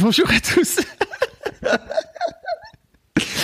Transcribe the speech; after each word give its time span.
Bonjour 0.00 0.30
à 0.30 0.40
tous. 0.40 0.78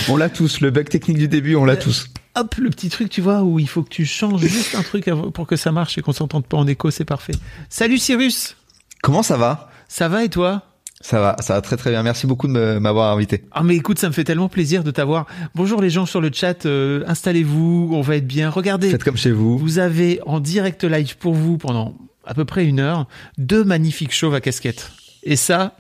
On 0.09 0.17
l'a 0.17 0.29
tous, 0.29 0.61
le 0.61 0.71
bug 0.71 0.89
technique 0.89 1.19
du 1.19 1.29
début, 1.29 1.57
on 1.57 1.65
l'a 1.65 1.77
tous. 1.77 2.09
Hop, 2.37 2.55
le 2.57 2.71
petit 2.71 2.89
truc, 2.89 3.11
tu 3.11 3.21
vois, 3.21 3.43
où 3.43 3.59
il 3.59 3.69
faut 3.69 3.83
que 3.83 3.89
tu 3.89 4.05
changes 4.05 4.43
juste 4.43 4.75
un 4.75 4.83
truc 4.83 5.09
pour 5.33 5.47
que 5.47 5.57
ça 5.57 5.73
marche 5.73 5.99
et 5.99 6.03
qu'on 6.03 6.13
s'entende 6.13 6.47
pas 6.47 6.57
en 6.57 6.67
écho, 6.67 6.91
c'est 6.91 7.05
parfait. 7.05 7.33
Salut 7.69 7.99
Cyrus. 7.99 8.57
Comment 9.03 9.23
ça 9.23 9.37
va? 9.37 9.71
Ça 9.89 10.09
va 10.09 10.25
et 10.25 10.29
toi? 10.29 10.63
Ça 11.01 11.21
va, 11.21 11.37
ça 11.41 11.55
va 11.55 11.61
très 11.61 11.77
très 11.77 11.91
bien. 11.91 12.03
Merci 12.03 12.27
beaucoup 12.27 12.47
de 12.47 12.79
m'avoir 12.79 13.13
invité. 13.13 13.45
Ah 13.53 13.63
mais 13.63 13.77
écoute, 13.77 13.99
ça 13.99 14.09
me 14.09 14.13
fait 14.13 14.25
tellement 14.25 14.49
plaisir 14.49 14.85
de 14.85 14.91
t'avoir. 14.91 15.27
Bonjour 15.55 15.83
les 15.83 15.91
gens 15.91 16.07
sur 16.07 16.21
le 16.21 16.31
chat, 16.33 16.67
euh, 16.67 17.05
installez-vous, 17.07 17.91
on 17.93 18.01
va 18.01 18.17
être 18.17 18.27
bien. 18.27 18.49
Regardez, 18.49 18.91
Faites 18.91 19.05
comme 19.05 19.17
chez 19.17 19.33
vous. 19.33 19.59
vous 19.59 19.79
avez 19.79 20.21
en 20.27 20.41
direct 20.41 20.85
live 20.85 21.17
pour 21.19 21.35
vous 21.35 21.59
pendant 21.59 21.95
à 22.25 22.33
peu 22.35 22.45
près 22.45 22.65
une 22.65 22.81
heure 22.81 23.07
deux 23.39 23.65
magnifiques 23.65 24.13
chauves 24.15 24.35
à 24.35 24.41
casquette. 24.41 24.93
Et 25.25 25.37
ça, 25.37 25.77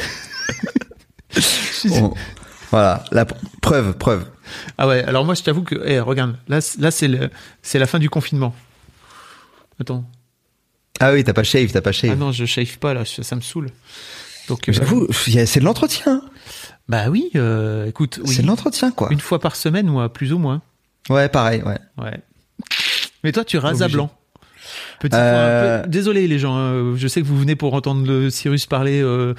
On- 1.90 2.14
Voilà, 2.70 3.04
la 3.10 3.24
pr- 3.24 3.34
preuve, 3.60 3.96
preuve. 3.96 4.26
ah 4.78 4.86
ouais. 4.86 5.02
Alors 5.04 5.24
moi, 5.24 5.34
je 5.34 5.42
t'avoue 5.42 5.62
que, 5.62 5.76
eh, 5.84 5.98
regarde, 6.00 6.36
là, 6.48 6.60
là 6.78 6.90
c'est 6.90 7.08
le, 7.08 7.30
c'est 7.62 7.78
la 7.78 7.86
fin 7.86 7.98
du 7.98 8.08
confinement. 8.10 8.54
Attends. 9.80 10.04
Ah 11.00 11.12
oui, 11.12 11.24
t'as 11.24 11.32
pas 11.32 11.42
shave, 11.44 11.72
t'as 11.72 11.80
pas 11.80 11.92
shave. 11.92 12.10
Ah 12.12 12.16
non, 12.16 12.30
je 12.32 12.44
shave 12.44 12.78
pas 12.78 12.92
là, 12.94 13.04
ça, 13.04 13.34
me 13.36 13.40
saoule. 13.40 13.70
Donc, 14.48 14.68
euh, 14.68 14.72
J'avoue, 14.72 15.06
c'est 15.12 15.60
de 15.60 15.64
l'entretien. 15.64 16.22
bah 16.88 17.08
oui, 17.08 17.30
euh, 17.36 17.86
écoute, 17.86 18.20
oui. 18.24 18.34
C'est 18.34 18.42
de 18.42 18.46
l'entretien, 18.46 18.90
quoi. 18.90 19.08
une 19.10 19.20
fois 19.20 19.38
par 19.40 19.56
semaine, 19.56 19.86
moi, 19.86 20.12
plus 20.12 20.32
ou 20.32 20.38
moins. 20.38 20.60
Ouais, 21.08 21.28
pareil, 21.28 21.62
ouais. 21.62 21.78
Ouais. 21.96 22.20
Mais 23.24 23.32
toi, 23.32 23.44
tu 23.44 23.56
rases 23.58 23.82
à 23.82 23.88
blanc. 23.88 24.10
Petit 25.00 25.16
Euh, 25.18 25.78
point. 25.78 25.82
Peu- 25.84 25.88
Désolé 25.90 26.28
les 26.28 26.38
gens, 26.38 26.54
hein, 26.56 26.94
je 26.96 27.08
sais 27.08 27.20
que 27.22 27.26
vous 27.26 27.38
venez 27.38 27.56
pour 27.56 27.74
entendre 27.74 28.06
le 28.06 28.30
Cyrus 28.30 28.66
parler 28.66 29.00
euh, 29.02 29.34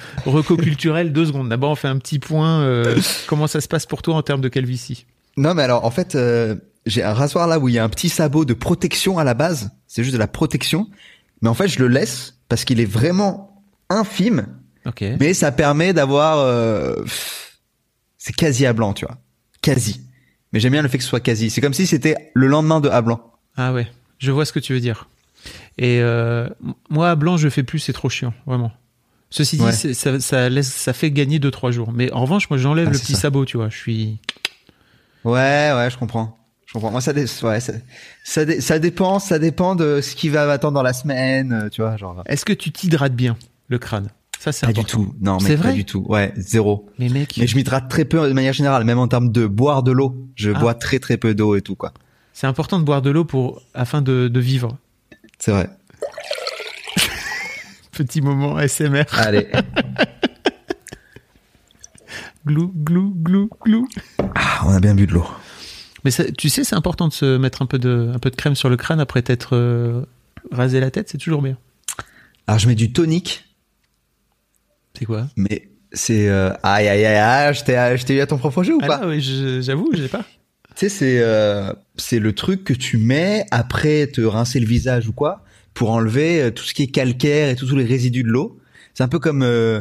culturel. 0.58 1.12
Deux 1.14 1.26
secondes. 1.26 1.48
D'abord, 1.48 1.70
on 1.70 1.74
fait 1.76 1.88
un 1.88 1.96
petit 1.98 2.18
point. 2.18 2.60
euh, 2.62 2.98
comment 3.26 3.46
ça 3.46 3.60
se 3.60 3.68
passe 3.68 3.86
pour 3.86 4.02
toi 4.02 4.14
en 4.16 4.22
termes 4.22 4.40
de 4.40 4.48
calvitie? 4.48 5.06
Non, 5.36 5.54
mais 5.54 5.62
alors, 5.62 5.84
en 5.86 5.90
fait, 5.90 6.14
euh, 6.14 6.56
j'ai 6.84 7.02
un 7.02 7.14
rasoir 7.14 7.46
là 7.46 7.58
où 7.58 7.68
il 7.68 7.74
y 7.74 7.78
a 7.78 7.84
un 7.84 7.88
petit 7.88 8.08
sabot 8.10 8.44
de 8.44 8.52
protection 8.54 9.18
à 9.18 9.24
la 9.24 9.34
base. 9.34 9.70
C'est 9.86 10.02
juste 10.02 10.14
de 10.14 10.18
la 10.18 10.26
protection. 10.28 10.88
Mais 11.40 11.48
en 11.48 11.54
fait, 11.54 11.68
je 11.68 11.78
le 11.78 11.88
laisse 11.88 12.34
parce 12.48 12.64
qu'il 12.64 12.80
est 12.80 12.84
vraiment 12.84 13.64
infime. 13.88 14.46
Ok. 14.84 15.04
Mais 15.20 15.32
ça 15.32 15.52
permet 15.52 15.92
d'avoir... 15.92 16.38
euh, 16.38 16.96
c'est 18.18 18.34
quasi 18.34 18.66
à 18.66 18.72
blanc, 18.72 18.92
tu 18.92 19.04
vois. 19.06 19.16
Quasi. 19.62 20.00
Mais 20.52 20.60
j'aime 20.60 20.72
bien 20.72 20.82
le 20.82 20.88
fait 20.88 20.98
que 20.98 21.04
ce 21.04 21.08
soit 21.08 21.20
quasi. 21.20 21.50
C'est 21.50 21.60
comme 21.60 21.72
si 21.74 21.86
c'était 21.86 22.30
le 22.34 22.46
lendemain 22.46 22.80
de 22.80 22.88
à 22.88 23.00
blanc. 23.00 23.32
Ah 23.56 23.72
ouais, 23.72 23.86
je 24.18 24.30
vois 24.30 24.44
ce 24.44 24.52
que 24.52 24.58
tu 24.58 24.72
veux 24.72 24.80
dire. 24.80 25.08
Et 25.78 26.00
euh, 26.00 26.48
moi, 26.90 27.10
à 27.10 27.14
blanc, 27.14 27.36
je 27.36 27.48
fais 27.48 27.62
plus, 27.62 27.78
c'est 27.78 27.92
trop 27.92 28.08
chiant, 28.08 28.34
vraiment. 28.46 28.72
Ceci 29.30 29.56
dit, 29.56 29.62
Ouais. 29.64 29.72
ça, 29.72 30.20
ça 30.20 30.48
laisse, 30.50 30.70
ça 30.72 30.92
fait 30.92 31.10
gagner 31.10 31.38
2-3 31.38 31.70
jours. 31.72 31.92
Mais 31.92 32.12
en 32.12 32.20
revanche, 32.22 32.50
moi, 32.50 32.58
j'enlève 32.58 32.88
Ah, 32.88 32.92
le 32.92 32.98
petit 32.98 33.14
ça. 33.14 33.20
sabot, 33.22 33.44
tu 33.46 33.56
vois. 33.56 33.70
Je 33.70 33.76
suis. 33.78 34.18
Ouais, 35.24 35.72
ouais, 35.74 35.88
je 35.90 35.96
comprends. 35.98 36.36
Je 36.66 36.72
comprends. 36.74 36.90
Moi, 36.90 37.00
ça, 37.00 37.12
dé- 37.12 37.24
ouais, 37.42 37.60
ça, 37.60 37.72
ça, 38.24 38.44
dé- 38.44 38.60
ça 38.60 38.78
dépend, 38.78 39.18
ça 39.18 39.38
dépend 39.38 39.74
de 39.74 40.00
ce 40.00 40.14
qui 40.14 40.28
va 40.28 40.46
m'attendre 40.46 40.74
dans 40.74 40.82
la 40.82 40.92
semaine, 40.92 41.52
euh, 41.52 41.68
tu 41.68 41.80
vois, 41.82 41.96
genre. 41.96 42.22
Est-ce 42.26 42.44
que 42.44 42.52
tu 42.52 42.72
t'hydrates 42.72 43.14
bien 43.14 43.36
le 43.68 43.78
crâne? 43.78 44.08
Ça, 44.38 44.50
c'est 44.52 44.66
Pas 44.66 44.72
du 44.72 44.84
tout. 44.84 45.14
Non, 45.20 45.38
mais 45.40 45.50
pas 45.56 45.62
vrai? 45.62 45.72
du 45.74 45.84
tout. 45.84 46.04
Ouais, 46.08 46.32
zéro. 46.36 46.90
Mais 46.98 47.08
mec, 47.08 47.34
Mais 47.38 47.46
je 47.46 47.54
m'hydrate 47.56 47.88
très 47.88 48.04
peu 48.04 48.26
de 48.28 48.32
manière 48.32 48.52
générale, 48.52 48.84
même 48.84 48.98
en 48.98 49.06
termes 49.06 49.30
de 49.30 49.46
boire 49.46 49.82
de 49.84 49.92
l'eau. 49.92 50.16
Je 50.34 50.50
Ah. 50.52 50.58
bois 50.58 50.74
très 50.74 50.98
très 50.98 51.16
peu 51.16 51.34
d'eau 51.34 51.54
et 51.56 51.62
tout, 51.62 51.76
quoi. 51.76 51.92
c'est 52.32 52.46
important 52.48 52.78
de 52.80 52.84
boire 52.84 53.02
de 53.02 53.10
l'eau 53.10 53.24
pour 53.24 53.62
afin 53.74 54.02
de, 54.02 54.26
de 54.28 54.40
vivre. 54.40 54.76
C'est 55.44 55.50
vrai. 55.50 55.68
Petit 57.90 58.20
moment 58.20 58.60
SMR. 58.60 59.06
Allez. 59.12 59.48
Glou, 62.46 62.72
glou, 62.76 63.12
glou, 63.16 63.48
glou. 63.64 63.88
Ah, 64.36 64.62
on 64.66 64.70
a 64.72 64.78
bien 64.78 64.94
bu 64.94 65.06
de 65.08 65.12
l'eau. 65.14 65.26
Mais 66.04 66.12
ça- 66.12 66.30
tu 66.30 66.48
sais, 66.48 66.62
c'est 66.62 66.76
important 66.76 67.08
de 67.08 67.12
se 67.12 67.36
mettre 67.38 67.60
un 67.62 67.66
peu 67.66 67.80
de, 67.80 68.12
un 68.14 68.18
peu 68.20 68.30
de 68.30 68.36
crème 68.36 68.54
sur 68.54 68.68
le 68.68 68.76
crâne 68.76 69.00
après 69.00 69.22
t'être 69.22 69.56
euh, 69.56 70.04
rasé 70.52 70.78
la 70.78 70.92
tête, 70.92 71.08
c'est 71.08 71.18
toujours 71.18 71.42
bien. 71.42 71.56
Alors, 72.46 72.60
je 72.60 72.68
mets 72.68 72.74
du 72.76 72.92
tonique, 72.92 73.44
C'est 74.96 75.04
quoi? 75.06 75.26
Mais 75.36 75.70
c'est, 75.92 76.28
euh, 76.28 76.50
aïe, 76.62 76.86
aïe, 76.88 77.04
aïe, 77.04 77.16
aïe, 77.16 77.54
je 77.54 77.64
t'ai, 77.64 77.96
je 77.96 78.04
t'ai 78.04 78.14
eu 78.14 78.20
à 78.20 78.26
ton 78.28 78.38
propre 78.38 78.62
jeu 78.62 78.74
ou 78.74 78.80
Ah 78.82 78.86
pas? 78.86 79.00
là, 79.00 79.08
oui, 79.08 79.20
je- 79.20 79.60
j'avoue, 79.60 79.90
j'ai 79.92 80.06
pas. 80.08 80.24
Tu 80.76 80.80
sais, 80.80 80.88
c'est, 80.88 81.18
euh, 81.20 81.72
c'est 81.96 82.18
le 82.18 82.32
truc 82.34 82.64
que 82.64 82.72
tu 82.72 82.96
mets 82.96 83.44
après 83.50 84.06
te 84.06 84.20
rincer 84.20 84.58
le 84.60 84.66
visage 84.66 85.08
ou 85.08 85.12
quoi, 85.12 85.44
pour 85.74 85.90
enlever 85.90 86.40
euh, 86.42 86.50
tout 86.50 86.64
ce 86.64 86.74
qui 86.74 86.82
est 86.84 86.86
calcaire 86.88 87.48
et 87.50 87.56
tous 87.56 87.74
les 87.76 87.84
résidus 87.84 88.22
de 88.22 88.28
l'eau. 88.28 88.58
C'est 88.94 89.02
un 89.04 89.08
peu 89.08 89.18
comme, 89.18 89.42
euh, 89.42 89.80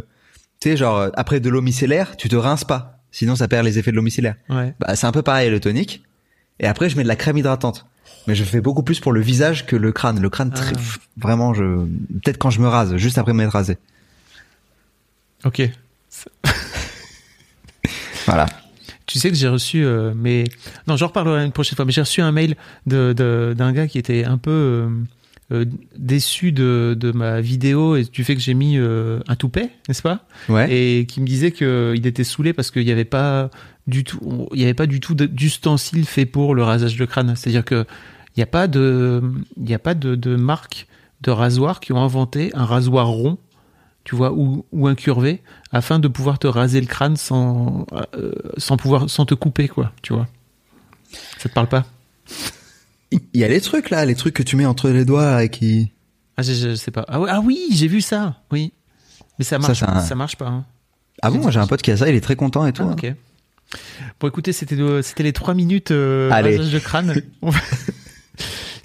tu 0.59 0.69
sais, 0.69 0.77
genre, 0.77 1.09
après 1.15 1.39
de 1.39 1.49
l'eau 1.49 1.61
micellaire, 1.61 2.17
tu 2.17 2.29
te 2.29 2.35
rinces 2.35 2.63
pas. 2.65 2.99
Sinon, 3.11 3.35
ça 3.35 3.47
perd 3.47 3.65
les 3.65 3.77
effets 3.79 3.91
de 3.91 3.95
l'eau 3.97 4.01
micellaire. 4.01 4.35
Ouais. 4.49 4.73
Bah, 4.79 4.95
c'est 4.95 5.05
un 5.07 5.11
peu 5.11 5.21
pareil 5.21 5.49
le 5.49 5.59
tonique. 5.59 6.03
Et 6.59 6.67
après, 6.67 6.89
je 6.89 6.95
mets 6.97 7.03
de 7.03 7.07
la 7.07 7.15
crème 7.15 7.37
hydratante. 7.37 7.85
Mais 8.27 8.35
je 8.35 8.43
fais 8.43 8.61
beaucoup 8.61 8.83
plus 8.83 8.99
pour 8.99 9.11
le 9.13 9.19
visage 9.21 9.65
que 9.65 9.75
le 9.75 9.91
crâne. 9.91 10.21
Le 10.21 10.29
crâne, 10.29 10.53
Ah. 10.55 10.61
vraiment, 11.17 11.53
je, 11.53 11.63
peut-être 12.23 12.37
quand 12.37 12.51
je 12.51 12.61
me 12.61 12.67
rase, 12.67 12.95
juste 12.97 13.17
après 13.17 13.33
m'être 13.33 13.51
rasé. 13.51 13.77
Ok. 15.43 15.61
Voilà. 18.27 18.45
Tu 19.11 19.19
sais 19.19 19.29
que 19.29 19.35
j'ai 19.35 19.47
reçu, 19.47 19.83
euh, 19.83 20.13
mais 20.15 20.45
non, 20.87 20.95
j'en 20.97 21.07
reparlerai 21.07 21.43
une 21.45 21.51
prochaine 21.51 21.75
fois. 21.75 21.85
Mais 21.85 21.91
j'ai 21.91 22.01
reçu 22.01 22.21
un 22.21 22.31
mail 22.31 22.55
de 22.87 23.13
de- 23.13 23.53
d'un 23.57 23.71
gars 23.73 23.87
qui 23.87 23.97
était 23.97 24.23
un 24.25 24.37
peu 24.37 24.51
euh, 24.51 24.89
euh, 25.51 25.65
déçu 25.97 26.51
de, 26.51 26.95
de 26.97 27.11
ma 27.11 27.41
vidéo 27.41 27.95
et 27.97 28.03
du 28.05 28.23
fait 28.23 28.35
que 28.35 28.41
j'ai 28.41 28.53
mis 28.53 28.77
euh, 28.77 29.19
un 29.27 29.35
toupet, 29.35 29.69
n'est-ce 29.87 30.01
pas? 30.01 30.25
Ouais. 30.49 30.71
Et 30.73 31.05
qui 31.05 31.19
me 31.21 31.25
disait 31.27 31.51
que 31.51 31.93
il 31.95 32.07
était 32.07 32.23
saoulé 32.23 32.53
parce 32.53 32.71
qu'il 32.71 32.85
n'y 32.85 32.91
avait 32.91 33.03
pas 33.05 33.49
du 33.87 34.03
tout, 34.03 34.47
il 34.53 34.61
y 34.61 34.63
avait 34.63 34.73
pas 34.73 34.85
du 34.87 34.99
tout 34.99 35.13
d'ustensile 35.15 36.05
fait 36.05 36.25
pour 36.25 36.55
le 36.55 36.63
rasage 36.63 36.95
de 36.95 37.05
crâne. 37.05 37.33
C'est-à-dire 37.35 37.65
que 37.65 37.85
il 38.35 38.39
n'y 38.39 38.43
a 38.43 38.47
pas 38.47 38.67
de, 38.67 39.21
il 39.57 39.73
a 39.73 39.79
pas 39.79 39.93
de, 39.93 40.15
de 40.15 40.35
marque 40.37 40.87
de 41.21 41.31
rasoir 41.31 41.81
qui 41.81 41.91
ont 41.91 42.01
inventé 42.01 42.49
un 42.53 42.63
rasoir 42.65 43.07
rond, 43.07 43.37
tu 44.03 44.15
vois, 44.15 44.31
ou, 44.33 44.65
ou 44.71 44.87
incurvé, 44.87 45.41
afin 45.71 45.99
de 45.99 46.07
pouvoir 46.07 46.39
te 46.39 46.47
raser 46.47 46.81
le 46.81 46.87
crâne 46.87 47.17
sans, 47.17 47.85
euh, 48.15 48.31
sans 48.57 48.77
pouvoir, 48.77 49.09
sans 49.09 49.25
te 49.25 49.33
couper, 49.35 49.67
quoi, 49.67 49.91
tu 50.01 50.13
vois. 50.13 50.27
Ça 51.37 51.49
te 51.49 51.53
parle 51.53 51.67
pas? 51.67 51.85
Il 53.11 53.39
y 53.39 53.43
a 53.43 53.47
les 53.47 53.59
trucs 53.61 53.89
là, 53.89 54.05
les 54.05 54.15
trucs 54.15 54.33
que 54.33 54.43
tu 54.43 54.55
mets 54.55 54.65
entre 54.65 54.89
les 54.89 55.03
doigts 55.05 55.43
et 55.43 55.49
qui. 55.49 55.91
ah, 56.37 56.41
je, 56.43 56.53
je 56.53 56.75
sais 56.75 56.91
pas. 56.91 57.05
Ah, 57.09 57.19
ouais, 57.19 57.29
ah 57.31 57.41
oui, 57.41 57.67
j'ai 57.71 57.87
vu 57.87 57.99
ça. 58.01 58.37
Oui, 58.51 58.71
mais 59.37 59.43
ça 59.45 59.59
Ça, 59.59 59.67
marche, 59.67 59.83
un- 59.83 59.99
ça 59.99 60.15
marche 60.15 60.35
pas. 60.37 60.47
hein. 60.47 60.65
Ah 61.21 61.29
bon, 61.29 61.39
moi 61.39 61.51
j'ai 61.51 61.59
un 61.59 61.67
pote 61.67 61.81
qui 61.81 61.91
a 61.91 61.97
ça, 61.97 62.09
il 62.09 62.15
est 62.15 62.21
très 62.21 62.35
content 62.37 62.65
et 62.65 62.73
tout. 62.73 62.83
Ah, 62.89 62.95
hein. 63.07 63.13
Bon, 64.19 64.27
écoutez, 64.27 64.53
c'était 64.53 64.77
c'était 65.03 65.23
les 65.23 65.33
trois 65.33 65.53
minutes 65.53 65.91
euh, 65.91 66.31
Allez. 66.31 66.57
rasage 66.57 66.73
de 66.73 66.79
crâne. 66.79 67.13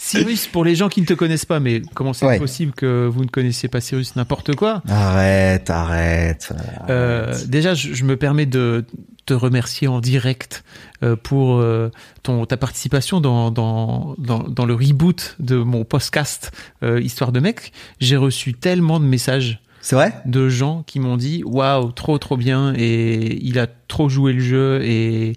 Cyrus, 0.06 0.47
pour 0.47 0.65
les 0.65 0.75
gens 0.75 0.89
qui 0.89 1.00
ne 1.00 1.06
te 1.06 1.15
connaissent 1.15 1.44
pas, 1.44 1.61
mais 1.61 1.83
comment 1.94 2.12
c'est 2.12 2.27
Ouais. 2.27 2.39
possible 2.39 2.72
que 2.72 3.06
vous 3.06 3.25
ne 3.25 3.28
connaissiez 3.31 3.69
pas 3.69 3.81
Cyrus 3.81 4.15
n'importe 4.17 4.55
quoi? 4.55 4.83
Arrête, 4.89 5.69
arrête. 5.71 6.53
Euh, 6.89 7.34
Déjà, 7.47 7.75
je, 7.75 7.93
je 7.94 8.05
me 8.05 8.17
permets 8.17 8.47
de 8.47 8.84
te 9.27 9.34
remercier 9.34 9.89
en 9.89 9.99
direct 10.00 10.62
euh, 11.03 11.17
pour 11.17 11.56
euh, 11.56 11.91
ton 12.22 12.47
ta 12.47 12.56
participation 12.56 13.21
dans, 13.21 13.50
dans, 13.50 14.15
dans, 14.19 14.39
dans 14.44 14.65
le 14.67 14.75
reboot 14.75 15.34
de 15.41 15.56
mon 15.56 15.84
podcast 15.84 16.53
euh, 16.84 17.00
Histoire 17.00 17.33
de 17.33 17.41
mec. 17.41 17.73
J'ai 17.99 18.17
reçu 18.17 18.55
tellement 18.55 19.00
de 19.00 19.05
messages 19.05 19.61
C'est 19.81 19.97
vrai? 19.97 20.15
de 20.27 20.49
gens 20.49 20.84
qui 20.87 21.00
m'ont 21.00 21.17
dit 21.17 21.43
waouh 21.44 21.91
trop 21.91 22.19
trop 22.19 22.37
bien 22.37 22.73
et 22.77 23.37
il 23.44 23.59
a 23.59 23.67
trop 23.67 24.09
joué 24.09 24.33
le 24.33 24.41
jeu 24.41 24.81
et 24.84 25.33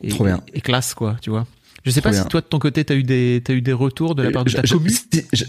et, 0.00 0.08
Trop 0.10 0.24
bien. 0.24 0.40
et 0.54 0.60
classe 0.60 0.94
quoi 0.94 1.16
tu 1.20 1.30
vois 1.30 1.44
je 1.88 1.94
sais 1.94 2.00
pas 2.00 2.12
si 2.12 2.24
toi 2.28 2.40
de 2.40 2.46
ton 2.46 2.58
côté 2.58 2.84
t'as 2.84 2.94
eu 2.94 3.02
des 3.02 3.40
t'as 3.44 3.52
eu 3.54 3.60
des 3.62 3.72
retours 3.72 4.14
de 4.14 4.22
la 4.22 4.30
part 4.30 4.44
de 4.44 4.50
ta 4.50 4.62
Je- 4.62 4.66
je- 4.68 4.74
commu 4.74 4.90
si- 4.90 5.06
je- 5.32 5.44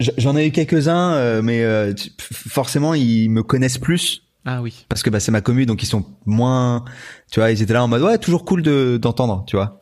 je- 0.00 0.10
J'en 0.18 0.36
ai 0.36 0.46
eu 0.46 0.50
quelques-uns, 0.52 1.12
euh, 1.14 1.42
mais 1.42 1.62
euh, 1.64 1.92
forcément 2.32 2.94
ils 2.94 3.28
me 3.30 3.42
connaissent 3.42 3.78
plus 3.78 4.22
ah 4.44 4.62
oui 4.62 4.86
parce 4.88 5.02
que 5.02 5.10
bah, 5.10 5.20
c'est 5.20 5.32
ma 5.32 5.40
commu, 5.40 5.66
donc 5.66 5.82
ils 5.82 5.86
sont 5.86 6.04
moins. 6.24 6.84
Tu 7.30 7.40
vois, 7.40 7.50
ils 7.50 7.60
étaient 7.60 7.72
là 7.74 7.82
en 7.84 7.88
mode 7.88 8.02
ouais, 8.02 8.16
toujours 8.18 8.44
cool 8.44 8.62
de 8.62 8.96
d'entendre, 9.00 9.44
tu 9.46 9.56
vois. 9.56 9.80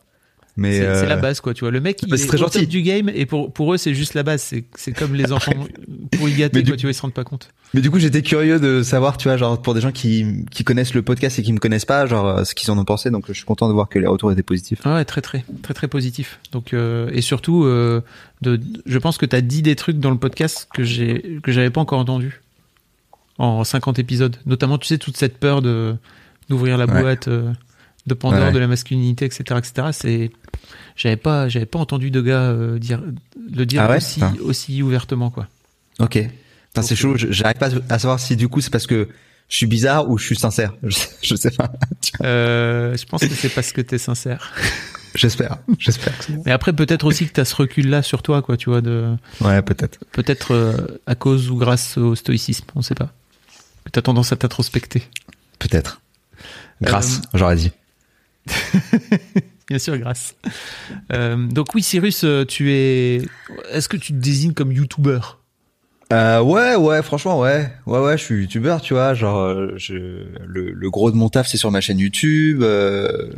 Mais 0.59 0.79
c'est 0.79 0.87
euh, 0.87 1.01
c'est 1.01 1.07
la 1.07 1.17
base 1.17 1.41
quoi 1.41 1.53
tu 1.53 1.61
vois 1.61 1.71
le 1.71 1.81
mec 1.81 1.99
il 2.03 2.09
bah, 2.09 2.15
est, 2.15 2.19
c'est 2.19 2.29
très 2.29 2.39
au 2.39 2.41
gentil. 2.41 2.67
du 2.67 2.81
game 2.81 3.11
et 3.15 3.27
pour 3.27 3.53
pour 3.53 3.75
eux 3.75 3.77
c'est 3.77 3.93
juste 3.95 4.15
la 4.15 4.23
base 4.23 4.41
c'est 4.41 4.65
c'est 4.75 4.93
comme 4.93 5.15
les 5.15 5.31
enfants 5.33 5.53
pour 6.13 6.29
y 6.31 6.33
gâter 6.35 6.63
du- 6.63 6.71
quoi 6.71 6.77
tu 6.79 6.83
vois 6.87 6.93
ils 6.93 6.95
se 6.95 7.03
rendent 7.03 7.13
pas 7.13 7.25
compte 7.25 7.51
Mais 7.75 7.83
du 7.83 7.91
coup, 7.91 7.99
j'étais 7.99 8.23
curieux 8.23 8.59
de 8.59 8.83
savoir, 8.83 9.19
tu 9.19 9.29
vois, 9.29 9.37
genre 9.37 9.61
pour 9.61 9.75
des 9.75 9.81
gens 9.83 9.93
qui 9.93 10.47
qui 10.51 10.65
connaissent 10.65 10.95
le 10.95 11.03
podcast 11.03 11.39
et 11.39 11.43
qui 11.43 11.53
me 11.53 11.59
connaissent 11.59 11.85
pas, 11.85 12.07
genre 12.07 12.27
euh, 12.27 12.45
ce 12.45 12.55
qu'ils 12.55 12.71
en 12.71 12.79
ont 12.79 12.85
pensé. 12.87 13.11
Donc 13.11 13.25
je 13.29 13.33
suis 13.35 13.45
content 13.45 13.69
de 13.69 13.75
voir 13.75 13.89
que 13.91 13.99
les 13.99 14.07
retours 14.07 14.33
étaient 14.33 14.43
positifs. 14.43 14.81
Ah 14.85 14.95
ouais 14.95 15.05
très 15.05 15.21
très 15.21 15.45
très 15.63 15.75
très 15.75 15.89
positif 15.89 16.39
donc 16.53 16.73
euh, 16.73 17.11
et 17.13 17.21
surtout 17.21 17.65
euh, 17.65 18.01
de 18.41 18.59
je 18.87 18.99
pense 18.99 19.19
que 19.19 19.27
t'as 19.27 19.43
dit 19.43 19.61
des 19.63 19.77
trucs 19.77 19.99
dans 19.99 20.11
le 20.11 20.19
podcast 20.19 20.69
que 20.73 20.85
j'ai 20.85 21.39
que 21.43 21.53
j'avais 21.53 21.71
pas 21.71 21.81
encore 21.83 21.99
entendu 21.99 22.41
en 23.39 23.63
50 23.65 23.99
épisodes 23.99 24.37
notamment 24.47 24.79
tu 24.79 24.87
sais 24.87 24.97
toute 24.99 25.17
cette 25.19 25.39
peur 25.39 25.61
de 25.61 25.97
d'ouvrir 26.49 26.79
la 26.79 26.87
boîte 26.87 27.29
euh, 27.29 27.53
de 28.07 28.15
Pandore 28.15 28.47
Ouais, 28.47 28.53
de 28.53 28.59
la 28.59 28.67
masculinité 28.69 29.25
etc 29.25 29.59
etc 29.59 29.89
c'est 29.93 30.31
j'avais 30.97 31.17
pas 31.17 31.49
j'avais 31.49 31.67
pas 31.67 31.79
entendu 31.79 32.11
de 32.11 32.21
gars 32.21 32.43
euh, 32.51 32.79
dire 32.79 33.03
le 33.55 33.67
dire 33.67 33.83
Ah 33.83 33.91
ouais 33.91 33.99
aussi 34.41 34.83
ouvertement 34.83 35.31
quoi 35.31 35.49
Ok. 35.99 36.19
C'est 36.83 36.95
chaud. 36.97 37.17
je- 37.17 37.31
J'arrive 37.33 37.57
pas 37.57 37.71
à 37.89 37.99
savoir 37.99 38.21
si 38.21 38.37
du 38.37 38.49
coup 38.49 38.61
c'est 38.61 38.71
parce 38.71 38.87
que 38.87 39.09
je 39.49 39.57
suis 39.57 39.67
bizarre 39.67 40.11
ou 40.11 40.19
je 40.19 40.25
suis 40.25 40.37
sincère. 40.37 40.75
Je, 40.83 40.99
je 41.23 41.35
sais 41.37 41.51
pas. 41.53 41.73
Euh, 42.23 42.97
je 42.97 43.05
pense 43.07 43.21
que 43.23 43.29
c'est 43.35 43.49
parce 43.49 43.73
que 43.73 43.81
t'es 43.81 43.97
sincère. 43.97 44.53
J'espère. 45.15 45.59
J'espère. 45.79 46.13
Mais 46.45 46.51
après, 46.53 46.73
peut-être 46.75 47.07
aussi 47.07 47.27
que 47.27 47.33
t'as 47.33 47.45
ce 47.47 47.55
recul-là 47.55 48.03
sur 48.03 48.23
toi, 48.23 48.43
quoi, 48.43 48.57
tu 48.59 48.69
vois, 48.69 48.83
de 48.83 49.15
Ouais, 49.41 49.63
peut-être. 49.63 50.01
peut-être 50.13 50.53
euh, 50.53 51.01
à 51.07 51.15
cause 51.15 51.49
ou 51.49 51.57
grâce 51.57 51.97
au 51.97 52.15
stoïcisme, 52.15 52.67
on 52.75 52.83
sait 52.83 52.95
pas. 52.97 53.11
Que 53.85 53.91
t'as 53.93 54.03
tendance 54.03 54.33
à 54.33 54.37
t'introspecter. 54.37 55.05
Peut-être. 55.59 56.03
Grâce, 56.83 57.23
j'aurais 57.33 57.57
dit. 57.57 57.71
Bien 59.69 59.79
sûr, 59.79 59.99
grâce. 59.99 60.37
Euh, 61.13 61.37
donc 61.49 61.75
oui, 61.75 61.83
Cyrus, 61.83 62.23
euh, 62.25 62.45
tu 62.45 62.73
es. 62.73 63.23
Est-ce 63.73 63.89
que 63.89 63.97
tu 63.97 64.13
te 64.13 64.19
désignes 64.19 64.53
comme 64.53 64.71
youtubeur 64.71 65.43
Euh, 66.13 66.41
ouais, 66.41 66.77
ouais, 66.77 67.03
franchement, 67.03 67.41
ouais, 67.41 67.73
ouais, 67.87 67.99
ouais, 67.99 68.17
je 68.17 68.23
suis 68.23 68.43
youtubeur, 68.43 68.81
tu 68.81 68.95
vois, 68.95 69.15
genre, 69.15 69.39
euh, 69.41 69.73
je, 69.77 69.95
le, 70.47 70.71
le 70.71 70.91
gros 70.91 71.11
de 71.11 71.17
mon 71.17 71.29
taf, 71.29 71.49
c'est 71.49 71.57
sur 71.57 71.73
ma 71.73 71.81
chaîne 71.81 71.99
YouTube. 71.99 72.63
Euh, 72.63 73.29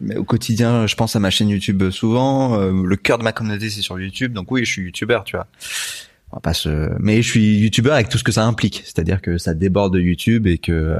mais 0.00 0.16
au 0.16 0.24
quotidien, 0.24 0.86
je 0.86 0.94
pense 0.94 1.14
à 1.14 1.20
ma 1.20 1.28
chaîne 1.30 1.50
YouTube 1.50 1.90
souvent. 1.90 2.58
Euh, 2.58 2.72
le 2.82 2.96
cœur 2.96 3.18
de 3.18 3.22
ma 3.22 3.32
communauté, 3.32 3.68
c'est 3.68 3.82
sur 3.82 4.00
YouTube, 4.00 4.32
donc 4.32 4.50
oui, 4.50 4.64
je 4.64 4.72
suis 4.72 4.82
youtubeur, 4.82 5.24
tu 5.24 5.36
vois. 5.36 5.46
On 6.32 6.36
va 6.36 6.40
pas 6.40 6.54
se... 6.54 6.90
Mais 7.00 7.20
je 7.20 7.28
suis 7.30 7.58
youtubeur 7.58 7.92
avec 7.92 8.08
tout 8.08 8.18
ce 8.18 8.24
que 8.24 8.32
ça 8.32 8.44
implique, 8.44 8.80
c'est-à-dire 8.84 9.20
que 9.20 9.36
ça 9.36 9.52
déborde 9.52 9.92
de 9.92 10.00
YouTube 10.00 10.46
et 10.46 10.56
que 10.56 10.98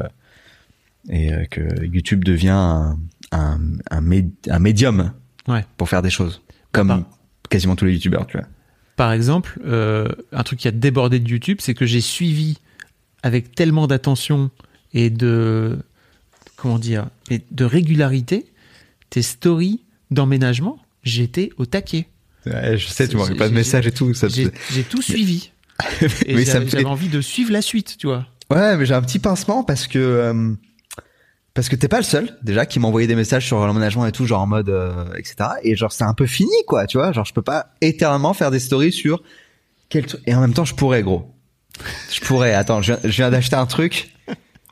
et 1.10 1.30
que 1.50 1.84
YouTube 1.84 2.24
devient 2.24 2.94
un, 3.34 3.60
un, 3.90 4.00
mé- 4.02 4.30
un 4.48 4.58
médium 4.58 5.12
Ouais. 5.48 5.64
pour 5.76 5.88
faire 5.90 6.00
des 6.02 6.10
choses, 6.10 6.40
comme 6.72 7.04
quasiment 7.50 7.76
tous 7.76 7.84
les 7.84 7.92
youtubeurs, 7.94 8.26
tu 8.26 8.38
vois. 8.38 8.46
Par 8.96 9.12
exemple, 9.12 9.60
euh, 9.66 10.08
un 10.32 10.42
truc 10.42 10.60
qui 10.60 10.68
a 10.68 10.70
débordé 10.70 11.18
de 11.20 11.28
YouTube, 11.28 11.58
c'est 11.60 11.74
que 11.74 11.84
j'ai 11.84 12.00
suivi 12.00 12.58
avec 13.22 13.54
tellement 13.54 13.86
d'attention 13.86 14.50
et 14.92 15.10
de 15.10 15.78
comment 16.56 16.78
dire, 16.78 17.08
et 17.30 17.42
de 17.50 17.64
régularité 17.64 18.46
tes 19.10 19.22
stories 19.22 19.82
d'emménagement. 20.10 20.78
J'étais 21.02 21.50
au 21.58 21.66
taquet. 21.66 22.06
Ouais, 22.46 22.78
je 22.78 22.86
sais, 22.88 23.08
tu 23.08 23.16
m'envoies 23.16 23.36
pas 23.36 23.48
de 23.48 23.54
messages 23.54 23.86
et 23.86 23.92
tout. 23.92 24.14
Ça 24.14 24.28
J'ai 24.28 24.50
tout 24.88 25.02
suivi. 25.02 25.50
Mais 26.26 26.44
j'avais 26.44 26.66
fait- 26.66 26.84
envie 26.84 27.08
de 27.08 27.20
suivre 27.20 27.50
la 27.52 27.60
suite, 27.62 27.96
tu 27.98 28.06
vois. 28.06 28.26
Ouais, 28.50 28.76
mais 28.76 28.86
j'ai 28.86 28.94
un 28.94 29.02
petit 29.02 29.18
pincement 29.18 29.64
parce 29.64 29.86
que 29.88 29.98
euh, 29.98 30.52
parce 31.54 31.68
que 31.68 31.76
t'es 31.76 31.88
pas 31.88 31.98
le 31.98 32.02
seul 32.02 32.36
déjà 32.42 32.66
qui 32.66 32.80
m'envoyait 32.80 33.06
des 33.06 33.14
messages 33.14 33.46
sur 33.46 33.64
l'emménagement 33.64 34.06
et 34.06 34.12
tout, 34.12 34.26
genre 34.26 34.42
en 34.42 34.46
mode 34.46 34.68
euh, 34.68 35.04
etc. 35.16 35.36
Et 35.62 35.76
genre 35.76 35.92
c'est 35.92 36.04
un 36.04 36.14
peu 36.14 36.26
fini 36.26 36.50
quoi, 36.66 36.86
tu 36.86 36.98
vois. 36.98 37.12
Genre 37.12 37.24
je 37.24 37.32
peux 37.32 37.42
pas 37.42 37.68
éternellement 37.80 38.34
faire 38.34 38.50
des 38.50 38.58
stories 38.60 38.92
sur 38.92 39.22
quel 39.88 40.06
truc. 40.06 40.20
Et 40.26 40.34
en 40.34 40.40
même 40.40 40.52
temps 40.54 40.64
je 40.64 40.74
pourrais 40.74 41.02
gros. 41.02 41.30
Je 42.12 42.20
pourrais. 42.20 42.54
Attends, 42.54 42.82
je 42.82 42.92
viens, 43.04 43.30
d'acheter 43.30 43.56
un 43.56 43.66
truc 43.66 44.12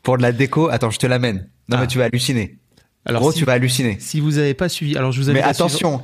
pour 0.02 0.16
de 0.18 0.22
la 0.22 0.32
déco. 0.32 0.68
Attends, 0.68 0.90
je 0.90 0.98
te 0.98 1.06
l'amène. 1.06 1.48
Non 1.68 1.76
Ah. 1.78 1.80
mais 1.82 1.86
tu 1.86 1.98
vas 1.98 2.04
halluciner. 2.04 2.58
Alors, 3.04 3.20
gros, 3.22 3.32
si, 3.32 3.40
tu 3.40 3.44
vas 3.44 3.54
halluciner. 3.54 3.96
si 3.98 4.20
vous 4.20 4.38
avez 4.38 4.54
pas 4.54 4.68
suivi, 4.68 4.96
alors 4.96 5.10
je 5.10 5.20
vous 5.20 5.28
invite 5.28 5.42
Mais 5.42 5.52
suivre- 5.52 5.66
attention, 5.66 6.02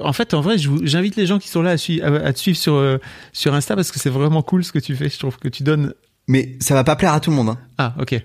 En 0.00 0.12
fait, 0.14 0.32
en 0.32 0.40
vrai, 0.40 0.56
j'invite 0.56 1.16
les 1.16 1.26
gens 1.26 1.38
qui 1.38 1.48
sont 1.48 1.60
là 1.60 1.72
à, 1.72 1.76
sui- 1.76 2.00
à- 2.00 2.06
à 2.06 2.32
te 2.32 2.38
suivre 2.38 2.56
sur, 2.56 2.72
euh, 2.76 2.96
sur 3.34 3.52
Insta 3.52 3.74
parce 3.76 3.92
que 3.92 3.98
c'est 4.00 4.08
vraiment 4.08 4.40
cool 4.42 4.64
ce 4.64 4.72
que 4.72 4.78
tu 4.78 4.96
fais. 4.96 5.10
Je 5.10 5.18
trouve 5.18 5.36
que 5.38 5.48
tu 5.48 5.62
donnes. 5.62 5.92
mais 6.28 6.56
ça 6.60 6.72
va 6.74 6.82
pas 6.84 6.96
plaire 6.96 7.12
à 7.12 7.20
tout 7.20 7.28
le 7.28 7.36
monde. 7.36 7.50
Hein. 7.50 7.58
Ah, 7.76 7.94
ok. 8.00 8.18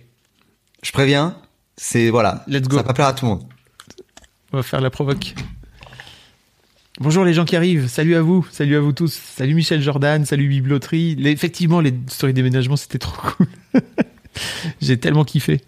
Je 0.81 0.91
préviens. 0.93 1.35
C'est 1.77 2.09
voilà. 2.09 2.43
Let's 2.47 2.67
go. 2.67 2.77
Ça 2.77 2.83
va 2.83 2.87
pas 2.87 2.93
plaire 2.93 3.07
à 3.07 3.13
tout 3.13 3.25
le 3.25 3.31
monde. 3.31 3.43
On 4.53 4.57
va 4.57 4.63
faire 4.63 4.81
la 4.81 4.89
provoque. 4.89 5.35
Bonjour 6.99 7.25
les 7.25 7.33
gens 7.33 7.43
qui 7.43 7.55
arrivent. 7.57 7.87
Salut 7.87 8.15
à 8.15 8.21
vous. 8.21 8.47
Salut 8.51 8.75
à 8.77 8.79
vous 8.79 8.93
tous. 8.93 9.11
Salut 9.13 9.53
Michel 9.53 9.81
Jordan. 9.81 10.25
Salut 10.25 10.47
Biblioterie. 10.47 11.15
Les- 11.15 11.31
effectivement, 11.31 11.81
les 11.81 11.93
stories 12.07 12.33
déménagement, 12.33 12.77
c'était 12.77 12.99
trop 12.99 13.15
cool. 13.31 13.47
J'ai 14.81 14.97
tellement 14.97 15.25
kiffé. 15.25 15.61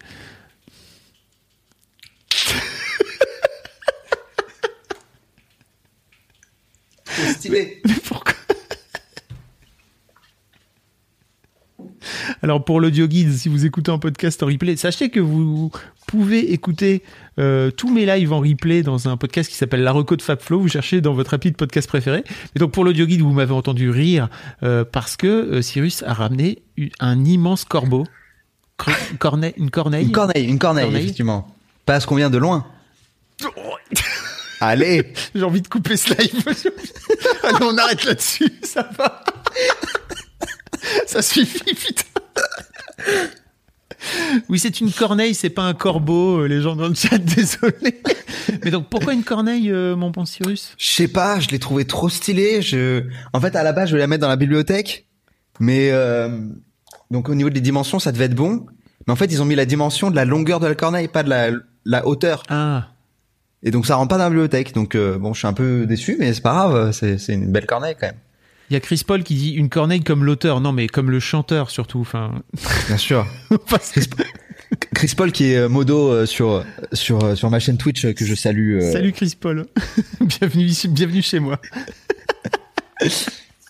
Stylé. 7.34 7.82
Mais 7.86 7.94
pourquoi 8.06 8.34
Alors 12.42 12.64
pour 12.64 12.80
l'audio 12.82 13.08
guide, 13.08 13.32
si 13.34 13.50
vous 13.50 13.66
écoutez 13.66 13.92
un 13.92 14.00
podcast 14.00 14.42
en 14.44 14.48
replay, 14.48 14.76
sachez 14.76 15.10
que 15.10 15.20
vous 15.20 15.72
pouvez 16.08 16.54
écouter 16.54 17.04
euh, 17.40 17.72
tous 17.72 17.92
mes 17.94 18.06
lives 18.06 18.32
en 18.34 18.40
replay 18.40 18.82
dans 18.84 19.08
un 19.10 19.18
podcast 19.18 19.50
qui 19.50 19.56
s'appelle 19.56 19.82
La 19.84 19.92
Reco 19.92 20.16
de 20.16 20.22
Fabflow. 20.22 20.60
Vous 20.60 20.70
cherchez 20.70 21.02
dans 21.02 21.14
votre 21.14 21.34
appli 21.34 21.52
de 21.52 21.56
podcast 21.56 21.88
préféré. 21.88 22.24
Et 22.56 22.60
donc 22.60 22.72
pour 22.72 22.84
l'audio 22.86 23.06
guide, 23.06 23.22
vous 23.22 23.32
m'avez 23.32 23.54
entendu 23.54 23.90
rire 23.90 24.30
euh, 24.64 24.84
parce 24.90 25.18
que 25.18 25.28
euh, 25.28 25.62
Cyrus 25.62 26.04
a 26.04 26.14
ramené 26.14 26.60
un 27.00 27.24
immense 27.26 27.66
corbeau, 27.66 28.06
corneille, 29.20 29.54
une 29.58 29.70
corneille. 29.70 30.06
Une 30.06 30.12
corneille, 30.12 30.46
une 30.46 30.60
corneille, 30.60 30.86
Corneille. 30.86 31.04
effectivement. 31.04 31.54
Parce 31.86 32.06
qu'on 32.06 32.16
vient 32.16 32.30
de 32.30 32.38
loin. 32.38 32.66
Allez. 34.60 35.14
J'ai 35.36 35.44
envie 35.44 35.62
de 35.62 35.68
couper 35.68 35.98
ce 35.98 36.10
live. 36.16 36.44
Allez, 37.44 37.58
on 37.62 37.78
arrête 37.78 38.04
là-dessus, 38.06 38.52
ça 38.64 38.90
va. 38.98 39.24
ça 41.06 41.22
suffit, 41.22 41.74
putain. 41.74 42.04
Oui, 44.48 44.60
c'est 44.60 44.80
une 44.80 44.92
corneille, 44.92 45.34
c'est 45.34 45.50
pas 45.50 45.64
un 45.64 45.74
corbeau, 45.74 46.42
euh, 46.42 46.48
les 46.48 46.62
gens 46.62 46.76
dans 46.76 46.88
le 46.88 46.94
chat, 46.94 47.18
désolé. 47.36 48.02
Mais 48.64 48.72
donc, 48.72 48.90
pourquoi 48.90 49.14
une 49.14 49.24
corneille, 49.24 49.72
euh, 49.72 49.96
mon 49.96 50.12
bon 50.12 50.26
Cyrus? 50.26 50.74
Je 50.78 50.88
sais 50.88 51.08
pas, 51.08 51.40
je 51.40 51.50
l'ai 51.50 51.60
trouvé 51.60 51.86
trop 51.86 52.08
stylé. 52.08 52.62
Je, 52.62 53.04
en 53.34 53.42
fait, 53.42 53.56
à 53.56 53.64
la 53.64 53.74
base, 53.74 53.88
je 53.88 53.94
voulais 53.94 54.04
la 54.04 54.08
mettre 54.08 54.22
dans 54.22 54.28
la 54.28 54.36
bibliothèque, 54.36 55.08
mais 55.60 55.90
euh, 55.92 56.30
donc 57.12 57.28
au 57.30 57.36
niveau 57.36 57.50
des 57.50 57.62
dimensions, 57.62 58.00
ça 58.00 58.12
devait 58.12 58.26
être 58.26 58.36
bon. 58.36 58.66
Mais 59.06 59.14
en 59.14 59.16
fait, 59.16 59.26
ils 59.26 59.42
ont 59.42 59.46
mis 59.46 59.56
la 59.56 59.66
dimension 59.66 60.12
de 60.12 60.16
la 60.16 60.26
longueur 60.26 60.60
de 60.60 60.68
la 60.68 60.76
corneille, 60.76 61.08
pas 61.08 61.24
de 61.24 61.30
la, 61.30 61.50
la 61.86 62.06
hauteur. 62.08 62.44
Ah, 62.50 62.90
Et 63.64 63.72
donc, 63.72 63.88
ça 63.88 63.96
rentre 63.96 64.10
pas 64.10 64.18
dans 64.18 64.26
la 64.26 64.30
bibliothèque. 64.30 64.74
Donc, 64.74 64.96
euh, 64.96 65.18
bon, 65.18 65.34
je 65.34 65.40
suis 65.40 65.48
un 65.48 65.54
peu 65.54 65.86
déçu, 65.86 66.18
mais 66.20 66.34
c'est 66.34 66.42
pas 66.42 66.54
grave. 66.54 66.92
C'est, 66.92 67.18
c'est 67.18 67.34
une 67.34 67.52
belle 67.52 67.66
corneille 67.66 67.96
quand 68.00 68.08
même. 68.08 68.18
Il 68.70 68.74
y 68.74 68.76
a 68.76 68.80
Chris 68.80 69.04
Paul 69.06 69.24
qui 69.24 69.36
dit 69.36 69.52
une 69.52 69.70
corneille 69.70 70.02
comme 70.02 70.24
l'auteur. 70.24 70.60
Non, 70.62 70.72
mais 70.72 70.88
comme 70.88 71.10
le 71.12 71.20
chanteur 71.20 71.70
surtout. 71.70 72.00
Enfin, 72.02 72.42
Bien 72.88 72.98
sûr. 72.98 73.26
Chris 74.94 75.14
Paul 75.16 75.32
qui 75.32 75.52
est 75.52 75.58
euh, 75.58 75.70
modo 75.70 76.12
euh, 76.12 76.26
sur 76.26 76.64
sur 76.92 77.24
euh, 77.24 77.36
sur 77.36 77.50
ma 77.50 77.60
chaîne 77.60 77.78
Twitch 77.78 78.06
que 78.14 78.26
je 78.26 78.36
salue. 78.36 78.82
euh, 78.82 78.92
Salut 78.92 79.14
Chris 79.14 79.36
Paul. 79.40 79.66
bienvenue, 80.22 80.66
ici- 80.66 80.88
bienvenue 80.90 81.22
chez 81.22 81.40
moi. 81.40 81.60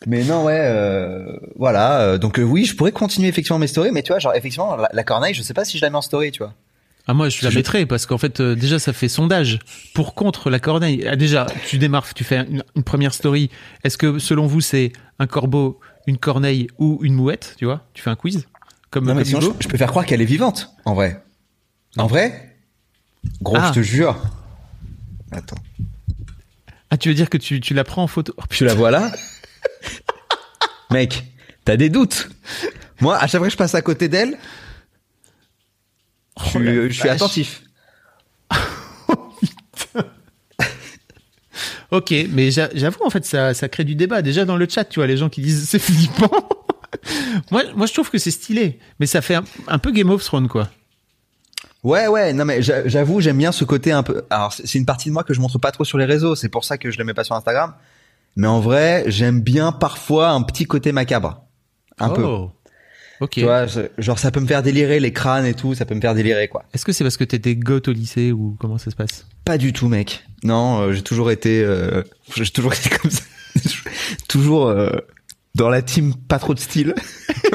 Mais 0.06 0.24
non, 0.24 0.46
ouais, 0.46 0.60
euh, 0.62 1.26
voilà. 1.58 2.18
donc 2.18 2.40
euh, 2.40 2.44
oui, 2.44 2.66
je 2.66 2.76
pourrais 2.76 2.92
continuer 2.94 3.28
effectivement 3.28 3.60
mes 3.60 3.68
stories, 3.68 3.92
mais 3.92 4.04
tu 4.04 4.14
vois, 4.14 4.20
genre 4.20 4.34
effectivement, 4.36 4.76
la, 4.78 4.90
la 4.94 5.04
corneille, 5.04 5.34
je 5.34 5.42
sais 5.42 5.54
pas 5.56 5.66
si 5.66 5.78
je 5.78 5.82
la 5.84 5.90
mets 5.90 5.98
en 5.98 6.02
story, 6.02 6.32
tu 6.32 6.38
vois. 6.44 6.54
Ah 7.10 7.14
moi 7.14 7.30
je 7.30 7.44
la 7.48 7.52
mettrais 7.52 7.86
parce 7.86 8.06
qu'en 8.06 8.18
fait 8.18 8.42
euh, 8.42 8.54
déjà 8.56 8.80
ça 8.80 8.92
fait 8.92 9.08
sondage 9.08 9.60
pour 9.94 10.14
contre 10.14 10.50
la 10.50 10.60
corneille. 10.60 11.06
Ah, 11.08 11.16
déjà 11.16 11.48
tu 11.66 11.78
démarres, 11.78 12.14
tu 12.14 12.24
fais 12.26 12.46
une, 12.50 12.64
une 12.76 12.84
première 12.84 13.14
story. 13.14 13.50
Est-ce 13.84 13.98
que 13.98 14.20
selon 14.20 14.46
vous 14.46 14.60
c'est 14.62 14.92
un 15.20 15.26
corbeau, 15.28 15.80
une 16.06 16.18
corneille 16.18 16.68
ou 16.78 17.00
une 17.04 17.14
mouette 17.14 17.56
Tu 17.58 17.66
vois? 17.66 17.88
Tu 17.94 18.02
fais 18.04 18.10
un 18.10 18.16
quiz 18.16 18.46
comme, 18.90 19.06
Non, 19.06 19.16
mais 19.16 19.24
comme 19.24 19.42
sinon, 19.42 19.56
je, 19.60 19.68
peux 19.68 19.78
faire 19.78 19.90
croire 19.90 20.06
qu'elle 20.06 20.22
est 20.22 20.26
vivante, 20.26 20.70
en 20.86 20.94
vrai. 20.94 21.22
En 21.98 22.08
vrai? 22.08 22.58
Gros, 23.42 23.58
Ah. 23.58 23.72
je 23.74 23.80
te 23.80 23.84
jure. 23.84 24.18
Attends. 25.32 25.58
Ah 26.90 26.98
tu 26.98 27.10
veux 27.10 27.16
dire 27.16 27.30
que 27.30 27.38
tu, 27.38 27.60
tu 27.60 27.74
la 27.74 27.84
prends 27.84 28.04
en 28.04 28.08
photo? 28.08 28.34
Oh, 28.38 28.44
Tu 28.50 28.64
la 28.64 28.74
vois 28.74 28.92
là? 28.92 29.12
Mec, 30.92 31.26
t'as 31.66 31.76
des 31.76 31.90
doutes. 31.90 32.30
Moi, 33.02 33.18
à 33.18 33.28
chaque 33.28 33.40
fois 33.40 33.48
que 33.48 33.52
je 33.54 33.58
passe 33.58 33.76
à 33.76 33.82
côté 33.82 34.08
d'elle, 34.08 34.38
je, 36.46 36.58
Oh 36.58 36.88
je 36.90 36.94
suis 36.94 37.10
attentif. 37.10 37.64
Ok, 41.92 42.14
mais 42.32 42.52
j'a- 42.52 42.70
j'avoue 42.76 43.04
en 43.06 43.10
fait 43.10 43.26
ça, 43.26 43.54
ça 43.54 43.70
crée 43.70 43.86
du 43.86 43.96
débat. 43.96 44.22
Déjà 44.22 44.44
dans 44.46 44.58
le 44.58 44.68
chat, 44.70 44.84
tu 44.84 45.00
vois 45.00 45.08
les 45.08 45.16
gens 45.18 45.30
qui 45.30 45.42
disent 45.42 45.68
c'est 45.70 45.80
flippant. 45.80 46.30
moi, 47.50 47.64
moi 47.76 47.86
je 47.88 47.94
trouve 47.94 48.10
que 48.10 48.18
c'est 48.18 48.32
stylé, 48.32 48.80
mais 49.00 49.06
ça 49.06 49.22
fait 49.22 49.36
un, 49.36 49.44
un 49.68 49.78
peu 49.80 49.92
Game 49.92 50.10
of 50.10 50.24
Thrones 50.24 50.50
quoi. 50.50 50.70
Ouais, 51.84 52.08
ouais, 52.08 52.34
non 52.34 52.44
mais 52.44 52.62
j'a- 52.62 52.86
j'avoue, 52.88 53.22
j'aime 53.22 53.38
bien 53.38 53.52
ce 53.54 53.64
côté 53.64 53.92
un 53.94 54.04
peu. 54.04 54.24
Alors, 54.30 54.52
c'est 54.52 54.74
une 54.78 54.86
partie 54.86 55.08
de 55.08 55.14
moi 55.14 55.24
que 55.24 55.34
je 55.34 55.40
montre 55.40 55.58
pas 55.60 55.72
trop 55.72 55.86
sur 55.86 55.98
les 55.98 56.06
réseaux, 56.06 56.36
c'est 56.36 56.50
pour 56.50 56.66
ça 56.66 56.78
que 56.78 56.92
je 56.92 56.98
le 56.98 57.06
mets 57.06 57.14
pas 57.14 57.24
sur 57.24 57.36
Instagram. 57.36 57.74
Mais 58.36 58.48
en 58.48 58.60
vrai, 58.60 59.06
j'aime 59.08 59.40
bien 59.42 59.72
parfois 59.72 60.30
un 60.32 60.42
petit 60.42 60.66
côté 60.66 60.92
macabre. 60.92 61.42
Un 62.00 62.10
peu. 62.10 62.24
Ok. 63.20 63.32
Tu 63.32 63.42
vois, 63.44 63.66
genre 63.98 64.20
ça 64.20 64.32
peut 64.32 64.40
me 64.40 64.48
faire 64.48 64.62
délirer 64.64 65.00
les 65.00 65.12
crânes 65.14 65.46
et 65.46 65.54
tout, 65.54 65.74
ça 65.76 65.86
peut 65.86 65.96
me 65.96 66.02
faire 66.02 66.14
délirer 66.16 66.48
quoi. 66.48 66.64
Est-ce 66.74 66.86
que 66.86 66.92
c'est 66.92 67.04
parce 67.04 67.18
que 67.18 67.24
t'étais 67.24 67.56
goth 67.56 67.88
au 67.88 67.92
lycée 67.92 68.32
ou 68.32 68.56
comment 68.60 68.78
ça 68.78 68.92
se 68.92 68.96
passe? 68.96 69.26
Pas 69.46 69.58
du 69.58 69.74
tout, 69.74 69.88
mec. 69.88 70.24
Non, 70.44 70.82
euh, 70.82 70.94
j'ai 70.94 71.02
toujours 71.02 71.32
été, 71.32 71.64
euh, 71.64 72.04
j'ai 72.36 72.46
toujours 72.52 72.74
été 72.74 72.90
comme 72.90 73.10
ça, 73.12 73.24
toujours 74.28 74.68
euh, 74.68 74.92
dans 75.56 75.70
la 75.70 75.82
team 75.82 76.14
pas 76.16 76.38
trop 76.40 76.54
de 76.54 76.60
style. 76.60 76.94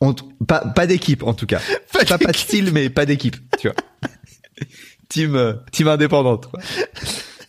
On- 0.00 0.14
pas 0.46 0.60
pas 0.60 0.86
d'équipe 0.86 1.22
en 1.22 1.32
tout 1.32 1.46
cas. 1.46 1.60
Pas 1.92 2.04
Pas, 2.04 2.18
pas 2.18 2.32
de 2.32 2.36
style, 2.36 2.70
mais 2.72 2.90
pas 2.90 3.06
d'équipe, 3.06 3.36
tu 3.58 3.68
vois. 3.68 3.76
team 5.08 5.34
euh, 5.34 5.54
team 5.72 5.88
indépendante. 5.88 6.50
Quoi. 6.50 6.60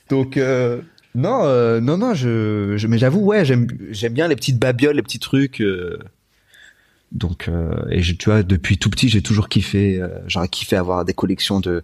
Donc 0.09 0.38
euh, 0.38 0.81
non 1.15 1.41
euh, 1.43 1.81
non 1.81 1.97
non 1.97 2.13
je, 2.13 2.75
je 2.77 2.88
mais 2.88 2.97
j'avoue 2.97 3.21
ouais 3.21 3.43
j'aime 3.43 3.67
j'aime 3.89 4.13
bien 4.13 4.27
les 4.27 4.35
petites 4.35 4.59
babioles 4.59 4.95
les 4.95 5.01
petits 5.01 5.19
trucs. 5.19 5.62
euh, 5.62 5.97
donc 7.15 7.48
euh, 7.48 7.74
et 7.89 8.01
je, 8.03 8.13
tu 8.13 8.29
vois 8.29 8.43
depuis 8.43 8.77
tout 8.77 8.89
petit 8.89 9.10
j'ai 9.10 9.22
toujours 9.22 9.48
kiffé 9.50 10.00
euh, 10.01 10.10
j'aurais 10.27 10.50
kiffé 10.50 10.75
avoir 10.75 11.05
des 11.05 11.13
collections 11.13 11.60
de, 11.62 11.84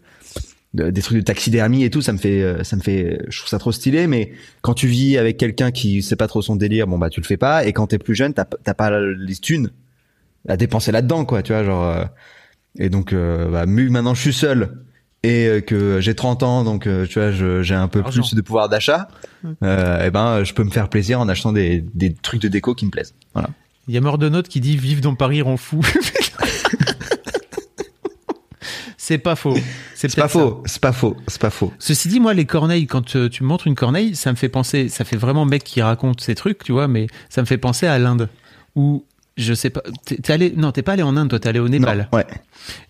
de- 0.73 0.89
des 0.91 1.01
trucs 1.01 1.17
de 1.17 1.23
taxidermie 1.23 1.83
et 1.83 1.89
tout. 1.89 2.01
Ça 2.01 2.11
me 2.13 2.17
fait 2.17 2.41
euh, 2.43 2.63
ça 2.63 2.75
me 2.75 2.81
fait 2.81 3.19
je 3.29 3.37
trouve 3.37 3.49
ça 3.49 3.57
trop 3.57 3.71
stylé. 3.71 4.07
Mais 4.07 4.33
quand 4.61 4.73
tu 4.73 4.87
vis 4.87 5.17
avec 5.17 5.37
quelqu'un 5.37 5.71
qui 5.71 6.01
sait 6.03 6.17
pas 6.17 6.27
trop 6.27 6.41
son 6.41 6.55
délire 6.57 6.85
bon 6.85 6.97
bah 6.97 7.09
tu 7.09 7.21
le 7.21 7.25
fais 7.25 7.37
pas. 7.37 7.65
Et 7.65 7.71
quand 7.73 7.87
t'es 7.87 7.97
plus 7.97 8.13
jeune 8.13 8.33
t'as 8.33 8.45
pas 8.45 8.99
les 8.99 9.35
thunes 9.37 9.71
à 10.47 10.57
dépenser 10.57 10.91
là 10.91 11.01
dedans 11.01 11.23
quoi 11.25 11.41
tu 11.43 11.53
vois 11.53 11.63
genre 11.63 11.83
euh, 11.85 12.03
et 12.77 12.89
donc 12.89 13.13
euh, 13.13 13.49
bah, 13.49 13.65
maintenant 13.65 14.13
je 14.13 14.21
suis 14.21 14.33
seul. 14.33 14.83
Et 15.23 15.45
euh, 15.47 15.61
que 15.61 16.01
j'ai 16.01 16.15
30 16.15 16.43
ans 16.43 16.63
donc 16.63 16.89
tu 17.07 17.19
vois 17.19 17.31
j'ai 17.31 17.75
un 17.75 17.87
peu 17.87 17.99
Argent. 17.99 18.21
plus 18.21 18.33
de 18.35 18.41
pouvoir 18.41 18.67
d'achat. 18.69 19.07
Euh, 19.63 20.05
et 20.05 20.11
ben 20.11 20.43
je 20.43 20.53
peux 20.53 20.63
me 20.63 20.71
faire 20.71 20.89
plaisir 20.89 21.19
en 21.21 21.29
achetant 21.29 21.53
des, 21.53 21.85
des 21.93 22.13
trucs 22.13 22.41
de 22.41 22.47
déco 22.47 22.75
qui 22.75 22.85
me 22.85 22.91
plaisent. 22.91 23.13
Voilà 23.33 23.49
Il 23.87 23.93
y 23.93 23.97
a 23.97 24.01
Mordenote 24.01 24.47
qui 24.47 24.59
dit 24.59 24.77
Vive 24.77 25.01
dans 25.01 25.15
Paris 25.15 25.41
rend 25.41 25.57
fou. 25.57 25.81
c'est 28.97 29.17
pas 29.17 29.35
faux. 29.35 29.57
C'est 29.95 30.15
pas 30.15 30.27
faux, 30.27 30.63
c'est 30.65 30.81
pas 30.81 30.93
faux, 30.93 31.15
c'est 31.27 31.41
pas 31.41 31.51
faux. 31.51 31.71
Ceci 31.77 32.07
dit, 32.07 32.19
moi, 32.19 32.33
les 32.33 32.45
corneilles, 32.45 32.87
quand 32.87 33.15
euh, 33.15 33.29
tu 33.29 33.43
me 33.43 33.49
montres 33.49 33.67
une 33.67 33.75
corneille, 33.75 34.15
ça 34.15 34.31
me 34.31 34.35
fait 34.35 34.49
penser, 34.49 34.89
ça 34.89 35.05
fait 35.05 35.15
vraiment 35.15 35.45
mec 35.45 35.63
qui 35.63 35.81
raconte 35.81 36.21
ces 36.21 36.33
trucs, 36.33 36.63
tu 36.63 36.71
vois, 36.71 36.87
mais 36.87 37.05
ça 37.29 37.41
me 37.41 37.45
fait 37.45 37.59
penser 37.59 37.85
à 37.85 37.99
l'Inde. 37.99 38.27
Où, 38.75 39.05
je 39.37 39.53
sais 39.53 39.69
pas, 39.69 39.83
t'es 40.05 40.15
t'es 40.15 40.33
allé, 40.33 40.53
non, 40.57 40.71
t'es 40.71 40.81
pas 40.81 40.93
allé 40.93 41.03
en 41.03 41.15
Inde, 41.17 41.29
toi, 41.29 41.39
t'es 41.39 41.49
allé 41.49 41.59
au 41.59 41.69
Népal. 41.69 42.09
Non, 42.11 42.17
ouais. 42.17 42.25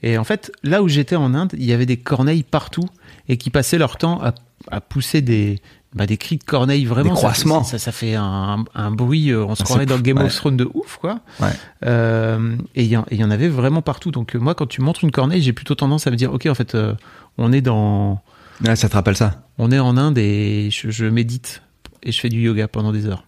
Et 0.04 0.18
en 0.18 0.24
fait, 0.24 0.54
là 0.64 0.82
où 0.82 0.88
j'étais 0.88 1.18
en 1.18 1.34
Inde, 1.34 1.54
il 1.58 1.66
y 1.66 1.74
avait 1.74 1.86
des 1.86 1.98
corneilles 1.98 2.44
partout 2.44 2.88
et 3.28 3.36
qui 3.36 3.50
passaient 3.50 3.78
leur 3.78 3.98
temps 3.98 4.22
à, 4.22 4.34
à 4.70 4.80
pousser 4.80 5.22
des, 5.22 5.60
bah, 5.94 6.06
des 6.06 6.18
cris 6.18 6.38
de 6.38 6.44
corneilles 6.44 6.86
vraiment. 6.86 7.10
Des 7.10 7.16
ça- 7.16 7.22
croissements. 7.22 7.64
Ça, 7.64 7.78
ça, 7.80 7.92
fait 7.92 8.16
un, 8.16 8.64
un 8.74 8.92
bruit, 8.92 9.30
euh, 9.32 9.44
on 9.46 9.56
se 9.56 9.62
Ah, 9.64 9.66
croirait 9.66 9.86
dans 9.86 10.00
Game 10.00 10.18
ouais. 10.18 10.26
of 10.26 10.36
Thrones 10.36 10.58
de 10.58 10.70
ouf, 10.74 10.98
quoi. 10.98 11.20
Ouais. 11.40 11.50
Euh, 11.86 12.56
et 12.76 12.84
il 12.84 12.88
y, 12.90 13.16
y 13.16 13.24
en 13.24 13.32
avait 13.32 13.50
vraiment 13.50 13.82
partout. 13.82 14.12
Donc, 14.12 14.36
euh, 14.36 14.40
moi, 14.40 14.56
quand 14.56 14.68
tu 14.68 14.82
montres 14.82 15.04
une 15.04 15.12
corneille, 15.12 15.42
j'ai 15.42 15.54
plutôt 15.54 15.76
tendance 15.76 16.08
à 16.08 16.12
me 16.12 16.16
dire, 16.16 16.34
ok, 16.34 16.46
en 16.46 16.56
fait, 16.56 16.76
euh, 16.76 16.94
on 17.38 17.52
est 17.52 17.62
dans, 17.62 18.22
Ouais, 18.66 18.76
ça 18.76 18.88
te 18.90 18.94
rappelle 18.94 19.18
ça? 19.18 19.44
on 19.58 19.72
est 19.72 19.80
en 19.80 19.98
Inde 19.98 20.18
et 20.18 20.70
je, 20.72 20.90
je 20.92 21.06
médite 21.06 21.62
et 22.04 22.12
je 22.12 22.20
fais 22.20 22.30
du 22.30 22.40
yoga 22.42 22.68
pendant 22.68 22.92
des 22.92 23.06
heures. 23.08 23.24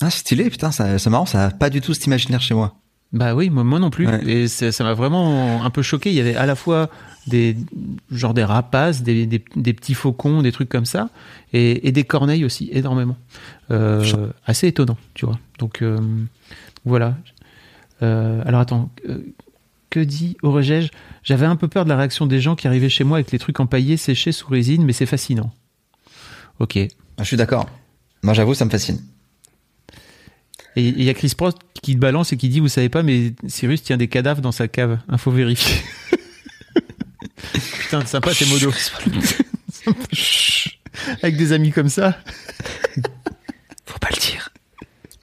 Ah, 0.00 0.10
stylé, 0.10 0.50
putain, 0.50 0.70
ça- 0.70 0.98
c'est 0.98 1.10
marrant, 1.10 1.26
ça 1.26 1.46
a 1.46 1.50
pas 1.50 1.70
du 1.70 1.80
tout 1.80 1.94
cet 1.94 2.06
imaginaire 2.06 2.40
chez 2.40 2.54
moi. 2.54 2.74
Bah 3.14 3.34
oui, 3.34 3.48
moi, 3.48 3.62
moi 3.62 3.78
non 3.78 3.90
plus. 3.90 4.08
Ouais. 4.08 4.28
Et 4.28 4.48
ça 4.48 4.84
m'a 4.84 4.92
vraiment 4.92 5.64
un 5.64 5.70
peu 5.70 5.82
choqué. 5.82 6.10
Il 6.10 6.16
y 6.16 6.20
avait 6.20 6.34
à 6.34 6.46
la 6.46 6.56
fois 6.56 6.90
des 7.28 7.56
genre 8.10 8.34
des 8.34 8.44
rapaces, 8.44 9.02
des, 9.02 9.24
des, 9.24 9.42
des 9.54 9.72
petits 9.72 9.94
faucons, 9.94 10.42
des 10.42 10.52
trucs 10.52 10.68
comme 10.68 10.84
ça, 10.84 11.08
et, 11.52 11.86
et 11.88 11.92
des 11.92 12.04
corneilles 12.04 12.44
aussi, 12.44 12.68
énormément. 12.72 13.16
Euh, 13.70 14.28
assez 14.44 14.66
étonnant, 14.66 14.98
tu 15.14 15.24
vois. 15.26 15.38
Donc 15.58 15.80
euh, 15.80 15.98
voilà. 16.84 17.16
Euh, 18.02 18.42
alors 18.44 18.60
attends, 18.60 18.90
que 19.90 20.00
dit 20.00 20.36
Aurégège? 20.42 20.90
J'avais 21.22 21.46
un 21.46 21.56
peu 21.56 21.68
peur 21.68 21.84
de 21.84 21.88
la 21.90 21.96
réaction 21.96 22.26
des 22.26 22.40
gens 22.40 22.56
qui 22.56 22.66
arrivaient 22.66 22.88
chez 22.88 23.04
moi 23.04 23.18
avec 23.18 23.30
les 23.30 23.38
trucs 23.38 23.60
empaillés, 23.60 23.96
séchés 23.96 24.32
sous 24.32 24.48
résine, 24.48 24.84
mais 24.84 24.92
c'est 24.92 25.06
fascinant. 25.06 25.52
Ok. 26.58 26.76
Ah, 26.76 27.22
je 27.22 27.24
suis 27.24 27.36
d'accord. 27.36 27.70
Moi, 28.24 28.34
j'avoue, 28.34 28.54
ça 28.54 28.64
me 28.64 28.70
fascine. 28.70 29.00
Il 30.76 31.02
y 31.02 31.08
a 31.08 31.14
Chris 31.14 31.32
Prost 31.36 31.58
qui 31.82 31.94
te 31.94 32.00
balance 32.00 32.32
et 32.32 32.36
qui 32.36 32.48
dit, 32.48 32.60
vous 32.60 32.68
savez 32.68 32.88
pas, 32.88 33.02
mais 33.02 33.34
Cyrus 33.46 33.82
tient 33.82 33.96
des 33.96 34.08
cadavres 34.08 34.40
dans 34.40 34.52
sa 34.52 34.68
cave. 34.68 34.98
Info 35.08 35.30
vérifiée. 35.30 35.82
Putain, 37.52 38.04
sympa 38.06 38.34
tes 38.34 38.46
modos. 38.46 38.72
Avec 41.22 41.36
des 41.36 41.52
amis 41.52 41.70
comme 41.70 41.88
ça. 41.88 42.18
Faut 43.86 43.98
pas 43.98 44.08
le 44.10 44.20
dire. 44.20 44.50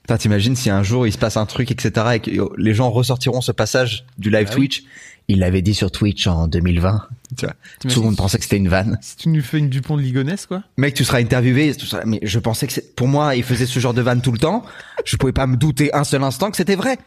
Putain, 0.02 0.16
t'imagines 0.16 0.56
si 0.56 0.70
un 0.70 0.82
jour 0.82 1.06
il 1.06 1.12
se 1.12 1.18
passe 1.18 1.36
un 1.36 1.46
truc, 1.46 1.70
etc., 1.70 2.06
et 2.14 2.20
que 2.20 2.30
les 2.56 2.74
gens 2.74 2.90
ressortiront 2.90 3.40
ce 3.40 3.52
passage 3.52 4.04
du 4.18 4.30
live 4.30 4.48
Ah 4.52 4.56
oui. 4.58 4.86
Il 5.32 5.38
l'avait 5.38 5.62
dit 5.62 5.72
sur 5.72 5.90
Twitch 5.90 6.26
en 6.26 6.46
2020. 6.46 7.08
Tu 7.38 7.46
vois. 7.46 7.54
Tout 7.80 8.00
le 8.00 8.04
monde 8.04 8.16
pensait 8.18 8.36
que 8.36 8.44
c'était 8.44 8.58
une 8.58 8.68
vanne. 8.68 8.98
Si 9.00 9.16
tu 9.16 9.30
nous 9.30 9.40
fais 9.40 9.58
une 9.58 9.70
Dupont 9.70 9.96
de 9.96 10.02
Ligonnès, 10.02 10.44
quoi. 10.44 10.62
Mec, 10.76 10.92
tu 10.92 11.04
seras 11.04 11.20
interviewé, 11.20 11.74
tout 11.74 11.86
ça, 11.86 12.02
mais 12.04 12.20
je 12.22 12.38
pensais 12.38 12.66
que 12.66 12.78
pour 12.96 13.08
moi, 13.08 13.34
il 13.34 13.42
faisait 13.42 13.64
ce 13.64 13.78
genre 13.80 13.94
de 13.94 14.02
vanne 14.02 14.20
tout 14.20 14.32
le 14.32 14.38
temps. 14.38 14.62
Je 15.06 15.16
pouvais 15.16 15.32
pas 15.32 15.46
me 15.46 15.56
douter 15.56 15.94
un 15.94 16.04
seul 16.04 16.22
instant 16.22 16.50
que 16.50 16.58
c'était 16.58 16.76
vrai. 16.76 16.98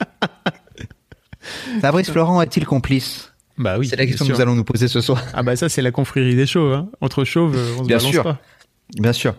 Fabrice 1.80 2.10
Florent 2.10 2.42
est-il 2.42 2.66
complice? 2.66 3.32
Bah 3.56 3.78
oui. 3.78 3.86
C'est 3.86 3.94
la 3.94 4.04
question 4.06 4.26
que 4.26 4.32
nous 4.32 4.40
allons 4.40 4.56
nous 4.56 4.64
poser 4.64 4.88
ce 4.88 5.00
soir. 5.00 5.22
Ah 5.32 5.44
bah 5.44 5.54
ça, 5.54 5.68
c'est 5.68 5.82
la 5.82 5.92
confrérie 5.92 6.34
des 6.34 6.46
chauves. 6.46 6.72
Hein. 6.72 6.88
Entre 7.00 7.22
chauves, 7.22 7.56
euh, 7.56 7.74
on 7.78 7.82
se 7.84 7.86
Bien 7.86 7.98
balance 7.98 8.10
sûr. 8.10 8.22
pas. 8.24 8.40
Bien 8.98 9.12
sûr. 9.12 9.36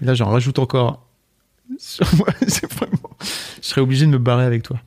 Là, 0.00 0.14
j'en 0.14 0.30
rajoute 0.30 0.58
encore. 0.58 1.06
Sur 1.78 2.06
moi, 2.16 2.28
c'est 2.48 2.72
vraiment... 2.72 3.10
Je 3.60 3.66
serais 3.68 3.82
obligé 3.82 4.06
de 4.06 4.10
me 4.10 4.18
barrer 4.18 4.44
avec 4.46 4.62
toi. 4.62 4.80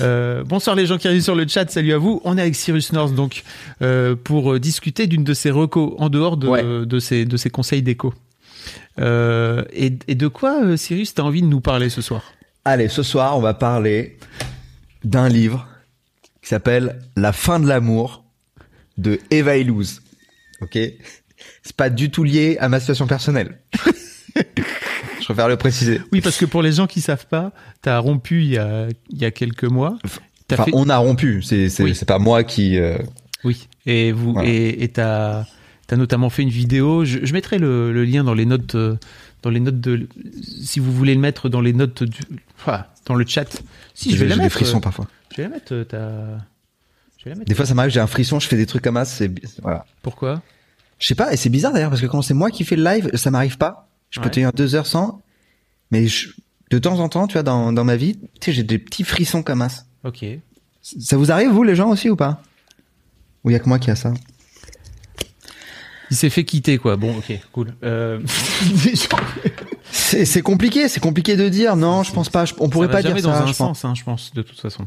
Euh, 0.00 0.44
bonsoir 0.44 0.76
les 0.76 0.86
gens 0.86 0.98
qui 0.98 1.08
arrivent 1.08 1.22
sur 1.22 1.34
le 1.34 1.46
chat, 1.48 1.70
salut 1.70 1.92
à 1.92 1.98
vous. 1.98 2.20
On 2.24 2.36
est 2.38 2.40
avec 2.42 2.54
Cyrus 2.54 2.92
North 2.92 3.14
donc 3.14 3.42
euh, 3.82 4.14
pour 4.16 4.52
euh, 4.54 4.60
discuter 4.60 5.06
d'une 5.06 5.24
de 5.24 5.34
ses 5.34 5.50
recos 5.50 5.94
en 5.98 6.08
dehors 6.08 6.36
de, 6.36 6.48
Ouais. 6.48 6.62
de, 6.86 6.98
ses, 6.98 7.24
de 7.24 7.36
ses 7.36 7.50
conseils 7.50 7.82
d'écho. 7.82 8.12
Euh, 9.00 9.64
et, 9.72 9.92
et 10.08 10.14
de 10.14 10.28
quoi, 10.28 10.76
Cyrus, 10.76 11.14
t'as 11.14 11.22
envie 11.22 11.42
de 11.42 11.46
nous 11.46 11.60
parler 11.60 11.90
ce 11.90 12.00
soir? 12.02 12.22
Allez, 12.64 12.88
ce 12.88 13.02
soir, 13.02 13.36
on 13.36 13.40
va 13.40 13.54
parler 13.54 14.16
d'un 15.04 15.28
livre 15.28 15.66
qui 16.42 16.48
s'appelle 16.48 16.98
La 17.16 17.32
fin 17.32 17.60
de 17.60 17.66
l'amour 17.68 18.24
de 18.96 19.18
Eva 19.30 19.56
Illouz. 19.56 20.00
Ok? 20.60 20.78
C'est 21.62 21.76
pas 21.76 21.90
du 21.90 22.10
tout 22.10 22.24
lié 22.24 22.56
à 22.60 22.68
ma 22.68 22.80
situation 22.80 23.06
personnelle. 23.06 23.58
Préfère 25.34 25.48
le 25.48 25.56
préciser. 25.56 26.00
Oui, 26.12 26.20
parce 26.20 26.36
que 26.38 26.44
pour 26.44 26.62
les 26.62 26.72
gens 26.72 26.86
qui 26.86 27.00
savent 27.00 27.26
pas, 27.26 27.52
t'as 27.82 27.98
rompu 27.98 28.42
il 28.42 28.50
y 28.50 28.58
a, 28.58 28.86
il 29.10 29.18
y 29.18 29.24
a 29.24 29.30
quelques 29.30 29.64
mois. 29.64 29.98
Enfin, 30.04 30.64
fait... 30.64 30.70
on 30.74 30.88
a 30.88 30.96
rompu. 30.96 31.42
C'est 31.42 31.68
c'est 31.68 31.82
Oui. 31.82 31.98
pas 32.06 32.18
moi 32.18 32.44
qui. 32.44 32.78
euh, 32.78 32.98
Oui, 33.44 33.68
et 33.86 34.12
vous 34.12 34.32
Voilà. 34.34 34.48
et 34.48 34.88
t'as 34.92 35.44
as 35.90 35.96
notamment 35.96 36.30
fait 36.30 36.42
une 36.42 36.48
vidéo. 36.50 37.04
Je, 37.04 37.20
je 37.24 37.32
mettrai 37.32 37.58
le, 37.58 37.92
le 37.92 38.04
lien 38.04 38.24
dans 38.24 38.34
les 38.34 38.46
notes 38.46 38.74
euh, 38.74 38.96
dans 39.42 39.50
les 39.50 39.60
notes 39.60 39.80
de 39.80 40.08
si 40.42 40.80
vous 40.80 40.90
voulez 40.92 41.14
le 41.14 41.20
mettre 41.20 41.48
dans 41.48 41.60
les 41.60 41.72
notes 41.72 42.02
du 42.02 42.18
dans 43.06 43.14
le 43.14 43.26
chat. 43.26 43.62
Si 43.94 44.10
je 44.10 44.16
vais 44.16 44.20
j'ai 44.24 44.28
la 44.30 44.34
des 44.36 44.40
mettre. 44.42 44.54
frissons 44.56 44.78
euh, 44.78 44.80
parfois. 44.80 45.06
Je 45.30 45.36
vais 45.38 45.42
la 45.44 45.48
mettre. 45.50 45.82
t'as- 45.88 46.38
Je 47.18 47.24
vais 47.24 47.30
la 47.30 47.36
mettre. 47.36 47.48
Des 47.48 47.54
fois, 47.54 47.66
ça 47.66 47.74
m'arrive, 47.74 47.92
j'ai 47.92 48.00
un 48.00 48.06
frisson, 48.06 48.40
je 48.40 48.48
fais 48.48 48.56
des 48.56 48.66
trucs 48.66 48.82
comme 48.82 48.96
ça. 48.96 49.04
C'est 49.04 49.30
voilà. 49.62 49.84
Pourquoi? 50.02 50.42
Je 50.98 51.06
sais 51.08 51.14
pas, 51.14 51.32
et 51.32 51.36
c'est 51.36 51.50
bizarre 51.50 51.72
d'ailleurs 51.72 51.90
parce 51.90 52.00
que 52.00 52.06
quand 52.06 52.22
c'est 52.22 52.34
moi 52.34 52.50
qui 52.50 52.64
fais 52.64 52.76
le 52.76 52.84
live, 52.84 53.10
ça 53.14 53.30
m'arrive 53.30 53.58
pas. 53.58 53.88
Je 54.10 54.20
peux 54.20 54.30
tenir 54.30 54.52
deux 54.52 54.74
heures 54.76 54.86
sans, 54.86 55.20
mais 55.94 56.06
je- 56.08 56.30
de 56.70 56.78
temps 56.78 56.98
en 56.98 57.08
temps, 57.08 57.26
tu 57.28 57.34
vois, 57.34 57.42
dans, 57.44 57.72
dans 57.72 57.84
ma 57.84 57.94
vie, 57.96 58.18
tu 58.40 58.46
sais, 58.46 58.52
j'ai 58.52 58.62
des 58.64 58.78
petits 58.78 59.04
frissons 59.04 59.42
comme 59.44 59.66
ça. 59.68 59.84
Ok. 60.02 60.24
Ça 60.82 61.16
vous 61.16 61.30
arrive, 61.30 61.50
vous, 61.50 61.62
les 61.62 61.76
gens 61.76 61.88
aussi, 61.90 62.10
ou 62.10 62.16
pas? 62.16 62.42
Ou 63.44 63.50
y 63.50 63.54
a 63.54 63.58
que 63.60 63.68
moi 63.68 63.78
qui 63.78 63.90
a 63.90 63.96
ça? 63.96 64.12
Il 66.10 66.16
s'est 66.16 66.30
fait 66.30 66.44
quitter 66.44 66.78
quoi. 66.78 66.96
Bon, 66.96 67.16
ok, 67.16 67.32
cool. 67.52 67.74
Euh... 67.82 68.20
C'est 69.90 70.42
compliqué, 70.42 70.88
c'est 70.88 71.00
compliqué 71.00 71.36
de 71.36 71.48
dire. 71.48 71.76
Non, 71.76 72.02
je 72.02 72.12
pense 72.12 72.28
pas. 72.28 72.44
je- 72.44 72.54
on 72.58 72.68
pourrait 72.68 72.86
ça 72.88 72.92
va 72.92 72.98
pas 72.98 73.02
dire 73.02 73.10
jamais 73.10 73.22
ça. 73.22 73.28
dans 73.28 73.34
un 73.34 73.40
je 73.46 73.56
pense. 73.56 73.56
sens, 73.78 73.84
hein, 73.84 73.94
je 73.94 74.02
pense, 74.04 74.32
de 74.34 74.42
toute 74.42 74.60
façon. 74.60 74.86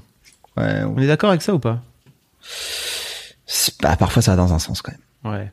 Ouais, 0.58 0.84
On 0.84 0.98
est 1.00 1.08
d'accord 1.08 1.30
avec 1.30 1.42
ça 1.42 1.54
ou 1.54 1.60
pas? 1.60 1.82
Pas- 3.82 3.96
parfois, 3.96 4.22
ça 4.22 4.32
va 4.32 4.38
dans 4.38 4.54
un 4.54 4.60
sens 4.60 4.82
quand 4.82 4.92
même. 4.92 5.34
Ouais. 5.34 5.46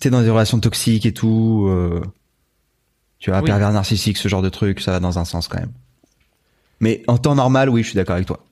Tu 0.00 0.04
sais, 0.04 0.10
dans 0.10 0.22
des 0.22 0.30
relations 0.30 0.60
toxiques 0.60 1.06
et 1.06 1.12
tout, 1.12 1.66
euh, 1.68 2.02
tu 3.18 3.30
vois, 3.30 3.40
Oui. 3.40 3.46
pervers 3.46 3.72
narcissique, 3.72 4.16
ce 4.18 4.28
genre 4.28 4.42
de 4.42 4.48
truc, 4.48 4.80
ça 4.80 4.92
va 4.92 5.00
dans 5.00 5.18
un 5.18 5.24
sens 5.24 5.48
quand 5.48 5.58
même. 5.58 5.72
Mais 6.80 7.02
en 7.08 7.18
temps 7.18 7.34
normal, 7.34 7.68
oui, 7.70 7.82
je 7.82 7.88
suis 7.88 7.96
d'accord 7.96 8.14
avec 8.14 8.26
toi. 8.26 8.44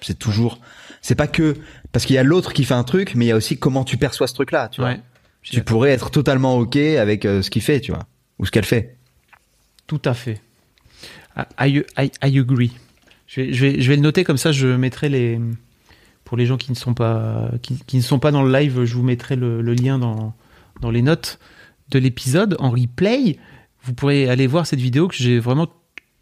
C'est 0.00 0.18
toujours, 0.18 0.58
c'est 1.02 1.14
pas 1.14 1.26
que 1.26 1.54
parce 1.92 2.04
qu'il 2.06 2.14
y 2.16 2.18
a 2.18 2.22
l'autre 2.22 2.52
qui 2.52 2.64
fait 2.64 2.74
un 2.74 2.84
truc, 2.84 3.14
mais 3.14 3.26
il 3.26 3.28
y 3.28 3.32
a 3.32 3.36
aussi 3.36 3.58
comment 3.58 3.84
tu 3.84 3.96
perçois 3.96 4.26
ce 4.26 4.34
truc-là. 4.34 4.68
Tu 4.68 4.80
vois, 4.80 4.90
Ouais. 4.90 5.00
Tu 5.42 5.62
pourrais 5.62 5.90
être 5.90 6.10
totalement 6.10 6.56
ok 6.56 6.76
avec 6.76 7.26
euh, 7.26 7.42
ce 7.42 7.50
qu'il 7.50 7.60
fait, 7.60 7.80
tu 7.80 7.92
vois, 7.92 8.04
ou 8.38 8.46
ce 8.46 8.50
qu'elle 8.50 8.64
fait. 8.64 8.96
Tout 9.86 10.00
à 10.06 10.14
fait. 10.14 10.40
I, 11.60 11.82
I, 11.98 12.10
I 12.22 12.38
agree. 12.38 12.72
Je 13.26 13.42
vais, 13.42 13.52
je, 13.52 13.60
vais, 13.66 13.80
je 13.80 13.88
vais 13.90 13.96
le 13.96 14.02
noter 14.02 14.24
comme 14.24 14.38
ça, 14.38 14.52
je 14.52 14.68
mettrai 14.68 15.08
les. 15.10 15.38
Pour 16.24 16.38
les 16.38 16.46
gens 16.46 16.56
qui 16.56 16.70
ne 16.70 16.76
sont 16.76 16.94
pas, 16.94 17.50
qui, 17.60 17.78
qui 17.86 17.98
ne 17.98 18.02
sont 18.02 18.18
pas 18.18 18.30
dans 18.30 18.42
le 18.42 18.50
live, 18.58 18.84
je 18.84 18.94
vous 18.94 19.02
mettrai 19.02 19.36
le, 19.36 19.60
le 19.60 19.74
lien 19.74 19.98
dans, 19.98 20.32
dans 20.80 20.90
les 20.90 21.02
notes 21.02 21.38
de 21.90 21.98
l'épisode 21.98 22.56
en 22.60 22.70
replay. 22.70 23.38
Vous 23.84 23.94
pourrez 23.94 24.28
aller 24.28 24.46
voir 24.46 24.66
cette 24.66 24.80
vidéo 24.80 25.08
que 25.08 25.14
j'ai 25.14 25.38
vraiment 25.38 25.66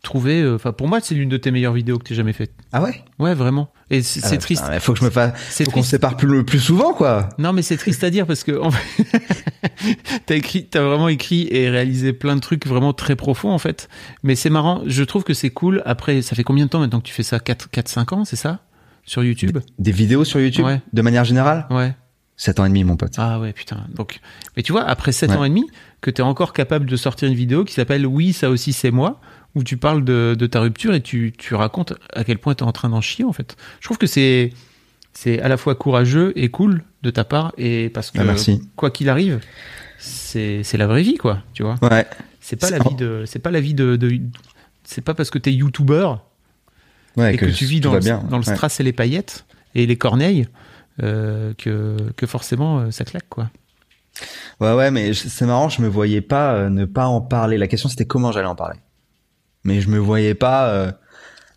trouvé. 0.03 0.43
euh, 0.43 0.57
Enfin, 0.57 0.73
pour 0.73 0.89
moi, 0.89 1.01
c'est 1.01 1.15
l'une 1.15 1.29
de 1.29 1.37
tes 1.37 1.51
meilleures 1.51 1.73
vidéos 1.75 1.99
que 1.99 2.05
tu 2.05 2.15
jamais 2.15 2.33
faites. 2.33 2.53
Ah 2.73 2.83
ouais? 2.83 3.05
Ouais, 3.19 3.35
vraiment. 3.35 3.73
Et 3.91 4.03
c'est 4.03 4.21
Ah, 4.25 4.29
c'est 4.29 4.39
triste. 4.39 4.65
Il 4.73 4.81
faut 4.81 4.93
que 4.95 4.99
je 4.99 5.05
me 5.05 5.11
fasse, 5.11 5.33
faut 5.65 5.71
qu'on 5.71 5.83
se 5.83 5.91
sépare 5.91 6.17
plus, 6.17 6.45
plus 6.45 6.59
souvent, 6.61 6.93
quoi. 6.93 7.29
Non, 7.39 7.53
mais 7.53 7.63
c'est 7.63 7.77
triste 7.77 8.03
à 8.03 8.11
dire 8.11 8.27
parce 8.27 8.43
que 8.43 8.59
en 8.61 8.71
fait, 8.71 9.05
t'as 10.27 10.35
écrit, 10.37 10.67
t'as 10.67 10.83
vraiment 10.83 11.09
écrit 11.09 11.47
et 11.51 11.69
réalisé 11.69 12.13
plein 12.13 12.35
de 12.37 12.41
trucs 12.41 12.67
vraiment 12.67 12.93
très 12.93 13.17
profonds 13.17 13.51
en 13.51 13.59
fait. 13.59 13.89
Mais 14.23 14.35
c'est 14.35 14.51
marrant, 14.51 14.83
je 14.87 15.03
trouve 15.05 15.25
que 15.25 15.35
c'est 15.35 15.51
cool. 15.51 15.83
Après, 15.87 16.23
ça 16.23 16.35
fait 16.35 16.45
combien 16.45 16.65
de 16.65 16.71
temps 16.71 16.81
maintenant 16.81 17.01
que 17.01 17.07
tu 17.07 17.15
fais 17.15 17.23
ça? 17.23 17.39
4, 17.39 17.71
4 17.71 17.89
5 17.89 18.13
ans, 18.13 18.25
c'est 18.25 18.37
ça? 18.37 18.61
Sur 19.05 19.23
YouTube? 19.25 19.59
Des 19.79 19.93
vidéos 19.93 20.25
sur 20.25 20.41
YouTube, 20.41 20.65
Ouais. 20.65 20.81
de 20.93 21.03
manière 21.03 21.25
générale? 21.25 21.67
Ouais. 21.71 21.95
7 22.37 22.61
ans 22.61 22.65
et 22.65 22.69
demi, 22.69 22.83
mon 22.85 22.97
pote. 22.97 23.13
Ah 23.19 23.39
ouais, 23.39 23.53
putain. 23.53 23.85
Donc, 23.95 24.21
mais 24.57 24.63
tu 24.63 24.73
vois, 24.73 24.83
après 24.85 25.13
7 25.13 25.31
Ouais. 25.31 25.37
ans 25.37 25.45
et 25.45 25.49
demi, 25.49 25.65
que 26.01 26.11
tu 26.11 26.21
es 26.23 26.25
encore 26.25 26.53
capable 26.53 26.87
de 26.87 26.97
sortir 26.97 27.29
une 27.29 27.35
vidéo 27.35 27.65
qui 27.65 27.75
s'appelle 27.75 28.07
Oui, 28.07 28.33
ça 28.33 28.51
aussi 28.51 28.73
c'est 28.73 28.91
moi, 28.91 29.21
où 29.55 29.63
tu 29.63 29.77
parles 29.77 30.03
de, 30.05 30.35
de 30.37 30.47
ta 30.47 30.61
rupture 30.61 30.95
et 30.95 31.01
tu, 31.03 31.33
tu 31.37 31.55
racontes 31.55 31.93
à 32.15 32.25
quel 32.25 32.39
point 32.39 32.55
tu 32.55 32.65
es 32.65 32.67
en 32.67 32.73
train 32.73 32.89
d'en 32.89 33.01
chier 33.01 33.25
en 33.25 33.33
fait. 33.33 33.57
Je 33.81 33.85
trouve 33.87 33.99
que 33.99 34.07
c'est 34.07 34.51
c'est 35.15 35.43
à 35.43 35.49
la 35.49 35.59
fois 35.59 35.75
courageux 35.75 36.33
et 36.37 36.49
cool 36.49 36.83
de 37.03 37.11
ta 37.11 37.23
part 37.25 37.53
et 37.59 37.91
parce 37.91 38.11
que 38.11 38.19
Ah, 38.19 38.25
merci. 38.25 38.63
quoi 38.77 38.91
qu'il 38.91 39.11
arrive, 39.11 39.41
c'est 39.99 40.63
c'est 40.63 40.79
la 40.79 40.87
vraie 40.87 41.03
vie 41.03 41.17
quoi, 41.19 41.43
tu 41.53 41.63
vois. 41.63 41.77
Ouais. 41.83 42.07
C'est 42.41 42.57
pas 42.57 42.71
la 42.71 42.79
vie 42.79 42.95
de 42.95 43.25
c'est 43.27 43.39
pas 43.39 43.51
la 43.51 43.61
vie 43.61 43.75
de, 43.75 43.97
de- 43.97 44.21
c'est 44.85 45.03
pas 45.03 45.15
parce 45.15 45.31
que 45.31 45.39
tu 45.39 45.51
es 45.51 45.53
youtubeur 45.53 46.25
Ouais, 47.19 47.35
et 47.35 47.37
que, 47.37 47.45
tu 47.45 47.67
vis 47.67 47.81
dans, 47.81 47.93
le, 47.93 47.99
bien. 48.01 48.25
dans 48.31 48.39
le 48.39 48.45
Ouais. 48.45 48.55
strass 48.55 48.81
et 48.81 48.83
les 48.83 48.95
paillettes 48.95 49.45
et 49.75 49.85
les 49.87 49.97
corneilles 49.97 50.49
que, 51.59 51.97
que 52.17 52.27
forcément 52.27 52.81
euh, 52.81 52.91
ça 52.91 53.05
claque 53.05 53.29
quoi. 53.29 53.51
Ouais, 54.61 54.75
ouais, 54.75 54.91
mais 54.91 55.15
c'est 55.15 55.47
marrant, 55.47 55.69
je 55.69 55.81
me 55.83 55.89
voyais 55.89 56.21
pas 56.21 56.55
euh, 56.55 56.69
ne 56.71 56.85
pas 56.85 57.07
en 57.07 57.21
parler. 57.21 57.59
La 57.59 57.67
question 57.67 57.89
c'était 57.89 58.05
comment 58.05 58.31
j'allais 58.33 58.47
en 58.47 58.55
parler. 58.55 58.79
Mais 59.65 59.81
je 59.81 59.89
me 59.89 59.99
voyais 59.99 60.35
pas 60.35 60.69
euh, 60.69 60.93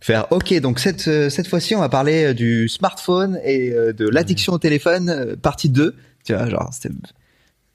faire. 0.02 0.32
Ok, 0.32 0.54
donc 0.62 0.80
cette 0.80 1.08
euh, 1.08 1.30
cette 1.30 1.48
fois-ci, 1.48 1.76
on 1.76 1.80
va 1.80 1.90
parler 1.90 2.26
euh, 2.28 2.34
du 2.34 2.68
smartphone 2.70 3.40
et 3.44 3.72
euh, 3.72 3.94
de 3.94 4.08
l'addiction 4.08 4.54
au 4.54 4.58
téléphone, 4.60 5.10
euh, 5.10 5.36
partie 5.36 5.70
2. 5.70 5.96
Tu 6.24 6.34
vois, 6.34 6.50
genre 6.50 6.70
c'était 6.74 6.94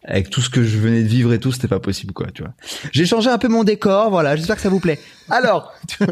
avec 0.02 0.30
tout 0.30 0.40
ce 0.40 0.48
que 0.48 0.64
je 0.64 0.78
venais 0.78 1.02
de 1.02 1.08
vivre 1.08 1.32
et 1.34 1.38
tout, 1.38 1.52
c'était 1.52 1.68
pas 1.68 1.78
possible, 1.78 2.14
quoi. 2.14 2.28
Tu 2.32 2.42
vois. 2.42 2.54
J'ai 2.90 3.04
changé 3.04 3.28
un 3.28 3.36
peu 3.36 3.48
mon 3.48 3.64
décor, 3.64 4.08
voilà. 4.10 4.34
J'espère 4.34 4.56
que 4.56 4.62
ça 4.62 4.70
vous 4.70 4.80
plaît. 4.80 4.98
Alors, 5.28 5.74
tu 5.88 6.04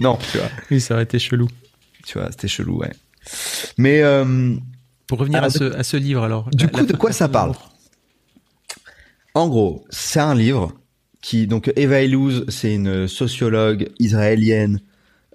non, 0.00 0.18
tu 0.32 0.38
vois, 0.38 0.48
Oui, 0.70 0.80
ça 0.80 0.94
aurait 0.94 1.04
été 1.04 1.18
chelou. 1.20 1.46
tu 2.04 2.18
vois, 2.18 2.28
c'était 2.32 2.48
chelou, 2.48 2.78
ouais. 2.78 2.90
Mais 3.76 4.02
euh, 4.02 4.54
Pour 5.06 5.18
revenir 5.18 5.38
Alors, 5.38 5.48
à, 5.54 5.58
ce, 5.58 5.64
à 5.76 5.82
ce 5.82 5.96
livre 5.96 6.22
alors. 6.24 6.48
Du 6.50 6.64
La- 6.66 6.70
coup, 6.70 6.80
la 6.80 6.86
de 6.86 6.92
quoi 6.96 7.12
ça 7.12 7.28
parle. 7.28 7.52
En 9.34 9.48
gros, 9.48 9.84
c'est 9.90 10.20
un 10.20 10.34
livre 10.34 10.72
qui 11.20 11.46
donc 11.46 11.72
Eva 11.76 12.02
Illouz, 12.02 12.44
c'est 12.48 12.74
une 12.74 13.06
sociologue 13.08 13.88
israélienne 13.98 14.80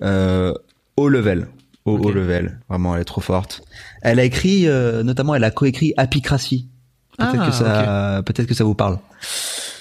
euh, 0.01 0.53
haut 0.97 1.09
level, 1.09 1.47
au 1.85 1.97
haut 1.97 2.11
level. 2.11 2.59
Vraiment, 2.69 2.95
elle 2.95 3.01
est 3.01 3.05
trop 3.05 3.21
forte. 3.21 3.61
Elle 4.01 4.19
a 4.19 4.23
écrit, 4.23 4.67
euh, 4.67 5.03
notamment, 5.03 5.35
elle 5.35 5.43
a 5.43 5.51
coécrit 5.51 5.93
Apicratie. 5.97 6.67
Peut-être 7.17 7.35
Ah, 7.39 7.45
que 7.45 7.51
ça, 7.53 8.21
peut-être 8.25 8.47
que 8.47 8.55
ça 8.55 8.63
vous 8.63 8.73
parle. 8.75 8.97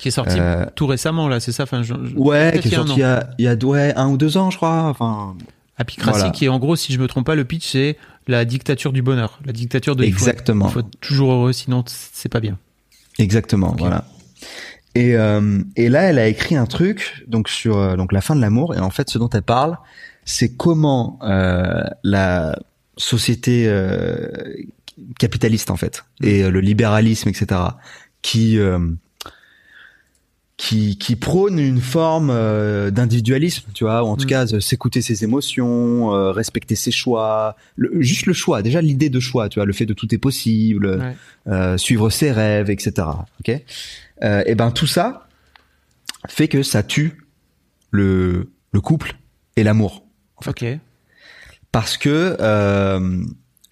Qui 0.01 0.09
est 0.09 0.13
sorti 0.13 0.37
Euh, 0.39 0.67
tout 0.75 0.87
récemment 0.87 1.29
là, 1.29 1.41
c'est 1.41 1.53
ça. 1.53 1.63
Enfin, 1.63 1.83
je- 1.83 1.95
je- 2.05 2.15
Ouais, 2.17 2.59
qui 2.61 2.69
est 2.69 2.75
sorti 2.75 2.93
il 2.97 2.99
y 2.99 3.03
a, 3.05 3.31
il 3.39 3.45
y 3.45 3.49
a 3.49 3.55
ouais, 3.55 3.95
un 3.97 4.09
ou 4.11 4.17
deux 4.19 4.37
ans, 4.37 4.51
je 4.51 4.57
crois. 4.59 4.83
Enfin, 4.83 5.35
Apicratie, 5.79 6.19
Voilà. 6.19 6.31
qui 6.33 6.45
est 6.45 6.49
en 6.49 6.59
gros, 6.59 6.77
si 6.77 6.93
je 6.93 6.99
me 6.99 7.07
trompe 7.09 7.27
pas, 7.27 7.35
le 7.35 7.45
pitch 7.45 7.67
c'est 7.71 7.97
la 8.29 8.45
dictature 8.45 8.93
du 8.93 9.03
bonheur, 9.03 9.41
la 9.45 9.53
dictature 9.53 9.97
de 9.97 10.05
il 10.05 10.13
faut- 10.13 10.19
Exactement. 10.19 10.69
Il 10.69 10.73
faut, 10.73 10.81
être 10.81 11.01
toujours 11.01 11.33
heureux, 11.33 11.53
sinon 11.53 11.83
c'est 11.87 12.29
pas 12.29 12.41
bien. 12.41 12.59
Exactement, 13.19 13.75
voilà. 13.79 14.05
Et, 14.95 15.17
euh, 15.17 15.63
et 15.77 15.89
là, 15.89 16.03
elle 16.03 16.19
a 16.19 16.29
écrit 16.29 16.55
un 16.57 16.67
truc 16.67 17.25
donc 17.27 17.49
sur 17.49 17.79
euh, 17.79 17.97
donc 17.97 18.13
la 18.13 18.21
fin 18.21 18.37
de 18.37 18.41
l'amour. 18.43 18.75
Et 18.75 18.79
en 18.79 18.91
fait, 18.91 19.09
ce 19.09 19.19
dont 19.19 19.29
elle 19.31 19.43
parle, 19.43 19.79
c'est 20.27 20.55
comment 20.55 21.19
euh, 21.23 21.83
la 22.05 22.59
société 22.99 23.65
euh, 23.67 24.29
capitaliste 25.19 25.71
en 25.71 25.77
fait 25.77 26.05
et 26.23 26.45
euh, 26.45 26.51
le 26.51 26.61
libéralisme, 26.61 27.29
etc., 27.31 27.61
qui 28.21 28.59
euh, 28.59 28.79
qui, 30.65 30.97
qui 30.97 31.17
prône 31.17 31.59
une 31.59 31.81
forme 31.81 32.31
euh, 32.31 32.93
d'individualisme, 32.93 33.65
tu 33.75 33.83
vois, 33.83 34.05
ou 34.05 34.07
en 34.07 34.17
tout 34.17 34.27
Mm. 34.27 34.29
cas 34.29 34.61
s'écouter 34.61 35.03
ses 35.03 35.25
émotions, 35.25 36.15
euh, 36.15 36.31
respecter 36.31 36.77
ses 36.77 36.93
choix, 36.93 37.57
le- 37.75 38.01
juste 38.01 38.27
le 38.27 38.33
choix, 38.33 38.63
déjà 38.63 38.81
l'idée 38.81 39.11
de 39.11 39.19
choix, 39.19 39.49
tu 39.49 39.59
vois, 39.59 39.67
le 39.67 39.73
fait 39.73 39.87
de 39.87 39.93
tout 39.95 40.15
est 40.15 40.19
possible, 40.19 40.87
Ouais. 41.01 41.17
euh, 41.49 41.77
suivre 41.79 42.11
ses 42.11 42.31
rêves, 42.31 42.71
etc. 42.71 43.09
Ok? 43.41 43.61
Euh, 44.23 44.45
Et 44.47 44.55
ben 44.55 44.71
tout 44.71 44.87
ça 44.87 45.27
fait 46.29 46.47
que 46.47 46.63
ça 46.63 46.85
tue 46.85 47.27
le 47.91 48.53
le 48.73 48.81
couple 48.81 49.17
et 49.57 49.65
l'amour 49.65 50.05
Ok. 50.47 50.65
parce 51.73 51.97
que 51.97 52.37
euh, 52.39 53.21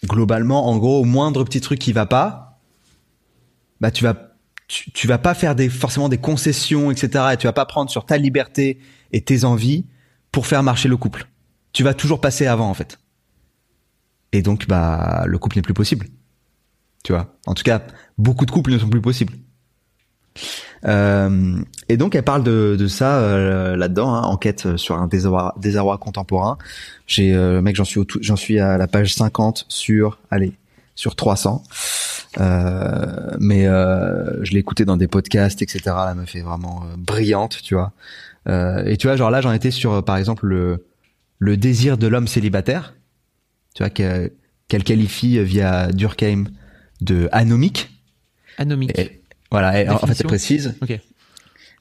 globalement, 0.06 0.66
en 0.68 0.76
gros, 0.76 1.00
au 1.00 1.04
moindre 1.04 1.44
petit 1.44 1.60
truc 1.60 1.78
qui 1.78 1.92
va 1.92 2.06
pas, 2.06 2.58
bah 3.80 3.92
tu 3.92 4.02
vas 4.02 4.29
tu, 4.70 4.92
tu 4.92 5.08
vas 5.08 5.18
pas 5.18 5.34
faire 5.34 5.56
des 5.56 5.68
forcément 5.68 6.08
des 6.08 6.18
concessions, 6.18 6.92
etc. 6.92 7.24
Et 7.32 7.36
tu 7.36 7.48
vas 7.48 7.52
pas 7.52 7.66
prendre 7.66 7.90
sur 7.90 8.06
ta 8.06 8.16
liberté 8.16 8.78
et 9.10 9.20
tes 9.20 9.44
envies 9.44 9.84
pour 10.30 10.46
faire 10.46 10.62
marcher 10.62 10.88
le 10.88 10.96
couple. 10.96 11.26
Tu 11.72 11.82
vas 11.82 11.92
toujours 11.92 12.20
passer 12.20 12.46
avant 12.46 12.70
en 12.70 12.74
fait. 12.74 13.00
Et 14.32 14.42
donc 14.42 14.68
bah 14.68 15.24
le 15.26 15.38
couple 15.38 15.56
n'est 15.56 15.62
plus 15.62 15.74
possible. 15.74 16.06
Tu 17.02 17.12
vois? 17.12 17.34
En 17.46 17.54
tout 17.54 17.64
cas, 17.64 17.82
beaucoup 18.16 18.46
de 18.46 18.52
couples 18.52 18.70
ne 18.70 18.78
sont 18.78 18.88
plus 18.88 19.00
possibles. 19.00 19.34
Euh, 20.84 21.60
et 21.88 21.96
donc 21.96 22.14
elle 22.14 22.22
parle 22.22 22.44
de, 22.44 22.86
ça 22.86 23.18
euh, 23.18 23.76
là-dedans, 23.76 24.14
hein, 24.14 24.22
enquête 24.22 24.76
sur 24.76 24.96
un 24.96 25.08
désarroi, 25.08 25.98
contemporain. 25.98 26.58
J'ai 27.08 27.34
euh, 27.34 27.60
mec, 27.60 27.74
j'en 27.74 27.84
suis 27.84 28.02
j'en 28.20 28.36
suis 28.36 28.60
à 28.60 28.78
la 28.78 28.86
page 28.86 29.14
50 29.14 29.66
sur 29.68 30.20
allez 30.30 30.59
sur 31.00 31.16
300. 31.16 31.62
Euh, 32.38 33.36
mais 33.40 33.66
euh, 33.66 34.44
je 34.44 34.52
l'ai 34.52 34.58
écouté 34.58 34.84
dans 34.84 34.96
des 34.98 35.08
podcasts, 35.08 35.62
etc. 35.62 35.80
La 35.86 36.14
meuf 36.14 36.34
est 36.36 36.42
vraiment 36.42 36.82
euh, 36.84 36.94
brillante, 36.98 37.58
tu 37.62 37.74
vois. 37.74 37.92
Euh, 38.48 38.84
et 38.84 38.96
tu 38.98 39.06
vois, 39.06 39.16
genre 39.16 39.30
là, 39.30 39.40
j'en 39.40 39.52
étais 39.52 39.70
sur, 39.70 39.92
euh, 39.92 40.02
par 40.02 40.16
exemple, 40.18 40.46
le 40.46 40.86
le 41.38 41.56
désir 41.56 41.96
de 41.96 42.06
l'homme 42.06 42.28
célibataire, 42.28 42.94
tu 43.74 43.82
vois, 43.82 43.88
que- 43.88 44.30
qu'elle 44.68 44.84
qualifie 44.84 45.42
via 45.42 45.90
Durkheim 45.90 46.44
de 47.00 47.30
anomique. 47.32 47.90
Anomique. 48.58 48.98
Et, 48.98 49.22
voilà, 49.50 49.80
et 49.80 49.88
en- 49.88 49.96
fait, 49.98 50.20
elle 50.20 50.26
précise. 50.26 50.74
Ok. 50.82 51.00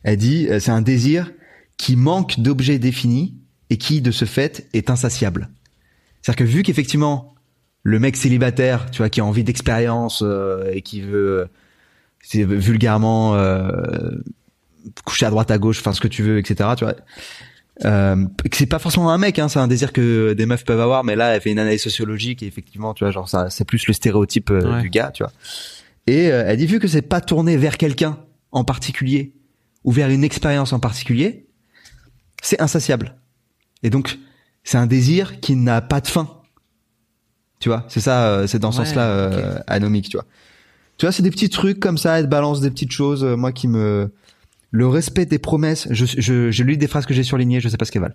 Elle 0.04 0.16
dit, 0.18 0.48
c'est 0.62 0.72
un 0.72 0.82
désir 0.82 1.30
qui 1.76 1.98
manque 1.98 2.40
d'objets 2.40 2.80
définis 2.80 3.36
et 3.70 3.76
qui, 3.78 4.00
de 4.00 4.12
ce 4.12 4.24
fait, 4.24 4.66
est 4.74 4.90
insatiable. 4.90 5.50
C'est-à-dire 6.22 6.38
que 6.46 6.50
vu 6.50 6.64
qu'effectivement, 6.64 7.36
le 7.84 8.00
mec 8.00 8.16
célibataire, 8.18 8.90
tu 8.92 8.98
vois, 9.00 9.10
qui 9.10 9.22
a 9.22 9.26
envie 9.26 9.44
d'expérience 9.44 10.22
euh, 10.26 10.70
et 10.74 10.82
qui 10.82 11.02
veut, 11.02 11.40
euh, 11.40 11.46
c'est 12.22 12.44
vulgairement 12.44 13.36
euh, 13.36 13.70
coucher 15.06 15.26
à 15.26 15.30
droite 15.30 15.52
à 15.52 15.58
gauche, 15.58 15.80
enfin 15.80 15.94
ce 15.94 16.02
que 16.02 16.08
tu 16.08 16.24
veux, 16.24 16.38
etc. 16.40 16.70
Tu 16.78 16.84
vois. 16.84 16.96
Euh, 17.86 18.26
c'est 18.52 18.66
pas 18.66 18.80
forcément 18.80 19.10
un 19.12 19.18
mec, 19.18 19.40
hein, 19.40 19.48
c'est 19.48 19.60
un 19.60 19.68
désir 19.70 19.94
que 19.94 20.34
des 20.34 20.46
meufs 20.46 20.66
peuvent 20.66 20.82
avoir, 20.82 21.06
mais 21.06 21.16
là, 21.16 21.34
elle 21.36 21.42
fait 21.42 21.52
une 21.52 21.60
analyse 21.60 21.82
sociologique 21.82 22.44
et 22.44 22.48
effectivement, 22.48 22.94
tu 22.94 23.06
vois, 23.06 23.12
genre 23.12 23.30
ça, 23.30 23.50
c'est 23.50 23.64
plus 23.66 23.88
le 23.88 23.94
stéréotype 23.94 24.52
euh, 24.52 24.76
Ouais. 24.76 24.82
du 24.82 24.90
gars, 24.90 25.12
tu 25.14 25.24
vois. 25.24 25.32
Et 26.06 26.30
euh, 26.32 26.44
elle 26.46 26.58
dit 26.58 26.66
vu 26.66 26.80
que 26.80 26.88
c'est 26.90 27.02
pas 27.02 27.22
tourné 27.22 27.56
vers 27.56 27.78
quelqu'un 27.78 28.18
en 28.52 28.66
particulier 28.66 29.34
ou 29.86 29.92
vers 29.92 30.10
une 30.10 30.26
expérience 30.26 30.74
en 30.74 30.80
particulier, 30.80 31.46
c'est 32.42 32.60
insatiable. 32.62 33.16
Et 33.84 33.90
donc, 33.90 34.18
c'est 34.66 34.78
un 34.78 34.88
désir 34.88 35.40
qui 35.40 35.56
n'a 35.56 35.80
pas 35.80 36.02
de 36.02 36.08
fin. 36.08 36.39
Tu 37.60 37.70
vois, 37.70 37.86
c'est 37.90 38.00
ça, 38.00 38.26
euh, 38.28 38.48
c'est 38.48 38.60
dans 38.60 38.72
ce 38.72 38.80
Ouais, 38.80 38.86
sens-là 38.86 39.10
euh, 39.10 39.60
anomique, 39.68 40.10
tu 40.10 40.18
vois. 40.18 40.26
Tu 40.98 41.06
vois, 41.06 41.12
c'est 41.12 41.24
des 41.24 41.32
petits 41.32 41.50
trucs 41.50 41.80
comme 41.80 41.98
ça, 41.98 42.22
te 42.22 42.28
balance 42.28 42.62
des 42.62 42.70
petites 42.72 42.92
choses, 42.92 43.24
euh, 43.24 43.36
moi 43.36 43.52
qui 43.52 43.68
me... 43.68 44.12
Le 44.72 44.88
respect 44.88 45.26
des 45.26 45.40
promesses, 45.40 45.88
je, 45.90 46.06
je, 46.06 46.52
je 46.52 46.64
lis 46.64 46.78
des 46.78 46.88
phrases 46.88 47.06
que 47.08 47.14
j'ai 47.14 47.24
surlignées, 47.24 47.60
je 47.60 47.68
sais 47.70 47.78
pas 47.78 47.86
ce 47.86 47.92
qu'elles 47.92 48.04
valent. 48.04 48.14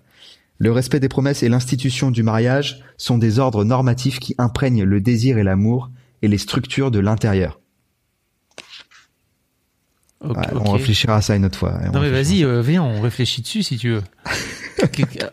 Le 0.57 0.71
respect 0.71 1.01
des 1.01 1.09
promesses 1.09 1.43
et 1.43 1.49
l'institution 1.49 2.11
du 2.11 2.23
mariage 2.23 2.81
sont 2.97 3.17
des 3.17 3.39
ordres 3.39 3.65
normatifs 3.65 4.19
qui 4.19 4.35
imprègnent 4.37 4.83
le 4.85 5.01
désir 5.01 5.37
et 5.37 5.43
l'amour 5.43 5.89
et 6.21 6.29
les 6.29 6.37
structures 6.37 6.91
de 6.91 6.99
l'intérieur. 6.99 7.59
Ok, 10.21 10.37
Ouais, 10.37 10.43
ok. 10.53 10.61
On 10.65 10.71
réfléchira 10.71 11.17
à 11.17 11.21
ça 11.21 11.35
une 11.35 11.43
autre 11.45 11.59
fois. 11.59 11.77
Non 11.93 11.99
mais 11.99 12.09
vas-y, 12.09 12.43
euh, 12.45 12.61
viens, 12.61 12.83
on 12.83 13.01
réfléchit 13.01 13.41
dessus 13.41 13.63
si 13.63 13.77
tu 13.77 13.89
veux. 13.89 14.03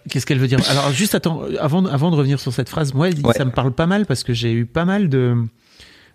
Qu'est-ce 0.08 0.26
qu'elle 0.26 0.38
veut 0.38 0.48
dire? 0.48 0.60
Alors 0.70 0.90
juste 0.92 1.14
attends, 1.14 1.42
avant, 1.60 1.84
avant 1.86 2.10
de 2.10 2.16
revenir 2.16 2.38
sur 2.40 2.52
cette 2.52 2.68
phrase, 2.68 2.94
moi 2.94 3.08
Ouais. 3.24 3.32
ça 3.34 3.44
me 3.44 3.50
parle 3.50 3.72
pas 3.72 3.86
mal 3.86 4.06
parce 4.06 4.22
que 4.24 4.32
j'ai 4.32 4.52
eu 4.52 4.66
pas 4.66 4.84
mal 4.84 5.08
de, 5.08 5.36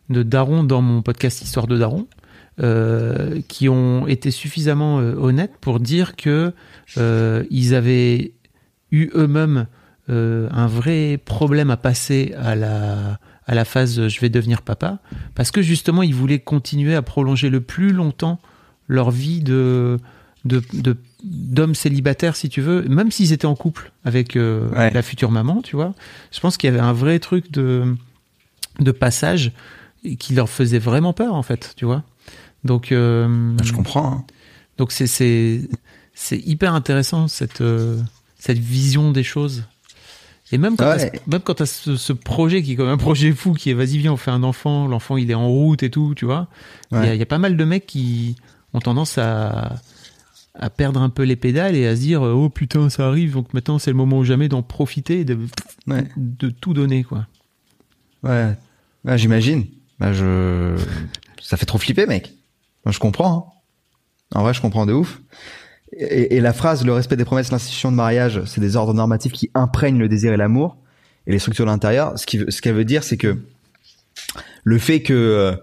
de 0.10 0.24
darons 0.24 0.64
dans 0.64 0.82
mon 0.82 1.02
podcast 1.02 1.42
Histoire 1.42 1.68
de 1.68 1.78
darons 1.78 2.08
euh, 2.60 3.42
qui 3.48 3.70
ont 3.70 4.08
été 4.08 4.32
suffisamment 4.32 5.00
euh, 5.00 5.14
honnêtes 5.16 5.54
pour 5.62 5.80
dire 5.80 6.16
que 6.16 6.54
euh, 6.98 7.44
ils 7.50 7.76
avaient 7.76 8.34
eu 8.92 9.10
eux-mêmes 9.16 9.68
euh, 10.10 10.48
un 10.52 10.68
vrai 10.68 11.20
problème 11.24 11.70
à 11.70 11.78
passer 11.78 12.34
à 12.42 12.56
la 12.56 13.20
à 13.46 13.56
la 13.56 13.64
phase 13.66 14.08
je 14.08 14.20
vais 14.22 14.30
devenir 14.30 14.62
papa 14.62 15.00
parce 15.36 15.52
que 15.52 15.62
justement 15.62 16.02
ils 16.04 16.16
voulaient 16.16 16.40
continuer 16.40 16.96
à 16.96 17.02
prolonger 17.02 17.50
le 17.50 17.62
plus 17.62 17.92
longtemps 17.92 18.40
leur 18.88 19.12
vie 19.12 19.42
de 19.42 19.98
de 20.48 20.98
d'hommes 21.24 21.76
célibataires 21.76 22.36
si 22.36 22.48
tu 22.50 22.62
veux 22.62 22.84
même 22.84 23.12
s'ils 23.12 23.34
étaient 23.34 23.46
en 23.48 23.56
couple 23.56 23.92
avec 24.06 24.36
euh, 24.36 24.70
Ouais. 24.70 24.92
la 24.92 25.02
future 25.02 25.32
maman 25.32 25.62
tu 25.62 25.76
vois 25.76 25.94
je 26.32 26.40
pense 26.40 26.58
qu'il 26.58 26.70
y 26.70 26.74
avait 26.74 26.82
un 26.82 26.94
vrai 26.94 27.20
truc 27.20 27.52
de 27.52 27.96
de 28.80 28.92
passage 28.92 29.52
qui 30.20 30.34
leur 30.34 30.50
faisait 30.50 30.80
vraiment 30.80 31.14
peur 31.14 31.34
en 31.34 31.44
fait 31.44 31.74
tu 31.76 31.86
vois 31.86 32.04
donc 32.64 32.92
euh, 32.92 33.54
Je 33.64 33.74
comprends. 33.74 34.12
hein. 34.12 34.26
donc 34.78 34.92
c'est 34.92 35.08
c'est 35.08 35.68
c'est 36.14 36.38
hyper 36.40 36.74
intéressant 36.74 37.28
cette 37.28 37.62
euh, 37.62 38.00
cette 38.40 38.60
vision 38.60 39.12
des 39.12 39.24
choses 39.24 39.64
Et 40.52 40.58
même 40.58 40.78
quand 40.78 40.88
Ouais. 40.88 41.10
t'as, 41.12 41.20
même 41.28 41.42
quand 41.42 41.56
t'as 41.56 41.66
ce, 41.66 41.98
ce 41.98 42.14
projet 42.14 42.62
qui 42.64 42.74
est 42.74 42.76
comme 42.76 42.88
un 42.90 42.98
projet 42.98 43.32
fou, 43.34 43.54
qui 43.54 43.70
est 43.72 43.74
vas-y 43.74 43.98
viens 43.98 44.14
on 44.14 44.18
fait 44.18 44.32
un 44.32 44.44
enfant, 44.44 44.88
l'enfant 44.88 45.18
il 45.18 45.30
est 45.32 45.36
en 45.36 45.48
route 45.50 45.82
et 45.84 45.90
tout, 45.90 46.14
tu 46.16 46.26
vois. 46.26 46.48
Ouais. 46.92 47.16
il 47.16 47.20
y 47.20 47.22
a 47.22 47.26
pas 47.26 47.38
mal 47.40 47.58
de 47.58 47.64
mecs 47.66 47.86
qui 47.88 48.36
ont 48.74 48.80
tendance 48.80 49.18
à 49.18 49.76
à 50.60 50.70
perdre 50.70 51.02
un 51.02 51.10
peu 51.10 51.24
les 51.24 51.36
pédales 51.36 51.76
et 51.76 51.88
à 51.88 51.96
se 51.96 52.02
dire 52.02 52.22
oh 52.22 52.50
putain 52.50 52.90
ça 52.90 53.08
arrive 53.08 53.34
donc 53.34 53.54
maintenant 53.54 53.80
c'est 53.80 53.92
le 53.92 53.98
moment 53.98 54.18
ou 54.20 54.24
jamais 54.24 54.50
d'en 54.50 54.62
profiter 54.64 55.22
et 55.22 55.26
de 55.26 55.38
Ouais. 55.88 56.04
de 56.18 56.50
tout 56.50 56.74
donner 56.74 57.04
quoi. 57.04 57.28
Ouais, 58.24 58.54
ouais 59.06 59.18
j'imagine. 59.18 59.66
Bah, 60.00 60.12
je... 60.14 60.76
Ça 61.42 61.56
fait 61.58 61.66
trop 61.66 61.78
flipper, 61.78 62.06
mec. 62.08 62.34
Moi, 62.86 62.92
je 62.92 63.00
comprends. 63.00 63.54
hein. 64.34 64.38
En 64.40 64.42
vrai, 64.44 64.54
je 64.54 64.62
comprends 64.62 64.86
de 64.86 64.94
ouf. 64.94 65.22
Et, 65.94 66.36
et 66.36 66.42
la 66.42 66.52
phrase, 66.54 66.86
le 66.86 66.92
respect 66.94 67.16
des 67.16 67.24
promesses, 67.26 67.52
l'institution 67.52 67.90
de 67.92 67.96
mariage, 67.96 68.44
c'est 68.46 68.60
des 68.62 68.76
ordres 68.76 68.94
normatifs 68.94 69.32
qui 69.32 69.50
imprègnent 69.54 69.98
le 70.00 70.10
désir 70.10 70.34
et 70.34 70.38
l'amour 70.38 70.78
et 71.26 71.32
les 71.32 71.40
structures 71.40 71.66
de 71.66 71.70
l'intérieur. 71.72 72.20
Ce 72.20 72.26
qui, 72.26 72.40
ce 72.50 72.62
qu'elle 72.62 72.76
veut 72.76 72.86
dire, 72.86 73.04
c'est 73.04 73.18
que 73.18 73.40
le 74.64 74.78
fait 74.78 75.02
que, 75.02 75.58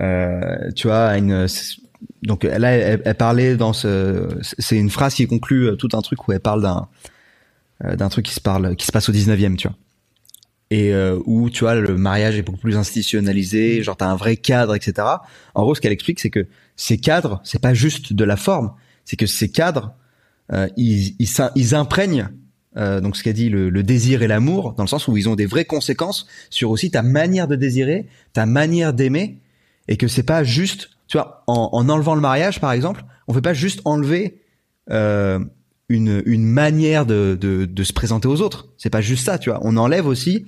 euh, 0.00 0.70
tu 0.76 0.86
vois, 0.88 1.16
une, 1.16 1.46
donc 2.22 2.44
là, 2.44 2.70
elle, 2.70 3.02
elle 3.04 3.14
parlait 3.14 3.56
dans 3.56 3.72
ce, 3.72 4.28
c'est 4.58 4.76
une 4.76 4.90
phrase 4.90 5.14
qui 5.14 5.26
conclut 5.26 5.76
tout 5.78 5.88
un 5.92 6.02
truc 6.02 6.26
où 6.28 6.32
elle 6.32 6.40
parle 6.40 6.62
d'un, 6.62 6.88
euh, 7.84 7.96
d'un 7.96 8.08
truc 8.08 8.26
qui 8.26 8.34
se 8.34 8.40
parle, 8.40 8.76
qui 8.76 8.86
se 8.86 8.92
passe 8.92 9.08
au 9.08 9.12
19e, 9.12 9.56
tu 9.56 9.68
vois 9.68 9.76
et 10.72 10.94
euh, 10.94 11.18
où 11.26 11.50
tu 11.50 11.64
vois 11.64 11.74
le 11.74 11.98
mariage 11.98 12.38
est 12.38 12.42
beaucoup 12.42 12.60
plus 12.60 12.78
institutionnalisé, 12.78 13.82
genre 13.82 13.94
t'as 13.94 14.06
un 14.06 14.16
vrai 14.16 14.36
cadre, 14.36 14.74
etc. 14.74 15.06
En 15.54 15.64
gros, 15.64 15.74
ce 15.74 15.82
qu'elle 15.82 15.92
explique, 15.92 16.18
c'est 16.18 16.30
que 16.30 16.46
ces 16.76 16.96
cadres, 16.96 17.42
c'est 17.44 17.60
pas 17.60 17.74
juste 17.74 18.14
de 18.14 18.24
la 18.24 18.38
forme, 18.38 18.72
c'est 19.04 19.16
que 19.16 19.26
ces 19.26 19.50
cadres, 19.50 19.92
euh, 20.50 20.68
ils, 20.78 21.14
ils, 21.18 21.28
ils 21.56 21.74
imprègnent 21.74 22.30
euh, 22.78 23.02
donc 23.02 23.18
ce 23.18 23.22
qu'a 23.22 23.34
dit 23.34 23.50
le, 23.50 23.68
le 23.68 23.82
désir 23.82 24.22
et 24.22 24.26
l'amour, 24.26 24.72
dans 24.72 24.84
le 24.84 24.88
sens 24.88 25.08
où 25.08 25.16
ils 25.18 25.28
ont 25.28 25.36
des 25.36 25.44
vraies 25.44 25.66
conséquences 25.66 26.26
sur 26.48 26.70
aussi 26.70 26.90
ta 26.90 27.02
manière 27.02 27.48
de 27.48 27.56
désirer, 27.56 28.06
ta 28.32 28.46
manière 28.46 28.94
d'aimer, 28.94 29.40
et 29.88 29.98
que 29.98 30.08
c'est 30.08 30.22
pas 30.22 30.42
juste, 30.42 30.91
tu 31.12 31.18
vois, 31.18 31.44
en, 31.46 31.68
en 31.74 31.88
enlevant 31.90 32.14
le 32.14 32.22
mariage 32.22 32.58
par 32.58 32.72
exemple, 32.72 33.04
on 33.28 33.34
fait 33.34 33.42
pas 33.42 33.52
juste 33.52 33.82
enlever 33.84 34.40
euh, 34.90 35.38
une, 35.90 36.22
une 36.24 36.44
manière 36.46 37.04
de, 37.04 37.36
de, 37.38 37.66
de 37.66 37.84
se 37.84 37.92
présenter 37.92 38.28
aux 38.28 38.40
autres. 38.40 38.68
C'est 38.78 38.88
pas 38.88 39.02
juste 39.02 39.26
ça, 39.26 39.36
tu 39.38 39.50
vois. 39.50 39.58
On 39.62 39.76
enlève 39.76 40.06
aussi 40.06 40.46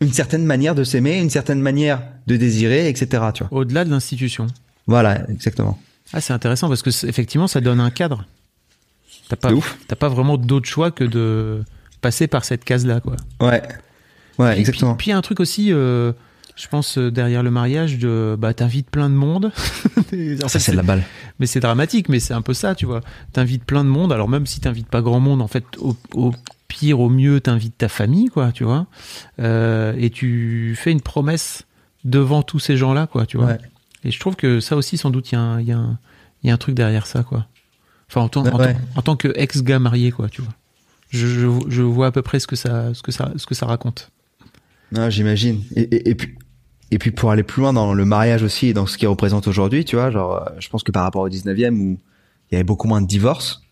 une 0.00 0.12
certaine 0.12 0.44
manière 0.46 0.76
de 0.76 0.84
s'aimer, 0.84 1.18
une 1.18 1.28
certaine 1.28 1.60
manière 1.60 2.02
de 2.28 2.36
désirer, 2.36 2.88
etc. 2.88 3.24
Tu 3.34 3.42
vois. 3.42 3.58
Au-delà 3.58 3.84
de 3.84 3.90
l'institution. 3.90 4.46
Voilà, 4.86 5.28
exactement. 5.28 5.76
Ah 6.12 6.20
c'est 6.20 6.32
intéressant 6.32 6.68
parce 6.68 6.82
que 6.82 6.90
effectivement 7.08 7.48
ça 7.48 7.60
donne 7.60 7.80
un 7.80 7.90
cadre. 7.90 8.24
T'as 9.28 9.34
pas 9.36 9.52
ouf. 9.52 9.76
t'as 9.88 9.96
pas 9.96 10.08
vraiment 10.08 10.36
d'autre 10.36 10.68
choix 10.68 10.92
que 10.92 11.02
de 11.04 11.64
passer 12.00 12.28
par 12.28 12.44
cette 12.44 12.62
case 12.64 12.86
là 12.86 13.00
quoi. 13.00 13.16
Ouais, 13.40 13.60
ouais, 14.38 14.52
Puis- 14.52 14.60
exactement. 14.60 14.94
Puis, 14.94 14.98
puis 14.98 15.06
il 15.08 15.10
y 15.10 15.14
a 15.14 15.18
un 15.18 15.22
truc 15.22 15.40
aussi, 15.40 15.72
euh, 15.72 16.12
je 16.60 16.68
pense 16.68 16.98
euh, 16.98 17.10
derrière 17.10 17.42
le 17.42 17.50
mariage, 17.50 17.98
de 17.98 18.36
bah 18.38 18.52
t'invites 18.54 18.90
plein 18.90 19.08
de 19.08 19.14
monde. 19.14 19.52
Ça, 19.56 20.48
fait, 20.48 20.58
c'est 20.58 20.72
de 20.72 20.76
la 20.76 20.82
balle. 20.82 21.02
Mais 21.38 21.46
c'est 21.46 21.60
dramatique, 21.60 22.08
mais 22.08 22.20
c'est 22.20 22.34
un 22.34 22.42
peu 22.42 22.52
ça, 22.54 22.74
tu 22.74 22.84
vois. 22.86 23.00
T'invites 23.32 23.64
plein 23.64 23.84
de 23.84 23.88
monde, 23.88 24.12
alors 24.12 24.28
même 24.28 24.46
si 24.46 24.60
t'invites 24.60 24.88
pas 24.88 25.00
grand 25.02 25.20
monde, 25.20 25.40
en 25.40 25.48
fait, 25.48 25.64
au, 25.78 25.96
au 26.14 26.32
pire, 26.68 27.00
au 27.00 27.08
mieux, 27.08 27.40
t'invites 27.40 27.78
ta 27.78 27.88
famille, 27.88 28.26
quoi, 28.28 28.52
tu 28.52 28.64
vois. 28.64 28.86
Euh, 29.38 29.94
et 29.98 30.10
tu 30.10 30.74
fais 30.76 30.90
une 30.92 31.00
promesse 31.00 31.64
devant 32.04 32.42
tous 32.42 32.58
ces 32.58 32.76
gens-là, 32.76 33.06
quoi, 33.06 33.24
tu 33.26 33.36
vois. 33.36 33.46
Ouais. 33.46 33.58
Et 34.04 34.10
je 34.10 34.18
trouve 34.20 34.36
que 34.36 34.60
ça 34.60 34.76
aussi, 34.76 34.96
sans 34.98 35.10
doute, 35.10 35.30
il 35.32 35.34
y, 35.34 35.38
a 35.38 35.40
un- 35.40 35.60
il 35.60 35.66
y, 35.68 35.72
a 35.72 35.78
un- 35.78 35.98
il 36.42 36.48
y 36.48 36.50
a 36.50 36.54
un 36.54 36.58
truc 36.58 36.74
derrière 36.74 37.06
ça, 37.06 37.22
quoi. 37.22 37.46
Enfin, 38.08 38.22
en 38.22 38.28
tant, 38.28 38.42
Ouais, 38.44 38.50
en, 38.52 38.58
ouais. 38.58 38.74
tant- 38.74 38.80
en 38.96 39.02
tant 39.02 39.16
que 39.16 39.28
ex-gars 39.36 39.78
marié, 39.78 40.10
quoi, 40.10 40.28
tu 40.28 40.42
vois. 40.42 40.52
Je, 41.10 41.26
je, 41.26 41.46
je 41.68 41.82
vois 41.82 42.06
à 42.08 42.12
peu 42.12 42.22
près 42.22 42.40
ce 42.40 42.46
que 42.46 42.56
ça, 42.56 42.92
ce 42.94 43.02
que 43.02 43.12
ça, 43.12 43.32
ce 43.36 43.46
que 43.46 43.54
ça 43.54 43.66
raconte. 43.66 44.10
Non, 44.92 45.08
j'imagine. 45.10 45.62
Et, 45.76 45.82
et, 45.82 46.10
et 46.10 46.14
puis, 46.14 46.34
et 46.90 46.98
puis 46.98 47.10
pour 47.10 47.30
aller 47.30 47.42
plus 47.42 47.60
loin 47.60 47.72
dans 47.72 47.94
le 47.94 48.04
mariage 48.04 48.42
aussi 48.42 48.68
et 48.68 48.72
dans 48.72 48.86
ce 48.86 48.98
qu'il 48.98 49.08
représente 49.08 49.46
aujourd'hui, 49.46 49.84
tu 49.84 49.96
vois, 49.96 50.10
genre, 50.10 50.36
euh, 50.36 50.50
je 50.58 50.68
pense 50.68 50.82
que 50.82 50.90
par 50.90 51.04
rapport 51.04 51.22
au 51.22 51.28
19e 51.28 51.78
où 51.78 51.98
il 52.50 52.54
y 52.54 52.56
avait 52.56 52.64
beaucoup 52.64 52.88
moins 52.88 53.00
de 53.00 53.06
divorces, 53.06 53.62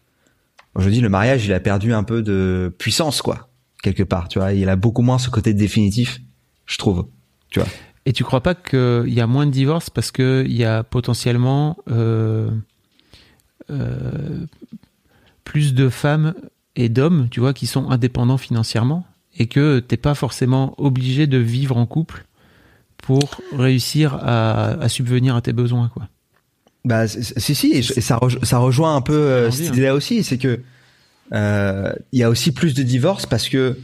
aujourd'hui 0.75 1.01
le 1.01 1.09
mariage 1.09 1.45
il 1.45 1.53
a 1.53 1.61
perdu 1.61 1.93
un 1.93 2.05
peu 2.05 2.23
de 2.23 2.73
puissance, 2.79 3.23
quoi, 3.23 3.49
quelque 3.83 4.05
part, 4.05 4.29
tu 4.29 4.39
vois. 4.39 4.53
Il 4.53 4.69
a 4.69 4.77
beaucoup 4.77 5.03
moins 5.03 5.19
ce 5.19 5.31
côté 5.31 5.53
définitif, 5.53 6.21
je 6.67 6.79
trouve. 6.79 7.07
Tu 7.51 7.59
vois. 7.61 7.69
Et 8.07 8.13
tu 8.13 8.25
crois 8.25 8.43
pas 8.43 8.55
qu'il 8.55 9.13
y 9.13 9.21
a 9.21 9.27
moins 9.27 9.47
de 9.47 9.51
divorces 9.51 9.91
parce 9.91 10.13
qu'il 10.13 10.53
y 10.53 10.65
a 10.65 10.85
potentiellement 10.85 11.77
euh, 11.91 12.51
euh, 13.71 14.47
plus 15.45 15.75
de 15.75 15.89
femmes 15.89 16.35
et 16.77 16.89
d'hommes, 16.89 17.29
tu 17.31 17.41
vois, 17.41 17.53
qui 17.53 17.67
sont 17.67 17.91
indépendants 17.91 18.39
financièrement 18.39 19.05
et 19.37 19.47
que 19.47 19.81
t'es 19.81 19.97
pas 19.97 20.15
forcément 20.15 20.75
obligé 20.81 21.27
de 21.27 21.39
vivre 21.39 21.77
en 21.77 21.85
couple 21.85 22.28
pour 23.09 23.41
réussir 23.57 24.19
à, 24.21 24.73
à 24.83 24.89
subvenir 24.91 25.35
à 25.35 25.41
tes 25.41 25.55
besoins, 25.55 25.89
quoi. 25.89 26.09
Bah 26.85 27.09
si 27.09 27.55
si, 27.55 27.69
et 27.73 27.83
ça, 27.83 28.21
ça 28.43 28.59
rejoint 28.59 28.95
un 28.95 29.01
peu 29.01 29.15
euh, 29.15 29.51
cette 29.51 29.71
hein. 29.71 29.73
idée-là 29.73 29.95
aussi, 29.95 30.23
c'est 30.23 30.37
que 30.37 30.61
euh, 31.33 31.91
il 32.13 32.19
y 32.19 32.23
a 32.23 32.29
aussi 32.29 32.53
plus 32.53 32.75
de 32.75 32.83
divorces 32.83 33.25
parce 33.25 33.49
que 33.49 33.79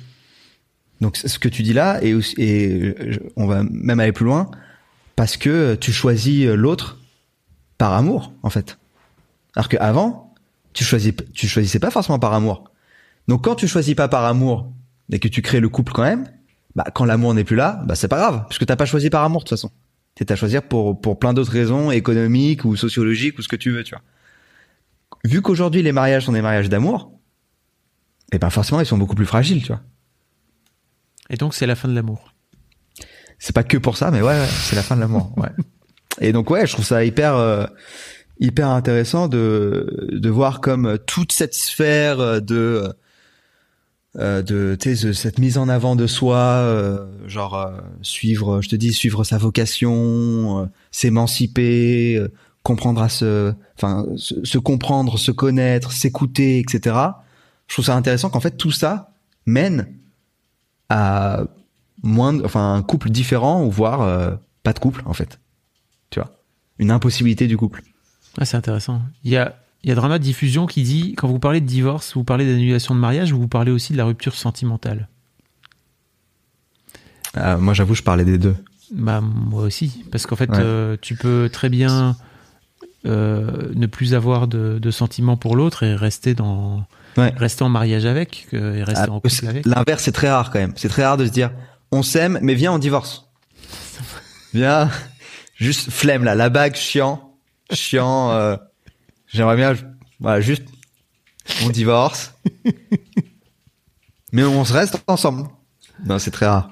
donc 1.01 1.17
ce 1.17 1.39
que 1.39 1.49
tu 1.49 1.63
dis 1.63 1.73
là 1.73 2.05
et, 2.05 2.13
aussi, 2.13 2.35
et 2.37 2.95
on 3.37 3.47
va 3.47 3.63
même 3.63 3.99
aller 3.99 4.13
plus 4.13 4.27
loin 4.27 4.51
parce 5.17 5.39
que 5.39 5.75
tu 5.75 5.91
choisis 5.91 6.45
l'autre 6.47 6.99
par 7.79 7.95
amour 7.95 8.31
en 8.43 8.51
fait. 8.51 8.77
Alors 9.57 9.71
que 9.71 9.79
avant 9.79 10.35
tu 10.75 10.85
choisis 10.85 11.15
tu 11.33 11.49
choisissais 11.49 11.81
pas 11.81 11.91
forcément 11.91 12.19
par 12.19 12.35
amour. 12.35 12.65
Donc 13.27 13.45
quand 13.45 13.55
tu 13.55 13.69
choisis 13.69 13.95
pas 13.95 14.09
par 14.09 14.27
amour 14.27 14.71
et 15.11 15.19
que 15.19 15.29
tu 15.29 15.41
crées 15.41 15.61
le 15.61 15.71
couple 15.71 15.95
quand 15.95 16.05
même, 16.05 16.27
bah 16.77 16.87
quand 16.95 17.05
l'amour 17.05 17.35
n'est 17.35 17.45
plus 17.45 17.57
là, 17.57 17.83
bah 17.85 17.95
c'est 17.95 18.09
pas 18.09 18.19
grave 18.19 18.45
parce 18.45 18.59
que 18.59 18.65
t'as 18.65 18.77
pas 18.77 18.87
choisi 18.87 19.11
par 19.11 19.23
amour 19.23 19.41
de 19.41 19.45
toute 19.45 19.57
façon. 19.57 19.71
C'est 20.19 20.31
à 20.31 20.37
choisir 20.37 20.63
pour 20.63 21.01
pour 21.01 21.19
plein 21.19 21.35
d'autres 21.35 21.53
raisons 21.53 21.91
économiques 21.91 22.65
ou 22.65 22.77
sociologiques 22.77 23.39
ou 23.39 23.43
ce 23.43 23.49
que 23.49 23.57
tu 23.57 23.71
veux, 23.71 23.85
tu 23.85 23.95
vois. 23.95 24.03
Vu 25.25 25.43
qu'aujourd'hui 25.43 25.83
les 25.83 25.93
mariages 25.93 26.27
sont 26.27 26.33
des 26.33 26.43
mariages 26.43 26.69
d'amour, 26.69 27.13
et 28.33 28.39
ben 28.39 28.51
forcément 28.51 28.81
ils 28.81 28.87
sont 28.87 28.99
beaucoup 28.99 29.15
plus 29.15 29.27
fragiles, 29.27 29.63
tu 29.63 29.69
vois. 29.69 29.81
Et 31.31 31.37
donc 31.37 31.55
c'est 31.55 31.67
la 31.67 31.77
fin 31.77 31.89
de 31.89 31.95
l'amour. 31.95 32.33
C'est 33.39 33.55
pas 33.55 33.65
que 33.65 33.77
pour 33.77 33.97
ça, 33.97 34.11
mais 34.11 34.23
ouais, 34.23 34.39
ouais, 34.39 34.47
c'est 34.47 34.77
la 34.77 34.83
fin 34.83 34.97
de 34.97 35.01
l'amour. 35.01 35.33
Ouais. 35.37 35.51
Et 36.21 36.33
donc 36.33 36.51
ouais, 36.51 36.67
je 36.67 36.73
trouve 36.73 36.85
ça 36.85 37.05
hyper 37.05 37.37
euh, 37.37 37.67
hyper 38.39 38.69
intéressant 38.69 39.29
de 39.29 40.09
de 40.13 40.31
voir 40.31 40.61
comme 40.61 40.99
toute 41.07 41.33
cette 41.33 41.55
sphère 41.55 42.43
de 42.43 42.93
euh, 44.19 44.43
de 44.43 44.77
cette 45.13 45.39
mise 45.39 45.59
en 45.59 45.69
avant 45.69 45.97
de 45.97 46.07
soi, 46.07 46.37
euh, 46.37 47.07
genre 47.27 47.55
euh, 47.55 47.73
suivre, 48.03 48.61
je 48.63 48.69
te 48.69 48.77
dis 48.77 48.93
suivre 48.93 49.25
sa 49.25 49.39
vocation, 49.39 50.63
euh, 50.63 50.67
s'émanciper, 50.93 52.17
euh, 52.17 52.33
comprendre 52.63 53.03
à 53.03 53.09
se, 53.09 53.53
enfin 53.77 54.07
se, 54.17 54.45
se 54.45 54.59
comprendre, 54.59 55.19
se 55.19 55.33
connaître, 55.33 55.91
s'écouter, 55.91 56.61
etc. 56.61 56.97
Je 57.67 57.75
trouve 57.75 57.85
ça 57.85 57.97
intéressant 57.97 58.31
qu'en 58.31 58.41
fait 58.41 58.57
tout 58.57 58.71
ça 58.71 59.13
mène 59.47 59.89
à 60.89 61.43
moins, 62.03 62.43
enfin 62.45 62.75
un 62.75 62.83
couple 62.83 63.11
différent 63.11 63.65
ou 63.65 63.71
voire 63.71 64.39
pas 64.63 64.73
de 64.73 64.79
couple 64.79 65.03
en 65.07 65.13
fait. 65.13 65.41
Tu 66.11 66.21
vois, 66.21 66.31
une 66.79 66.91
impossibilité 66.91 67.47
du 67.47 67.57
couple. 67.57 67.83
Ah, 68.39 68.45
c'est 68.45 68.57
intéressant. 68.57 69.03
Il 69.25 69.31
y 69.31 69.37
a, 69.37 69.57
il 69.85 69.89
y 69.89 69.93
a 69.93 69.95
Drama 69.95 70.19
Diffusion 70.19 70.67
qui 70.67 70.83
dit 70.83 71.15
quand 71.15 71.29
vous 71.29 71.39
parlez 71.39 71.61
de 71.61 71.67
divorce, 71.67 72.15
vous 72.15 72.25
parlez 72.25 72.47
d'annulation 72.47 72.95
de 72.95 73.01
mariage 73.01 73.33
ou 73.33 73.39
vous 73.39 73.49
parlez 73.49 73.71
aussi 73.71 73.93
de 73.93 73.99
la 73.99 74.05
rupture 74.07 74.35
sentimentale? 74.35 75.09
Euh, 77.37 77.59
moi 77.59 77.75
j'avoue, 77.75 77.95
je 77.95 78.03
parlais 78.03 78.25
des 78.25 78.39
deux. 78.39 78.57
Bah 78.93 79.21
moi 79.21 79.63
aussi, 79.63 80.05
parce 80.11 80.27
qu'en 80.27 80.37
fait, 80.37 80.51
Ouais. 80.51 80.59
euh, 80.61 80.97
tu 81.01 81.17
peux 81.17 81.51
très 81.53 81.69
bien 81.69 82.17
euh, 83.07 83.71
ne 83.75 83.87
plus 83.87 84.15
avoir 84.15 84.47
de, 84.49 84.79
de 84.81 84.91
sentiments 84.91 85.37
pour 85.37 85.57
l'autre 85.57 85.83
et 85.83 85.95
rester 85.95 86.35
dans 86.35 86.87
Ouais. 87.17 87.33
rester 87.37 87.63
en 87.63 87.69
mariage 87.69 88.07
avec 88.07 88.49
et 88.53 88.83
rester 88.83 89.05
Ah, 89.09 89.13
en 89.13 89.21
couple 89.21 89.47
avec. 89.47 89.67
L'inverse 89.67 90.03
c'est 90.03 90.13
très 90.13 90.31
rare 90.31 90.51
quand 90.51 90.59
même. 90.59 90.73
C'est 90.77 90.89
très 90.89 91.05
rare 91.05 91.17
de 91.17 91.27
se 91.27 91.31
dire 91.31 91.53
on 91.93 92.03
s'aime 92.03 92.39
mais 92.43 92.55
viens 92.55 92.73
on 92.73 92.79
divorce. 92.79 93.29
viens, 94.55 94.91
juste 95.57 95.91
flemme 95.91 96.25
là, 96.25 96.35
la 96.35 96.49
bague 96.49 96.75
chiant, 96.75 97.35
chiant. 97.73 98.31
Euh, 99.35 99.37
J'aimerais 99.37 99.57
bien, 99.57 99.75
voilà, 100.21 100.41
juste 100.41 100.65
on 101.65 101.71
divorce, 101.71 102.33
mais 104.33 104.45
on 104.45 104.65
se 104.65 104.73
reste 104.73 105.03
ensemble. 105.07 105.49
Non, 106.05 106.19
c'est 106.19 106.31
très 106.31 106.47
rare. 106.47 106.71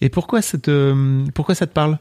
Et 0.00 0.08
pourquoi 0.10 0.42
ça 0.42 0.58
te 0.58 1.30
pourquoi 1.30 1.54
ça 1.54 1.66
te 1.66 1.72
parle? 1.72 1.98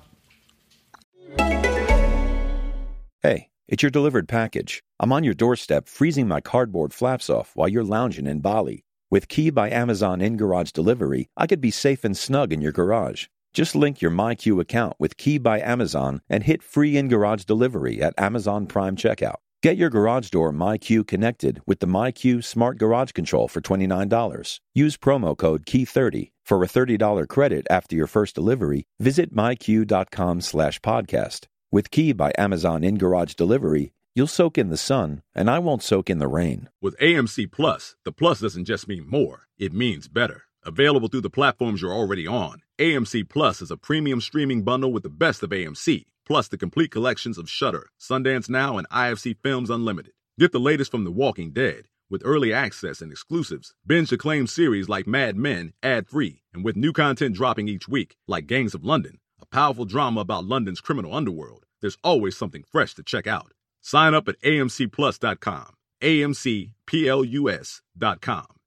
Hey, 3.24 3.50
it's 3.68 3.82
your 3.82 3.92
delivered 3.92 4.28
package. 4.28 4.82
I'm 5.00 5.12
on 5.12 5.24
your 5.24 5.34
doorstep 5.36 5.88
freezing 5.88 6.28
my 6.28 6.42
cardboard 6.42 6.94
flaps 6.94 7.30
off 7.30 7.52
while 7.56 7.70
you're 7.70 7.84
lounging 7.84 8.28
in 8.28 8.40
Bali. 8.40 8.84
With 9.12 9.28
Key 9.28 9.52
by 9.52 9.70
Amazon 9.70 10.20
in 10.20 10.36
garage 10.36 10.72
delivery, 10.72 11.28
I 11.38 11.48
could 11.48 11.62
be 11.62 11.72
safe 11.72 12.04
and 12.04 12.18
snug 12.18 12.52
in 12.52 12.62
your 12.62 12.74
garage. 12.74 13.28
Just 13.56 13.74
link 13.74 14.02
your 14.02 14.12
MyQ 14.12 14.60
account 14.60 14.98
with 15.00 15.16
Key 15.16 15.38
by 15.38 15.62
Amazon 15.62 16.22
and 16.30 16.44
hit 16.44 16.62
free 16.62 16.98
in 16.98 17.08
garage 17.08 17.46
delivery 17.46 18.02
at 18.02 18.14
Amazon 18.18 18.68
Prime 18.68 18.98
checkout. 18.98 19.38
Get 19.64 19.78
your 19.78 19.90
garage 19.90 20.30
door 20.30 20.52
MyQ 20.52 21.08
connected 21.08 21.62
with 21.66 21.80
the 21.80 21.88
MyQ 21.88 22.44
Smart 22.44 22.78
Garage 22.78 23.14
Control 23.14 23.48
for 23.48 23.62
$29. 23.62 24.60
Use 24.74 24.98
promo 24.98 25.38
code 25.38 25.66
KEY30 25.66 26.32
for 26.44 26.62
a 26.62 26.68
$30 26.68 27.30
credit 27.30 27.66
after 27.70 27.96
your 27.96 28.08
first 28.08 28.36
delivery. 28.36 28.84
Visit 29.00 29.34
myq.com 29.34 30.42
slash 30.42 30.82
podcast. 30.82 31.46
With 31.72 31.92
Key 31.92 32.12
by 32.12 32.34
Amazon 32.38 32.84
in 32.84 32.98
Garage 32.98 33.36
Delivery, 33.36 33.94
you'll 34.14 34.28
soak 34.28 34.58
in 34.58 34.68
the 34.68 34.76
sun, 34.76 35.22
and 35.34 35.50
I 35.50 35.60
won't 35.60 35.82
soak 35.82 36.10
in 36.10 36.20
the 36.20 36.28
rain. 36.28 36.68
With 36.82 37.00
AMC 37.00 37.54
Plus, 37.54 37.96
the 38.04 38.12
plus 38.12 38.42
doesn't 38.42 38.66
just 38.66 38.90
mean 38.90 39.10
more, 39.10 39.48
it 39.58 39.72
means 39.72 40.10
better. 40.10 40.45
Available 40.66 41.10
through 41.10 41.22
the 41.22 41.30
platforms 41.30 41.80
you're 41.80 41.94
already 41.94 42.26
on. 42.26 42.64
AMC 42.80 43.30
Plus 43.30 43.62
is 43.62 43.70
a 43.70 43.78
premium 43.78 44.20
streaming 44.20 44.64
bundle 44.64 44.92
with 44.92 45.04
the 45.04 45.10
best 45.10 45.44
of 45.44 45.52
AMC, 45.52 46.06
plus 46.26 46.48
the 46.48 46.58
complete 46.58 46.90
collections 46.90 47.38
of 47.38 47.48
Shudder, 47.48 47.90
Sundance 48.00 48.50
Now, 48.50 48.80
and 48.80 48.90
IFC 48.90 49.38
Films 49.44 49.70
Unlimited. 49.70 50.14
Get 50.40 50.52
the 50.52 50.60
latest 50.60 50.90
from 50.90 51.04
The 51.04 51.12
Walking 51.12 51.52
Dead 51.52 51.86
with 52.10 52.24
early 52.26 52.52
access 52.52 53.00
and 53.00 53.12
exclusives. 53.12 53.76
Binge 53.86 54.12
acclaimed 54.12 54.50
series 54.50 54.90
like 54.90 55.06
Mad 55.06 55.38
Men 55.38 55.74
ad 55.84 56.08
free, 56.08 56.42
and 56.52 56.66
with 56.66 56.76
new 56.76 56.94
content 56.94 57.36
dropping 57.36 57.68
each 57.68 57.88
week, 57.88 58.16
like 58.28 58.48
Gangs 58.48 58.74
of 58.74 58.84
London, 58.84 59.20
a 59.40 59.46
powerful 59.46 59.86
drama 59.86 60.22
about 60.22 60.46
London's 60.46 60.82
criminal 60.82 61.14
underworld. 61.14 61.68
There's 61.82 62.00
always 62.04 62.36
something 62.36 62.64
fresh 62.64 62.96
to 62.96 63.04
check 63.04 63.28
out. 63.28 63.52
Sign 63.82 64.16
up 64.16 64.28
at 64.28 64.42
amcplus.com. 64.42 65.74
AMCPLUS.com. 66.02 66.72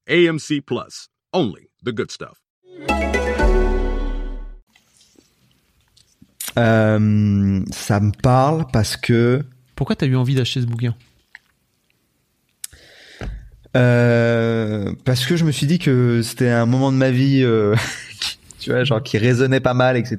AMC 0.09 0.65
Plus. 0.65 1.09
Only 1.33 1.68
the 1.85 1.91
good 1.93 2.11
stuff. 2.11 2.38
Euh, 6.59 7.61
ça 7.71 8.01
me 8.01 8.11
parle 8.11 8.67
parce 8.73 8.97
que 8.97 9.45
Pourquoi 9.77 9.95
t'as 9.97 10.07
eu 10.07 10.17
envie 10.17 10.35
d'acheter 10.35 10.61
ce 10.61 10.67
bouquin? 10.67 10.95
Euh, 13.77 14.93
parce 15.05 15.27
que 15.27 15.37
je 15.37 15.45
me 15.45 15.53
suis 15.53 15.67
dit 15.67 15.79
que 15.79 16.23
c'était 16.23 16.49
un 16.49 16.67
moment 16.67 16.91
de 16.91 16.97
ma 16.97 17.11
vie, 17.11 17.43
euh, 17.43 17.77
qui- 18.21 18.38
tu 18.59 18.71
vois, 18.71 18.83
genre 18.83 19.03
qui 19.03 19.19
résonnait 19.19 19.61
pas 19.61 19.75
mal, 19.75 19.97
etc. 19.97 20.19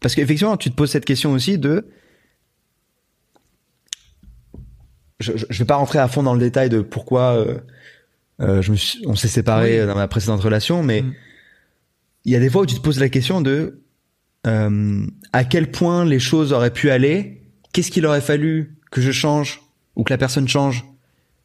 Parce 0.00 0.14
qu'effectivement, 0.14 0.56
tu 0.56 0.70
te 0.70 0.76
poses 0.76 0.90
cette 0.90 1.04
question 1.04 1.32
aussi 1.32 1.58
de 1.58 1.86
je, 5.20 5.32
je, 5.36 5.44
je 5.50 5.58
vais 5.58 5.64
pas 5.64 5.74
rentrer 5.74 5.98
à 5.98 6.06
fond 6.06 6.22
dans 6.22 6.32
le 6.34 6.38
détail 6.40 6.68
de 6.70 6.80
pourquoi 6.80 7.44
euh, 8.40 8.46
euh, 8.58 8.62
je 8.62 8.70
me 8.72 8.76
suis, 8.76 9.02
on 9.06 9.14
s'est 9.16 9.28
séparés 9.28 9.80
Oui. 9.80 9.86
dans 9.86 9.94
ma 9.94 10.08
précédente 10.08 10.40
relation, 10.40 10.82
mais 10.82 11.02
Mm. 11.02 11.14
il 12.24 12.32
y 12.32 12.36
a 12.36 12.40
des 12.40 12.50
fois 12.50 12.62
où 12.62 12.66
tu 12.66 12.74
te 12.76 12.80
poses 12.80 13.00
la 13.00 13.08
question 13.08 13.40
de 13.40 13.82
euh, 14.46 15.06
à 15.32 15.44
quel 15.44 15.70
point 15.70 16.04
les 16.04 16.20
choses 16.20 16.52
auraient 16.52 16.72
pu 16.72 16.90
aller, 16.90 17.42
qu'est-ce 17.72 17.90
qu'il 17.90 18.06
aurait 18.06 18.20
fallu 18.20 18.76
que 18.90 19.00
je 19.00 19.10
change 19.12 19.60
ou 19.96 20.04
que 20.04 20.12
la 20.12 20.18
personne 20.18 20.46
change 20.48 20.84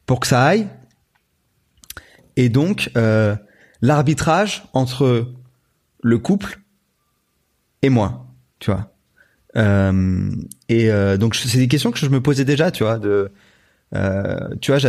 pour 0.06 0.20
que 0.20 0.26
ça 0.26 0.44
aille, 0.44 0.68
et 2.36 2.48
donc 2.48 2.90
euh, 2.96 3.34
l'arbitrage 3.82 4.64
entre 4.72 5.32
le 6.02 6.18
couple 6.18 6.60
et 7.82 7.88
moi, 7.88 8.26
tu 8.60 8.70
vois. 8.70 8.90
Euh, 9.56 10.30
et 10.68 10.90
euh, 10.90 11.16
donc 11.16 11.34
c'est 11.36 11.58
des 11.58 11.68
questions 11.68 11.90
que 11.92 11.98
je 11.98 12.08
me 12.08 12.20
posais 12.20 12.44
déjà, 12.44 12.70
tu 12.70 12.82
vois. 12.84 12.98
De, 12.98 13.30
euh, 13.94 14.48
tu 14.60 14.72
vois, 14.72 14.80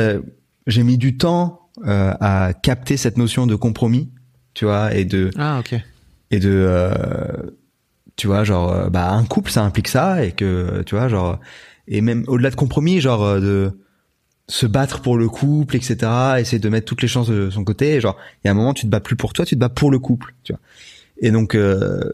j'ai 0.67 0.83
mis 0.83 0.97
du 0.97 1.17
temps 1.17 1.64
euh, 1.85 2.13
à 2.19 2.53
capter 2.53 2.97
cette 2.97 3.17
notion 3.17 3.47
de 3.47 3.55
compromis, 3.55 4.09
tu 4.53 4.65
vois, 4.65 4.93
et 4.95 5.05
de 5.05 5.29
Ah, 5.37 5.59
ok. 5.59 5.75
et 6.31 6.39
de 6.39 6.49
euh, 6.49 6.91
tu 8.15 8.27
vois 8.27 8.43
genre 8.43 8.71
euh, 8.71 8.89
bah 8.89 9.11
un 9.11 9.25
couple 9.25 9.51
ça 9.51 9.63
implique 9.63 9.87
ça 9.89 10.23
et 10.23 10.31
que 10.31 10.83
tu 10.85 10.95
vois 10.95 11.07
genre 11.09 11.39
et 11.87 11.99
même 12.01 12.23
au-delà 12.27 12.49
de 12.49 12.55
compromis 12.55 13.01
genre 13.01 13.23
euh, 13.23 13.39
de 13.41 13.71
se 14.47 14.65
battre 14.65 15.01
pour 15.01 15.17
le 15.17 15.27
couple 15.27 15.75
etc 15.75 15.97
essayer 16.39 16.59
de 16.59 16.69
mettre 16.69 16.85
toutes 16.85 17.01
les 17.01 17.07
chances 17.09 17.29
de 17.29 17.49
son 17.49 17.63
côté 17.65 17.95
et 17.95 18.01
genre 18.01 18.15
il 18.43 18.47
y 18.47 18.49
a 18.49 18.51
un 18.51 18.53
moment 18.55 18.73
tu 18.73 18.85
te 18.85 18.89
bats 18.91 19.01
plus 19.01 19.15
pour 19.17 19.33
toi 19.33 19.43
tu 19.45 19.55
te 19.55 19.59
bats 19.59 19.69
pour 19.69 19.91
le 19.91 19.99
couple 19.99 20.33
tu 20.43 20.53
vois 20.53 20.61
et 21.19 21.31
donc 21.31 21.55
euh, 21.55 22.09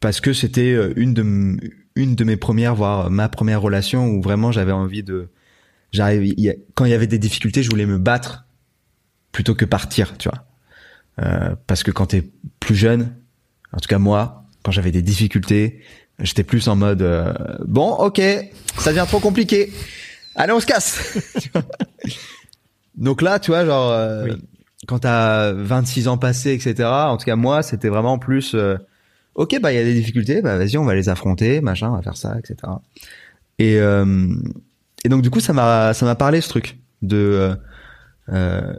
parce 0.00 0.20
que 0.20 0.32
c'était 0.32 0.72
euh, 0.72 0.92
une 0.96 1.14
de 1.14 1.56
une 1.96 2.14
de 2.14 2.24
mes 2.24 2.36
premières 2.36 2.74
voire 2.74 3.10
ma 3.10 3.28
première 3.28 3.60
relation 3.60 4.06
où 4.06 4.22
vraiment 4.22 4.52
j'avais 4.52 4.72
envie 4.72 5.02
de 5.02 5.28
j'arrive 5.92 6.34
quand 6.74 6.84
il 6.84 6.90
y 6.90 6.94
avait 6.94 7.06
des 7.06 7.18
difficultés 7.18 7.62
je 7.62 7.70
voulais 7.70 7.86
me 7.86 7.98
battre 7.98 8.44
plutôt 9.32 9.54
que 9.54 9.64
partir 9.64 10.16
tu 10.18 10.28
vois 10.28 10.44
euh, 11.20 11.54
parce 11.66 11.82
que 11.82 11.90
quand 11.90 12.06
t'es 12.06 12.30
plus 12.60 12.74
jeune, 12.74 13.14
en 13.72 13.78
tout 13.78 13.88
cas 13.88 13.98
moi, 13.98 14.44
quand 14.62 14.70
j'avais 14.70 14.90
des 14.92 15.02
difficultés, 15.02 15.80
j'étais 16.18 16.44
plus 16.44 16.66
en 16.68 16.76
mode 16.76 17.02
euh, 17.02 17.34
bon, 17.66 17.90
ok, 17.90 18.22
ça 18.78 18.90
devient 18.90 19.04
trop 19.06 19.20
compliqué. 19.20 19.70
Allez, 20.34 20.52
on 20.52 20.60
se 20.60 20.66
casse. 20.66 21.18
Donc 22.96 23.20
là, 23.22 23.38
tu 23.38 23.50
vois, 23.50 23.66
genre 23.66 23.90
euh, 23.90 24.24
Oui. 24.24 24.32
quand 24.86 25.00
t'as 25.00 25.52
26 25.52 26.08
ans 26.08 26.16
passés, 26.18 26.52
etc. 26.52 26.88
En 26.88 27.16
tout 27.18 27.24
cas 27.26 27.36
moi, 27.36 27.62
c'était 27.62 27.88
vraiment 27.88 28.18
plus 28.18 28.54
euh, 28.54 28.76
ok, 29.34 29.60
bah 29.60 29.72
il 29.72 29.76
y 29.76 29.78
a 29.80 29.84
des 29.84 29.94
difficultés, 29.94 30.40
bah 30.40 30.56
vas-y, 30.56 30.78
on 30.78 30.84
va 30.84 30.94
les 30.94 31.08
affronter, 31.10 31.60
machin, 31.60 31.90
on 31.90 31.96
va 31.96 32.02
faire 32.02 32.16
ça, 32.16 32.36
etc. 32.38 32.56
Et 33.58 33.78
et 35.04 35.08
donc 35.08 35.22
du 35.22 35.30
coup, 35.30 35.40
ça 35.40 35.52
m'a 35.52 35.94
ça 35.94 36.04
m'a 36.06 36.14
parlé 36.14 36.40
ce 36.40 36.48
truc 36.48 36.78
de 37.02 37.16
euh, 37.16 37.54
euh, 38.32 38.74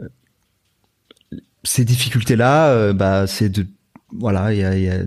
ces 1.64 1.84
difficultés-là, 1.84 2.70
euh, 2.70 2.92
bah, 2.92 3.26
c'est 3.26 3.48
de 3.48 3.66
voilà, 4.18 4.52
il 4.52 4.58
y 4.60 4.64
a, 4.64 4.76
y 4.76 4.90
a 4.90 5.04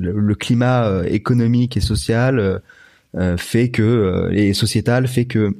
le, 0.00 0.34
climat 0.34 0.84
euh, 0.86 1.04
économique 1.04 1.76
et 1.76 1.80
social 1.80 2.60
fait 3.36 3.70
que 3.70 4.30
et 4.32 4.54
sociétal 4.54 5.06
fait 5.06 5.26
que 5.26 5.54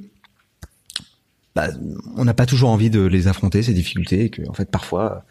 bah, 1.55 1.67
on 2.17 2.25
n'a 2.25 2.33
pas 2.33 2.47
toujours 2.47 2.71
envie 2.71 2.89
de 2.89 3.01
les 3.01 3.27
affronter 3.27 3.61
ces 3.61 3.73
difficultés 3.73 4.25
et 4.25 4.29
que 4.29 4.41
en 4.49 4.53
fait 4.53 4.69
parfois 4.71 5.23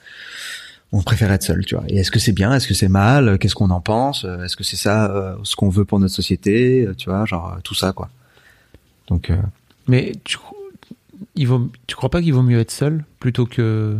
on 0.92 1.03
préfère 1.03 1.33
être 1.33 1.42
seul, 1.42 1.64
tu 1.64 1.75
vois. 1.75 1.85
Et 1.88 1.98
est-ce 1.98 2.11
que 2.11 2.18
c'est 2.20 2.33
bien, 2.33 2.55
est-ce 2.55 2.68
que 2.68 2.75
c'est 2.75 2.88
mal, 2.88 3.38
qu'est-ce 3.38 3.55
qu'on 3.55 3.70
en 3.70 3.81
pense, 3.81 4.25
est-ce 4.44 4.57
que 4.57 4.64
c'est 4.64 4.77
ça 4.77 5.37
ce 5.42 5.57
qu'on 5.57 5.68
veut 5.68 5.85
pour 5.85 5.98
notre 5.98 6.14
société, 6.14 6.88
tu 6.96 7.11
vois, 7.11 7.27
genre 7.27 7.59
tout 7.64 7.75
ça 7.75 7.92
quoi. 7.92 8.09
Donc 9.12 9.31
euh, 9.31 9.37
Mais 9.88 10.12
tu, 10.25 10.38
il 11.35 11.46
vaut, 11.46 11.70
tu 11.87 11.94
crois 11.96 12.09
pas 12.11 12.22
qu'il 12.22 12.33
vaut 12.33 12.42
mieux 12.42 12.59
être 12.61 12.70
seul 12.70 13.05
plutôt 13.20 13.46
que 13.46 13.98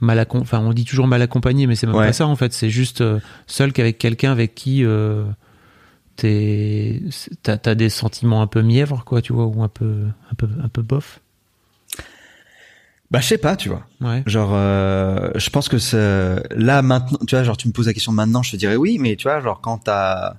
mal 0.00 0.18
accompagné 0.18 0.42
Enfin, 0.42 0.58
on 0.60 0.72
dit 0.72 0.84
toujours 0.84 1.06
mal 1.06 1.22
accompagné, 1.22 1.66
mais 1.66 1.76
c'est 1.76 1.86
même 1.86 1.96
Ouais. 1.96 2.06
pas 2.06 2.12
ça 2.12 2.26
en 2.26 2.36
fait. 2.36 2.52
C'est 2.52 2.70
juste 2.70 3.00
euh, 3.00 3.20
seul 3.46 3.72
qu'avec 3.72 3.96
quelqu'un 3.98 4.32
avec 4.32 4.54
qui 4.54 4.84
euh, 4.84 5.24
t'as 6.16 7.58
as 7.64 7.74
des 7.74 7.88
sentiments 7.88 8.42
un 8.42 8.46
peu 8.46 8.62
mièvres, 8.62 9.02
quoi, 9.04 9.22
tu 9.22 9.32
vois, 9.32 9.46
ou 9.46 9.62
un 9.62 9.68
peu, 9.68 10.04
un 10.30 10.34
peu, 10.34 10.48
un 10.62 10.68
peu 10.68 10.82
bof. 10.82 11.20
bah 13.10 13.20
je 13.20 13.26
sais 13.26 13.38
pas, 13.38 13.56
tu 13.56 13.68
vois. 13.68 13.86
Ouais. 14.00 14.22
Genre, 14.26 14.50
euh, 14.52 15.30
je 15.36 15.50
pense 15.50 15.68
que 15.68 15.76
là 16.54 16.82
maintenant, 16.82 17.18
tu 17.26 17.34
vois, 17.34 17.44
genre 17.44 17.56
tu 17.56 17.68
me 17.68 17.72
poses 17.72 17.86
la 17.86 17.92
question 17.94 18.12
maintenant, 18.12 18.42
je 18.42 18.50
te 18.52 18.56
dirais 18.56 18.76
oui, 18.76 18.98
mais 18.98 19.16
tu 19.16 19.24
vois, 19.24 19.40
genre 19.40 19.60
quand 19.60 19.78
t'as, 19.78 20.34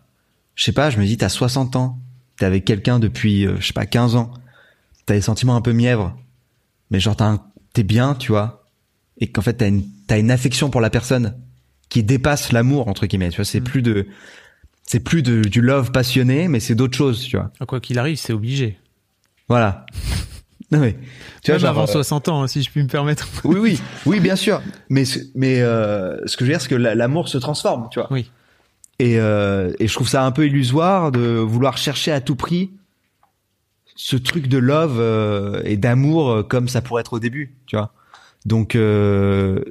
je 0.56 0.63
sais 0.63 0.72
pas, 0.74 0.89
je 0.89 1.00
me 1.00 1.06
dis 1.06 1.18
t'as 1.18 1.30
60 1.30 1.76
ans, 1.76 1.98
t'es 2.38 2.45
avec 2.45 2.65
quelqu'un 2.65 3.00
depuis, 3.00 3.45
euh, 3.48 3.56
je 3.60 3.67
sais 3.67 3.74
pas, 3.74 3.86
15 3.86 4.15
ans, 4.15 4.32
t'as 5.06 5.13
des 5.15 5.21
sentiments 5.21 5.56
un 5.56 5.62
peu 5.62 5.74
mièvres, 5.74 6.15
mais 6.91 7.00
genre 7.00 7.15
t'as 7.15 7.26
un- 7.30 7.43
t'es 7.74 7.84
bien, 7.84 8.15
tu 8.15 8.32
vois, 8.32 8.67
et 9.19 9.28
qu'en 9.28 9.41
fait 9.41 9.54
t'as 9.54 9.67
une 9.67 9.84
t'as 10.08 10.19
une 10.19 10.30
affection 10.32 10.69
pour 10.69 10.82
la 10.82 10.89
personne 10.89 11.36
qui 11.89 12.04
dépasse 12.04 12.52
l'amour 12.52 12.88
entre 12.88 13.06
guillemets, 13.08 13.30
tu 13.30 13.38
vois, 13.38 13.45
c'est 13.45 13.60
Mm. 13.60 13.63
plus 13.63 13.82
de 13.82 14.08
c'est 14.88 15.00
plus 15.00 15.24
de, 15.24 15.41
du 15.41 15.62
love 15.62 15.91
passionné, 15.91 16.48
mais 16.48 16.60
c'est 16.60 16.76
d'autres 16.76 16.95
choses, 16.98 17.21
tu 17.26 17.38
vois. 17.38 17.52
Quoi 17.67 17.80
qu'il 17.80 17.98
arrive, 17.98 18.17
c'est 18.17 18.34
obligé. 18.34 18.78
Voilà. 19.50 19.86
Non 20.71 20.80
mais 20.80 20.95
tu 21.43 21.52
vois, 21.52 21.60
genre, 21.60 21.69
avant 21.69 21.84
euh, 21.84 21.86
60 21.86 22.28
ans, 22.28 22.41
hein, 22.41 22.48
si 22.48 22.63
je 22.63 22.71
puis 22.71 22.82
me 22.82 22.88
permettre. 22.88 23.28
oui, 23.43 23.58
oui, 23.60 23.80
oui, 24.08 24.19
bien 24.19 24.36
sûr. 24.36 24.63
Mais 24.89 25.06
ce- 25.06 25.19
mais 25.36 25.62
euh, 25.62 26.17
ce 26.26 26.36
que 26.36 26.43
je 26.43 26.50
veux 26.50 26.54
dire, 26.56 26.62
c'est 26.62 26.69
que 26.69 26.76
la- 26.76 26.95
l'amour 26.95 27.28
se 27.30 27.38
transforme, 27.38 27.88
tu 27.91 28.00
vois. 28.00 28.12
Oui. 28.12 28.32
Et 28.99 29.19
euh, 29.19 29.73
et 29.79 29.88
je 29.88 29.93
trouve 29.93 30.08
ça 30.08 30.25
un 30.25 30.31
peu 30.31 30.45
illusoire 30.47 31.12
de 31.12 31.38
vouloir 31.38 31.77
chercher 31.77 32.12
à 32.12 32.21
tout 32.21 32.36
prix 32.36 32.71
ce 33.97 34.15
truc 34.15 34.47
de 34.47 34.58
love 34.58 34.97
euh, 34.99 35.62
et 35.65 35.77
d'amour 35.77 36.29
euh, 36.29 36.43
comme 36.43 36.67
ça 36.67 36.81
pourrait 36.81 37.01
être 37.01 37.13
au 37.13 37.19
début, 37.19 37.55
tu 37.65 37.75
vois. 37.75 37.93
Donc 38.45 38.75
euh, 38.75 39.63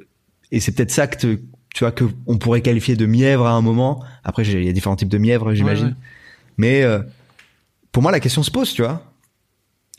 et 0.51 0.59
c'est 0.59 0.71
peut-être 0.73 0.91
ça 0.91 1.07
que 1.07 1.17
te- 1.17 1.39
tu 1.73 1.79
vois 1.83 1.91
que 1.91 2.05
on 2.27 2.37
pourrait 2.37 2.61
qualifier 2.61 2.95
de 2.95 3.05
mièvre 3.05 3.45
à 3.47 3.51
un 3.51 3.61
moment. 3.61 4.03
Après, 4.23 4.43
il 4.43 4.63
y 4.63 4.69
a 4.69 4.73
différents 4.73 4.95
types 4.95 5.09
de 5.09 5.17
mièvres, 5.17 5.53
j'imagine. 5.53 5.85
Ouais, 5.87 5.91
ouais. 5.91 5.97
Mais 6.57 6.83
euh, 6.83 6.99
pour 7.91 8.01
moi, 8.03 8.11
la 8.11 8.19
question 8.19 8.43
se 8.43 8.51
pose, 8.51 8.73
tu 8.73 8.81
vois. 8.81 9.01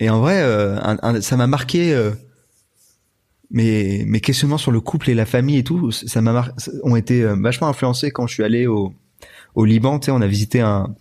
Et 0.00 0.08
en 0.10 0.20
vrai, 0.20 0.40
euh, 0.42 0.76
un- 0.82 0.98
un- 1.02 1.20
ça 1.20 1.36
m'a 1.36 1.46
marqué. 1.46 1.92
euh, 1.94 2.12
mes, 3.50 4.04
mes 4.06 4.20
questionnements 4.20 4.58
sur 4.58 4.72
le 4.72 4.80
couple 4.80 5.08
et 5.10 5.14
la 5.14 5.24
famille 5.26 5.58
et 5.58 5.64
tout, 5.64 5.92
ça 5.92 6.20
m'a 6.20 6.32
mar- 6.32 6.50
ont 6.82 6.96
été 6.96 7.22
vachement 7.24 7.68
influencés 7.68 8.10
quand 8.10 8.26
je 8.26 8.34
suis 8.34 8.42
allé 8.42 8.66
au, 8.66 8.92
au 9.56 9.64
Liban. 9.64 9.98
Tu 9.98 10.06
sais, 10.06 10.10
on 10.12 10.20
a 10.20 10.26
visité 10.28 10.60
un, 10.60 10.94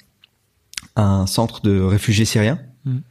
un 0.96 1.28
centre 1.28 1.62
de 1.62 1.80
réfugiés 1.80 2.26
syriens. 2.26 2.60
Mhm. 2.86 3.04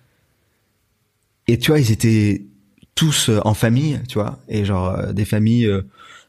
Et 1.47 1.59
tu 1.59 1.71
vois, 1.71 1.79
ils 1.79 1.93
étaient 1.93 2.47
tous 2.95 3.29
euh, 3.29 3.41
en 3.45 3.55
famille, 3.55 4.01
tu 4.09 4.15
vois, 4.19 4.39
et 4.49 4.65
genre 4.65 4.91
euh, 4.91 5.13
des 5.13 5.25
familles 5.25 5.67
euh, 5.67 5.83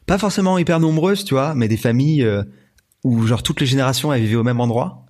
pas 0.04 0.18
forcément 0.18 0.58
hyper 0.58 0.80
nombreuses, 0.80 1.24
tu 1.24 1.34
vois, 1.34 1.54
mais 1.54 1.68
des 1.68 1.76
familles 1.76 2.22
euh, 2.22 2.42
où 3.04 3.26
genre 3.26 3.42
toutes 3.42 3.60
les 3.60 3.66
générations 3.66 4.12
elles 4.12 4.22
vivaient 4.22 4.36
au 4.36 4.44
même 4.44 4.60
endroit 4.60 5.06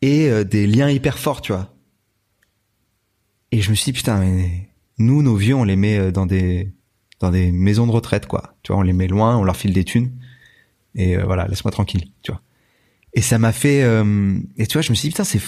et 0.00 0.44
des 0.44 0.66
liens 0.66 0.90
hyper 0.90 1.16
forts, 1.16 1.42
tu 1.42 1.52
vois. 1.52 1.72
Et 3.52 3.60
je 3.60 3.70
me 3.70 3.76
suis 3.76 3.92
dit, 3.92 3.92
putain, 3.92 4.18
mais 4.18 4.68
nous, 4.98 5.22
nos 5.22 5.36
vieux, 5.36 5.54
on 5.54 5.62
les 5.62 5.76
met 5.76 6.10
dans 6.10 6.26
des, 6.26 6.72
dans 7.20 7.30
des 7.30 7.52
maisons 7.52 7.86
de 7.86 7.92
retraite, 7.92 8.26
quoi. 8.26 8.56
Tu 8.64 8.72
vois, 8.72 8.80
on 8.80 8.82
les 8.82 8.92
met 8.92 9.06
loin, 9.06 9.36
on 9.36 9.44
leur 9.44 9.54
file 9.54 9.72
des 9.72 9.84
thunes. 9.84 10.10
Et 10.96 11.16
voilà, 11.18 11.46
laisse-moi 11.46 11.70
tranquille, 11.70 12.08
tu 12.24 12.32
vois. 12.32 12.42
Et 13.14 13.22
ça 13.22 13.38
m'a 13.38 13.52
fait, 13.52 13.82
euh, 13.82 14.38
et 14.56 14.66
tu 14.66 14.74
vois, 14.74 14.82
je 14.82 14.90
me 14.90 14.94
suis 14.94 15.08
dit, 15.08 15.12
putain, 15.12 15.24
c'est, 15.24 15.40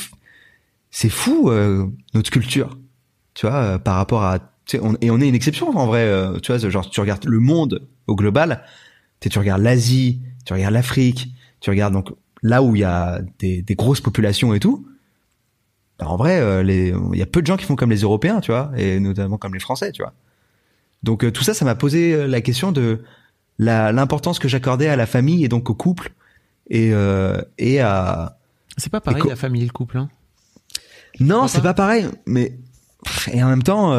c'est 0.91 1.09
fou, 1.09 1.51
notre 2.15 2.31
culture. 2.31 2.79
Tu 3.35 3.47
vois, 3.47 3.79
par 3.79 3.97
rapport 3.97 4.23
à, 4.23 4.39
tu 4.39 4.77
sais, 4.77 4.81
on, 4.83 4.97
et 5.01 5.11
on 5.11 5.21
est 5.21 5.29
une 5.29 5.35
exception, 5.35 5.69
en 5.77 5.87
vrai. 5.87 6.09
tu 6.43 6.53
vois, 6.53 6.71
genre, 6.71 6.89
tu 6.89 7.01
regardes 7.01 7.25
le 7.25 7.41
monde 7.41 7.87
au 8.07 8.17
global. 8.17 8.65
Tu, 9.21 9.29
tu 9.29 9.39
regardes 9.39 9.63
l'Asie, 9.63 10.21
tu 10.45 10.53
regardes 10.53 10.75
l'Afrique, 10.75 11.29
tu 11.61 11.71
regardes 11.71 11.95
donc 11.95 12.11
là 12.43 12.63
où 12.63 12.77
il 12.77 12.81
y 12.81 12.85
a 12.85 13.23
des, 13.39 13.63
des 13.63 13.75
grosses 13.75 14.03
populations 14.03 14.53
et 14.55 14.61
tout 14.61 14.87
en 16.01 16.17
vrai, 16.17 16.41
euh, 16.41 16.63
il 17.13 17.19
y 17.19 17.23
a 17.23 17.27
peu 17.27 17.41
de 17.41 17.47
gens 17.47 17.57
qui 17.57 17.65
font 17.65 17.77
comme 17.77 17.91
les 17.91 18.01
Européens, 18.01 18.41
tu 18.41 18.51
vois, 18.51 18.73
et 18.77 18.99
notamment 18.99 19.39
comme 19.39 19.55
les 19.55 19.61
Français, 19.61 19.93
tu 19.93 20.03
vois. 20.03 20.13
Donc 21.03 21.25
euh, 21.25 21.31
tout 21.31 21.45
ça, 21.45 21.55
ça 21.55 21.65
m'a 21.65 21.75
posé 21.75 22.15
euh, 22.15 22.27
la 22.27 22.41
question 22.41 22.73
de 22.73 23.03
l'importance 23.59 24.39
que 24.41 24.49
j'accordais 24.49 24.89
à 24.89 24.97
la 24.97 25.07
famille 25.07 25.45
et 25.45 25.49
donc 25.49 25.71
au 25.71 25.75
couple 25.75 26.13
et 26.69 26.93
et 27.59 27.81
à. 27.81 28.39
C'est 28.77 28.91
pas 28.91 29.01
pareil 29.01 29.23
la 29.29 29.37
famille 29.37 29.63
et 29.63 29.67
le 29.67 29.73
couple, 29.73 29.99
hein? 29.99 30.09
Non, 31.21 31.47
c'est 31.47 31.63
pas 31.63 31.75
pareil, 31.75 32.07
mais 32.27 32.57
et 33.33 33.43
en 33.43 33.49
même 33.49 33.63
temps. 33.63 33.97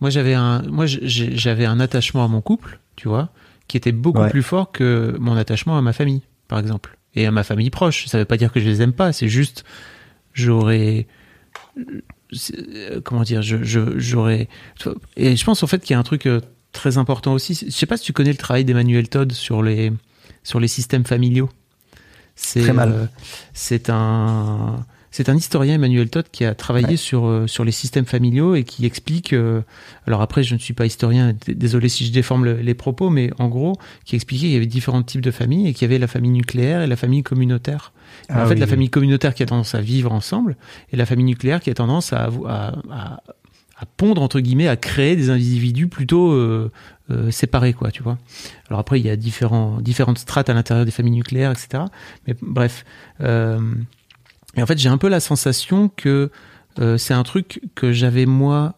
Moi 0.00 0.08
j'avais 0.08 0.34
un 0.34 0.62
moi 0.62 0.86
j'avais 0.86 1.66
un 1.66 1.78
attachement 1.78 2.24
à 2.24 2.28
mon 2.28 2.40
couple, 2.40 2.80
tu 2.96 3.08
vois, 3.08 3.30
qui 3.68 3.76
était 3.76 3.92
beaucoup 3.92 4.26
plus 4.28 4.42
fort 4.42 4.72
que 4.72 5.16
mon 5.20 5.36
attachement 5.36 5.76
à 5.76 5.82
ma 5.82 5.92
famille, 5.92 6.22
par 6.48 6.58
exemple, 6.58 6.96
et 7.14 7.26
à 7.26 7.30
ma 7.30 7.44
famille 7.44 7.70
proche. 7.70 8.06
Ça 8.06 8.18
veut 8.18 8.24
pas 8.24 8.38
dire 8.38 8.52
que 8.52 8.60
je 8.60 8.66
les 8.66 8.82
aime 8.82 8.92
pas, 8.94 9.12
c'est 9.12 9.28
juste 9.28 9.64
j'aurais 10.32 11.06
comment 13.04 13.22
dire 13.22 13.42
j'aurais 13.42 14.48
et 15.16 15.36
je 15.36 15.44
pense 15.44 15.62
en 15.62 15.66
fait 15.66 15.82
qu'il 15.82 15.94
y 15.94 15.96
a 15.96 15.98
un 15.98 16.04
truc 16.04 16.26
euh, 16.26 16.40
très 16.72 16.96
important 16.96 17.32
aussi 17.32 17.54
je 17.54 17.70
sais 17.70 17.86
pas 17.86 17.96
si 17.96 18.04
tu 18.04 18.12
connais 18.12 18.30
le 18.30 18.36
travail 18.36 18.64
d'Emmanuel 18.64 19.08
Todd 19.08 19.32
sur 19.32 19.62
les 19.62 19.92
sur 20.42 20.60
les 20.60 20.68
systèmes 20.68 21.04
familiaux. 21.04 21.50
C'est 22.36 22.62
très 22.62 22.72
mal. 22.72 22.92
euh, 22.92 23.06
c'est 23.52 23.90
un 23.90 24.84
c'est 25.12 25.28
un 25.28 25.34
historien, 25.36 25.74
Emmanuel 25.74 26.08
Todd, 26.08 26.26
qui 26.30 26.44
a 26.44 26.54
travaillé 26.54 26.96
sur, 26.96 27.26
euh, 27.26 27.48
sur 27.48 27.64
les 27.64 27.72
systèmes 27.72 28.04
familiaux 28.04 28.54
et 28.54 28.62
qui 28.62 28.86
explique, 28.86 29.32
euh, 29.32 29.62
alors 30.06 30.22
après 30.22 30.44
je 30.44 30.54
ne 30.54 30.60
suis 30.60 30.72
pas 30.72 30.86
historien, 30.86 31.34
désolé 31.48 31.88
si 31.88 32.06
je 32.06 32.12
déforme 32.12 32.46
les 32.46 32.74
propos, 32.74 33.10
mais 33.10 33.32
en 33.38 33.48
gros, 33.48 33.76
qui 34.04 34.14
expliquait 34.14 34.46
qu'il 34.46 34.52
y 34.52 34.56
avait 34.56 34.66
différents 34.66 35.02
types 35.02 35.20
de 35.20 35.32
familles 35.32 35.66
et 35.68 35.74
qu'il 35.74 35.82
y 35.82 35.90
avait 35.90 35.98
la 35.98 36.06
famille 36.06 36.30
nucléaire 36.30 36.80
et 36.82 36.86
la 36.86 36.94
famille 36.94 37.24
communautaire. 37.24 37.92
Ah 38.28 38.44
en 38.44 38.46
fait, 38.46 38.54
la 38.54 38.66
famille 38.68 38.90
communautaire 38.90 39.34
qui 39.34 39.42
a 39.42 39.46
tendance 39.46 39.74
à 39.74 39.80
vivre 39.80 40.12
ensemble 40.12 40.56
et 40.92 40.96
la 40.96 41.06
famille 41.06 41.24
nucléaire 41.24 41.60
qui 41.60 41.70
a 41.70 41.74
tendance 41.74 42.12
à, 42.12 42.30
à, 42.46 42.74
à, 42.92 43.22
à 43.80 43.86
pondre, 43.86 44.20
entre 44.20 44.40
guillemets, 44.40 44.68
à 44.68 44.76
créer 44.76 45.16
des 45.16 45.30
individus 45.30 45.88
plutôt 45.88 46.32
euh, 46.32 46.70
euh, 47.10 47.30
séparés, 47.30 47.72
quoi, 47.72 47.90
tu 47.90 48.02
vois. 48.02 48.18
Alors 48.68 48.78
après, 48.78 49.00
il 49.00 49.06
y 49.06 49.10
a 49.10 49.16
différents, 49.16 49.80
différentes 49.80 50.18
strates 50.18 50.50
à 50.50 50.54
l'intérieur 50.54 50.84
des 50.84 50.90
familles 50.90 51.14
nucléaires, 51.14 51.50
etc. 51.50 51.84
Mais 52.26 52.36
bref. 52.42 52.84
Euh, 53.22 53.58
en 54.58 54.66
fait, 54.66 54.76
j'ai 54.78 54.90
un 54.90 54.98
peu 54.98 55.08
la 55.08 55.20
sensation 55.20 55.88
que 55.88 56.30
c'est 56.96 57.12
un 57.12 57.24
truc 57.24 57.60
que 57.74 57.92
j'avais 57.92 58.24
moi, 58.24 58.74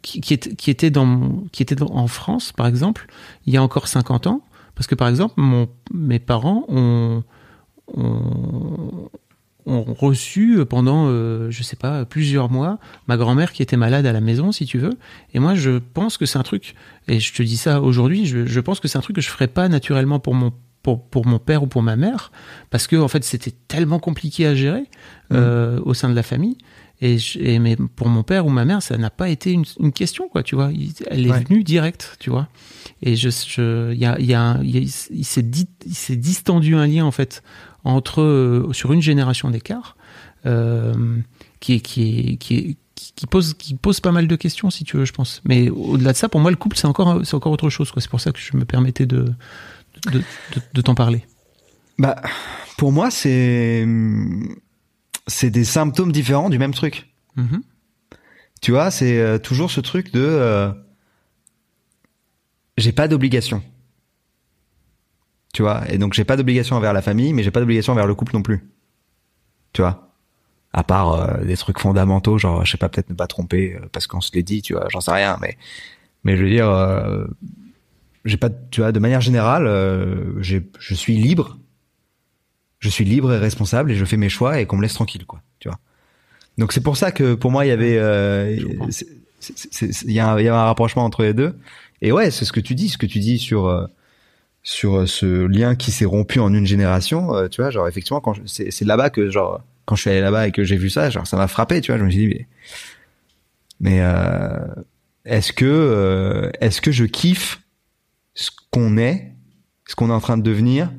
qui, 0.00 0.20
qui, 0.22 0.70
était 0.70 0.90
dans, 0.90 1.42
qui 1.52 1.62
était 1.62 1.82
en 1.82 2.06
France, 2.06 2.52
par 2.52 2.66
exemple, 2.66 3.06
il 3.44 3.52
y 3.52 3.58
a 3.58 3.62
encore 3.62 3.86
50 3.86 4.26
ans. 4.26 4.40
Parce 4.74 4.86
que, 4.86 4.94
par 4.94 5.08
exemple, 5.08 5.34
mon, 5.36 5.68
mes 5.92 6.18
parents 6.18 6.64
ont, 6.68 7.22
ont, 7.88 9.10
ont 9.66 9.94
reçu 9.94 10.58
pendant, 10.68 11.06
euh, 11.08 11.50
je 11.50 11.62
sais 11.62 11.76
pas, 11.76 12.04
plusieurs 12.04 12.50
mois, 12.50 12.78
ma 13.06 13.16
grand-mère 13.16 13.52
qui 13.52 13.62
était 13.62 13.76
malade 13.76 14.06
à 14.06 14.12
la 14.12 14.20
maison, 14.20 14.52
si 14.52 14.66
tu 14.66 14.78
veux. 14.78 14.92
Et 15.32 15.38
moi, 15.38 15.54
je 15.54 15.78
pense 15.94 16.18
que 16.18 16.26
c'est 16.26 16.38
un 16.38 16.42
truc, 16.42 16.74
et 17.08 17.20
je 17.20 17.32
te 17.32 17.42
dis 17.42 17.56
ça 17.56 17.80
aujourd'hui, 17.80 18.26
je, 18.26 18.46
je 18.46 18.60
pense 18.60 18.80
que 18.80 18.88
c'est 18.88 18.98
un 18.98 19.02
truc 19.02 19.16
que 19.16 19.22
je 19.22 19.30
ferais 19.30 19.48
pas 19.48 19.68
naturellement 19.68 20.20
pour 20.20 20.34
mon 20.34 20.52
pour, 20.82 21.02
pour 21.02 21.26
mon 21.26 21.38
père 21.38 21.62
ou 21.62 21.66
pour 21.66 21.82
ma 21.82 21.96
mère, 21.96 22.30
parce 22.68 22.86
que 22.86 22.96
en 22.96 23.08
fait 23.08 23.24
c'était 23.24 23.54
tellement 23.68 23.98
compliqué 23.98 24.46
à 24.46 24.54
gérer 24.54 24.82
mmh. 24.82 24.84
euh, 25.32 25.80
au 25.82 25.94
sein 25.94 26.10
de 26.10 26.14
la 26.14 26.22
famille. 26.22 26.58
Et, 27.04 27.18
et, 27.36 27.58
mais 27.58 27.76
pour 27.76 28.08
mon 28.08 28.22
père 28.22 28.46
ou 28.46 28.48
ma 28.48 28.64
mère, 28.64 28.82
ça 28.82 28.96
n'a 28.96 29.10
pas 29.10 29.28
été 29.28 29.52
une, 29.52 29.66
une, 29.78 29.92
question, 29.92 30.26
quoi, 30.28 30.42
tu 30.42 30.54
vois. 30.54 30.70
elle 31.10 31.26
est 31.26 31.44
venue 31.44 31.62
directe, 31.62 32.16
tu 32.18 32.30
vois. 32.30 32.48
Et 33.02 33.14
je, 33.14 33.28
je, 33.28 33.92
y 33.92 34.06
a, 34.06 34.18
y 34.18 34.32
a, 34.32 34.58
il 34.62 34.88
s'est 34.88 35.42
dit, 35.42 35.68
il 35.84 35.94
s'est 35.94 36.16
distendu 36.16 36.74
un 36.76 36.86
lien 36.86 37.04
en 37.04 37.10
fait 37.10 37.42
entre 37.84 38.22
euh, 38.22 38.72
sur 38.72 38.94
une 38.94 39.02
génération 39.02 39.50
d'écart, 39.50 39.98
euh, 40.46 41.18
qui 41.60 41.74
est, 41.74 41.80
qui 41.80 42.02
est, 42.02 42.36
qui 42.36 42.56
est, 42.56 42.76
qui 42.94 43.26
pose 43.26 43.52
qui 43.52 43.74
pose 43.74 44.00
pas 44.00 44.12
mal 44.12 44.26
de 44.26 44.36
questions 44.36 44.70
si 44.70 44.84
tu 44.84 44.96
veux 44.96 45.04
je 45.04 45.12
pense 45.12 45.42
mais 45.44 45.68
au-delà 45.68 46.12
de 46.12 46.16
ça 46.16 46.28
pour 46.28 46.40
moi 46.40 46.50
le 46.50 46.56
couple 46.56 46.76
c'est 46.76 46.86
encore 46.86 47.20
c'est 47.24 47.34
encore 47.34 47.52
autre 47.52 47.68
chose 47.68 47.90
quoi 47.90 48.00
c'est 48.00 48.08
pour 48.08 48.20
ça 48.20 48.32
que 48.32 48.38
je 48.38 48.56
me 48.56 48.64
permettais 48.64 49.04
de 49.04 49.26
de, 50.72 50.80
t'en 50.80 50.94
parler 50.94 51.24
Bah, 51.98 52.16
pour 52.76 52.92
moi, 52.92 53.10
c'est 53.10 53.86
c'est 55.26 55.50
des 55.50 55.64
symptômes 55.64 56.12
différents 56.12 56.50
du 56.50 56.58
même 56.58 56.74
truc. 56.74 57.08
Mm-hmm. 57.36 57.60
Tu 58.60 58.70
vois, 58.70 58.90
c'est 58.90 59.18
euh, 59.20 59.38
toujours 59.38 59.70
ce 59.70 59.80
truc 59.80 60.12
de 60.12 60.20
euh, 60.22 60.72
j'ai 62.78 62.92
pas 62.92 63.08
d'obligation. 63.08 63.62
Tu 65.52 65.62
vois, 65.62 65.82
et 65.88 65.98
donc 65.98 66.14
j'ai 66.14 66.24
pas 66.24 66.36
d'obligation 66.36 66.76
envers 66.76 66.92
la 66.92 67.02
famille, 67.02 67.32
mais 67.32 67.42
j'ai 67.42 67.50
pas 67.50 67.60
d'obligation 67.60 67.92
envers 67.92 68.06
le 68.06 68.14
couple 68.14 68.34
non 68.34 68.42
plus. 68.42 68.68
Tu 69.72 69.82
vois, 69.82 70.12
à 70.72 70.82
part 70.82 71.12
euh, 71.12 71.44
des 71.44 71.56
trucs 71.56 71.78
fondamentaux, 71.78 72.38
genre 72.38 72.64
je 72.64 72.72
sais 72.72 72.78
pas 72.78 72.88
peut-être 72.88 73.10
ne 73.10 73.14
pas 73.14 73.26
tromper 73.26 73.78
parce 73.92 74.06
qu'on 74.06 74.20
se 74.20 74.32
l'est 74.34 74.42
dit, 74.42 74.62
tu 74.62 74.72
vois, 74.72 74.86
j'en 74.90 75.00
sais 75.00 75.12
rien, 75.12 75.36
mais 75.40 75.56
mais 76.24 76.36
je 76.36 76.42
veux 76.42 76.50
dire 76.50 77.26
j'ai 78.24 78.38
pas, 78.38 78.48
tu 78.48 78.80
vois, 78.80 78.92
de 78.92 78.98
manière 78.98 79.20
générale, 79.20 79.66
je 80.40 80.94
suis 80.94 81.16
libre. 81.16 81.58
Je 82.84 82.90
suis 82.90 83.06
libre 83.06 83.32
et 83.32 83.38
responsable 83.38 83.92
et 83.92 83.94
je 83.94 84.04
fais 84.04 84.18
mes 84.18 84.28
choix 84.28 84.60
et 84.60 84.66
qu'on 84.66 84.76
me 84.76 84.82
laisse 84.82 84.92
tranquille, 84.92 85.24
quoi. 85.24 85.40
Tu 85.58 85.70
vois. 85.70 85.78
Donc 86.58 86.74
c'est 86.74 86.82
pour 86.82 86.98
ça 86.98 87.12
que 87.12 87.32
pour 87.32 87.50
moi 87.50 87.64
il 87.64 87.70
y 87.70 87.72
avait, 87.72 87.96
euh, 87.96 88.54
il 88.54 90.12
y, 90.12 90.20
a 90.20 90.30
un, 90.30 90.38
y 90.38 90.48
a 90.48 90.54
un 90.54 90.64
rapprochement 90.64 91.02
entre 91.02 91.22
les 91.22 91.32
deux. 91.32 91.56
Et 92.02 92.12
ouais, 92.12 92.30
c'est 92.30 92.44
ce 92.44 92.52
que 92.52 92.60
tu 92.60 92.74
dis, 92.74 92.90
ce 92.90 92.98
que 92.98 93.06
tu 93.06 93.20
dis 93.20 93.38
sur 93.38 93.68
euh, 93.68 93.86
sur 94.62 95.08
ce 95.08 95.46
lien 95.46 95.76
qui 95.76 95.92
s'est 95.92 96.04
rompu 96.04 96.40
en 96.40 96.52
une 96.52 96.66
génération. 96.66 97.34
Euh, 97.34 97.48
tu 97.48 97.62
vois, 97.62 97.70
genre 97.70 97.88
effectivement 97.88 98.20
quand 98.20 98.34
c'est 98.44 98.84
là-bas 98.84 99.08
que 99.08 99.30
genre 99.30 99.62
quand 99.86 99.96
je 99.96 100.02
suis 100.02 100.10
allé 100.10 100.20
là-bas 100.20 100.48
et 100.48 100.52
que 100.52 100.62
j'ai 100.62 100.76
vu 100.76 100.90
ça, 100.90 101.08
genre 101.08 101.26
ça 101.26 101.38
m'a 101.38 101.48
frappé. 101.48 101.80
Tu 101.80 101.90
vois, 101.90 101.98
je 101.98 102.04
me 102.04 102.10
suis 102.10 102.28
dit 102.28 102.28
mais 102.28 102.46
mais 103.80 104.00
euh, 104.02 104.58
est-ce 105.24 105.54
que 105.54 106.52
est-ce 106.60 106.82
que 106.82 106.92
je 106.92 107.06
kiffe 107.06 107.62
ce 108.34 108.50
qu'on 108.70 108.98
est, 108.98 109.32
ce 109.86 109.94
qu'on 109.94 110.10
est 110.10 110.12
en 110.12 110.20
train 110.20 110.36
de 110.36 110.42
devenir, 110.42 110.90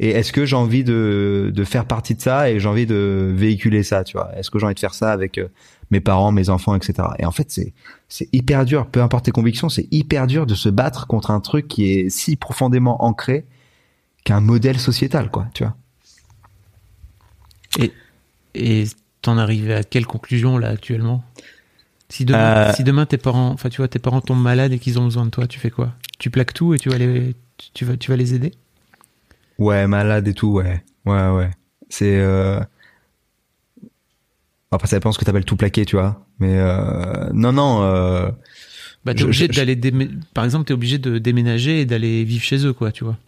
et 0.00 0.10
est-ce 0.10 0.32
que 0.32 0.44
j'ai 0.44 0.56
envie 0.56 0.84
de, 0.84 1.52
de 1.54 1.64
faire 1.64 1.86
partie 1.86 2.14
de 2.14 2.20
ça 2.20 2.50
et 2.50 2.58
j'ai 2.58 2.68
envie 2.68 2.86
de 2.86 3.32
véhiculer 3.34 3.82
ça, 3.82 4.02
tu 4.02 4.16
vois? 4.16 4.30
Est-ce 4.36 4.50
que 4.50 4.58
j'ai 4.58 4.66
envie 4.66 4.74
de 4.74 4.80
faire 4.80 4.94
ça 4.94 5.12
avec 5.12 5.38
euh, 5.38 5.48
mes 5.90 6.00
parents, 6.00 6.32
mes 6.32 6.48
enfants, 6.48 6.74
etc. 6.74 7.08
Et 7.18 7.24
en 7.24 7.30
fait, 7.30 7.50
c'est 7.50 7.72
c'est 8.08 8.28
hyper 8.32 8.64
dur, 8.64 8.86
peu 8.86 9.02
importe 9.02 9.26
tes 9.26 9.30
convictions, 9.30 9.68
c'est 9.68 9.86
hyper 9.92 10.26
dur 10.26 10.46
de 10.46 10.54
se 10.54 10.68
battre 10.68 11.06
contre 11.06 11.30
un 11.30 11.40
truc 11.40 11.68
qui 11.68 11.90
est 11.90 12.10
si 12.10 12.36
profondément 12.36 13.04
ancré 13.04 13.46
qu'un 14.24 14.40
modèle 14.40 14.78
sociétal, 14.80 15.30
quoi, 15.30 15.46
tu 15.54 15.64
vois? 15.64 15.76
Et 17.78 17.92
et 18.54 18.84
t'en 19.22 19.38
arrives 19.38 19.70
à 19.70 19.82
quelle 19.84 20.06
conclusion 20.06 20.58
là 20.58 20.68
actuellement? 20.70 21.24
Si 22.08 22.24
demain, 22.24 22.56
euh, 22.68 22.72
si 22.72 22.84
demain 22.84 23.06
tes 23.06 23.18
parents, 23.18 23.50
enfin 23.50 23.68
tu 23.70 23.78
vois, 23.78 23.88
tes 23.88 23.98
parents 23.98 24.20
tombent 24.20 24.42
malades 24.42 24.72
et 24.72 24.78
qu'ils 24.78 24.98
ont 24.98 25.04
besoin 25.04 25.24
de 25.24 25.30
toi, 25.30 25.46
tu 25.46 25.58
fais 25.58 25.70
quoi? 25.70 25.94
Tu 26.18 26.30
plaques 26.30 26.54
tout 26.54 26.74
et 26.74 26.78
tu 26.78 26.90
vas 26.90 26.98
les, 26.98 27.34
tu 27.74 27.84
vas, 27.84 27.96
tu 27.96 28.10
vas 28.10 28.16
les 28.16 28.34
aider? 28.34 28.52
Ouais, 29.58 29.86
malade 29.86 30.26
et 30.28 30.34
tout, 30.34 30.52
ouais, 30.52 30.82
ouais, 31.06 31.28
ouais. 31.30 31.50
C'est 31.88 32.18
euh... 32.18 32.60
après 34.70 34.88
ça 34.88 34.96
dépend 34.96 35.12
ce 35.12 35.18
que 35.18 35.24
t'appelles 35.24 35.44
tout 35.44 35.56
plaquer, 35.56 35.84
tu 35.84 35.96
vois. 35.96 36.26
Mais 36.40 36.58
euh... 36.58 37.30
non, 37.32 37.52
non. 37.52 37.82
Euh... 37.82 38.30
Bah 39.04 39.14
t'es 39.14 39.22
obligé 39.22 39.48
d'aller, 39.48 39.78
par 40.32 40.44
exemple, 40.44 40.64
t'es 40.66 40.72
obligé 40.72 40.98
de 40.98 41.18
déménager 41.18 41.80
et 41.82 41.86
d'aller 41.86 42.24
vivre 42.24 42.42
chez 42.42 42.64
eux, 42.66 42.72
quoi, 42.72 42.90
tu 42.90 43.04
vois. 43.04 43.18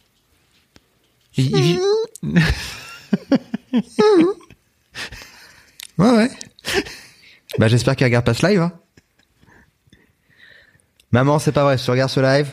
ouais, 1.38 1.76
ouais. 5.98 6.30
Bah 7.58 7.68
j'espère 7.68 7.94
qu'elle 7.94 8.06
regarde 8.06 8.24
pas 8.24 8.32
ce 8.32 8.46
live. 8.46 8.62
Hein. 8.62 8.72
Maman, 11.12 11.38
c'est 11.38 11.52
pas 11.52 11.64
vrai, 11.64 11.76
si 11.78 11.84
tu 11.84 11.90
regardes 11.90 12.10
ce 12.10 12.20
live, 12.20 12.48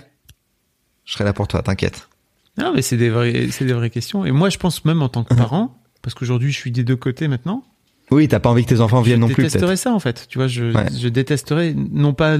je 1.05 1.13
serai 1.13 1.23
là 1.23 1.33
pour 1.33 1.47
toi, 1.47 1.61
t'inquiète. 1.63 2.09
Non, 2.57 2.71
mais 2.73 2.81
c'est 2.81 2.97
des 2.97 3.09
vraies, 3.09 3.47
c'est 3.51 3.65
des 3.65 3.73
vraies 3.73 3.89
questions. 3.89 4.25
Et 4.25 4.31
moi, 4.31 4.49
je 4.49 4.57
pense 4.57 4.85
même 4.85 5.01
en 5.01 5.09
tant 5.09 5.23
que 5.23 5.33
parent, 5.33 5.77
parce 6.01 6.13
qu'aujourd'hui, 6.13 6.51
je 6.51 6.57
suis 6.57 6.71
des 6.71 6.83
deux 6.83 6.95
côtés 6.95 7.27
maintenant. 7.27 7.63
Oui, 8.11 8.27
t'as 8.27 8.39
pas 8.39 8.49
envie 8.49 8.63
que 8.63 8.69
tes 8.69 8.81
enfants 8.81 9.01
viennent 9.01 9.21
non 9.21 9.27
plus. 9.27 9.43
Je 9.43 9.47
détesterais 9.47 9.77
ça, 9.77 9.93
en 9.93 9.99
fait. 9.99 10.27
Tu 10.29 10.37
vois, 10.37 10.47
je, 10.47 10.71
je 10.99 11.07
détesterais, 11.07 11.73
non 11.73 12.13
pas, 12.13 12.37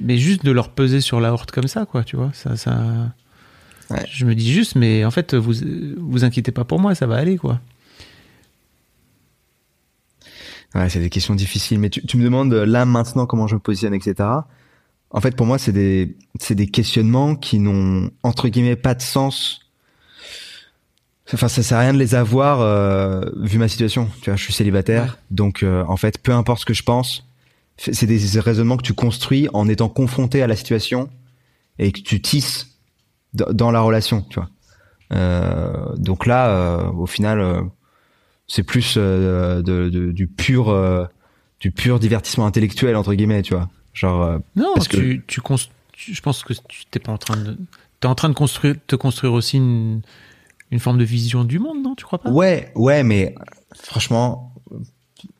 mais 0.00 0.18
juste 0.18 0.44
de 0.44 0.50
leur 0.50 0.70
peser 0.70 1.00
sur 1.00 1.20
la 1.20 1.32
horte 1.32 1.52
comme 1.52 1.68
ça, 1.68 1.86
quoi. 1.86 2.04
Tu 2.04 2.16
vois, 2.16 2.30
ça, 2.34 2.56
ça. 2.56 3.14
Je 4.10 4.24
me 4.24 4.34
dis 4.34 4.52
juste, 4.52 4.76
mais 4.76 5.04
en 5.04 5.10
fait, 5.10 5.34
vous, 5.34 5.54
vous 5.98 6.24
inquiétez 6.24 6.52
pas 6.52 6.64
pour 6.64 6.80
moi, 6.80 6.94
ça 6.94 7.06
va 7.06 7.16
aller, 7.16 7.36
quoi. 7.36 7.60
Ouais, 10.74 10.88
c'est 10.88 11.00
des 11.00 11.10
questions 11.10 11.34
difficiles. 11.34 11.78
Mais 11.78 11.90
tu, 11.90 12.04
tu 12.06 12.16
me 12.16 12.24
demandes 12.24 12.52
euh, 12.54 12.64
là 12.64 12.86
maintenant 12.86 13.26
comment 13.26 13.46
je 13.46 13.54
me 13.54 13.60
positionne, 13.60 13.94
etc. 13.94 14.28
En 15.14 15.20
fait, 15.20 15.36
pour 15.36 15.46
moi, 15.46 15.58
c'est 15.58 15.72
des 15.72 16.16
c'est 16.40 16.54
des 16.54 16.66
questionnements 16.66 17.36
qui 17.36 17.58
n'ont 17.58 18.10
entre 18.22 18.48
guillemets 18.48 18.76
pas 18.76 18.94
de 18.94 19.02
sens. 19.02 19.60
Enfin, 21.34 21.48
ça 21.48 21.62
sert 21.62 21.78
à 21.78 21.80
rien 21.82 21.94
de 21.94 21.98
les 21.98 22.14
avoir 22.14 22.60
euh, 22.60 23.22
vu 23.36 23.58
ma 23.58 23.68
situation. 23.68 24.08
Tu 24.20 24.30
vois, 24.30 24.36
je 24.36 24.42
suis 24.44 24.52
célibataire, 24.52 25.02
Ouais. 25.04 25.10
donc 25.30 25.62
euh, 25.62 25.84
en 25.88 25.96
fait, 25.96 26.18
peu 26.18 26.32
importe 26.32 26.60
ce 26.60 26.66
que 26.66 26.74
je 26.74 26.82
pense, 26.82 27.26
c'est 27.78 28.06
des 28.06 28.40
raisonnements 28.40 28.76
que 28.76 28.82
tu 28.82 28.92
construis 28.94 29.48
en 29.54 29.68
étant 29.68 29.88
confronté 29.88 30.42
à 30.42 30.46
la 30.46 30.56
situation 30.56 31.08
et 31.78 31.90
que 31.92 32.00
tu 32.00 32.20
tisses 32.20 32.78
dans 33.32 33.70
la 33.70 33.80
relation. 33.80 34.22
Tu 34.28 34.34
vois. 34.40 34.50
Euh, 35.14 35.94
donc 35.96 36.26
là, 36.26 36.48
euh, 36.50 36.90
au 36.92 37.06
final, 37.06 37.40
euh, 37.40 37.62
c'est 38.46 38.62
plus 38.62 38.94
euh, 38.98 39.62
de, 39.62 39.88
de- 39.88 40.12
du 40.12 40.26
pur 40.26 40.68
euh, 40.68 41.04
du 41.60 41.70
pur 41.70 41.98
divertissement 41.98 42.44
intellectuel 42.46 42.96
entre 42.96 43.14
guillemets. 43.14 43.42
Tu 43.42 43.54
vois. 43.54 43.70
Genre. 43.94 44.22
euh, 44.22 44.38
Non, 44.56 44.72
Parce 44.74 44.88
que- 44.88 44.96
tu, 44.96 45.40
je 45.96 46.20
pense 46.20 46.42
que 46.44 46.52
tu 46.68 46.84
t'es 46.86 46.98
pas 46.98 47.12
en 47.12 47.18
train 47.18 47.36
de, 47.36 47.56
t'es 48.00 48.08
en 48.08 48.14
train 48.14 48.28
de 48.28 48.34
construire, 48.34 48.74
te 48.86 48.96
construire 48.96 49.32
aussi 49.32 49.56
une, 49.58 50.00
une 50.70 50.78
forme 50.80 50.98
de 50.98 51.04
vision 51.04 51.44
du 51.44 51.58
monde, 51.58 51.82
non 51.82 51.94
Tu 51.94 52.04
crois 52.04 52.18
pas? 52.18 52.30
Ouais, 52.30 52.72
ouais, 52.74 53.02
mais 53.02 53.34
franchement, 53.74 54.54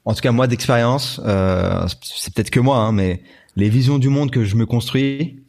en 0.05 0.15
tout 0.15 0.21
cas 0.21 0.33
moi 0.33 0.47
d'expérience, 0.47 1.21
euh, 1.25 1.87
c'est 2.03 2.33
peut-être 2.35 2.51
que 2.51 2.61
moi, 2.61 2.79
hein, 2.79 2.93
mais 2.93 3.23
les 3.57 3.69
visions 3.69 3.99
du 3.99 4.09
monde 4.09 4.31
que 4.31 4.45
je 4.45 4.57
me 4.57 4.67
construis, 4.67 5.41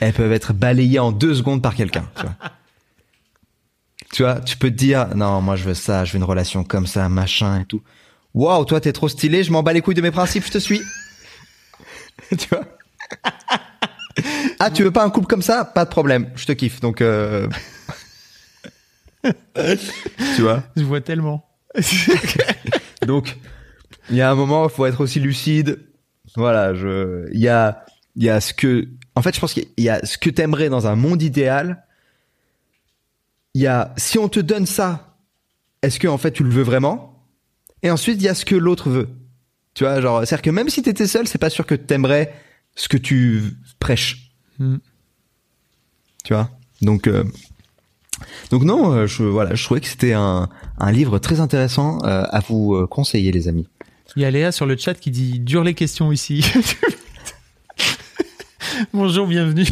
elles 0.00 0.12
peuvent 0.12 0.32
être 0.32 0.52
balayées 0.52 0.98
en 0.98 1.12
deux 1.12 1.34
secondes 1.34 1.62
par 1.62 1.74
quelqu'un. 1.74 2.08
Tu 2.16 2.22
vois. 2.22 2.34
tu 4.12 4.22
vois, 4.22 4.40
tu 4.40 4.56
peux 4.56 4.70
te 4.70 4.76
dire, 4.76 5.14
non, 5.16 5.40
moi 5.40 5.56
je 5.56 5.64
veux 5.64 5.74
ça, 5.74 6.04
je 6.04 6.12
veux 6.12 6.18
une 6.18 6.24
relation 6.24 6.64
comme 6.64 6.86
ça, 6.86 7.08
machin 7.08 7.60
et 7.60 7.64
tout. 7.64 7.82
Waouh, 8.34 8.64
toi 8.64 8.80
t'es 8.80 8.92
trop 8.92 9.08
stylé, 9.08 9.44
je 9.44 9.52
m'en 9.52 9.62
bats 9.62 9.72
les 9.72 9.80
couilles 9.80 9.94
de 9.94 10.02
mes 10.02 10.10
principes, 10.10 10.44
je 10.44 10.50
te 10.50 10.58
suis. 10.58 10.80
tu 12.38 12.48
vois. 12.48 12.64
Ah, 14.60 14.70
tu 14.70 14.84
veux 14.84 14.92
pas 14.92 15.04
un 15.04 15.10
couple 15.10 15.26
comme 15.26 15.42
ça? 15.42 15.64
Pas 15.64 15.84
de 15.84 15.90
problème, 15.90 16.30
je 16.36 16.46
te 16.46 16.52
kiffe. 16.52 16.80
Donc, 16.80 17.00
euh... 17.00 17.48
tu 20.36 20.40
vois? 20.40 20.62
Je 20.76 20.84
vois 20.84 21.00
tellement. 21.00 21.44
Donc, 23.06 23.36
il 24.10 24.16
y 24.16 24.22
a 24.22 24.30
un 24.30 24.34
moment, 24.34 24.68
il 24.68 24.70
faut 24.70 24.86
être 24.86 25.00
aussi 25.00 25.18
lucide. 25.20 25.80
Voilà, 26.36 26.74
je, 26.74 27.28
il 27.32 27.40
y 27.40 27.48
a, 27.48 27.84
il 28.16 28.24
y 28.24 28.30
a 28.30 28.40
ce 28.40 28.54
que, 28.54 28.88
en 29.14 29.22
fait, 29.22 29.34
je 29.34 29.40
pense 29.40 29.52
qu'il 29.52 29.66
y 29.78 29.88
a 29.88 30.04
ce 30.06 30.16
que 30.16 30.30
t'aimerais 30.30 30.68
dans 30.68 30.86
un 30.86 30.96
monde 30.96 31.22
idéal. 31.22 31.84
Il 33.54 33.62
y 33.62 33.66
a, 33.66 33.92
si 33.96 34.18
on 34.18 34.28
te 34.28 34.40
donne 34.40 34.66
ça, 34.66 35.16
est-ce 35.82 35.98
que, 35.98 36.08
en 36.08 36.18
fait, 36.18 36.32
tu 36.32 36.44
le 36.44 36.50
veux 36.50 36.62
vraiment? 36.62 37.28
Et 37.82 37.90
ensuite, 37.90 38.20
il 38.20 38.24
y 38.24 38.28
a 38.28 38.34
ce 38.34 38.44
que 38.44 38.54
l'autre 38.54 38.90
veut. 38.90 39.08
Tu 39.74 39.84
vois, 39.84 40.00
genre, 40.00 40.20
c'est-à-dire 40.20 40.42
que 40.42 40.50
même 40.50 40.68
si 40.68 40.82
t'étais 40.82 41.06
seul, 41.06 41.26
c'est 41.26 41.38
pas 41.38 41.50
sûr 41.50 41.66
que 41.66 41.74
t'aimerais 41.74 42.32
ce 42.76 42.88
que 42.88 42.96
tu 42.96 43.42
prêches. 43.80 44.30
Hmm. 44.58 44.76
Tu 46.24 46.32
vois? 46.32 46.50
Donc, 46.80 47.06
euh, 47.08 47.24
donc 48.50 48.62
non, 48.62 48.92
euh, 48.92 49.06
je, 49.06 49.24
voilà, 49.24 49.54
je 49.54 49.64
trouvais 49.64 49.80
que 49.80 49.88
c'était 49.88 50.12
un, 50.12 50.48
un 50.78 50.92
livre 50.92 51.18
très 51.18 51.40
intéressant 51.40 51.98
euh, 52.04 52.22
à 52.30 52.40
vous 52.40 52.86
conseiller, 52.86 53.32
les 53.32 53.48
amis. 53.48 53.68
Il 54.16 54.22
y 54.22 54.24
a 54.24 54.30
Léa 54.30 54.52
sur 54.52 54.66
le 54.66 54.76
chat 54.76 54.94
qui 54.94 55.10
dit 55.10 55.40
Dure 55.40 55.64
les 55.64 55.74
questions 55.74 56.12
ici. 56.12 56.44
Bonjour, 58.92 59.26
bienvenue. 59.26 59.66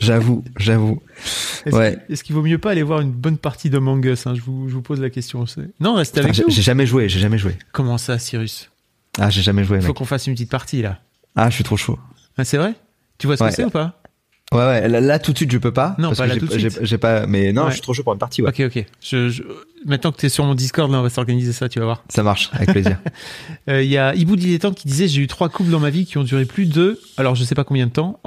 J'avoue, 0.00 0.44
j'avoue. 0.58 1.00
Est-ce 1.66 1.76
Ouais. 1.76 1.98
qu'il 2.22 2.34
vaut 2.34 2.42
mieux 2.42 2.58
pas 2.58 2.72
aller 2.72 2.82
voir 2.82 3.00
une 3.00 3.12
bonne 3.12 3.38
partie 3.38 3.70
d'Among 3.70 4.04
Us 4.04 4.26
hein? 4.26 4.34
Je, 4.34 4.40
vous, 4.42 4.68
je 4.68 4.74
vous 4.74 4.82
pose 4.82 5.00
la 5.00 5.10
question. 5.10 5.44
Non, 5.80 5.94
restez 5.94 6.20
avec 6.20 6.36
nous. 6.38 6.50
j'ai 6.50 6.62
jamais 6.62 6.86
joué, 6.86 7.08
j'ai 7.08 7.20
jamais 7.20 7.38
joué. 7.38 7.56
Comment 7.72 7.98
ça, 7.98 8.18
Cyrus? 8.18 8.70
Ah, 9.18 9.30
j'ai 9.30 9.42
jamais 9.42 9.64
joué, 9.64 9.78
Il 9.78 9.84
faut 9.84 9.94
qu'on 9.94 10.04
fasse 10.04 10.26
une 10.26 10.34
petite 10.34 10.50
partie 10.50 10.82
là. 10.82 10.98
Ah, 11.36 11.50
je 11.50 11.54
suis 11.54 11.64
trop 11.64 11.76
chaud. 11.76 11.98
Ah, 12.36 12.44
c'est 12.44 12.56
vrai? 12.58 12.74
Tu 13.18 13.26
vois 13.26 13.36
ce 13.36 13.44
Ouais. 13.44 13.50
que 13.50 13.54
c'est 13.56 13.64
ou 13.64 13.70
pas? 13.70 14.00
Ouais, 14.54 14.64
ouais. 14.64 14.88
Là, 14.88 15.00
là, 15.00 15.18
tout 15.18 15.32
de 15.32 15.36
suite, 15.36 15.50
je 15.50 15.58
peux 15.58 15.72
pas. 15.72 15.94
Non, 15.98 16.08
parce 16.08 16.18
pas 16.18 16.24
que 16.28 16.32
là 16.34 16.38
tout 16.38 16.46
de 16.46 16.58
suite. 16.58 16.78
J'ai 16.82 16.98
pas. 16.98 17.26
Mais 17.26 17.52
non, 17.52 17.62
Ouais. 17.64 17.68
je 17.68 17.74
suis 17.74 17.82
trop 17.82 17.92
chaud 17.92 18.02
pour 18.04 18.12
une 18.12 18.18
partie. 18.18 18.40
Ouais. 18.42 18.48
Ok, 18.50 18.60
ok. 18.76 18.84
Je, 19.02 19.28
je- 19.28 19.42
Maintenant 19.86 20.12
que 20.12 20.16
tu 20.16 20.24
es 20.24 20.28
sur 20.30 20.44
mon 20.46 20.54
Discord, 20.54 20.90
là, 20.90 20.98
on 21.00 21.02
va 21.02 21.10
s'organiser 21.10 21.52
ça, 21.52 21.68
tu 21.68 21.78
vas 21.78 21.84
voir. 21.84 22.04
Ça 22.08 22.22
marche, 22.22 22.48
avec 22.54 22.70
plaisir. 22.70 22.98
Euh, 23.68 23.82
Il 23.82 23.90
y 23.90 23.96
a 23.98 24.14
Ibou 24.14 24.36
Dilettante 24.36 24.74
qui 24.76 24.86
disait 24.88 25.08
J'ai 25.08 25.20
eu 25.22 25.26
trois 25.26 25.48
couples 25.50 25.70
dans 25.70 25.80
ma 25.80 25.88
vie 25.90 26.04
qui 26.06 26.16
ont 26.18 26.22
duré 26.22 26.44
plus 26.46 26.66
de. 26.66 26.98
Alors, 27.18 27.34
je 27.34 27.44
sais 27.44 27.54
pas 27.54 27.64
combien 27.64 27.86
de 27.86 27.90
temps, 27.92 28.20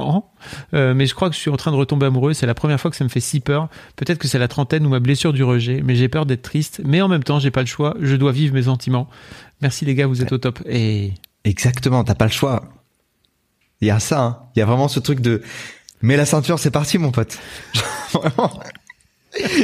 euh, 0.73 0.93
mais 0.95 1.05
je 1.07 1.13
crois 1.15 1.29
que 1.29 1.35
je 1.35 1.39
suis 1.39 1.49
en 1.51 1.57
train 1.57 1.71
de 1.71 1.75
retomber 1.75 2.05
amoureux. 2.07 2.33
C'est 2.33 2.45
la 2.47 2.53
première 2.55 2.79
fois 2.79 2.89
que 2.91 2.97
ça 2.97 3.03
me 3.03 3.09
fait 3.09 3.19
si 3.19 3.39
peur. 3.39 3.69
Peut-être 3.95 4.17
que 4.19 4.27
c'est 4.27 4.39
la 4.39 4.47
trentaine 4.47 4.85
ou 4.85 4.89
ma 4.89 4.99
blessure 4.99 5.33
du 5.33 5.43
rejet, 5.43 5.81
mais 5.83 5.95
j'ai 5.95 6.09
peur 6.09 6.25
d'être 6.25 6.41
triste. 6.43 6.81
Mais 6.85 7.01
en 7.01 7.07
même 7.07 7.23
temps, 7.23 7.39
j'ai 7.39 7.51
pas 7.51 7.61
le 7.61 7.67
choix. 7.67 7.95
Je 8.01 8.15
dois 8.15 8.31
vivre 8.31 8.53
mes 8.53 8.63
sentiments. 8.63 9.07
Merci 9.61 9.85
les 9.85 9.93
gars, 9.95 10.05
vous 10.07 10.21
êtes 10.21 10.31
au 10.31 10.37
top. 10.37 10.59
Et 10.67 11.13
Exactement. 11.43 12.03
T'as 12.03 12.15
pas 12.15 12.25
le 12.25 12.31
choix. 12.31 12.63
Il 13.81 13.87
y 13.87 13.91
a 13.91 13.99
ça. 13.99 14.21
hein. 14.21 14.37
Il 14.55 14.59
y 14.59 14.61
a 14.61 14.65
vraiment 14.65 14.87
ce 14.87 14.99
truc 14.99 15.19
de. 15.21 15.41
Mets 16.01 16.17
la 16.17 16.25
ceinture, 16.25 16.59
c'est 16.59 16.71
parti, 16.71 16.97
mon 16.97 17.11
pote. 17.11 17.37
Vraiment. 18.13 18.59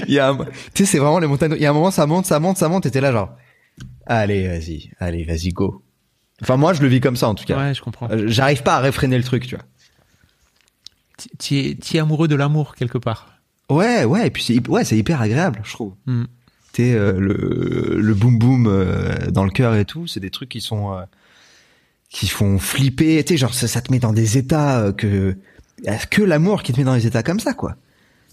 Il 0.08 0.14
y 0.14 0.20
a. 0.20 0.30
un- 0.30 0.38
Tu 0.74 0.86
sais, 0.86 0.86
c'est 0.86 1.00
vraiment 1.00 1.20
les 1.20 1.28
montagnes. 1.28 1.54
Il 1.56 1.62
y 1.62 1.66
a 1.66 1.70
un 1.70 1.74
moment, 1.74 1.92
ça 1.92 2.06
monte, 2.06 2.26
ça 2.26 2.40
monte, 2.40 2.58
ça 2.58 2.70
monte. 2.70 2.86
Et 2.86 2.92
t'es 2.92 3.02
là, 3.02 3.12
genre. 3.12 3.36
Allez, 4.06 4.48
vas-y, 4.48 4.92
allez, 5.00 5.24
vas-y, 5.24 5.50
go. 5.50 5.84
Enfin, 6.42 6.58
moi, 6.58 6.74
je 6.74 6.82
le 6.82 6.88
vis 6.88 7.00
comme 7.00 7.16
ça, 7.16 7.28
en 7.30 7.36
tout 7.36 7.46
cas. 7.46 7.58
ouais, 7.58 7.74
je 7.74 7.82
comprends. 7.82 8.10
Euh, 8.12 8.26
J'arrive 8.28 8.64
pas 8.64 8.76
à 8.76 8.80
réfréner 8.80 9.18
le 9.18 9.24
truc, 9.24 9.48
tu 9.48 9.56
vois. 9.56 9.64
Tu 11.40 11.78
es, 11.94 12.00
amoureux 12.00 12.28
de 12.28 12.36
l'amour 12.36 12.76
quelque 12.76 12.98
part. 12.98 13.38
Ouais, 13.70 14.04
ouais, 14.04 14.28
et 14.28 14.30
puis 14.30 14.44
c'est 14.44 14.54
hy- 14.56 14.68
ouais, 14.68 14.84
c'est 14.84 14.98
hyper 14.98 15.22
agréable, 15.22 15.62
je 15.64 15.72
trouve. 15.72 15.94
Hmm. 16.06 16.26
Tu 16.74 16.84
sais, 16.84 16.94
euh, 16.96 17.14
le 17.20 17.98
le 18.02 18.14
boom 18.14 18.38
boom 18.40 18.68
euh, 18.68 19.30
dans 19.32 19.46
le 19.46 19.52
cœur 19.52 19.76
et 19.76 19.86
tout, 19.86 20.08
c'est 20.08 20.20
des 20.20 20.32
trucs 20.32 20.50
qui 20.50 20.60
sont 20.60 20.92
euh, 20.94 21.04
qui 22.10 22.28
font 22.28 22.60
flipper. 22.60 23.24
Tu 23.24 23.34
sais, 23.34 23.38
genre 23.38 23.54
ça, 23.54 23.68
ça 23.68 23.80
te 23.82 23.92
met 23.92 24.00
dans 24.00 24.12
des 24.12 24.38
états 24.38 24.80
euh, 24.82 24.92
que 24.92 25.38
que 26.10 26.22
l'amour 26.22 26.64
qui 26.64 26.74
te 26.74 26.80
met 26.80 26.84
dans 26.86 26.96
des 26.96 27.08
états 27.08 27.24
comme 27.24 27.40
ça, 27.40 27.54
quoi. 27.54 27.76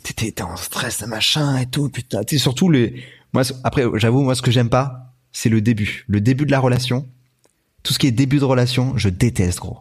T'es 0.02 0.12
t'es 0.14 0.30
t'es 0.32 0.42
en 0.42 0.56
stress, 0.56 1.02
machin 1.06 1.58
et 1.58 1.66
tout. 1.66 1.88
Putain, 1.88 2.22
sais, 2.26 2.38
surtout 2.38 2.70
les. 2.70 3.02
Moi, 3.32 3.42
après, 3.64 3.84
j'avoue, 3.94 4.22
moi, 4.22 4.34
ce 4.34 4.42
que 4.42 4.50
j'aime 4.50 4.70
pas, 4.70 5.12
c'est 5.32 5.48
le 5.48 5.60
début, 5.60 6.04
le 6.08 6.20
début 6.20 6.46
de 6.46 6.50
la 6.50 6.58
relation. 6.60 7.06
Tout 7.82 7.92
ce 7.92 7.98
qui 7.98 8.06
est 8.06 8.10
début 8.12 8.38
de 8.38 8.44
relation, 8.44 8.96
je 8.96 9.08
déteste, 9.08 9.58
gros. 9.60 9.78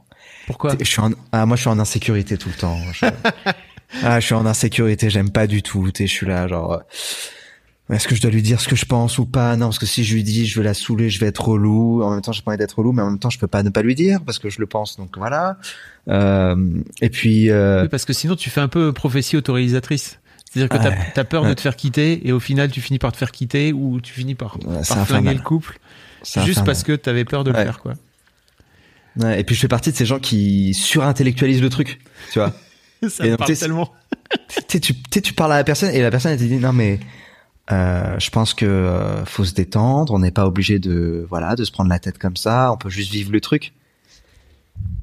Pourquoi 0.47 0.76
Je 0.80 0.84
suis 0.86 0.99
en, 1.01 1.11
ah, 1.32 1.45
moi, 1.45 1.55
je 1.57 1.61
suis 1.61 1.70
en 1.70 1.80
insécurité 1.80 2.38
tout 2.38 2.49
le 2.49 2.55
temps. 2.55 2.80
Je- 2.93 3.05
ah, 4.03 4.20
je 4.20 4.26
suis 4.26 4.36
en 4.36 4.45
insécurité, 4.45 5.09
j'aime 5.09 5.32
pas 5.32 5.47
du 5.47 5.61
tout. 5.61 5.89
Je 5.97 6.05
suis 6.05 6.26
là, 6.26 6.47
genre, 6.47 6.82
est-ce 7.91 8.07
que 8.07 8.15
je 8.15 8.21
dois 8.21 8.29
lui 8.31 8.41
dire 8.41 8.61
ce 8.61 8.67
que 8.67 8.75
je 8.75 8.85
pense 8.85 9.17
ou 9.17 9.25
pas? 9.25 9.55
Non, 9.55 9.67
parce 9.67 9.79
que 9.79 9.85
si 9.85 10.03
je 10.03 10.13
lui 10.13 10.23
dis, 10.23 10.45
je 10.45 10.59
vais 10.59 10.63
la 10.65 10.73
saouler, 10.73 11.09
je 11.09 11.19
vais 11.19 11.27
être 11.27 11.43
relou. 11.47 12.03
En 12.03 12.11
même 12.11 12.21
temps, 12.21 12.31
j'ai 12.31 12.41
pas 12.41 12.51
envie 12.51 12.57
d'être 12.57 12.77
relou, 12.77 12.91
mais 12.91 13.01
en 13.01 13.09
même 13.09 13.19
temps, 13.19 13.29
je 13.31 13.39
peux 13.39 13.47
pas 13.47 13.63
ne 13.63 13.69
pas 13.69 13.81
lui 13.81 13.95
dire 13.95 14.19
parce 14.25 14.37
que 14.39 14.49
je 14.49 14.59
le 14.59 14.67
pense. 14.67 14.97
Donc 14.97 15.17
voilà. 15.17 15.57
Euh, 16.07 16.55
et 17.01 17.09
puis, 17.09 17.49
euh, 17.49 17.83
Oui, 17.83 17.87
parce 17.89 18.05
que 18.05 18.13
sinon, 18.13 18.35
tu 18.35 18.49
fais 18.49 18.61
un 18.61 18.67
peu 18.67 18.93
prophétie 18.93 19.37
autorisatrice. 19.37 20.19
C'est-à-dire 20.51 20.69
que 20.69 20.77
t'as 20.83 20.89
Ouais. 20.89 21.13
as 21.19 21.23
peur 21.25 21.45
de 21.45 21.53
te 21.53 21.61
faire 21.61 21.75
quitter 21.75 22.27
et 22.27 22.31
au 22.31 22.39
final, 22.39 22.71
tu 22.71 22.81
finis 22.81 22.97
par 22.99 23.11
te 23.11 23.17
faire 23.17 23.31
quitter 23.31 23.71
ou 23.73 24.01
tu 24.01 24.13
finis 24.13 24.33
par, 24.35 24.57
Ouais, 24.65 24.81
par 24.87 25.07
flinguer 25.07 25.33
le 25.35 25.41
couple 25.41 25.79
juste 26.23 26.37
infernal. 26.37 26.65
parce 26.65 26.83
que 26.83 26.93
t'avais 26.95 27.23
peur 27.25 27.43
de 27.43 27.51
le 27.51 27.57
faire, 27.57 27.79
quoi. 27.79 27.93
Ouais, 29.17 29.39
et 29.39 29.43
puis, 29.43 29.55
je 29.55 29.61
fais 29.61 29.67
partie 29.67 29.91
de 29.91 29.95
ces 29.97 30.05
gens 30.05 30.19
qui 30.19 30.73
surintellectualisent 30.73 31.61
le 31.61 31.69
truc. 31.69 31.99
Tu 32.31 32.39
vois 32.39 32.53
Ça 33.09 33.23
Et 33.23 33.27
me 33.27 33.37
donc, 33.37 33.39
parle 33.47 33.55
tellement. 33.57 33.93
tu 34.67 34.79
tu 35.21 35.33
parles 35.33 35.53
à 35.53 35.57
la 35.57 35.63
personne 35.63 35.93
et 35.93 36.01
la 36.01 36.11
personne 36.11 36.31
elle 36.33 36.37
te 36.39 36.43
dit 36.43 36.57
non 36.57 36.73
mais 36.73 36.99
euh, 37.72 38.20
je 38.20 38.30
pense 38.30 38.53
que 38.53 38.65
euh, 38.65 39.26
faut 39.26 39.45
se 39.45 39.53
détendre, 39.53 40.13
on 40.13 40.20
n'est 40.20 40.32
pas 40.32 40.45
obligé 40.45 40.80
de 40.80 41.26
voilà 41.30 41.55
de 41.55 41.63
se 41.63 41.72
prendre 41.72 41.89
la 41.89 41.99
tête 41.99 42.17
comme 42.17 42.36
ça, 42.36 42.72
on 42.72 42.78
peut 42.78 42.89
juste 42.89 43.11
vivre 43.11 43.32
le 43.32 43.41
truc. 43.41 43.74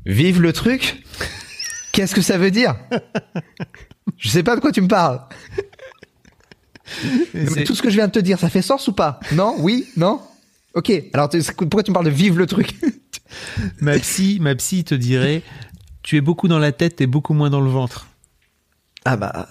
Vivre 0.04 0.40
le 0.40 0.52
truc? 0.52 1.02
Qu'est-ce 1.92 2.14
que 2.14 2.22
ça 2.22 2.38
veut 2.38 2.50
dire? 2.50 2.76
Je 4.18 4.28
sais 4.28 4.42
pas 4.42 4.56
de 4.56 4.60
quoi 4.60 4.72
tu 4.72 4.80
me 4.80 4.88
parles. 4.88 5.20
Mais 7.34 7.64
tout 7.64 7.74
ce 7.74 7.82
que 7.82 7.90
je 7.90 7.96
viens 7.96 8.06
de 8.06 8.12
te 8.12 8.18
dire, 8.18 8.38
ça 8.38 8.48
fait 8.48 8.62
sens 8.62 8.86
ou 8.88 8.92
pas? 8.92 9.20
Non? 9.32 9.56
Oui? 9.58 9.86
Non? 9.96 10.20
Ok. 10.74 10.92
Alors 11.12 11.28
pourquoi 11.56 11.82
tu 11.82 11.90
me 11.90 11.94
parles 11.94 12.06
de 12.06 12.10
vivre 12.10 12.38
le 12.38 12.46
truc? 12.46 12.74
Ma 13.80 13.98
psy, 13.98 14.38
ma 14.40 14.54
psy 14.54 14.84
te 14.84 14.94
dirait 14.94 15.42
Tu 16.02 16.16
es 16.16 16.20
beaucoup 16.20 16.48
dans 16.48 16.58
la 16.58 16.72
tête 16.72 17.00
et 17.00 17.06
beaucoup 17.06 17.34
moins 17.34 17.50
dans 17.50 17.60
le 17.60 17.70
ventre. 17.70 18.06
Ah 19.04 19.16
bah 19.16 19.48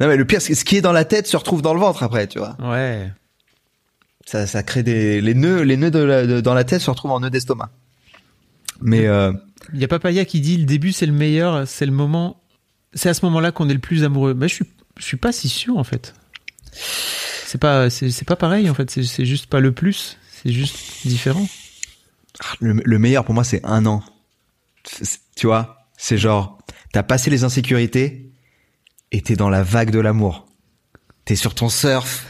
non 0.00 0.06
mais 0.08 0.16
le 0.16 0.24
pire, 0.24 0.40
c'est 0.40 0.54
ce 0.54 0.64
qui 0.64 0.76
est 0.76 0.80
dans 0.80 0.92
la 0.92 1.04
tête 1.04 1.26
se 1.26 1.36
retrouve 1.36 1.62
dans 1.62 1.74
le 1.74 1.80
ventre 1.80 2.02
après, 2.02 2.26
tu 2.26 2.38
vois. 2.38 2.56
Ouais. 2.60 3.10
ça, 4.26 4.46
ça 4.46 4.62
crée 4.62 4.82
des 4.82 5.20
les 5.20 5.34
nœuds 5.34 5.62
les 5.62 5.76
nœuds 5.76 5.90
de 5.90 5.98
la- 6.00 6.26
de- 6.26 6.40
dans 6.40 6.54
la 6.54 6.64
tête 6.64 6.80
se 6.80 6.90
retrouvent 6.90 7.10
en 7.12 7.20
nœuds 7.20 7.30
d'estomac 7.30 7.70
mais 8.80 9.06
euh, 9.06 9.32
Il 9.74 9.80
y 9.80 9.84
a 9.84 9.88
Papaya 9.88 10.24
qui 10.24 10.40
dit 10.40 10.56
Le 10.56 10.64
début, 10.64 10.92
c'est 10.92 11.06
le 11.06 11.12
meilleur, 11.12 11.66
c'est 11.66 11.84
le 11.86 11.90
moment. 11.92 12.40
C'est 12.94 13.08
à 13.08 13.14
ce 13.14 13.24
moment-là 13.26 13.50
qu'on 13.50 13.68
est 13.68 13.72
le 13.74 13.80
plus 13.80 14.04
amoureux. 14.04 14.34
Mais 14.34 14.46
je 14.48 14.54
suis, 14.54 14.64
je 14.98 15.04
suis 15.04 15.16
pas 15.16 15.32
si 15.32 15.48
sûr, 15.48 15.76
en 15.76 15.82
fait. 15.84 16.14
C'est 16.72 17.58
pas, 17.58 17.90
c'est 17.90 18.24
pas 18.24 18.36
pareil, 18.36 18.70
en 18.70 18.74
fait. 18.74 18.88
C'est- 18.90 19.24
juste 19.24 19.46
pas 19.46 19.58
le 19.58 19.72
plus. 19.72 20.16
C'est 20.30 20.52
juste 20.52 20.78
différent. 21.06 21.44
le, 22.60 22.74
le 22.84 22.98
meilleur 23.00 23.24
pour 23.24 23.34
moi 23.34 23.42
c'est 23.42 23.64
un 23.64 23.84
an 23.84 24.00
tu 25.34 25.46
vois 25.48 25.84
c'est 25.96 26.16
genre 26.18 26.56
t'as 26.92 27.02
passé 27.02 27.30
les 27.30 27.42
insécurités 27.42 28.27
et 29.12 29.22
t'es 29.22 29.36
dans 29.36 29.48
la 29.48 29.62
vague 29.62 29.90
de 29.90 30.00
l'amour 30.00 30.48
t'es 31.28 31.36
sur 31.36 31.54
ton 31.54 31.68
surf 31.68 32.26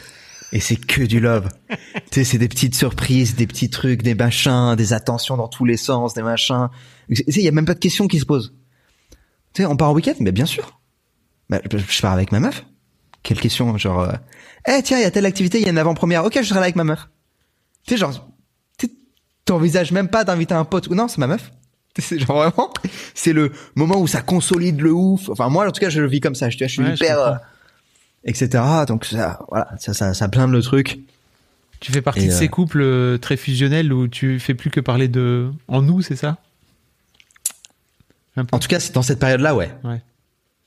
Et 0.51 0.59
c'est 0.59 0.75
que 0.75 1.03
du 1.03 1.21
love. 1.21 1.49
tu 1.69 1.79
sais, 2.11 2.25
c'est 2.25 2.39
des 2.39 2.49
petites 2.49 2.75
surprises, 2.75 3.37
des 3.37 3.47
petits 3.47 3.71
trucs, 3.71 4.03
des 4.03 4.17
machins, 4.17 4.75
des 4.75 4.93
attentions 4.93 5.37
dans 5.37 5.47
tous 5.47 5.65
les 5.65 5.77
sens, 5.77 6.15
des 6.15 6.23
machins. 6.23 6.69
Tu 7.09 7.17
sais, 7.17 7.41
il 7.41 7.45
y 7.45 7.49
a 7.49 7.53
même 7.53 7.65
pas 7.65 7.75
de 7.75 7.79
questions 7.79 8.09
qui 8.09 8.19
se 8.19 8.25
posent. 8.25 8.55
Tu 9.53 9.63
sais, 9.63 9.67
on 9.67 9.77
part 9.77 9.91
en 9.91 9.93
week-end, 9.93 10.15
mais 10.19 10.33
bien 10.33 10.47
sûr. 10.47 10.81
Bah, 11.49 11.61
je 11.71 12.01
pars 12.01 12.13
avec 12.13 12.33
ma 12.33 12.41
meuf. 12.41 12.67
Quelle 13.23 13.39
question, 13.39 13.79
genre, 13.79 14.01
euh, 14.01 14.13
eh 14.67 14.83
tiens, 14.83 14.99
il 14.99 15.03
y 15.03 15.07
a 15.07 15.13
telle 15.13 15.27
activité, 15.27 15.59
il 15.59 15.65
y 15.65 15.67
a 15.67 15.71
une 15.71 15.79
avant-première. 15.79 16.25
Ok, 16.25 16.37
je 16.41 16.49
serai 16.49 16.59
là 16.59 16.65
avec 16.65 16.77
ma 16.77 16.85
meuf. 16.85 17.09
Tu 17.87 17.95
sais, 17.95 17.99
genre, 17.99 18.29
t'envisages 19.45 19.93
même 19.93 20.09
pas 20.09 20.25
d'inviter 20.25 20.55
un 20.55 20.65
pote. 20.65 20.91
Non, 20.91 21.07
c'est 21.07 21.19
ma 21.19 21.29
meuf. 21.29 21.53
C'est 22.03 22.19
genre 22.21 22.37
vraiment, 22.37 22.73
c'est 23.13 23.33
le 23.33 23.51
moment 23.75 24.01
où 24.01 24.07
ça 24.07 24.23
consolide 24.23 24.81
le 24.81 24.93
ouf. 24.93 25.29
Enfin, 25.31 25.49
moi, 25.49 25.67
en 25.67 25.73
tout 25.73 25.81
cas, 25.81 25.91
je 25.91 26.01
le 26.01 26.07
vis 26.07 26.21
comme 26.21 26.37
ça. 26.37 26.49
Je, 26.49 26.57
je 26.57 26.67
suis 26.67 26.85
hyper, 26.85 27.19
euh, 27.19 27.35
etc. 28.25 28.63
Donc 28.87 29.05
ça, 29.05 29.41
voilà, 29.49 29.69
ça, 29.79 29.95
ça, 29.95 30.15
ça 30.15 30.29
blinde 30.29 30.53
le 30.53 30.63
truc. 30.63 31.01
Tu 31.81 31.93
fais 31.93 32.03
partie 32.03 32.27
de 32.27 32.33
ces 32.33 32.47
euh, 32.47 32.49
couples 32.49 32.83
euh, 32.83 33.19
très 33.19 33.37
fusionnels 33.37 33.93
où 33.93 34.07
tu 34.07 34.39
fais 34.39 34.55
plus 34.55 34.71
que 34.71 34.81
parler 34.81 35.09
de 35.09 35.51
en 35.67 35.83
nous, 35.83 36.03
c'est 36.03 36.17
ça? 36.17 36.39
En 38.53 38.61
tout 38.61 38.69
cas, 38.69 38.79
c'est 38.79 38.95
dans 38.95 39.03
cette 39.03 39.19
période-là, 39.19 39.57
ouais. 39.57 39.71
ouais. 39.83 40.01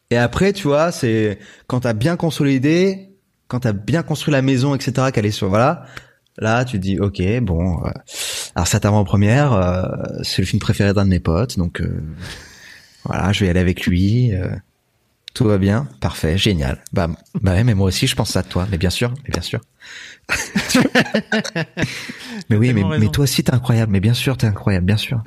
Et 0.10 0.18
après, 0.18 0.52
tu 0.52 0.68
vois, 0.68 0.92
c'est 0.92 1.40
quand 1.68 1.82
t'as 1.82 1.94
bien 1.94 2.18
consolidé, 2.18 3.10
quand 3.48 3.62
t'as 3.62 3.72
bien 3.72 4.04
construit 4.04 4.34
la 4.34 4.42
maison, 4.42 4.76
etc., 4.76 5.08
qu'elle 5.14 5.26
est 5.26 5.32
sur, 5.32 5.48
voilà, 5.48 5.86
Là, 6.38 6.64
tu 6.66 6.78
te 6.78 6.82
dis, 6.82 7.00
ok, 7.00 7.22
bon, 7.42 7.86
euh, 7.86 7.92
alors 8.56 8.68
cette 8.68 8.86
avant-première, 8.86 9.54
euh, 9.54 9.84
c'est 10.24 10.42
le 10.42 10.46
film 10.46 10.60
préféré 10.60 10.94
d'un 10.94 11.06
de 11.06 11.10
mes 11.10 11.20
potes, 11.20 11.58
donc 11.58 11.82
euh, 11.82 12.02
voilà, 13.04 13.34
je 13.34 13.42
vais 13.42 13.48
y 13.48 13.50
aller 13.50 13.60
avec 13.60 13.86
lui. 13.86 14.32
tout 15.34 15.46
va 15.46 15.58
bien, 15.58 15.88
parfait, 16.00 16.38
génial. 16.38 16.82
Bah, 16.94 17.10
bah 17.42 17.52
ouais, 17.52 17.64
mais 17.64 17.74
moi 17.74 17.88
aussi, 17.88 18.08
je 18.08 18.16
pense 18.16 18.36
à 18.36 18.44
toi, 18.44 18.68
mais 18.72 18.78
bien 18.78 18.90
sûr, 18.90 19.14
mais 19.24 19.30
bien 19.32 19.42
sûr. 19.42 19.60
mais 22.50 22.56
oui, 22.56 22.74
mais, 22.74 22.84
mais, 22.98 23.08
toi 23.10 23.24
aussi, 23.24 23.44
t'es 23.44 23.54
incroyable, 23.54 23.92
mais 23.92 24.00
bien 24.00 24.14
sûr, 24.14 24.38
t'es 24.38 24.48
incroyable, 24.48 24.86
bien 24.86 24.98
sûr. 24.98 25.22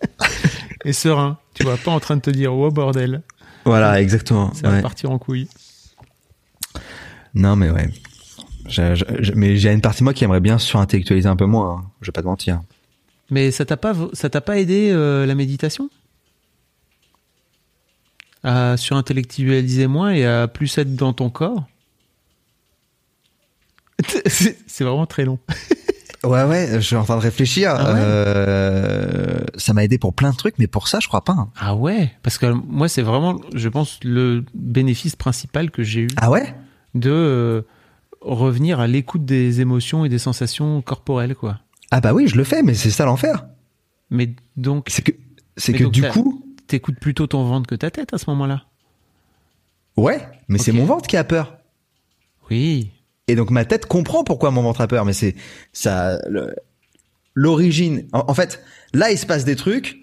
Et 0.84 0.92
serein, 0.92 1.38
tu 1.54 1.62
vois, 1.62 1.76
pas 1.76 1.92
en 1.92 2.00
train 2.00 2.16
de 2.16 2.22
te 2.22 2.30
dire, 2.30 2.52
oh 2.52 2.70
bordel. 2.70 3.22
Voilà, 3.64 4.02
exactement. 4.02 4.52
Ça 4.54 4.68
va 4.68 4.82
partir 4.82 5.12
en 5.12 5.18
couille. 5.18 5.48
Non, 7.34 7.54
mais 7.54 7.70
ouais 7.70 7.88
mais 9.34 9.56
j'ai 9.56 9.72
une 9.72 9.80
partie 9.80 10.00
de 10.00 10.04
moi 10.04 10.14
qui 10.14 10.24
aimerait 10.24 10.40
bien 10.40 10.58
surintellectualiser 10.58 11.28
un 11.28 11.36
peu 11.36 11.46
moins. 11.46 11.78
Hein, 11.78 11.90
je 12.00 12.06
vais 12.06 12.12
pas 12.12 12.22
te 12.22 12.26
mentir. 12.26 12.60
Mais 13.30 13.50
ça 13.50 13.64
t'a 13.64 13.76
pas, 13.76 13.94
ça 14.12 14.28
t'a 14.28 14.40
pas 14.40 14.58
aidé 14.58 14.90
euh, 14.90 15.26
la 15.26 15.34
méditation? 15.34 15.88
À 18.44 18.76
surintellectualiser 18.76 19.86
moins 19.86 20.10
et 20.10 20.26
à 20.26 20.48
plus 20.48 20.76
être 20.78 20.94
dans 20.94 21.12
ton 21.12 21.30
corps? 21.30 21.64
C'est 24.26 24.84
vraiment 24.84 25.06
très 25.06 25.24
long. 25.24 25.38
ouais, 26.24 26.44
ouais, 26.44 26.68
je 26.74 26.80
suis 26.80 26.96
en 26.96 27.04
train 27.04 27.16
de 27.16 27.22
réfléchir. 27.22 27.74
Ah 27.76 27.96
euh, 27.96 29.38
ça 29.56 29.72
m'a 29.72 29.84
aidé 29.84 29.98
pour 29.98 30.12
plein 30.12 30.30
de 30.30 30.36
trucs, 30.36 30.58
mais 30.58 30.66
pour 30.66 30.88
ça, 30.88 30.98
je 31.00 31.08
crois 31.08 31.24
pas. 31.24 31.32
Hein. 31.32 31.48
Ah 31.58 31.74
ouais, 31.74 32.12
parce 32.22 32.38
que 32.38 32.46
moi, 32.46 32.88
c'est 32.88 33.02
vraiment, 33.02 33.40
je 33.54 33.68
pense, 33.68 34.00
le 34.02 34.44
bénéfice 34.54 35.16
principal 35.16 35.70
que 35.70 35.82
j'ai 35.82 36.02
eu. 36.02 36.08
Ah 36.16 36.30
ouais? 36.30 36.54
De 36.94 37.10
euh, 37.10 37.62
revenir 38.24 38.80
à 38.80 38.86
l'écoute 38.86 39.24
des 39.24 39.60
émotions 39.60 40.04
et 40.04 40.08
des 40.08 40.18
sensations 40.18 40.82
corporelles, 40.82 41.34
quoi. 41.34 41.60
Ah 41.90 42.00
bah 42.00 42.14
oui, 42.14 42.26
je 42.26 42.36
le 42.36 42.44
fais, 42.44 42.62
mais 42.62 42.74
c'est 42.74 42.90
ça 42.90 43.04
l'enfer. 43.04 43.46
Mais 44.10 44.34
donc. 44.56 44.86
C'est 44.88 45.02
que, 45.02 45.12
c'est 45.56 45.72
que 45.72 45.84
du 45.84 46.02
coup. 46.02 46.44
T'écoutes 46.66 46.98
plutôt 46.98 47.26
ton 47.26 47.44
ventre 47.44 47.66
que 47.66 47.74
ta 47.74 47.90
tête 47.90 48.14
à 48.14 48.18
ce 48.18 48.30
moment-là. 48.30 48.64
Ouais, 49.96 50.26
mais 50.48 50.58
c'est 50.58 50.72
mon 50.72 50.86
ventre 50.86 51.06
qui 51.06 51.18
a 51.18 51.24
peur. 51.24 51.58
Oui. 52.50 52.92
Et 53.28 53.34
donc 53.34 53.50
ma 53.50 53.64
tête 53.64 53.86
comprend 53.86 54.24
pourquoi 54.24 54.50
mon 54.50 54.62
ventre 54.62 54.80
a 54.80 54.86
peur, 54.86 55.04
mais 55.04 55.12
c'est 55.12 55.34
ça 55.72 56.18
l'origine. 57.34 58.06
En, 58.12 58.34
fait, 58.34 58.62
là 58.94 59.10
il 59.10 59.18
se 59.18 59.26
passe 59.26 59.44
des 59.44 59.56
trucs 59.56 59.98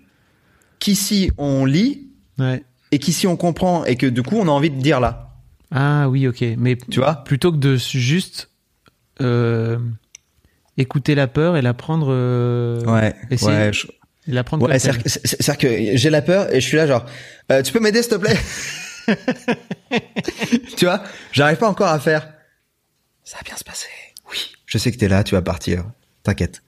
qu'ici 0.80 1.32
on 1.38 1.66
lit 1.66 2.08
ouais. 2.38 2.64
et 2.92 3.00
qu'ici 3.00 3.28
on 3.28 3.36
comprend 3.36 3.84
et 3.86 3.96
que 3.96 4.06
du 4.06 4.24
coup 4.24 4.36
on 4.38 4.48
a 4.48 4.52
envie 4.52 4.70
de 4.70 4.80
dire 4.80 5.00
là. 5.00 5.29
Ah 5.72 6.10
oui, 6.10 6.28
ok. 6.28 6.44
Mais 6.58 6.76
tu 6.76 7.00
vois, 7.00 7.16
plutôt 7.24 7.52
que 7.52 7.58
de 7.58 7.76
juste 7.76 8.50
euh, 9.22 9.78
écouter 10.78 11.16
la 11.16 11.28
peur 11.28 11.58
et 11.58 11.62
la 11.62 11.74
prendre. 11.74 12.08
Euh, 12.10 12.84
ouais. 12.86 13.16
ouais. 13.42 13.72
la 14.28 14.44
prendre. 14.44 14.68
Ouais, 14.68 14.80
c'est-à-dire 14.80 15.58
que 15.58 15.98
j'ai 15.98 16.10
la 16.10 16.22
peur 16.22 16.54
et 16.54 16.62
je 16.62 16.68
suis 16.68 16.78
là 16.78 16.88
genre, 16.88 17.06
euh, 17.52 17.62
tu 17.62 17.72
peux 17.72 17.80
m'aider 17.80 18.02
s'il 18.02 18.12
te 18.12 18.16
plaît? 18.16 18.38
Tu 20.78 20.86
vois, 20.86 21.04
j'arrive 21.32 21.58
pas 21.58 21.68
encore 21.68 21.88
à 21.88 22.00
faire. 22.00 22.32
Ça 23.24 23.38
va 23.38 23.44
bien 23.44 23.58
se 23.58 23.64
passer. 23.64 23.88
Oui. 24.32 24.54
Je 24.68 24.78
sais 24.78 24.92
que 24.92 24.98
t'es 24.98 25.08
là, 25.08 25.24
tu 25.24 25.34
vas 25.34 25.42
partir. 25.42 25.84
T'inquiète. 26.24 26.62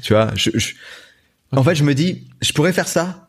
Tu 0.00 0.12
vois, 0.12 0.30
je, 0.36 0.50
en 1.50 1.62
fait, 1.62 1.74
je 1.74 1.84
me 1.84 1.94
dis, 1.94 2.28
je 2.40 2.52
pourrais 2.52 2.72
faire 2.72 2.88
ça, 2.88 3.26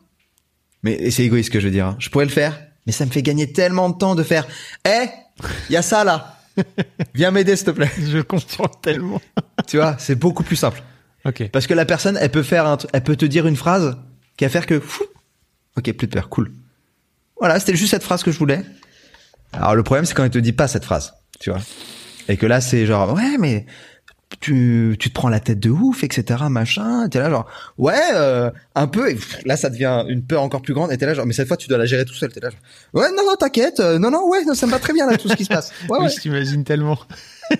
mais 0.82 1.10
c'est 1.10 1.24
égoïste 1.24 1.48
ce 1.48 1.52
que 1.52 1.60
je 1.60 1.66
veux 1.66 1.72
dire. 1.72 1.86
Hein. 1.86 1.96
Je 1.98 2.08
pourrais 2.10 2.24
le 2.24 2.30
faire, 2.30 2.58
mais 2.86 2.92
ça 2.92 3.06
me 3.06 3.10
fait 3.10 3.22
gagner 3.22 3.52
tellement 3.52 3.90
de 3.90 3.96
temps 3.96 4.14
de 4.14 4.22
faire, 4.22 4.46
eh, 4.86 5.06
il 5.68 5.72
y 5.72 5.76
a 5.76 5.82
ça 5.82 6.04
là. 6.04 6.38
Viens 7.14 7.30
m'aider 7.30 7.56
s'il 7.56 7.66
te 7.66 7.70
plaît. 7.72 7.90
Je 7.98 8.18
comprends 8.20 8.68
tellement. 8.68 9.20
tu 9.66 9.78
vois, 9.78 9.96
c'est 9.98 10.14
beaucoup 10.14 10.42
plus 10.42 10.56
simple. 10.56 10.82
Ok. 11.24 11.48
Parce 11.50 11.66
que 11.66 11.74
la 11.74 11.84
personne, 11.84 12.18
elle 12.20 12.30
peut 12.30 12.42
faire 12.42 12.66
un, 12.66 12.78
elle 12.92 13.02
peut 13.02 13.16
te 13.16 13.24
dire 13.24 13.46
une 13.46 13.56
phrase 13.56 13.96
qui 14.36 14.44
va 14.44 14.50
faire 14.50 14.66
que, 14.66 14.78
fou, 14.78 15.04
ok, 15.76 15.92
plus 15.92 16.06
de 16.06 16.12
peur, 16.12 16.28
cool. 16.28 16.52
Voilà, 17.38 17.58
c'était 17.58 17.76
juste 17.76 17.90
cette 17.90 18.02
phrase 18.02 18.22
que 18.22 18.30
je 18.30 18.38
voulais. 18.38 18.62
Alors 19.52 19.74
le 19.74 19.82
problème, 19.82 20.04
c'est 20.04 20.14
quand 20.14 20.24
elle 20.24 20.30
te 20.30 20.38
dit 20.38 20.52
pas 20.52 20.68
cette 20.68 20.84
phrase, 20.84 21.14
tu 21.40 21.50
vois. 21.50 21.60
Et 22.28 22.36
que 22.36 22.46
là, 22.46 22.60
c'est 22.60 22.86
genre, 22.86 23.12
ouais, 23.14 23.38
mais 23.38 23.66
tu, 24.40 24.96
tu 24.98 25.08
te 25.08 25.14
prends 25.14 25.28
la 25.28 25.40
tête 25.40 25.60
de 25.60 25.70
ouf, 25.70 26.04
etc., 26.04 26.44
machin. 26.50 27.08
T'es 27.08 27.18
là 27.18 27.30
genre, 27.30 27.46
ouais, 27.78 27.94
euh, 28.14 28.50
un 28.74 28.86
peu. 28.86 29.10
Et 29.10 29.18
là, 29.44 29.56
ça 29.56 29.70
devient 29.70 30.04
une 30.08 30.24
peur 30.24 30.42
encore 30.42 30.62
plus 30.62 30.74
grande. 30.74 30.92
Et 30.92 30.98
t'es 30.98 31.06
là 31.06 31.14
genre, 31.14 31.26
mais 31.26 31.32
cette 31.32 31.48
fois, 31.48 31.56
tu 31.56 31.68
dois 31.68 31.78
la 31.78 31.86
gérer 31.86 32.04
tout 32.04 32.14
seul. 32.14 32.32
T'es 32.32 32.40
là 32.40 32.50
genre, 32.50 32.60
ouais, 32.94 33.08
non, 33.10 33.24
non, 33.26 33.36
t'inquiète. 33.36 33.80
Euh, 33.80 33.98
non, 33.98 34.10
non, 34.10 34.28
ouais, 34.28 34.44
non, 34.44 34.54
ça 34.54 34.66
me 34.66 34.72
va 34.72 34.78
très 34.78 34.92
bien 34.92 35.06
là 35.06 35.16
tout 35.16 35.28
ce 35.28 35.34
qui 35.34 35.44
se 35.44 35.50
passe. 35.50 35.72
Ouais, 35.88 35.98
oui, 36.00 36.08
je 36.08 36.20
t'imagine 36.20 36.64
tellement. 36.64 36.98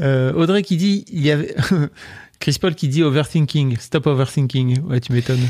euh, 0.00 0.32
Audrey 0.34 0.62
qui 0.62 0.76
dit, 0.76 1.04
il 1.08 1.24
y 1.24 1.30
avait 1.30 1.54
Chris 2.40 2.56
Paul 2.60 2.74
qui 2.74 2.88
dit 2.88 3.02
overthinking, 3.02 3.78
stop 3.78 4.06
overthinking. 4.06 4.82
Ouais, 4.84 5.00
tu 5.00 5.12
m'étonnes. 5.12 5.46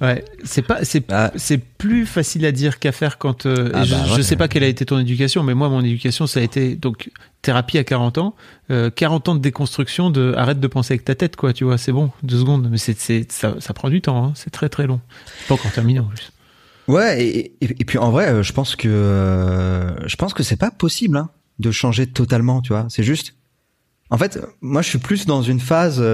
Ouais, 0.00 0.22
c'est 0.44 0.60
pas, 0.60 0.84
c'est, 0.84 1.06
bah. 1.06 1.32
c'est 1.36 1.56
plus 1.56 2.04
facile 2.04 2.44
à 2.44 2.52
dire 2.52 2.78
qu'à 2.78 2.92
faire 2.92 3.16
quand. 3.16 3.46
Euh, 3.46 3.70
ah 3.72 3.84
je, 3.84 3.94
bah 3.94 4.22
sais 4.22 4.36
pas 4.36 4.46
quelle 4.46 4.62
a 4.62 4.66
été 4.66 4.84
ton 4.84 4.98
éducation, 4.98 5.42
mais 5.42 5.54
moi, 5.54 5.70
mon 5.70 5.82
éducation, 5.82 6.26
ça 6.26 6.40
a 6.40 6.42
été 6.42 6.76
donc 6.76 7.10
thérapie 7.40 7.78
à 7.78 7.84
40 7.84 8.18
ans, 8.18 8.34
40 8.68 9.28
euh, 9.28 9.30
ans 9.30 9.34
de 9.34 9.40
déconstruction 9.40 10.10
de 10.10 10.34
arrête 10.36 10.60
de 10.60 10.66
penser 10.66 10.94
avec 10.94 11.04
ta 11.04 11.14
tête, 11.14 11.36
quoi. 11.36 11.54
Tu 11.54 11.64
vois, 11.64 11.78
c'est 11.78 11.92
bon, 11.92 12.10
deux 12.22 12.40
secondes, 12.40 12.68
mais 12.70 12.76
c'est, 12.76 12.98
c'est 12.98 13.30
ça, 13.32 13.54
ça 13.58 13.72
prend 13.72 13.88
du 13.88 14.02
temps. 14.02 14.22
Hein, 14.22 14.32
c'est 14.34 14.50
très 14.50 14.68
très 14.68 14.86
long. 14.86 15.00
Pas 15.48 15.54
encore 15.54 15.72
terminé 15.72 16.00
en 16.00 16.04
plus. 16.04 16.30
Ouais, 16.88 17.24
et, 17.24 17.56
et, 17.62 17.84
puis 17.84 17.98
en 17.98 18.10
vrai, 18.10 18.28
euh, 18.28 18.42
je 18.42 18.52
pense 18.52 18.76
que 18.76 19.94
je 20.04 20.16
pense 20.16 20.34
que 20.34 20.42
c'est 20.42 20.56
pas 20.56 20.70
possible 20.70 21.16
hein, 21.16 21.30
de 21.58 21.70
changer 21.70 22.06
totalement, 22.06 22.60
tu 22.60 22.74
vois. 22.74 22.86
C'est 22.90 23.02
juste. 23.02 23.34
En 24.10 24.18
fait, 24.18 24.38
moi, 24.60 24.82
je 24.82 24.90
suis 24.90 24.98
plus 24.98 25.24
dans 25.24 25.42
une 25.42 25.58
phase 25.58 26.04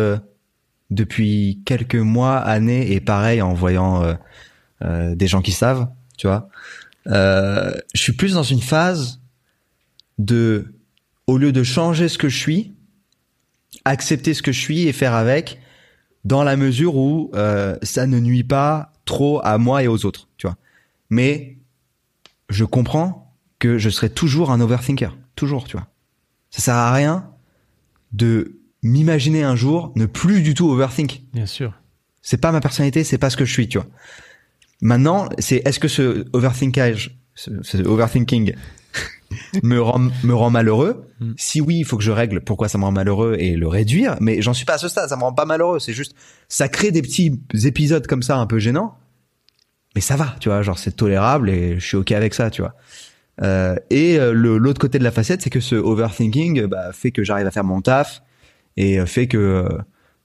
depuis 0.93 1.63
quelques 1.65 1.97
mois, 1.97 2.39
années, 2.39 2.93
et 2.93 3.01
pareil 3.01 3.43
en 3.43 3.55
voyant 3.55 4.03
euh, 4.03 4.15
euh, 4.83 5.15
des 5.15 5.27
gens 5.27 5.43
qui 5.43 5.53
savent, 5.53 5.89
tu 6.17 6.27
vois. 6.27 6.49
Euh, 7.09 7.75
je 7.95 8.03
suis 8.03 8.13
plus 8.13 8.35
dans 8.35 8.43
une 8.43 8.61
phase 8.61 9.21
de, 10.19 10.75
au 11.27 11.39
lieu 11.39 11.53
de 11.53 11.63
changer 11.63 12.09
ce 12.09 12.19
que 12.19 12.29
je 12.29 12.39
suis, 12.39 12.75
accepter 13.85 14.35
ce 14.35 14.43
que 14.43 14.53
je 14.53 14.61
suis 14.61 14.87
et 14.87 14.93
faire 14.93 15.15
avec, 15.15 15.61
dans 16.25 16.45
la 16.45 16.57
mesure 16.57 16.97
où 16.97 17.33
ça 17.83 18.07
ne 18.07 18.21
nuit 18.21 18.45
pas 18.45 18.93
trop 19.05 19.41
à 19.43 19.59
moi 19.59 19.83
et 19.83 19.89
aux 19.89 20.05
autres, 20.05 20.29
tu 20.37 20.47
vois. 20.47 20.57
Mais 21.11 21.57
je 22.49 22.65
comprends 22.65 23.35
que 23.59 23.79
je 23.79 23.91
serai 23.91 24.11
toujours 24.11 24.53
un 24.53 24.61
overthinker, 24.61 25.17
toujours, 25.35 25.65
tu 25.65 25.77
vois. 25.77 25.89
Ça 26.51 26.61
sert 26.61 26.75
à 26.75 26.93
rien 26.93 27.29
de 28.13 28.62
m'imaginer 28.83 29.43
un 29.43 29.57
jour 29.57 29.93
ne 29.97 30.07
plus 30.07 30.43
du 30.43 30.55
tout 30.55 30.71
overthink. 30.71 31.23
Bien 31.33 31.47
sûr. 31.47 31.73
C'est 32.21 32.41
pas 32.41 32.53
ma 32.53 32.61
personnalité, 32.61 33.05
c'est 33.05 33.19
pas 33.19 33.31
ce 33.31 33.37
que 33.37 33.45
je 33.45 33.53
suis, 33.53 33.69
tu 33.69 33.79
vois. 33.79 33.87
Maintenant, 34.81 35.29
c'est 35.39 35.63
est-ce 35.65 35.79
que 35.79 35.89
ce 35.89 36.25
overthinkage, 36.33 37.19
ce, 37.35 37.77
overthinking 37.87 38.55
me 39.63 39.81
rend 39.81 40.11
me 40.25 40.35
rend 40.35 40.51
malheureux? 40.51 41.09
Hmm. 41.21 41.33
Si 41.37 41.61
oui, 41.61 41.79
il 41.79 41.85
faut 41.85 41.97
que 41.97 42.03
je 42.03 42.11
règle 42.11 42.41
pourquoi 42.41 42.69
ça 42.69 42.79
me 42.79 42.85
rend 42.85 42.93
malheureux 42.93 43.37
et 43.39 43.57
le 43.57 43.69
réduire. 43.69 44.17
Mais 44.21 44.43
j'en 44.43 44.55
suis 44.55 44.65
pas 44.65 44.75
à 44.75 44.79
ce 44.79 44.89
stade, 44.89 45.09
ça 45.09 45.17
me 45.17 45.23
rend 45.23 45.33
pas 45.33 45.45
malheureux. 45.45 45.79
C'est 45.79 45.93
juste, 45.93 46.15
ça 46.49 46.69
crée 46.69 46.91
des 46.91 47.03
petits 47.03 47.41
épisodes 47.65 48.07
comme 48.07 48.23
ça 48.23 48.37
un 48.37 48.47
peu 48.47 48.59
gênants. 48.59 48.97
Mais 49.95 50.01
ça 50.01 50.17
va, 50.17 50.35
tu 50.41 50.49
vois, 50.49 50.63
genre 50.63 50.79
c'est 50.79 50.97
tolérable 50.97 51.51
et 51.51 51.79
je 51.79 51.87
suis 51.87 51.97
ok 51.97 52.13
avec 52.13 52.35
ça, 52.35 52.51
tu 52.51 52.63
vois. 52.63 52.75
Euh, 53.43 53.77
et 53.91 54.19
euh, 54.19 54.33
l'autre 54.33 54.81
côté 54.81 54.99
de 54.99 55.05
la 55.05 55.11
facette, 55.11 55.43
c'est 55.43 55.51
que 55.51 55.61
ce 55.61 55.75
overthinking 55.75 56.67
bah, 56.67 56.93
fait 56.93 57.11
que 57.11 57.25
j'arrive 57.25 57.47
à 57.47 57.51
faire 57.51 57.65
mon 57.65 57.81
taf, 57.81 58.23
et 58.77 58.99
euh, 58.99 59.07
fait 59.07 59.27
que 59.27 59.37
euh, 59.37 59.69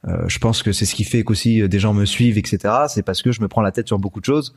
euh, 0.07 0.27
je 0.27 0.39
pense 0.39 0.63
que 0.63 0.71
c'est 0.71 0.85
ce 0.85 0.95
qui 0.95 1.03
fait 1.03 1.23
qu'aussi 1.23 1.67
des 1.67 1.79
gens 1.79 1.93
me 1.93 2.05
suivent, 2.05 2.37
etc. 2.37 2.73
C'est 2.87 3.03
parce 3.03 3.21
que 3.21 3.31
je 3.31 3.41
me 3.41 3.47
prends 3.47 3.61
la 3.61 3.71
tête 3.71 3.87
sur 3.87 3.99
beaucoup 3.99 4.19
de 4.19 4.25
choses 4.25 4.55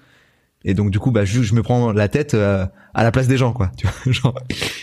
Et 0.64 0.74
donc 0.74 0.90
du 0.90 0.98
coup, 0.98 1.10
bah 1.10 1.24
je, 1.24 1.54
me 1.54 1.62
prends 1.62 1.92
la 1.92 2.08
tête 2.08 2.34
à 2.34 2.70
la 2.94 3.10
place 3.10 3.26
des 3.26 3.36
gens, 3.36 3.52
quoi. 3.52 3.72
Genre, 4.06 4.34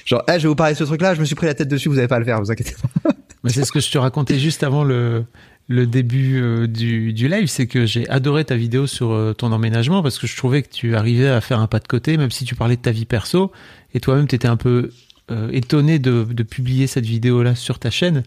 genre, 0.05 0.24
eh, 0.28 0.34
je 0.34 0.43
vais 0.43 0.47
vous 0.49 0.55
parler 0.55 0.74
de 0.74 0.78
ce 0.78 0.84
truc-là, 0.84 1.14
je 1.14 1.20
me 1.20 1.26
suis 1.26 1.36
pris 1.36 1.47
la 1.47 1.53
tête 1.53 1.68
dessus, 1.68 1.89
vous 1.89 1.99
avez 1.99 2.08
pas 2.08 2.16
à 2.16 2.20
le 2.20 2.26
faire, 2.26 2.39
vous 2.39 2.51
inquiétez 2.51 2.76
pas. 3.03 3.12
Mais 3.43 3.51
c'est 3.51 3.64
ce 3.64 3.72
que 3.72 3.80
je 3.80 3.89
te 3.91 3.97
racontais 3.97 4.39
juste 4.39 4.64
avant 4.64 4.84
le, 4.84 5.26
le 5.68 5.86
début 5.86 6.68
du, 6.68 7.14
du 7.14 7.28
live, 7.30 7.47
c'est 7.47 7.68
que 7.68 7.86
j'ai 7.86 8.10
adoré 8.10 8.43
ta 8.43 8.55
vidéo 8.55 8.88
sur 8.88 9.36
ton 9.38 9.51
emménagement 9.51 10.01
parce 10.01 10.18
que 10.18 10.28
je 10.28 10.36
trouvais 10.36 10.64
que 10.64 10.70
tu 10.70 10.95
arrivais 10.95 11.30
à 11.30 11.39
faire 11.39 11.60
un 11.60 11.68
pas 11.68 11.80
de 11.80 11.88
côté, 11.88 12.18
même 12.18 12.32
si 12.32 12.43
tu 12.43 12.55
parlais 12.55 12.76
de 12.76 12.82
ta 12.82 12.91
vie 12.91 13.05
perso, 13.05 13.51
et 13.93 13.99
toi-même 13.99 14.28
tu 14.28 14.36
étais 14.36 14.47
un 14.47 14.58
peu 14.58 14.89
euh, 15.32 15.49
étonné 15.51 15.99
de, 15.99 16.23
de 16.23 16.43
publier 16.43 16.88
cette 16.88 17.05
vidéo-là 17.05 17.55
sur 17.55 17.80
ta 17.80 17.89
chaîne, 17.89 18.23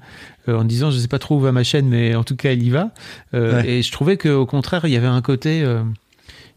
euh, 0.49 0.57
en 0.59 0.65
disant 0.65 0.91
je 0.91 0.99
sais 0.99 1.09
pas 1.09 1.19
trop 1.19 1.37
où 1.37 1.41
va 1.41 1.53
ma 1.53 1.65
chaîne, 1.65 1.89
mais 1.89 2.15
en 2.15 2.25
tout 2.25 2.37
cas 2.37 2.53
elle 2.53 2.63
y 2.63 2.71
va. 2.71 2.93
Euh, 3.35 3.63
Ouais. 3.63 3.69
Et 3.71 3.83
je 3.83 3.91
trouvais 3.93 4.17
qu'au 4.17 4.47
contraire, 4.47 4.83
il 4.85 4.91
y 4.93 4.97
avait 4.97 5.07
un 5.07 5.23
côté, 5.23 5.63
euh, 5.63 5.83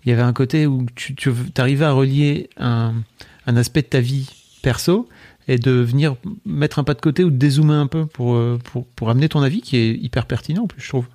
il 0.06 0.10
y 0.10 0.12
avait 0.12 0.22
un 0.22 0.34
côté 0.34 0.68
où 0.68 0.86
tu, 0.96 1.16
tu 1.16 1.32
arrivais 1.58 1.86
à 1.86 1.92
relier 1.94 2.50
un, 2.58 2.94
un 3.48 3.56
aspect 3.58 3.82
de 3.84 3.88
ta 3.88 4.00
vie 4.02 4.30
perso 4.62 5.08
et 5.48 5.58
de 5.58 5.72
venir 5.72 6.16
mettre 6.46 6.80
un 6.80 6.84
pas 6.84 6.94
de 6.94 7.02
côté 7.02 7.24
ou 7.24 7.30
de 7.30 7.36
dézoomer 7.38 7.76
un 7.76 7.88
peu 7.88 8.06
pour, 8.06 8.36
euh, 8.36 8.58
pour, 8.64 8.86
pour 8.88 9.10
amener 9.10 9.28
ton 9.30 9.42
avis 9.42 9.62
qui 9.62 9.78
est 9.78 9.92
hyper 9.96 10.26
pertinent 10.26 10.64
en 10.64 10.68
plus, 10.68 10.82
je 10.82 10.90
trouve. 10.90 11.08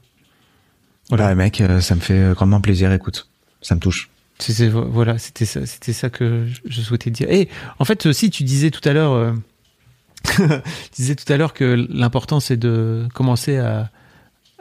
Voilà, 1.09 1.35
mec, 1.35 1.61
euh, 1.61 1.81
ça 1.81 1.95
me 1.95 2.01
fait 2.01 2.33
grandement 2.35 2.61
plaisir. 2.61 2.93
Écoute, 2.93 3.29
ça 3.63 3.75
me 3.75 3.81
touche. 3.81 4.11
Voilà, 4.91 5.19
c'était 5.19 5.45
ça, 5.45 5.67
c'était 5.67 5.93
ça 5.93 6.11
que 6.11 6.47
je- 6.67 6.81
souhaitais 6.81 7.11
dire. 7.11 7.31
Et 7.31 7.49
en 7.79 7.85
fait 7.85 8.07
aussi, 8.07 8.31
tu 8.31 8.45
disais 8.45 8.71
tout 8.71 8.87
à 8.89 8.93
l'heure, 8.93 9.13
euh, 9.13 9.33
tu 10.37 10.43
disais 10.97 11.15
tout 11.17 11.31
à 11.33 11.37
l'heure 11.37 11.53
que 11.55 11.87
l'important 11.91 12.41
c'est 12.41 12.57
de 12.57 13.07
commencer 13.15 13.57
à 13.59 13.91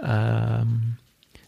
à, 0.01 0.61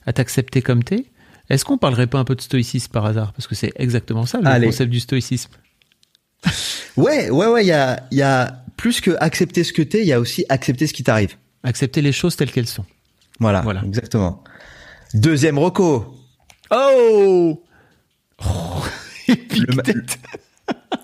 à 0.05 0.13
t'accepter 0.13 0.61
comme 0.61 0.83
t'es. 0.83 1.05
Est-ce 1.49 1.65
qu'on 1.65 1.77
parlerait 1.77 2.07
pas 2.07 2.19
un 2.19 2.23
peu 2.25 2.35
de 2.35 2.41
stoïcisme 2.41 2.91
par 2.91 3.05
hasard? 3.05 3.33
Parce 3.33 3.47
que 3.47 3.55
c'est 3.55 3.71
exactement 3.75 4.25
ça 4.25 4.39
le 4.39 4.47
Allez. 4.47 4.67
concept 4.67 4.91
du 4.91 4.99
stoïcisme. 4.99 5.51
Ouais, 6.97 7.29
ouais, 7.29 7.47
ouais. 7.47 7.63
Il 7.63 7.67
y 7.67 7.71
a, 7.71 8.03
il 8.11 8.17
y 8.17 8.21
a 8.23 8.63
plus 8.75 8.99
que 8.99 9.11
accepter 9.21 9.63
ce 9.63 9.71
que 9.71 9.81
t'es, 9.81 10.01
il 10.01 10.07
y 10.07 10.11
a 10.11 10.19
aussi 10.19 10.43
accepter 10.49 10.85
ce 10.85 10.93
qui 10.93 11.03
t'arrive. 11.03 11.35
Accepter 11.63 12.01
les 12.01 12.11
choses 12.11 12.35
telles 12.35 12.51
qu'elles 12.51 12.67
sont. 12.67 12.83
Voilà, 13.39 13.61
Voilà. 13.61 13.83
exactement. 13.85 14.43
Deuxième 15.13 15.57
reco, 15.57 16.13
Oh, 16.71 17.63
Le 19.27 19.75
ma- 19.75 19.83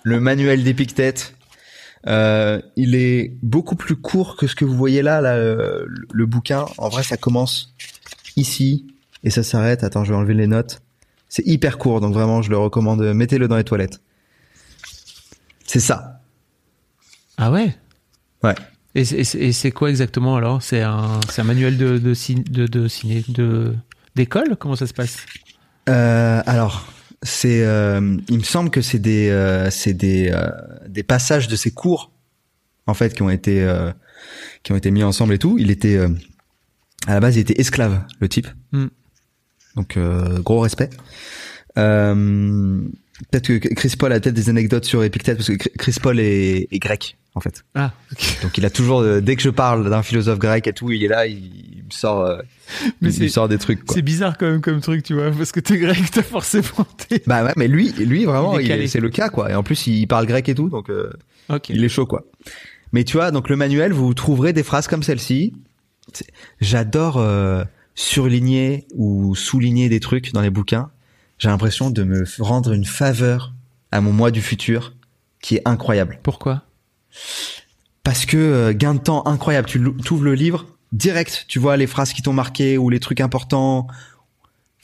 le 0.03 0.19
manuel 0.19 0.63
d'Épictète. 0.63 1.35
Euh, 2.07 2.61
il 2.75 2.93
est 2.95 3.35
beaucoup 3.41 3.75
plus 3.75 3.95
court 3.95 4.35
que 4.37 4.45
ce 4.47 4.55
que 4.55 4.63
vous 4.65 4.75
voyez 4.75 5.01
là, 5.01 5.21
là 5.21 5.37
le, 5.37 5.87
le 6.11 6.25
bouquin. 6.25 6.65
En 6.77 6.89
vrai, 6.89 7.03
ça 7.03 7.17
commence 7.17 7.73
ici 8.35 8.85
et 9.23 9.29
ça 9.31 9.41
s'arrête. 9.43 9.83
Attends, 9.83 10.03
je 10.03 10.11
vais 10.11 10.17
enlever 10.17 10.33
les 10.35 10.47
notes. 10.47 10.81
C'est 11.29 11.45
hyper 11.47 11.77
court, 11.79 12.01
donc 12.01 12.13
vraiment, 12.13 12.41
je 12.41 12.49
le 12.51 12.57
recommande. 12.57 13.01
Mettez-le 13.01 13.47
dans 13.47 13.57
les 13.57 13.63
toilettes. 13.63 13.99
C'est 15.65 15.79
ça. 15.79 16.21
Ah 17.37 17.51
ouais? 17.51 17.75
Ouais. 18.43 18.55
Et 18.93 19.03
c'est- 19.03 19.17
et 19.17 19.23
c'est 19.23 19.39
et 19.39 19.51
c'est 19.51 19.71
quoi 19.71 19.89
exactement 19.89 20.35
alors? 20.37 20.61
C'est 20.61 20.81
un, 20.81 21.19
c'est 21.29 21.41
un 21.41 21.45
manuel 21.45 21.77
de 21.77 21.97
de 21.97 22.13
ciné, 22.13 22.43
de, 22.43 22.65
de 22.67 22.87
ciné, 22.87 23.25
de 23.27 23.73
d'école? 24.15 24.55
Comment 24.57 24.75
ça 24.75 24.87
se 24.87 24.93
passe? 24.93 25.17
Euh, 25.89 26.41
alors, 26.45 26.85
c'est, 27.25 27.63
euh, 27.63 28.17
il 28.29 28.37
me 28.37 28.43
semble 28.43 28.69
que 28.69 28.81
c'est 28.81 28.99
des, 28.99 29.29
euh, 29.29 29.69
c'est 29.71 29.93
des, 29.93 30.29
euh, 30.31 30.47
des 30.87 31.03
passages 31.03 31.47
de 31.47 31.55
ses 31.55 31.71
cours, 31.71 32.11
en 32.87 32.93
fait, 32.93 33.13
qui 33.13 33.23
ont 33.23 33.29
été, 33.29 33.63
euh, 33.63 33.91
qui 34.63 34.71
ont 34.71 34.75
été 34.75 34.91
mis 34.91 35.03
ensemble 35.03 35.33
et 35.33 35.39
tout. 35.39 35.57
Il 35.59 35.71
était, 35.71 35.97
euh, 35.97 36.09
à 37.07 37.15
la 37.15 37.19
base, 37.19 37.35
il 37.35 37.39
était 37.39 37.59
esclave, 37.59 38.03
le 38.19 38.29
type. 38.29 38.47
Hmm. 38.71 38.87
Donc, 39.75 39.97
euh, 39.97 40.39
gros 40.39 40.59
respect. 40.59 40.91
Euh, 41.77 42.81
peut-être 43.31 43.47
que 43.47 43.73
Chris 43.73 43.95
Paul 43.97 44.13
a 44.13 44.19
peut-être 44.19 44.35
des 44.35 44.49
anecdotes 44.49 44.85
sur 44.85 45.03
Épictète, 45.03 45.37
parce 45.37 45.49
que 45.49 45.69
Chris 45.77 45.95
Paul 46.01 46.19
est, 46.19 46.67
est 46.71 46.79
grec, 46.79 47.17
en 47.33 47.41
fait. 47.41 47.65
Ah. 47.73 47.91
Donc, 48.43 48.57
il 48.57 48.65
a 48.65 48.69
toujours, 48.69 49.03
dès 49.21 49.35
que 49.35 49.41
je 49.41 49.49
parle 49.49 49.89
d'un 49.89 50.03
philosophe 50.03 50.39
grec 50.39 50.67
et 50.67 50.73
tout, 50.73 50.91
il 50.91 51.03
est 51.03 51.09
là, 51.09 51.25
il 51.25 51.74
me 51.85 51.91
sort, 51.91 52.21
euh, 52.21 52.41
Mais 53.01 53.13
il, 53.13 53.23
me 53.23 53.27
sort 53.27 53.47
des 53.47 53.57
trucs, 53.57 53.81
c'est 53.89 54.01
bizarre 54.01 54.37
quand 54.37 54.49
même 54.49 54.61
comme 54.61 54.81
truc, 54.81 55.03
tu 55.03 55.13
vois, 55.13 55.31
parce 55.31 55.51
que 55.51 55.59
t'es 55.59 55.77
grec, 55.77 55.99
t'as 56.11 56.23
forcément. 56.23 56.65
Bah 57.27 57.43
ouais, 57.43 57.53
mais 57.55 57.67
lui, 57.67 57.91
lui 57.91 58.25
vraiment, 58.25 58.57
c'est 58.87 58.99
le 58.99 59.09
cas 59.09 59.29
quoi. 59.29 59.51
Et 59.51 59.55
en 59.55 59.63
plus, 59.63 59.87
il 59.87 60.07
parle 60.07 60.25
grec 60.25 60.49
et 60.49 60.55
tout, 60.55 60.69
donc 60.69 60.89
euh, 60.89 61.11
il 61.69 61.83
est 61.83 61.89
chaud 61.89 62.05
quoi. 62.05 62.25
Mais 62.91 63.03
tu 63.03 63.17
vois, 63.17 63.31
donc 63.31 63.49
le 63.49 63.55
manuel, 63.55 63.93
vous 63.93 64.13
trouverez 64.13 64.53
des 64.53 64.63
phrases 64.63 64.87
comme 64.87 65.03
celle-ci. 65.03 65.53
J'adore 66.61 67.17
euh, 67.17 67.63
surligner 67.95 68.87
ou 68.95 69.35
souligner 69.35 69.89
des 69.89 69.99
trucs 69.99 70.33
dans 70.33 70.41
les 70.41 70.49
bouquins. 70.49 70.89
J'ai 71.37 71.49
l'impression 71.49 71.89
de 71.89 72.03
me 72.03 72.23
rendre 72.39 72.71
une 72.71 72.85
faveur 72.85 73.53
à 73.91 74.01
mon 74.01 74.11
moi 74.11 74.31
du 74.31 74.41
futur, 74.41 74.93
qui 75.41 75.55
est 75.55 75.61
incroyable. 75.65 76.19
Pourquoi? 76.23 76.63
Parce 78.03 78.25
que 78.25 78.37
euh, 78.37 78.73
gain 78.73 78.93
de 78.93 78.99
temps 78.99 79.25
incroyable. 79.25 79.67
Tu 79.67 79.79
ouvres 79.79 80.23
le 80.23 80.35
livre 80.35 80.65
direct, 80.95 81.45
tu 81.47 81.59
vois 81.59 81.77
les 81.77 81.87
phrases 81.87 82.13
qui 82.13 82.21
t'ont 82.21 82.33
marqué 82.33 82.77
ou 82.77 82.89
les 82.89 82.99
trucs 82.99 83.21
importants. 83.21 83.87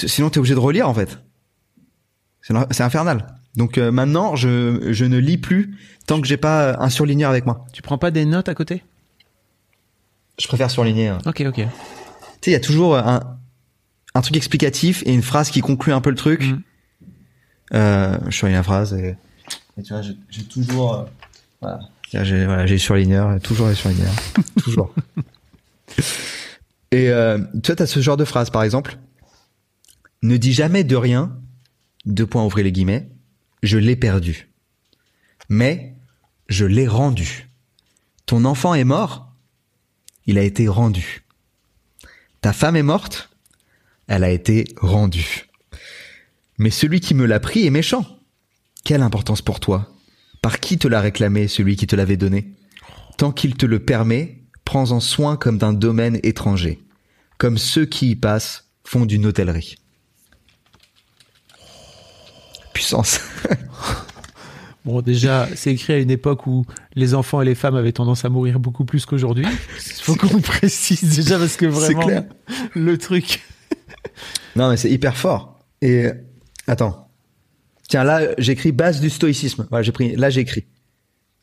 Sinon, 0.05 0.30
t'es 0.30 0.39
obligé 0.39 0.53
de 0.55 0.59
relire 0.59 0.88
en 0.89 0.93
fait. 0.93 1.20
C'est 2.41 2.82
infernal. 2.82 3.28
Donc 3.55 3.78
euh, 3.78 3.91
maintenant, 3.91 4.36
je, 4.36 4.91
je 4.91 5.05
ne 5.05 5.18
lis 5.18 5.38
plus 5.38 5.78
tant 6.07 6.22
que 6.22 6.28
j'ai 6.28 6.38
pas 6.38 6.64
euh, 6.64 6.76
un 6.80 6.89
surligneur 6.89 7.30
avec 7.30 7.45
moi. 7.45 7.66
Tu 7.74 7.82
prends 7.82 7.97
pas 7.97 8.12
des 8.12 8.26
notes 8.26 8.49
à 8.49 8.55
côté? 8.55 8.84
Je 10.39 10.47
préfère 10.47 10.72
surligner. 10.72 11.09
hein. 11.09 11.20
Ok, 11.26 11.41
ok. 11.45 11.55
Tu 11.55 11.62
sais, 11.62 12.51
il 12.51 12.53
y 12.53 12.55
a 12.55 12.59
toujours 12.59 12.97
un, 12.97 13.38
un 14.16 14.22
truc 14.22 14.36
explicatif 14.38 15.03
et 15.05 15.14
une 15.14 15.22
phrase 15.22 15.51
qui 15.51 15.62
conclut 15.62 15.93
un 15.93 16.01
peu 16.01 16.09
le 16.09 16.16
truc. 16.16 16.43
Mm. 16.43 16.62
Euh, 17.74 18.18
je 18.28 18.36
surligne 18.36 18.57
la 18.57 18.64
phrase 18.64 18.93
et, 18.93 19.16
et 19.78 19.84
tu 19.84 19.93
vois, 19.93 20.01
j'ai 20.01 20.43
toujours, 20.43 20.93
euh, 20.95 21.03
voilà, 21.62 21.80
j'ai 22.24 22.45
voilà, 22.45 22.78
surligneur, 22.78 23.39
toujours 23.41 23.68
les 23.68 23.76
surligneurs, 23.76 24.14
toujours. 24.64 24.93
Et 26.91 27.09
euh, 27.09 27.37
tu 27.63 27.67
vois, 27.67 27.75
t'as 27.75 27.87
ce 27.87 28.01
genre 28.01 28.17
de 28.17 28.25
phrase, 28.25 28.49
par 28.49 28.63
exemple. 28.63 28.97
Ne 30.23 30.37
dis 30.37 30.53
jamais 30.53 30.83
de 30.83 30.95
rien, 30.95 31.37
deux 32.05 32.27
points 32.27 32.43
ouvrez 32.43 32.63
les 32.63 32.71
guillemets, 32.71 33.09
je 33.63 33.77
l'ai 33.77 33.95
perdu. 33.95 34.49
Mais 35.49 35.95
je 36.47 36.65
l'ai 36.65 36.87
rendu. 36.87 37.49
Ton 38.25 38.45
enfant 38.45 38.73
est 38.73 38.83
mort, 38.83 39.33
il 40.25 40.37
a 40.37 40.43
été 40.43 40.67
rendu. 40.67 41.25
Ta 42.41 42.53
femme 42.53 42.75
est 42.75 42.83
morte, 42.83 43.29
elle 44.07 44.23
a 44.23 44.29
été 44.29 44.65
rendue. 44.77 45.49
Mais 46.57 46.69
celui 46.69 46.99
qui 46.99 47.13
me 47.13 47.25
l'a 47.25 47.39
pris 47.39 47.65
est 47.65 47.71
méchant. 47.71 48.05
Quelle 48.83 49.01
importance 49.01 49.41
pour 49.41 49.59
toi 49.59 49.91
Par 50.41 50.59
qui 50.59 50.77
te 50.77 50.87
l'a 50.87 51.01
réclamé 51.01 51.47
celui 51.47 51.75
qui 51.75 51.87
te 51.87 51.95
l'avait 51.95 52.17
donné? 52.17 52.53
Tant 53.17 53.31
qu'il 53.31 53.55
te 53.55 53.65
le 53.65 53.79
permet, 53.79 54.40
prends-en 54.66 54.99
soin 54.99 55.38
comme 55.38 55.57
d'un 55.57 55.74
domaine 55.74 56.20
étranger, 56.24 56.80
comme 57.38 57.57
ceux 57.57 57.86
qui 57.86 58.12
y 58.12 58.16
passent 58.16 58.70
font 58.84 59.05
d'une 59.05 59.26
hôtellerie. 59.26 59.76
Puissance. 62.74 63.20
Bon, 64.84 65.01
déjà, 65.01 65.47
c'est 65.55 65.72
écrit 65.74 65.93
à 65.93 65.99
une 65.99 66.09
époque 66.09 66.47
où 66.47 66.66
les 66.95 67.14
enfants 67.14 67.41
et 67.41 67.45
les 67.45 67.53
femmes 67.53 67.76
avaient 67.76 67.91
tendance 67.91 68.26
à 68.26 68.30
mourir 68.30 68.59
beaucoup 68.59 68.84
plus 68.84 69.05
qu'aujourd'hui. 69.05 69.45
Il 69.45 69.93
faut 70.01 70.16
qu'on 70.16 70.41
précise 70.41 71.16
déjà 71.16 71.38
parce 71.38 71.55
que 71.55 71.68
vraiment, 71.68 72.05
clair. 72.05 72.24
le 72.74 72.97
truc. 72.97 73.41
Non, 74.55 74.70
mais 74.70 74.76
c'est 74.76 74.89
hyper 74.89 75.16
fort. 75.16 75.59
Et 75.82 76.07
attends. 76.68 77.09
Tiens, 77.88 78.03
là, 78.03 78.22
j'écris 78.38 78.74
base 78.74 78.99
du 78.99 79.09
stoïcisme. 79.09 79.66
Voilà, 79.70 79.84
j'ai 79.84 79.93
pris. 79.93 80.16
Là, 80.16 80.30
j'ai 80.30 80.41
écrit 80.41 80.66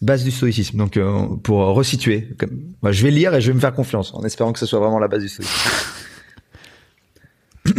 base 0.01 0.25
du 0.25 0.31
stoïcisme. 0.31 0.79
Donc, 0.79 0.97
euh, 0.97 1.27
pour 1.43 1.59
resituer, 1.59 2.37
voilà, 2.81 2.93
je 2.93 3.03
vais 3.03 3.11
lire 3.11 3.35
et 3.35 3.41
je 3.41 3.49
vais 3.49 3.55
me 3.55 3.61
faire 3.61 3.75
confiance, 3.75 4.15
en 4.15 4.23
espérant 4.25 4.53
que 4.53 4.59
ce 4.59 4.67
soit 4.67 4.79
vraiment 4.79 4.99
la 4.99 5.09
base 5.09 5.23
du 5.23 5.29
stoïcisme. 5.29 5.71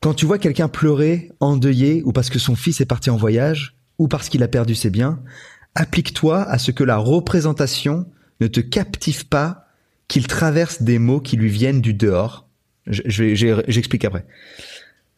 Quand 0.00 0.14
tu 0.14 0.26
vois 0.26 0.38
quelqu'un 0.38 0.68
pleurer, 0.68 1.32
endeuillé, 1.40 2.02
ou 2.04 2.12
parce 2.12 2.30
que 2.30 2.38
son 2.38 2.54
fils 2.54 2.80
est 2.80 2.86
parti 2.86 3.10
en 3.10 3.16
voyage, 3.16 3.76
ou 3.98 4.08
parce 4.08 4.28
qu'il 4.28 4.42
a 4.42 4.48
perdu 4.48 4.74
ses 4.74 4.90
biens, 4.90 5.20
applique-toi 5.74 6.42
à 6.42 6.58
ce 6.58 6.70
que 6.70 6.84
la 6.84 6.98
représentation 6.98 8.06
ne 8.40 8.46
te 8.46 8.60
captive 8.60 9.26
pas, 9.26 9.66
qu'il 10.08 10.26
traverse 10.28 10.82
des 10.82 10.98
mots 10.98 11.20
qui 11.20 11.36
lui 11.36 11.48
viennent 11.48 11.80
du 11.80 11.92
dehors. 11.92 12.48
J'explique 12.86 14.04
après 14.04 14.24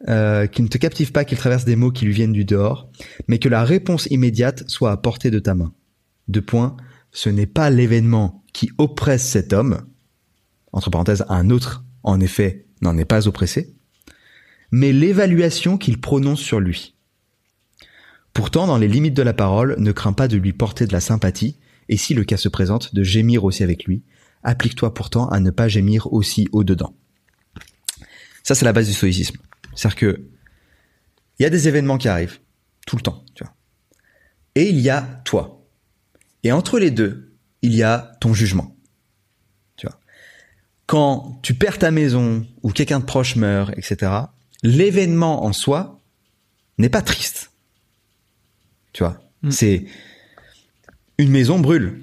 euh, 0.06 0.46
qui 0.46 0.62
ne 0.62 0.68
te 0.68 0.78
captive 0.78 1.10
pas, 1.10 1.24
qu'il 1.24 1.38
traverse 1.38 1.64
des 1.64 1.74
mots 1.74 1.90
qui 1.90 2.04
lui 2.04 2.12
viennent 2.12 2.32
du 2.32 2.44
dehors, 2.44 2.88
mais 3.26 3.38
que 3.38 3.48
la 3.48 3.64
réponse 3.64 4.06
immédiate 4.06 4.62
soit 4.68 4.92
à 4.92 4.96
portée 4.96 5.30
de 5.30 5.38
ta 5.38 5.54
main. 5.54 5.72
Deux 6.28 6.42
points, 6.42 6.76
ce 7.10 7.28
n'est 7.28 7.46
pas 7.46 7.70
l'événement 7.70 8.44
qui 8.52 8.70
oppresse 8.78 9.26
cet 9.26 9.52
homme, 9.52 9.86
entre 10.72 10.90
parenthèses, 10.90 11.24
un 11.28 11.50
autre, 11.50 11.84
en 12.02 12.20
effet, 12.20 12.66
n'en 12.82 12.96
est 12.98 13.04
pas 13.04 13.26
oppressé, 13.26 13.74
mais 14.70 14.92
l'évaluation 14.92 15.78
qu'il 15.78 16.00
prononce 16.00 16.40
sur 16.40 16.60
lui. 16.60 16.94
Pourtant, 18.32 18.66
dans 18.66 18.78
les 18.78 18.88
limites 18.88 19.14
de 19.14 19.22
la 19.22 19.32
parole, 19.32 19.74
ne 19.78 19.92
crains 19.92 20.12
pas 20.12 20.28
de 20.28 20.36
lui 20.36 20.52
porter 20.52 20.86
de 20.86 20.92
la 20.92 21.00
sympathie, 21.00 21.58
et 21.88 21.96
si 21.96 22.14
le 22.14 22.24
cas 22.24 22.36
se 22.36 22.48
présente, 22.48 22.94
de 22.94 23.02
gémir 23.02 23.44
aussi 23.44 23.62
avec 23.62 23.84
lui. 23.84 24.02
Applique-toi 24.42 24.94
pourtant 24.94 25.28
à 25.28 25.40
ne 25.40 25.50
pas 25.50 25.68
gémir 25.68 26.12
aussi 26.12 26.48
au-dedans. 26.52 26.94
Ça, 28.42 28.54
c'est 28.54 28.64
la 28.64 28.72
base 28.72 28.86
du 28.86 28.94
stoïcisme. 28.94 29.38
C'est-à-dire 29.74 29.96
que 29.96 30.28
il 31.38 31.42
y 31.42 31.46
a 31.46 31.50
des 31.50 31.68
événements 31.68 31.98
qui 31.98 32.08
arrivent. 32.08 32.38
tout 32.86 32.96
le 32.96 33.02
temps, 33.02 33.24
tu 33.34 33.44
vois. 33.44 33.54
Et 34.54 34.68
il 34.68 34.80
y 34.80 34.88
a 34.90 35.02
toi. 35.24 35.57
Et 36.48 36.52
entre 36.52 36.78
les 36.78 36.90
deux, 36.90 37.34
il 37.60 37.74
y 37.74 37.82
a 37.82 38.12
ton 38.22 38.32
jugement. 38.32 38.74
Tu 39.76 39.86
vois. 39.86 40.00
Quand 40.86 41.38
tu 41.42 41.52
perds 41.52 41.76
ta 41.78 41.90
maison 41.90 42.46
ou 42.62 42.70
quelqu'un 42.70 43.00
de 43.00 43.04
proche 43.04 43.36
meurt, 43.36 43.70
etc., 43.76 44.10
l'événement 44.62 45.44
en 45.44 45.52
soi 45.52 46.00
n'est 46.78 46.88
pas 46.88 47.02
triste. 47.02 47.50
Tu 48.94 49.02
vois. 49.02 49.20
Mm. 49.42 49.50
C'est 49.50 49.84
une 51.18 51.30
maison 51.30 51.58
brûle. 51.58 52.02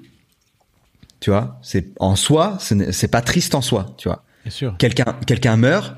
Tu 1.22 1.32
vois, 1.32 1.60
c'est 1.64 1.88
en 2.00 2.16
soi, 2.16 2.60
c'est 2.60 3.08
pas 3.08 3.22
triste 3.24 3.56
en 3.56 3.62
soi, 3.62 3.96
tu 3.98 4.08
vois. 4.10 4.24
Bien 4.44 4.52
sûr. 4.52 4.76
Quelqu'un 4.78 5.18
quelqu'un 5.26 5.58
meurt, 5.58 5.96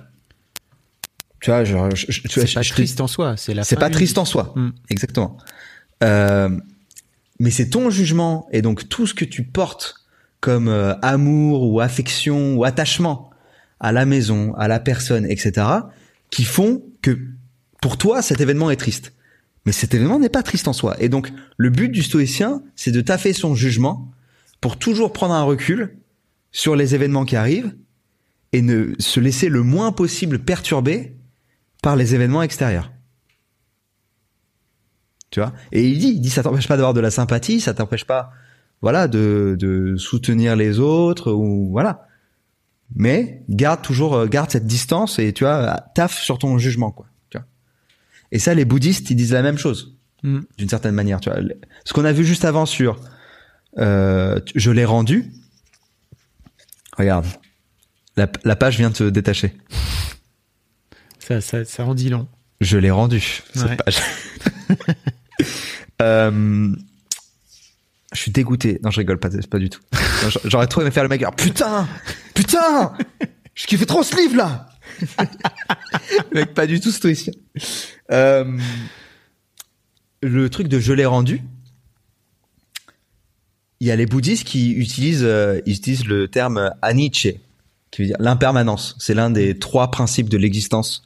tu 1.42 1.50
vois, 1.50 1.66
genre, 1.66 1.94
je, 1.94 2.06
je- 2.08 2.22
tu 2.22 2.40
vois, 2.40 2.48
pas 2.54 2.62
je 2.62 2.72
triste 2.72 3.02
en 3.02 3.08
soi, 3.08 3.36
c'est 3.36 3.54
la 3.54 3.66
c'est 3.66 3.76
pas 3.76 3.90
triste 3.90 4.18
en 4.18 4.24
soi. 4.24 4.54
Mm. 4.56 4.70
Exactement. 4.90 5.36
Euh, 6.02 6.58
mais 7.40 7.52
c'est 7.52 7.70
ton 7.70 7.90
jugement 7.90 8.48
et 8.52 8.62
donc 8.62 8.90
tout 8.90 9.08
ce 9.08 9.14
que 9.14 9.26
tu 9.26 9.44
portes 9.44 9.96
comme 10.40 10.68
euh, 10.68 10.96
amour 11.02 11.72
ou 11.72 11.80
affection 11.80 12.56
ou 12.56 12.64
attachement 12.64 13.32
à 13.80 13.92
la 13.92 14.06
maison, 14.06 14.54
à 14.56 14.68
la 14.68 14.80
personne, 14.80 15.26
etc., 15.26 15.68
qui 16.30 16.44
font 16.44 16.84
que 17.02 17.18
pour 17.82 17.98
toi 17.98 18.22
cet 18.22 18.42
événement 18.42 18.72
est 18.72 18.76
triste. 18.76 19.14
Mais 19.66 19.72
cet 19.72 19.94
événement 19.94 20.20
n'est 20.20 20.30
pas 20.30 20.44
triste 20.44 20.68
en 20.68 20.74
soi. 20.74 20.96
Et 21.00 21.10
donc 21.10 21.32
le 21.58 21.70
but 21.70 21.90
du 21.90 22.04
stoïcien, 22.04 22.64
c'est 22.76 22.92
de 22.92 23.02
taffer 23.02 23.34
son 23.34 23.56
jugement 23.56 24.12
pour 24.62 24.78
toujours 24.78 25.14
prendre 25.14 25.34
un 25.34 25.44
recul 25.44 25.98
sur 26.52 26.76
les 26.76 26.96
événements 26.96 27.26
qui 27.26 27.36
arrivent 27.36 27.76
et 28.54 28.62
ne 28.62 28.94
se 28.98 29.20
laisser 29.20 29.50
le 29.50 29.62
moins 29.62 29.92
possible 29.92 30.40
perturber 30.40 31.16
par 31.84 31.96
les 31.96 32.16
événements 32.16 32.42
extérieurs. 32.42 32.92
Tu 35.32 35.40
vois 35.40 35.54
Et 35.72 35.88
il 35.88 36.00
dit, 36.00 36.10
il 36.10 36.22
dit, 36.22 36.30
ça 36.30 36.44
t'empêche 36.44 36.68
pas 36.68 36.78
d'avoir 36.78 36.94
de 36.94 37.02
la 37.02 37.12
sympathie, 37.12 37.60
ça 37.60 37.74
t'empêche 37.74 38.06
pas, 38.06 38.32
voilà, 38.82 39.08
de, 39.08 39.56
de 39.60 39.96
soutenir 39.98 40.56
les 40.56 40.80
autres 40.80 41.32
ou 41.32 41.70
voilà. 41.72 42.08
Mais 42.96 43.44
garde 43.50 43.82
toujours, 43.82 44.16
euh, 44.16 44.28
garde 44.28 44.50
cette 44.50 44.66
distance 44.66 45.20
et 45.20 45.34
tu 45.34 45.44
vois, 45.44 45.84
taffe 45.94 46.20
sur 46.22 46.38
ton 46.40 46.58
jugement, 46.58 46.92
quoi. 46.92 47.08
Tu 47.30 47.38
vois 47.38 47.46
Et 48.32 48.40
ça, 48.40 48.54
les 48.54 48.64
bouddhistes, 48.64 49.10
ils 49.10 49.16
disent 49.16 49.34
la 49.34 49.42
même 49.42 49.58
chose 49.58 49.98
Mm. 50.24 50.40
d'une 50.58 50.70
certaine 50.70 50.96
manière. 50.96 51.20
Tu 51.20 51.30
vois, 51.30 51.40
ce 51.86 51.94
qu'on 51.94 52.06
a 52.06 52.12
vu 52.12 52.26
juste 52.26 52.46
avant 52.46 52.66
sur, 52.66 53.00
euh, 53.78 54.40
je 54.56 54.72
l'ai 54.72 54.86
rendu. 54.86 55.32
Regarde, 56.98 57.26
la, 58.16 58.28
la 58.44 58.56
page 58.56 58.78
vient 58.78 58.90
de 58.90 58.96
se 58.96 59.04
détacher. 59.04 59.56
Ça, 61.20 61.42
ça, 61.42 61.66
ça 61.66 61.86
en 61.86 61.94
dit 61.94 62.10
long. 62.10 62.28
Je 62.62 62.78
l'ai 62.78 62.90
rendu 62.90 63.44
cette 63.54 63.84
page. 63.84 64.00
Euh, 66.02 66.70
je 68.14 68.20
suis 68.20 68.32
dégoûté. 68.32 68.80
Non, 68.84 68.92
je 68.92 69.00
rigole 69.00 69.20
pas, 69.20 69.30
pas 69.50 69.60
du 69.60 69.70
tout. 69.70 69.82
J'aurais 70.46 70.68
trop 70.68 70.82
aimé 70.82 70.92
faire 70.92 71.04
le 71.04 71.10
mec. 71.10 71.24
putain, 71.36 71.88
putain, 72.34 72.94
je 73.54 73.66
kiffais 73.66 73.86
trop 73.86 74.04
ce 74.04 74.16
livre 74.16 74.36
là. 74.38 74.70
mec, 76.34 76.54
pas 76.54 76.68
du 76.68 76.80
tout 76.80 76.92
stoïcien. 76.92 77.34
Euh, 78.12 78.58
le 80.22 80.50
truc 80.50 80.68
de 80.68 80.80
je 80.80 80.94
l'ai 80.94 81.06
rendu. 81.06 81.42
Il 83.80 83.88
y 83.88 83.92
a 83.92 83.96
les 83.96 84.08
bouddhistes 84.08 84.44
qui 84.44 84.72
utilisent, 84.72 85.24
euh, 85.24 85.60
ils 85.66 85.76
utilisent 85.76 86.08
le 86.08 86.28
terme 86.28 86.72
anicce, 86.82 87.28
qui 87.92 88.02
veut 88.02 88.08
dire 88.08 88.18
l'impermanence. 88.20 88.96
C'est 89.00 89.14
l'un 89.14 89.30
des 89.30 89.60
trois 89.60 89.92
principes 89.92 90.30
de 90.30 90.38
l'existence 90.38 91.06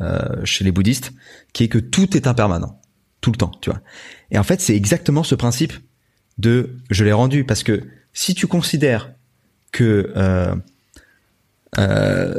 euh, 0.00 0.44
chez 0.44 0.64
les 0.64 0.72
bouddhistes, 0.72 1.12
qui 1.52 1.64
est 1.64 1.68
que 1.68 1.78
tout 1.78 2.16
est 2.16 2.26
impermanent, 2.26 2.77
tout 3.20 3.30
le 3.32 3.36
temps, 3.36 3.50
tu 3.60 3.70
vois. 3.70 3.80
Et 4.30 4.38
en 4.38 4.42
fait, 4.42 4.60
c'est 4.60 4.74
exactement 4.76 5.22
ce 5.22 5.34
principe 5.34 5.72
de 6.38 6.76
je 6.90 7.04
l'ai 7.04 7.12
rendu 7.12 7.44
parce 7.44 7.62
que 7.62 7.84
si 8.12 8.34
tu 8.34 8.46
considères 8.46 9.12
que 9.72 10.12
euh, 10.16 10.54
euh, 11.78 12.34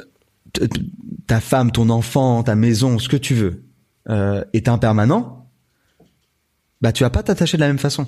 ta 1.28 1.40
femme, 1.40 1.72
ton 1.72 1.90
enfant, 1.90 2.44
ta 2.44 2.56
maison, 2.56 2.98
ce 3.00 3.10
que 3.10 3.18
tu 3.18 3.34
veux 3.34 3.64
euh, 4.10 4.44
est 4.54 4.68
impermanent, 4.68 5.48
bah 6.82 6.92
tu 6.92 7.04
vas 7.04 7.10
pas 7.10 7.24
t'attacher 7.24 7.58
de 7.58 7.62
la 7.62 7.68
même 7.68 7.80
façon. 7.80 8.06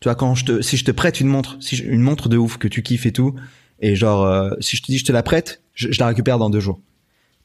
Tu 0.00 0.04
vois 0.04 0.14
quand 0.14 0.34
je 0.34 0.44
te 0.44 0.62
si 0.62 0.76
je 0.76 0.84
te 0.84 0.90
prête 0.90 1.20
une 1.20 1.28
montre, 1.28 1.56
si 1.60 1.76
je- 1.76 1.84
une 1.84 2.00
montre 2.02 2.28
de 2.28 2.36
ouf 2.36 2.56
que 2.56 2.68
tu 2.68 2.82
kiffes 2.82 3.06
et 3.06 3.12
tout, 3.12 3.34
et 3.80 3.96
genre 3.96 4.24
euh, 4.24 4.50
si 4.60 4.76
je 4.76 4.82
te 4.82 4.86
dis 4.86 4.98
je 4.98 5.04
te 5.04 5.12
la 5.12 5.22
prête, 5.22 5.62
je, 5.74 5.90
je 5.92 5.98
la 6.00 6.06
récupère 6.06 6.38
dans 6.38 6.50
deux 6.50 6.60
jours. 6.60 6.80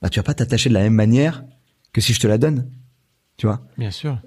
Bah 0.01 0.09
tu 0.09 0.19
vas 0.19 0.23
pas 0.23 0.33
t'attacher 0.33 0.69
de 0.69 0.73
la 0.73 0.81
même 0.81 0.93
manière 0.93 1.43
que 1.91 2.01
si 2.01 2.13
je 2.13 2.19
te 2.19 2.27
la 2.27 2.37
donne. 2.37 2.69
Tu 3.37 3.45
vois? 3.47 3.61
Bien 3.77 3.91
sûr. 3.91 4.19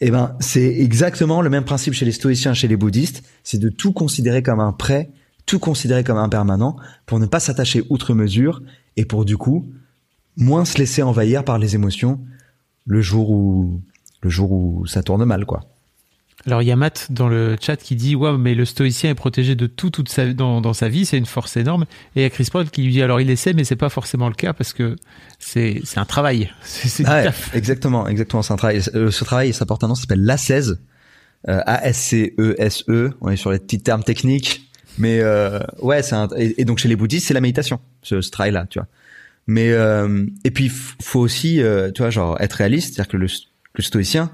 Eh 0.00 0.10
ben, 0.10 0.36
c'est 0.40 0.78
exactement 0.78 1.40
le 1.40 1.50
même 1.50 1.64
principe 1.64 1.94
chez 1.94 2.04
les 2.04 2.12
stoïciens, 2.12 2.54
chez 2.54 2.68
les 2.68 2.76
bouddhistes, 2.76 3.22
c'est 3.44 3.58
de 3.58 3.68
tout 3.68 3.92
considérer 3.92 4.42
comme 4.42 4.60
un 4.60 4.72
prêt, 4.72 5.10
tout 5.46 5.58
considérer 5.58 6.04
comme 6.04 6.18
impermanent, 6.18 6.76
pour 7.06 7.18
ne 7.18 7.26
pas 7.26 7.40
s'attacher 7.40 7.84
outre 7.88 8.14
mesure 8.14 8.62
et 8.96 9.04
pour 9.04 9.24
du 9.24 9.36
coup 9.36 9.66
moins 10.36 10.64
se 10.64 10.78
laisser 10.78 11.02
envahir 11.02 11.44
par 11.44 11.58
les 11.58 11.74
émotions 11.74 12.20
le 12.84 13.00
jour 13.00 13.30
où 13.30 13.80
le 14.22 14.30
jour 14.30 14.52
où 14.52 14.86
ça 14.86 15.02
tourne 15.02 15.24
mal, 15.24 15.46
quoi. 15.46 15.75
Alors 16.46 16.62
il 16.62 16.66
y 16.66 16.70
a 16.72 16.76
Matt 16.76 17.08
dans 17.10 17.28
le 17.28 17.56
chat 17.60 17.76
qui 17.76 17.96
dit 17.96 18.14
ouais 18.14 18.36
mais 18.38 18.54
le 18.54 18.64
stoïcien 18.64 19.10
est 19.10 19.14
protégé 19.14 19.56
de 19.56 19.66
tout 19.66 19.90
toute 19.90 20.08
sa 20.08 20.32
dans, 20.32 20.60
dans 20.60 20.74
sa 20.74 20.88
vie 20.88 21.04
c'est 21.04 21.18
une 21.18 21.26
force 21.26 21.56
énorme 21.56 21.86
et 22.14 22.20
il 22.20 22.22
y 22.22 22.24
a 22.24 22.30
Chris 22.30 22.48
Paul 22.52 22.70
qui 22.70 22.82
lui 22.82 22.92
dit 22.92 23.02
alors 23.02 23.20
il 23.20 23.30
essaie 23.30 23.52
mais 23.52 23.64
c'est 23.64 23.74
pas 23.74 23.88
forcément 23.88 24.28
le 24.28 24.34
cas 24.34 24.52
parce 24.52 24.72
que 24.72 24.94
c'est 25.40 25.80
c'est 25.84 25.98
un 25.98 26.04
travail 26.04 26.52
c'est 26.62 27.04
Ah 27.04 27.22
ouais, 27.22 27.30
exactement, 27.54 28.06
exactement. 28.06 28.42
C'est 28.42 28.52
un 28.52 28.56
travail. 28.56 28.80
Euh, 28.94 29.10
Ce 29.10 29.24
travail, 29.24 29.52
ça 29.52 29.66
porte 29.66 29.82
un 29.84 29.88
nom, 29.88 29.94
ça 29.94 30.02
s'appelle 30.02 30.24
l'ascèse. 30.24 30.80
Euh, 31.48 31.60
A-S-C-E-S-E. 31.66 32.90
E. 32.92 33.12
On 33.20 33.28
est 33.30 33.36
sur 33.36 33.50
les 33.52 33.58
petits 33.58 33.80
termes 33.80 34.02
techniques, 34.02 34.68
mais 34.98 35.20
euh, 35.20 35.60
ouais, 35.80 36.02
c'est 36.02 36.14
un. 36.14 36.28
Et, 36.36 36.60
et 36.60 36.64
donc 36.64 36.78
chez 36.78 36.88
les 36.88 36.96
bouddhistes, 36.96 37.26
c'est 37.28 37.34
la 37.34 37.40
méditation, 37.40 37.80
ce, 38.02 38.20
ce 38.20 38.30
travail-là, 38.30 38.66
tu 38.68 38.78
vois. 38.78 38.88
Mais 39.46 39.70
euh, 39.70 40.26
et 40.44 40.50
puis 40.50 40.68
faut 40.68 41.20
aussi, 41.20 41.60
tu 41.94 42.02
vois, 42.02 42.10
genre 42.10 42.40
être 42.40 42.54
réaliste, 42.54 42.94
c'est-à-dire 42.94 43.10
que 43.12 43.16
le, 43.16 43.26
le 43.74 43.82
stoïcien, 43.82 44.30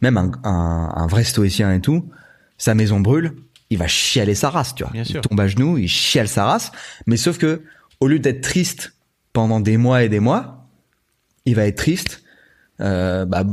même 0.00 0.16
un, 0.16 0.32
un, 0.44 0.92
un 0.94 1.06
vrai 1.06 1.24
stoïcien 1.24 1.72
et 1.72 1.80
tout, 1.80 2.08
sa 2.58 2.74
maison 2.74 3.00
brûle, 3.00 3.34
il 3.70 3.78
va 3.78 3.86
chialer 3.86 4.34
sa 4.34 4.50
race, 4.50 4.74
tu 4.74 4.84
vois. 4.84 4.92
Bien 4.92 5.02
il 5.02 5.08
sûr. 5.08 5.20
tombe 5.20 5.40
à 5.40 5.48
genoux, 5.48 5.78
il 5.78 5.88
chiale 5.88 6.28
sa 6.28 6.44
race, 6.44 6.72
mais 7.06 7.16
sauf 7.16 7.38
que 7.38 7.62
au 8.00 8.08
lieu 8.08 8.18
d'être 8.18 8.42
triste 8.42 8.94
pendant 9.32 9.60
des 9.60 9.76
mois 9.76 10.02
et 10.02 10.08
des 10.08 10.20
mois, 10.20 10.68
il 11.44 11.54
va 11.54 11.66
être 11.66 11.76
triste. 11.76 12.22
Euh, 12.80 13.24
bah, 13.24 13.44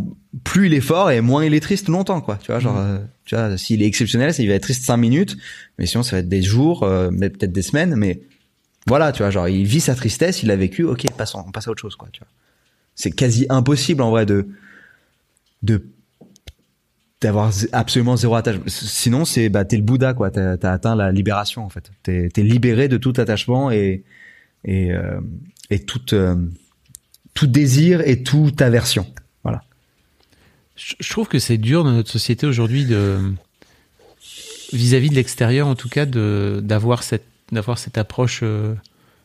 plus 0.44 0.68
il 0.68 0.74
est 0.74 0.82
fort 0.82 1.12
et 1.12 1.22
moins 1.22 1.46
il 1.46 1.54
est 1.54 1.60
triste 1.60 1.88
longtemps, 1.88 2.22
quoi. 2.22 2.38
Tu 2.38 2.48
vois, 2.48 2.60
genre, 2.60 2.78
euh, 2.78 3.00
tu 3.26 3.36
vois, 3.36 3.56
s'il 3.58 3.84
est 3.84 3.86
exceptionnel, 3.86 4.34
il 4.40 4.48
va 4.48 4.56
être 4.56 4.64
triste 4.64 4.84
cinq 4.84 4.98
minutes, 4.98 5.38
mais 5.78 5.86
sinon 5.86 6.04
ça 6.04 6.16
va 6.16 6.20
être 6.20 6.30
des 6.30 6.42
jours, 6.42 6.84
euh, 6.84 7.10
mais 7.12 7.30
peut-être 7.30 7.52
des 7.52 7.62
semaines, 7.62 7.96
mais 7.96 8.22
voilà, 8.88 9.12
tu 9.12 9.22
vois, 9.22 9.30
genre, 9.30 9.48
il 9.48 9.66
vit 9.66 9.80
sa 9.80 9.94
tristesse, 9.94 10.42
il 10.42 10.48
l'a 10.48 10.56
vécu, 10.56 10.84
ok, 10.84 11.06
passons, 11.16 11.44
on 11.48 11.52
passe 11.52 11.68
à 11.68 11.72
autre 11.72 11.82
chose, 11.82 11.96
quoi, 11.96 12.10
tu 12.12 12.20
vois. 12.20 12.28
C'est 12.96 13.12
quasi 13.12 13.46
impossible, 13.50 14.02
en 14.02 14.10
vrai, 14.10 14.26
de, 14.26 14.48
de, 15.62 15.86
d'avoir 17.22 17.52
absolument 17.72 18.16
zéro 18.16 18.36
attachement. 18.36 18.64
Sinon, 18.68 19.26
c'est, 19.26 19.50
bah, 19.50 19.64
t'es 19.64 19.78
le 19.78 19.84
Bouddha, 19.84 20.14
quoi. 20.14 20.32
T'as, 20.32 20.58
t'as 20.58 20.74
atteint 20.74 20.96
la 20.96 21.12
libération, 21.12 21.64
en 21.64 21.70
fait. 21.70 21.92
T'es, 22.04 22.30
t'es 22.30 22.42
libéré 22.42 22.88
de 22.88 22.98
tout 22.98 23.14
attachement 23.18 23.72
et, 23.72 24.04
et, 24.66 24.92
euh, 24.92 25.22
et 25.70 25.80
toute, 25.80 26.14
euh, 26.14 26.36
tout 27.36 27.48
désir 27.48 28.02
et 28.02 28.24
toute 28.24 28.62
aversion. 28.62 29.06
Voilà. 29.44 29.62
Je, 30.76 31.10
trouve 31.10 31.28
que 31.28 31.38
c'est 31.38 31.60
dur 31.60 31.84
dans 31.84 31.92
notre 31.92 32.10
société 32.10 32.48
aujourd'hui 32.48 32.86
de 32.86 33.20
vis-à-vis 34.74 35.10
de 35.10 35.16
l'extérieur 35.16 35.68
en 35.68 35.76
tout 35.76 35.90
cas 35.90 36.06
de 36.06 36.62
d'avoir 36.64 37.04
cette 37.04 37.26
d'avoir 37.52 37.78
cette 37.78 37.98
approche 37.98 38.40
euh, 38.42 38.74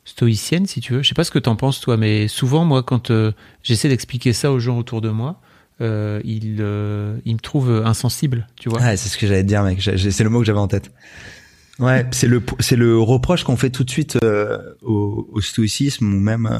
stoïcienne 0.04 0.66
si 0.66 0.80
tu 0.80 0.92
veux. 0.92 1.02
Je 1.02 1.08
sais 1.08 1.14
pas 1.14 1.24
ce 1.24 1.30
que 1.30 1.38
t'en 1.38 1.54
penses 1.54 1.80
toi 1.80 1.96
mais 1.96 2.26
souvent 2.26 2.64
moi 2.64 2.82
quand 2.82 3.12
j'essaie 3.62 3.88
d'expliquer 3.88 4.32
ça 4.32 4.50
aux 4.50 4.58
gens 4.58 4.76
autour 4.76 5.00
de 5.00 5.08
moi 5.08 5.40
euh, 5.80 6.20
ils 6.24 6.56
euh, 6.60 7.18
ils 7.24 7.34
me 7.34 7.40
trouvent 7.40 7.82
insensible, 7.84 8.46
tu 8.56 8.68
vois. 8.68 8.80
Ouais, 8.80 8.96
c'est 8.96 9.08
ce 9.08 9.18
que 9.18 9.26
j'allais 9.26 9.42
te 9.42 9.48
dire, 9.48 9.62
mec. 9.62 9.80
C'est 9.82 10.24
le 10.24 10.30
mot 10.30 10.40
que 10.40 10.46
j'avais 10.46 10.58
en 10.58 10.68
tête. 10.68 10.90
Ouais, 11.78 12.06
c'est 12.12 12.26
le 12.26 12.42
c'est 12.60 12.76
le 12.76 12.98
reproche 12.98 13.44
qu'on 13.44 13.56
fait 13.56 13.68
tout 13.70 13.84
de 13.84 13.90
suite 13.90 14.16
euh, 14.24 14.58
au, 14.82 15.28
au 15.30 15.40
stoïcisme 15.42 16.10
ou 16.14 16.18
même 16.20 16.46
euh, 16.46 16.58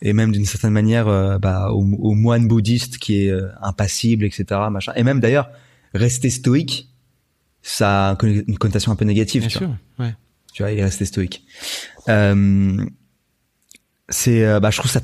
et 0.00 0.12
même 0.12 0.30
d'une 0.30 0.44
certaine 0.44 0.70
manière 0.70 1.08
euh, 1.08 1.38
bah, 1.38 1.70
au, 1.72 1.80
au 1.82 2.14
moine 2.14 2.46
bouddhiste 2.46 2.98
qui 2.98 3.24
est 3.24 3.30
euh, 3.30 3.48
impassible, 3.62 4.24
etc. 4.24 4.44
Machin. 4.70 4.92
Et 4.94 5.02
même 5.02 5.18
d'ailleurs, 5.18 5.50
rester 5.92 6.30
stoïque, 6.30 6.88
ça 7.62 8.10
a 8.10 8.10
une 8.12 8.16
conn- 8.16 8.44
une 8.46 8.58
connotation 8.58 8.92
un 8.92 8.96
peu 8.96 9.04
négative. 9.04 9.42
Bien 9.42 9.48
tu 9.48 9.58
vois. 9.58 9.66
sûr. 9.66 9.76
Ouais. 9.98 10.14
Tu 10.52 10.62
vois, 10.62 10.70
il 10.70 10.78
est 10.78 10.84
resté 10.84 11.04
stoïque. 11.04 11.44
Euh, 12.08 12.76
c'est, 14.08 14.60
bah, 14.60 14.70
je 14.70 14.78
trouve 14.78 14.90
ça, 14.90 15.00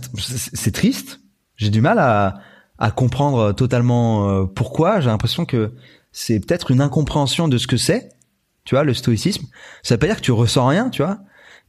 c'est 0.52 0.70
triste. 0.72 1.20
J'ai 1.56 1.70
du 1.70 1.80
mal 1.80 1.98
à, 1.98 2.40
à 2.80 2.90
comprendre 2.90 3.52
totalement 3.52 4.28
euh, 4.28 4.44
pourquoi. 4.46 5.00
J'ai 5.00 5.10
l'impression 5.10 5.44
que 5.44 5.72
c'est 6.12 6.40
peut-être 6.40 6.70
une 6.70 6.80
incompréhension 6.80 7.46
de 7.46 7.58
ce 7.58 7.66
que 7.66 7.76
c'est. 7.76 8.08
Tu 8.64 8.74
vois, 8.74 8.84
le 8.84 8.94
stoïcisme. 8.94 9.46
Ça 9.82 9.94
veut 9.94 9.98
pas 9.98 10.06
dire 10.06 10.16
que 10.16 10.22
tu 10.22 10.32
ressens 10.32 10.66
rien, 10.66 10.90
tu 10.90 11.02
vois. 11.02 11.18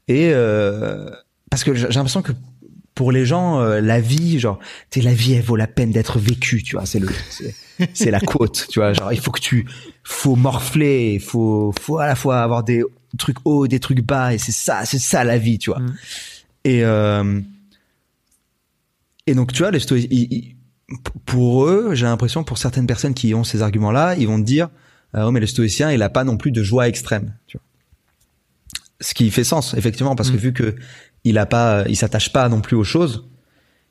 Et 0.08 0.32
euh, 0.34 1.10
parce 1.50 1.64
que 1.64 1.76
j'ai 1.76 1.88
l'impression 1.88 2.22
que 2.22 2.32
pour 2.96 3.12
les 3.12 3.26
gens, 3.26 3.62
euh, 3.62 3.82
la 3.82 4.00
vie, 4.00 4.40
genre, 4.40 4.60
tu 4.90 5.02
la 5.02 5.14
vie, 5.14 5.34
elle 5.34 5.44
vaut 5.44 5.56
la 5.56 5.68
peine 5.68 5.92
d'être 5.92 6.20
vécue, 6.20 6.64
tu 6.64 6.76
vois. 6.76 6.86
C'est 6.86 7.00
le, 7.00 7.10
c'est 7.94 8.12
la 8.12 8.20
quote, 8.20 8.68
tu 8.70 8.80
vois. 8.80 8.94
Genre, 8.94 9.12
il 9.14 9.20
faut 9.20 9.32
que 9.32 9.40
tu, 9.40 9.68
faut 10.04 10.36
morfler, 10.36 11.20
faut, 11.20 11.74
faut 11.80 12.00
à 12.00 12.08
la 12.08 12.16
fois 12.16 12.42
avoir 12.42 12.64
des 12.64 12.84
trucs 13.18 13.38
hauts, 13.46 13.68
des 13.68 13.80
trucs 13.80 14.02
bas, 14.02 14.34
et 14.34 14.38
c'est 14.38 14.52
ça, 14.52 14.86
c'est 14.86 15.00
ça 15.00 15.24
la 15.24 15.38
vie, 15.38 15.60
tu 15.60 15.72
vois. 15.72 15.80
Mm. 15.80 15.96
Et 16.64 16.84
euh, 16.84 17.42
et 19.28 19.34
donc, 19.34 19.54
tu 19.54 19.60
vois, 19.60 19.72
les 19.72 19.80
stoïciens, 19.80 20.10
pour 21.26 21.66
eux, 21.66 21.94
j'ai 21.94 22.06
l'impression, 22.06 22.44
pour 22.44 22.58
certaines 22.58 22.88
personnes 22.88 23.14
qui 23.14 23.34
ont 23.34 23.44
ces 23.44 23.62
arguments-là, 23.62 24.16
ils 24.16 24.28
vont 24.28 24.40
te 24.40 24.46
dire, 24.46 24.70
ouais, 25.14 25.32
mais 25.32 25.40
le 25.40 25.48
stoïcien, 25.48 25.92
il 25.92 26.02
a 26.02 26.10
pas 26.10 26.24
non 26.24 26.38
plus 26.38 26.52
de 26.52 26.64
joie 26.64 26.88
extrême, 26.88 27.34
tu 27.48 27.58
vois. 27.58 27.66
Ce 29.00 29.14
qui 29.14 29.32
fait 29.32 29.44
sens, 29.44 29.74
effectivement, 29.74 30.16
parce 30.16 30.30
que 30.30 30.36
Mm. 30.36 30.40
vu 30.40 30.54
que 30.54 30.76
il 31.24 31.38
a 31.38 31.46
pas, 31.46 31.86
il 31.88 31.96
s'attache 31.96 32.32
pas 32.32 32.50
non 32.50 32.62
plus 32.62 32.76
aux 32.76 32.84
choses, 32.84 33.28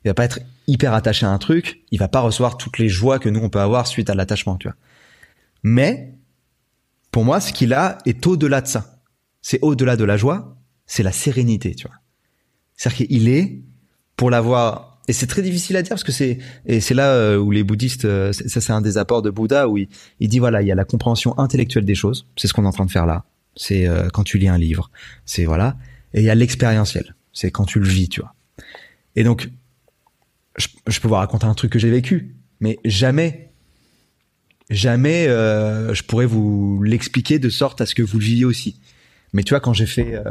il 0.03 0.09
va 0.09 0.13
pas 0.13 0.25
être 0.25 0.39
hyper 0.67 0.93
attaché 0.93 1.25
à 1.25 1.29
un 1.29 1.37
truc, 1.37 1.83
il 1.91 1.99
va 1.99 2.07
pas 2.07 2.21
recevoir 2.21 2.57
toutes 2.57 2.77
les 2.77 2.89
joies 2.89 3.19
que 3.19 3.29
nous 3.29 3.39
on 3.39 3.49
peut 3.49 3.59
avoir 3.59 3.87
suite 3.87 4.09
à 4.09 4.15
l'attachement, 4.15 4.57
tu 4.57 4.67
vois. 4.67 4.75
Mais 5.63 6.15
pour 7.11 7.25
moi, 7.25 7.39
ce 7.41 7.51
qu'il 7.51 7.73
a 7.73 7.97
est 8.05 8.25
au-delà 8.25 8.61
de 8.61 8.67
ça. 8.67 8.99
C'est 9.41 9.59
au-delà 9.61 9.97
de 9.97 10.03
la 10.03 10.17
joie, 10.17 10.57
c'est 10.85 11.03
la 11.03 11.11
sérénité, 11.11 11.75
tu 11.75 11.87
vois. 11.87 11.95
C'est-à-dire 12.75 13.07
qu'il 13.07 13.29
est 13.29 13.61
pour 14.15 14.29
l'avoir 14.29 14.90
et 15.07 15.13
c'est 15.13 15.27
très 15.27 15.41
difficile 15.41 15.77
à 15.77 15.81
dire 15.81 15.89
parce 15.89 16.03
que 16.03 16.11
c'est 16.11 16.37
et 16.65 16.79
c'est 16.79 16.93
là 16.93 17.13
euh, 17.13 17.37
où 17.37 17.51
les 17.51 17.63
bouddhistes 17.63 18.05
euh, 18.05 18.31
ça 18.33 18.61
c'est 18.61 18.71
un 18.71 18.81
des 18.81 18.97
apports 18.97 19.21
de 19.21 19.29
Bouddha 19.29 19.67
où 19.67 19.77
il, 19.77 19.87
dit 20.19 20.39
voilà, 20.39 20.61
il 20.61 20.67
y 20.67 20.71
a 20.71 20.75
la 20.75 20.85
compréhension 20.85 21.37
intellectuelle 21.39 21.85
des 21.85 21.95
choses, 21.95 22.27
c'est 22.37 22.47
ce 22.47 22.53
qu'on 22.53 22.63
est 22.63 22.67
en 22.67 22.71
train 22.71 22.85
de 22.85 22.91
faire 22.91 23.05
là. 23.05 23.25
C'est 23.55 23.87
euh, 23.87 24.09
quand 24.13 24.23
tu 24.23 24.37
lis 24.37 24.47
un 24.47 24.57
livre, 24.57 24.91
c'est 25.25 25.45
voilà, 25.45 25.75
et 26.13 26.21
il 26.21 26.25
y 26.25 26.29
a 26.29 26.35
l'expérientiel, 26.35 27.15
c'est 27.33 27.51
quand 27.51 27.65
tu 27.65 27.79
le 27.79 27.87
vis, 27.87 28.09
tu 28.09 28.21
vois. 28.21 28.33
Et 29.15 29.23
donc 29.23 29.49
je, 30.57 30.67
je 30.87 30.99
peux 30.99 31.07
vous 31.07 31.15
raconter 31.15 31.45
un 31.45 31.55
truc 31.55 31.71
que 31.71 31.79
j'ai 31.79 31.89
vécu, 31.89 32.35
mais 32.59 32.77
jamais, 32.85 33.49
jamais 34.69 35.25
je 35.25 36.03
pourrais 36.03 36.27
vous 36.27 36.81
l'expliquer 36.83 37.39
de 37.39 37.49
sorte 37.49 37.81
à 37.81 37.85
ce 37.85 37.95
que 37.95 38.03
vous 38.03 38.19
le 38.19 38.25
viviez 38.25 38.45
aussi. 38.45 38.79
Mais 39.33 39.43
tu 39.43 39.49
vois, 39.49 39.61
quand 39.61 39.73
j'ai 39.73 39.87
fait 39.87 40.21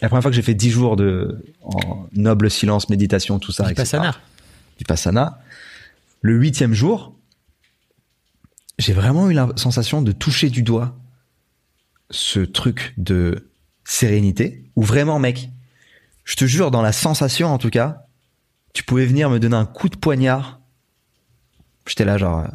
la 0.00 0.08
première 0.08 0.22
fois 0.22 0.30
que 0.30 0.36
j'ai 0.36 0.42
fait 0.42 0.54
10 0.54 0.70
jours 0.70 0.96
de 0.96 1.44
en 1.62 2.06
noble 2.12 2.50
silence, 2.50 2.88
méditation, 2.88 3.38
tout 3.38 3.52
ça, 3.52 3.64
etc. 3.64 3.98
Vipassana. 3.98 4.14
Vipassana, 4.78 5.38
le 6.20 6.36
huitième 6.36 6.72
jour, 6.72 7.16
j'ai 8.78 8.92
vraiment 8.92 9.28
eu 9.28 9.34
la 9.34 9.48
sensation 9.56 10.02
de 10.02 10.12
toucher 10.12 10.50
du 10.50 10.62
doigt 10.62 10.96
ce 12.10 12.40
truc 12.40 12.94
de 12.96 13.50
sérénité, 13.84 14.70
où 14.76 14.82
vraiment, 14.82 15.18
mec, 15.18 15.50
je 16.24 16.36
te 16.36 16.44
jure, 16.44 16.70
dans 16.70 16.82
la 16.82 16.92
sensation 16.92 17.48
en 17.48 17.58
tout 17.58 17.70
cas, 17.70 18.04
tu 18.74 18.84
pouvais 18.84 19.06
venir 19.06 19.30
me 19.30 19.40
donner 19.40 19.56
un 19.56 19.66
coup 19.66 19.88
de 19.88 19.96
poignard. 19.96 20.60
J'étais 21.86 22.04
là, 22.04 22.18
genre. 22.18 22.40
euh, 22.40 22.46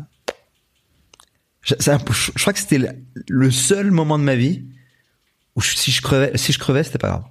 je, 1.62 2.42
crois 2.42 2.54
que 2.54 2.60
c'était 2.60 2.80
le 3.28 3.52
seul 3.52 3.92
moment 3.92 4.18
de 4.18 4.24
ma 4.24 4.36
vie 4.36 4.66
où 5.56 5.62
je- 5.62 5.76
si 5.76 5.92
je 5.92 6.02
crevais, 6.02 6.32
si 6.36 6.52
je 6.54 6.60
crevais, 6.60 6.84
c'était 6.84 6.98
pas 6.98 7.10
grave. 7.10 7.24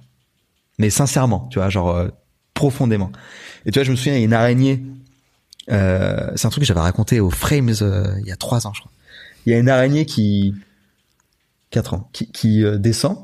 Mais 0.79 0.89
sincèrement, 0.89 1.47
tu 1.51 1.59
vois, 1.59 1.69
genre 1.69 1.89
euh, 1.95 2.09
profondément. 2.53 3.11
Et 3.65 3.71
tu 3.71 3.79
vois, 3.79 3.83
je 3.83 3.91
me 3.91 3.95
souviens, 3.95 4.13
il 4.15 4.19
y 4.19 4.21
a 4.21 4.25
une 4.25 4.33
araignée. 4.33 4.83
Euh, 5.71 6.31
c'est 6.35 6.45
un 6.47 6.49
truc 6.49 6.63
que 6.63 6.67
j'avais 6.67 6.79
raconté 6.81 7.19
aux 7.19 7.29
Frames 7.29 7.73
euh, 7.81 8.15
il 8.19 8.27
y 8.27 8.31
a 8.31 8.35
trois 8.35 8.67
ans, 8.67 8.73
je 8.73 8.81
crois. 8.81 8.91
Il 9.45 9.51
y 9.53 9.55
a 9.55 9.59
une 9.59 9.69
araignée 9.69 10.05
qui 10.05 10.53
quatre 11.69 11.93
ans, 11.93 12.09
qui, 12.13 12.31
qui 12.31 12.63
euh, 12.63 12.77
descend 12.77 13.17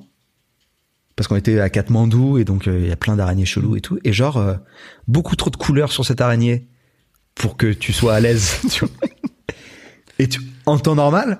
parce 1.16 1.28
qu'on 1.28 1.36
était 1.36 1.60
à 1.60 1.70
Katmandou 1.70 2.38
et 2.38 2.46
donc 2.46 2.68
euh, 2.68 2.80
il 2.80 2.88
y 2.88 2.92
a 2.92 2.96
plein 2.96 3.18
d'araignées 3.18 3.46
chelous 3.46 3.76
et 3.76 3.82
tout. 3.82 4.00
Et 4.06 4.14
genre 4.14 4.38
euh, 4.38 4.56
beaucoup 5.08 5.36
trop 5.36 5.50
de 5.50 5.58
couleurs 5.58 5.92
sur 5.92 6.06
cette 6.06 6.22
araignée 6.22 6.66
pour 7.36 7.58
que 7.58 7.72
tu 7.74 7.92
sois 7.92 8.16
à 8.16 8.20
l'aise. 8.22 8.62
tu. 8.72 8.86
Et 10.18 10.28
tu, 10.30 10.40
en 10.66 10.78
temps 10.80 10.96
normal, 10.96 11.40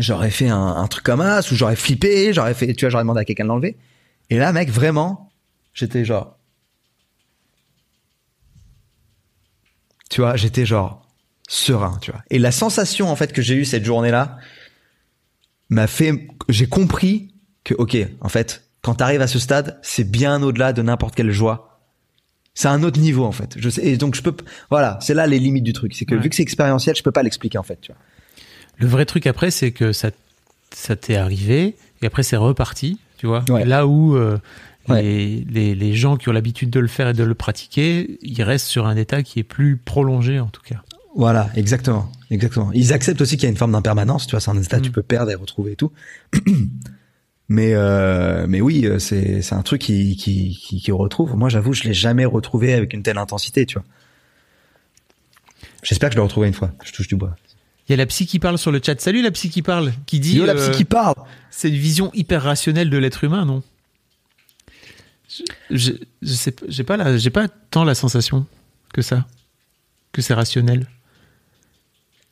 j'aurais 0.00 0.30
fait 0.30 0.48
un, 0.48 0.58
un 0.76 0.86
truc 0.88 1.04
comme 1.04 1.20
ça, 1.20 1.40
ou 1.50 1.54
j'aurais 1.54 1.76
flippé, 1.76 2.32
j'aurais 2.32 2.54
fait, 2.54 2.74
tu 2.74 2.84
vois, 2.84 2.90
j'aurais 2.90 3.04
demandé 3.04 3.20
à 3.20 3.24
quelqu'un 3.24 3.44
de 3.44 3.48
l'enlever. 3.48 3.76
Et 4.30 4.38
là, 4.38 4.52
mec, 4.52 4.70
vraiment, 4.70 5.30
j'étais 5.74 6.04
genre, 6.04 6.36
tu 10.08 10.20
vois, 10.20 10.36
j'étais 10.36 10.66
genre 10.66 11.06
serein, 11.48 11.98
tu 12.00 12.10
vois. 12.10 12.22
Et 12.30 12.38
la 12.38 12.52
sensation 12.52 13.08
en 13.08 13.16
fait 13.16 13.32
que 13.32 13.42
j'ai 13.42 13.54
eue 13.54 13.64
cette 13.64 13.84
journée-là 13.84 14.38
m'a 15.68 15.86
fait, 15.86 16.28
j'ai 16.48 16.66
compris 16.68 17.34
que 17.64 17.74
ok, 17.74 17.96
en 18.20 18.28
fait, 18.28 18.64
quand 18.82 18.94
t'arrives 18.96 19.20
à 19.20 19.26
ce 19.26 19.38
stade, 19.38 19.78
c'est 19.82 20.08
bien 20.10 20.42
au-delà 20.42 20.72
de 20.72 20.82
n'importe 20.82 21.14
quelle 21.14 21.30
joie. 21.30 21.80
C'est 22.54 22.68
un 22.68 22.82
autre 22.82 22.98
niveau 23.00 23.24
en 23.24 23.32
fait. 23.32 23.54
Je 23.58 23.68
sais, 23.70 23.84
et 23.86 23.96
donc 23.96 24.14
je 24.16 24.22
peux, 24.22 24.34
voilà, 24.70 24.98
c'est 25.00 25.14
là 25.14 25.26
les 25.26 25.38
limites 25.38 25.64
du 25.64 25.72
truc. 25.72 25.94
C'est 25.94 26.04
que 26.04 26.14
Ouais. 26.16 26.20
vu 26.20 26.28
que 26.30 26.34
c'est 26.36 26.42
expérientiel, 26.42 26.96
je 26.96 27.02
peux 27.02 27.12
pas 27.12 27.22
l'expliquer 27.22 27.58
en 27.58 27.62
fait, 27.62 27.80
tu 27.80 27.92
vois. 27.92 28.00
Le 28.80 28.86
vrai 28.88 29.04
truc 29.04 29.26
après, 29.26 29.50
c'est 29.50 29.70
que 29.70 29.92
ça, 29.92 30.10
ça 30.74 30.96
t'est 30.96 31.16
arrivé 31.16 31.76
et 32.02 32.06
après 32.06 32.22
c'est 32.22 32.36
reparti, 32.36 32.98
tu 33.18 33.26
vois. 33.26 33.44
Ouais. 33.48 33.64
Là 33.64 33.86
où 33.86 34.16
euh, 34.16 34.38
Ouais. 34.88 35.02
les, 35.02 35.44
les, 35.50 35.74
les 35.74 35.92
gens 35.94 36.16
qui 36.16 36.28
ont 36.30 36.32
l'habitude 36.32 36.70
de 36.70 36.80
le 36.80 36.88
faire 36.88 37.08
et 37.08 37.12
de 37.12 37.22
le 37.22 37.34
pratiquer, 37.34 38.18
ils 38.22 38.42
restent 38.42 38.66
sur 38.66 38.86
un 38.86 38.96
état 38.96 39.22
qui 39.22 39.38
est 39.38 39.44
plus 39.44 39.76
prolongé 39.76 40.40
en 40.40 40.46
tout 40.48 40.62
cas. 40.62 40.82
Voilà, 41.14 41.50
exactement, 41.54 42.10
exactement. 42.30 42.70
Ils 42.72 42.92
acceptent 42.92 43.20
aussi 43.20 43.36
qu'il 43.36 43.44
y 43.44 43.46
a 43.46 43.50
une 43.50 43.56
forme 43.58 43.72
d'impermanence, 43.72 44.26
tu 44.26 44.30
vois, 44.32 44.40
c'est 44.40 44.50
un 44.50 44.60
état 44.60 44.78
que 44.78 44.84
tu 44.84 44.88
Mm. 44.88 44.92
peux 44.92 45.02
perdre 45.02 45.30
et 45.30 45.34
retrouver 45.34 45.72
et 45.72 45.76
tout. 45.76 45.92
mais 47.48 47.74
euh, 47.74 48.46
mais 48.48 48.60
oui, 48.60 48.86
euh, 48.86 48.98
c'est 48.98 49.42
c'est 49.42 49.54
un 49.54 49.62
truc 49.62 49.82
qui 49.82 50.16
qui 50.16 50.56
qui, 50.60 50.80
qui 50.80 50.92
retrouve. 50.92 51.36
Moi, 51.36 51.48
j'avoue, 51.50 51.72
je 51.74 51.84
l'ai 51.84 51.94
jamais 51.94 52.24
retrouvé 52.24 52.72
avec 52.72 52.92
une 52.94 53.02
telle 53.02 53.18
intensité, 53.18 53.66
tu 53.66 53.74
vois. 53.74 53.84
J'espère 55.82 56.08
que 56.08 56.14
je 56.14 56.18
l'ai 56.18 56.24
retrouvé 56.24 56.48
une 56.48 56.54
fois. 56.54 56.72
Je 56.84 56.92
touche 56.92 57.08
du 57.08 57.16
bois. 57.16 57.36
Il 57.90 57.94
y 57.94 57.94
a 57.94 57.96
la 57.96 58.06
psy 58.06 58.24
qui 58.24 58.38
parle 58.38 58.56
sur 58.56 58.70
le 58.70 58.80
chat. 58.80 59.00
Salut 59.00 59.20
la 59.20 59.32
psy 59.32 59.50
qui 59.50 59.62
parle, 59.62 59.92
qui 60.06 60.20
dit 60.20 60.36
Yo, 60.36 60.46
la 60.46 60.52
euh, 60.54 60.70
psy 60.70 60.78
qui 60.78 60.84
parle. 60.84 61.16
c'est 61.50 61.70
une 61.70 61.74
vision 61.74 62.12
hyper 62.14 62.40
rationnelle 62.44 62.88
de 62.88 62.96
l'être 62.96 63.24
humain, 63.24 63.44
non? 63.44 63.64
Je, 65.70 65.90
je, 66.22 66.32
sais, 66.32 66.52
pas- 66.52 66.66
j'ai 66.68 66.84
pas 66.84 66.96
la, 66.96 67.16
j'ai 67.18 67.30
pas 67.30 67.48
tant 67.48 67.82
la 67.82 67.96
sensation 67.96 68.46
que 68.94 69.02
ça, 69.02 69.26
que 70.12 70.22
c'est 70.22 70.34
rationnel. 70.34 70.86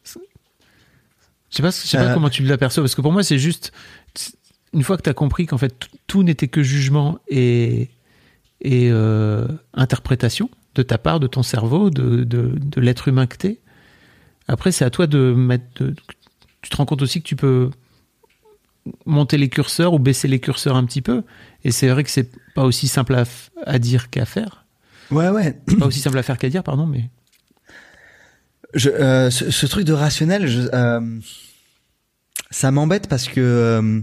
Je 0.04 1.56
sais 1.56 1.62
pas, 1.62 1.70
je 1.70 1.76
sais 1.88 1.96
pas 1.96 2.04
Euh. 2.04 2.14
comment 2.14 2.30
tu 2.30 2.44
l'aperçois 2.44 2.84
parce 2.84 2.94
que 2.94 3.00
pour 3.00 3.10
moi 3.10 3.24
c'est 3.24 3.38
juste 3.40 3.72
une 4.72 4.84
fois 4.84 4.96
que 4.96 5.02
tu 5.02 5.10
as 5.10 5.14
compris 5.14 5.46
qu'en 5.46 5.58
fait 5.58 5.76
tout, 5.76 5.88
tout 6.06 6.22
n'était 6.22 6.46
que 6.46 6.62
jugement 6.62 7.18
et 7.26 7.88
et 8.60 8.90
euh, 8.92 9.48
interprétation 9.74 10.50
de 10.76 10.82
ta 10.84 10.98
part, 10.98 11.18
de 11.18 11.26
ton 11.26 11.42
cerveau, 11.42 11.90
de, 11.90 12.22
de, 12.22 12.52
de 12.56 12.80
l'être 12.80 13.08
humain 13.08 13.26
que 13.26 13.36
t'es. 13.36 13.58
Après, 14.48 14.72
c'est 14.72 14.84
à 14.84 14.90
toi 14.90 15.06
de 15.06 15.32
mettre. 15.34 15.64
de- 15.84 15.94
tu 16.62 16.70
te 16.70 16.76
rends 16.76 16.86
compte 16.86 17.02
aussi 17.02 17.20
que 17.22 17.26
tu 17.28 17.36
peux 17.36 17.70
monter 19.06 19.36
les 19.38 19.48
curseurs 19.48 19.92
ou 19.94 19.98
baisser 19.98 20.26
les 20.28 20.40
curseurs 20.40 20.76
un 20.76 20.84
petit 20.84 21.02
peu. 21.02 21.22
Et 21.64 21.70
c'est 21.70 21.88
vrai 21.88 22.02
que 22.04 22.10
c'est 22.10 22.30
pas 22.54 22.64
aussi 22.64 22.88
simple 22.88 23.14
à, 23.14 23.24
à 23.66 23.78
dire 23.78 24.10
qu'à 24.10 24.24
faire. 24.24 24.64
Ouais, 25.10 25.28
ouais. 25.28 25.58
Pas 25.78 25.86
aussi 25.86 26.00
simple 26.00 26.18
à 26.18 26.22
faire 26.22 26.38
qu'à 26.38 26.48
dire, 26.48 26.62
pardon, 26.62 26.86
mais. 26.86 27.08
Je, 28.74 28.90
euh, 28.90 29.30
ce, 29.30 29.50
ce 29.50 29.66
truc 29.66 29.84
de 29.84 29.92
rationnel, 29.94 30.46
je, 30.46 30.60
euh, 30.74 31.20
ça 32.50 32.70
m'embête 32.70 33.08
parce 33.08 33.26
que 33.28 34.02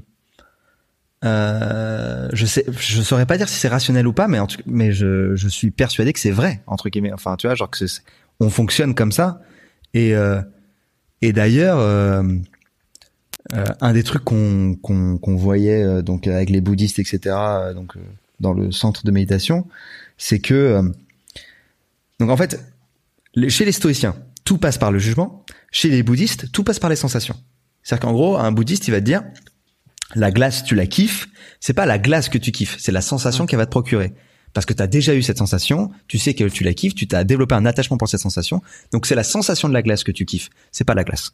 euh, 1.23 2.29
je 2.33 2.45
sais, 2.45 2.65
je 2.79 3.01
saurais 3.01 3.25
pas 3.25 3.37
dire 3.37 3.47
si 3.49 3.55
c'est 3.59 3.67
rationnel 3.67 4.07
ou 4.07 4.13
pas, 4.13 4.27
mais 4.27 4.39
en 4.39 4.47
tout, 4.47 4.57
mais 4.65 4.91
je, 4.91 5.35
je 5.35 5.47
suis 5.47 5.71
persuadé 5.71 6.13
que 6.13 6.19
c'est 6.19 6.31
vrai 6.31 6.63
entre 6.67 6.89
guillemets. 6.89 7.13
Enfin, 7.13 7.35
tu 7.35 7.47
vois, 7.47 7.55
genre 7.55 7.69
que 7.69 7.85
on 8.39 8.49
fonctionne 8.49 8.93
comme 8.95 9.11
ça. 9.11 9.41
Et 9.95 10.13
euh, 10.13 10.41
et 11.21 11.33
d'ailleurs, 11.33 11.79
euh, 11.79 12.21
euh, 13.53 13.65
un 13.81 13.93
des 13.93 14.03
trucs 14.03 14.23
qu'on 14.23 14.77
voyait 15.25 16.03
donc 16.03 16.27
avec 16.27 16.51
les 16.51 16.61
bouddhistes, 16.61 16.99
etc. 16.99 17.35
donc 17.73 17.93
dans 18.39 18.53
le 18.53 18.71
centre 18.71 19.05
de 19.05 19.11
méditation, 19.11 19.65
c'est 20.17 20.39
que 20.39 20.81
donc 22.19 22.29
en 22.29 22.37
fait, 22.37 22.61
chez 23.47 23.65
les 23.65 23.71
stoïciens, 23.71 24.15
tout 24.43 24.57
passe 24.57 24.77
par 24.77 24.91
le 24.91 24.99
jugement. 24.99 25.43
Chez 25.71 25.89
les 25.89 26.03
bouddhistes, 26.03 26.51
tout 26.51 26.63
passe 26.63 26.79
par 26.79 26.89
les 26.89 26.95
sensations. 26.95 27.35
C'est-à-dire 27.81 28.07
qu'en 28.07 28.13
gros, 28.13 28.37
un 28.37 28.51
bouddhiste, 28.51 28.87
il 28.87 28.91
va 28.91 28.99
te 28.99 29.05
dire, 29.05 29.23
la 30.13 30.31
glace, 30.31 30.63
tu 30.63 30.75
la 30.75 30.87
kiffes. 30.87 31.27
C'est 31.59 31.73
pas 31.73 31.85
la 31.85 31.99
glace 31.99 32.29
que 32.29 32.37
tu 32.37 32.51
kiffes, 32.51 32.77
c'est 32.79 32.91
la 32.91 33.01
sensation 33.01 33.45
qu'elle 33.45 33.59
va 33.59 33.65
te 33.65 33.71
procurer. 33.71 34.13
Parce 34.55 34.65
que 34.65 34.73
tu 34.73 34.81
as 34.81 34.87
déjà 34.87 35.13
eu 35.13 35.21
cette 35.21 35.37
sensation, 35.37 35.91
tu 36.07 36.17
sais 36.17 36.33
que 36.33 36.45
tu 36.45 36.63
la 36.63 36.73
kiffes, 36.73 36.95
tu 36.95 37.05
t'as 37.07 37.23
développé 37.23 37.53
un 37.53 37.65
attachement 37.67 37.97
pour 37.97 38.09
cette 38.09 38.21
sensation. 38.21 38.63
Donc 38.91 39.05
c'est 39.05 39.13
la 39.13 39.23
sensation 39.23 39.67
de 39.69 39.73
la 39.73 39.83
glace 39.83 40.03
que 40.03 40.11
tu 40.11 40.25
kiffes, 40.25 40.49
c'est 40.71 40.83
pas 40.85 40.95
la 40.95 41.03
glace. 41.03 41.33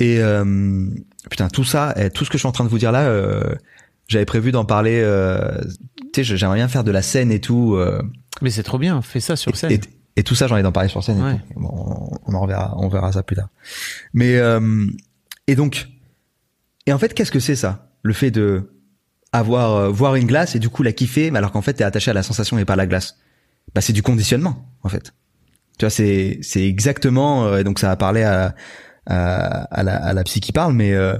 Et 0.00 0.18
euh, 0.20 0.88
putain, 1.30 1.48
tout 1.48 1.62
ça, 1.64 1.92
eh, 1.96 2.08
tout 2.10 2.24
ce 2.24 2.30
que 2.30 2.38
je 2.38 2.40
suis 2.40 2.48
en 2.48 2.52
train 2.52 2.64
de 2.64 2.68
vous 2.70 2.78
dire 2.78 2.90
là, 2.90 3.02
euh, 3.04 3.54
j'avais 4.08 4.24
prévu 4.24 4.50
d'en 4.50 4.64
parler. 4.64 5.00
Euh, 5.04 5.60
tu 6.12 6.24
sais, 6.24 6.36
j'aimerais 6.36 6.56
bien 6.56 6.68
faire 6.68 6.84
de 6.84 6.90
la 6.90 7.02
scène 7.02 7.30
et 7.30 7.40
tout. 7.40 7.74
euh, 7.76 8.00
Mais 8.42 8.50
c'est 8.50 8.62
trop 8.62 8.78
bien, 8.78 9.02
fais 9.02 9.20
ça 9.20 9.36
sur 9.36 9.54
scène. 9.56 9.70
et, 9.72 9.80
et 10.16 10.22
tout 10.22 10.34
ça, 10.34 10.46
j'en 10.46 10.56
ai 10.56 10.62
d'en 10.62 10.72
parler 10.72 10.88
sur 10.88 11.04
scène. 11.04 11.18
et 11.18 11.22
Ouais. 11.22 11.40
tout. 11.52 11.60
Bon, 11.60 11.68
on, 11.70 12.32
on 12.32 12.34
en 12.34 12.40
reverra, 12.40 12.74
on 12.78 12.88
verra 12.88 13.12
ça 13.12 13.22
plus 13.22 13.36
tard. 13.36 13.48
Mais 14.14 14.36
euh, 14.36 14.86
et 15.48 15.54
donc, 15.54 15.88
et 16.86 16.92
en 16.94 16.98
fait, 16.98 17.12
qu'est-ce 17.12 17.30
que 17.32 17.40
c'est 17.40 17.56
ça? 17.56 17.90
Le 18.02 18.14
fait 18.14 18.30
de 18.30 18.70
avoir 19.32 19.74
euh, 19.76 19.88
voir 19.90 20.14
une 20.14 20.26
glace 20.26 20.54
et 20.54 20.58
du 20.58 20.68
coup 20.68 20.82
la 20.82 20.92
kiffer, 20.92 21.30
alors 21.34 21.52
qu'en 21.52 21.62
fait 21.62 21.74
t'es 21.74 21.84
attaché 21.84 22.10
à 22.10 22.14
la 22.14 22.22
sensation 22.22 22.58
et 22.58 22.64
pas 22.64 22.74
à 22.74 22.76
la 22.76 22.86
glace. 22.86 23.16
Bah 23.74 23.80
c'est 23.80 23.92
du 23.92 24.02
conditionnement 24.02 24.66
en 24.82 24.88
fait. 24.88 25.12
Tu 25.78 25.84
vois, 25.84 25.90
c'est 25.90 26.38
c'est 26.42 26.66
exactement. 26.66 27.46
euh, 27.46 27.58
et 27.58 27.64
donc 27.64 27.78
ça 27.78 27.90
a 27.90 27.96
parlé 27.96 28.22
à 28.22 28.54
à, 29.08 29.82
la, 29.82 29.96
à 29.96 30.12
la 30.12 30.24
psy 30.24 30.40
qui 30.40 30.52
parle, 30.52 30.74
mais 30.74 30.92
euh, 30.92 31.16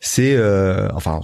c'est, 0.00 0.34
euh, 0.34 0.88
enfin, 0.94 1.20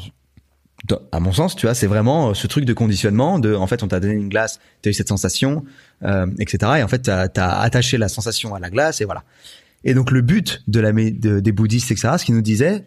à 1.11 1.21
mon 1.21 1.33
sens, 1.33 1.57
tu 1.57 1.67
vois, 1.67 1.75
c'est 1.75 1.87
vraiment 1.87 2.35
ce 2.35 2.47
truc 2.47 2.65
de 2.65 2.73
conditionnement. 2.73 3.39
De, 3.39 3.55
en 3.55 3.67
fait, 3.67 3.83
on 3.83 3.89
t'a 3.89 4.01
donné 4.01 4.15
une 4.15 4.29
glace, 4.29 4.61
t'as 4.83 4.91
eu 4.91 4.93
cette 4.93 5.09
sensation, 5.09 5.65
euh, 6.05 6.27
etc. 6.39 6.73
Et 6.79 6.83
en 6.83 6.89
fait, 6.89 7.01
t'as 7.01 7.27
as 7.37 7.61
attaché 7.61 7.99
la 7.99 8.09
sensation 8.09 8.55
à 8.55 8.61
la 8.61 8.71
glace, 8.71 9.01
et 9.01 9.05
voilà. 9.05 9.25
Et 9.85 9.95
donc, 9.95 10.11
le 10.11 10.21
but 10.21 10.63
de 10.69 10.81
la 10.81 10.93
de, 10.93 11.41
des 11.41 11.53
bouddhistes, 11.53 11.91
etc. 11.91 12.15
Ce 12.19 12.25
qu'ils 12.25 12.35
nous 12.35 12.43
disaient, 12.43 12.85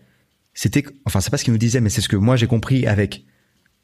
c'était, 0.53 0.85
enfin, 1.05 1.19
c'est 1.19 1.29
pas 1.29 1.37
ce 1.37 1.43
qu'ils 1.43 1.53
nous 1.53 1.59
disaient, 1.59 1.81
mais 1.81 1.89
c'est 1.89 2.01
ce 2.01 2.09
que 2.09 2.15
moi 2.15 2.35
j'ai 2.35 2.47
compris 2.47 2.87
avec 2.87 3.25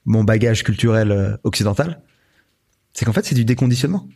mon 0.06 0.24
bagage 0.24 0.64
culturel 0.64 1.40
occidental, 1.44 2.02
c'est 2.94 3.06
qu'en 3.06 3.14
fait, 3.14 3.26
c'est 3.26 3.36
du 3.36 3.46
déconditionnement. 3.46 4.08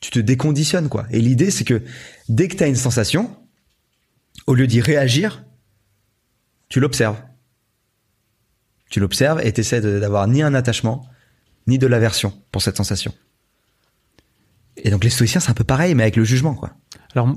Tu 0.00 0.10
te 0.10 0.18
déconditionnes, 0.18 0.88
quoi. 0.88 1.06
Et 1.10 1.20
l'idée, 1.20 1.50
c'est 1.50 1.64
que 1.64 1.82
dès 2.28 2.48
que 2.48 2.56
t'as 2.56 2.68
une 2.68 2.76
sensation, 2.76 3.34
au 4.46 4.54
lieu 4.54 4.66
d'y 4.66 4.80
réagir, 4.80 5.44
tu 6.68 6.80
l'observes. 6.80 7.22
Tu 8.90 9.00
l'observes 9.00 9.40
et 9.44 9.52
tu 9.52 9.60
essaies 9.60 9.80
d'avoir 9.80 10.26
ni 10.28 10.42
un 10.42 10.54
attachement, 10.54 11.08
ni 11.66 11.78
de 11.78 11.86
l'aversion 11.86 12.32
pour 12.52 12.62
cette 12.62 12.76
sensation. 12.76 13.14
Et 14.76 14.90
donc 14.90 15.04
les 15.04 15.10
stoïciens, 15.10 15.40
c'est 15.40 15.50
un 15.50 15.54
peu 15.54 15.64
pareil, 15.64 15.94
mais 15.94 16.02
avec 16.02 16.16
le 16.16 16.24
jugement, 16.24 16.54
quoi. 16.54 16.70
Alors, 17.14 17.36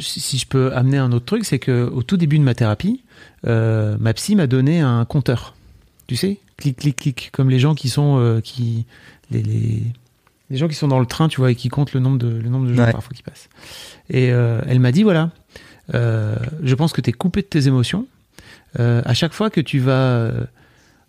si 0.00 0.38
je 0.38 0.46
peux 0.46 0.72
amener 0.74 0.98
un 0.98 1.12
autre 1.12 1.26
truc, 1.26 1.44
c'est 1.44 1.58
que 1.58 1.84
au 1.92 2.02
tout 2.02 2.16
début 2.16 2.38
de 2.38 2.44
ma 2.44 2.54
thérapie, 2.54 3.04
euh, 3.46 3.96
ma 3.98 4.14
psy 4.14 4.34
m'a 4.36 4.46
donné 4.46 4.80
un 4.80 5.04
compteur. 5.04 5.54
Tu 6.06 6.16
sais, 6.16 6.40
clic, 6.56 6.76
clic, 6.76 6.96
clic, 6.96 7.30
comme 7.32 7.50
les 7.50 7.58
gens 7.58 7.74
qui 7.74 7.88
sont 7.88 8.18
euh, 8.18 8.40
qui 8.40 8.86
les, 9.30 9.42
les, 9.42 9.82
les, 10.50 10.56
gens 10.56 10.68
qui 10.68 10.74
sont 10.74 10.88
dans 10.88 11.00
le 11.00 11.06
train, 11.06 11.28
tu 11.28 11.40
vois, 11.40 11.50
et 11.50 11.54
qui 11.54 11.68
comptent 11.68 11.92
le 11.92 12.00
nombre 12.00 12.18
de 12.18 12.28
le 12.28 12.48
nombre 12.48 12.66
de 12.66 12.74
gens 12.74 12.90
parfois 12.90 13.14
qui 13.14 13.22
passent. 13.22 13.48
Et 14.10 14.32
euh, 14.32 14.60
elle 14.66 14.80
m'a 14.80 14.92
dit 14.92 15.02
voilà, 15.02 15.30
euh, 15.94 16.36
je 16.62 16.74
pense 16.74 16.92
que 16.92 17.00
tu 17.00 17.10
es 17.10 17.12
coupé 17.12 17.42
de 17.42 17.46
tes 17.46 17.66
émotions. 17.66 18.06
Euh, 18.78 19.02
à 19.04 19.14
chaque 19.14 19.32
fois 19.32 19.50
que 19.50 19.60
tu 19.60 19.78
vas 19.78 20.16
euh, 20.16 20.44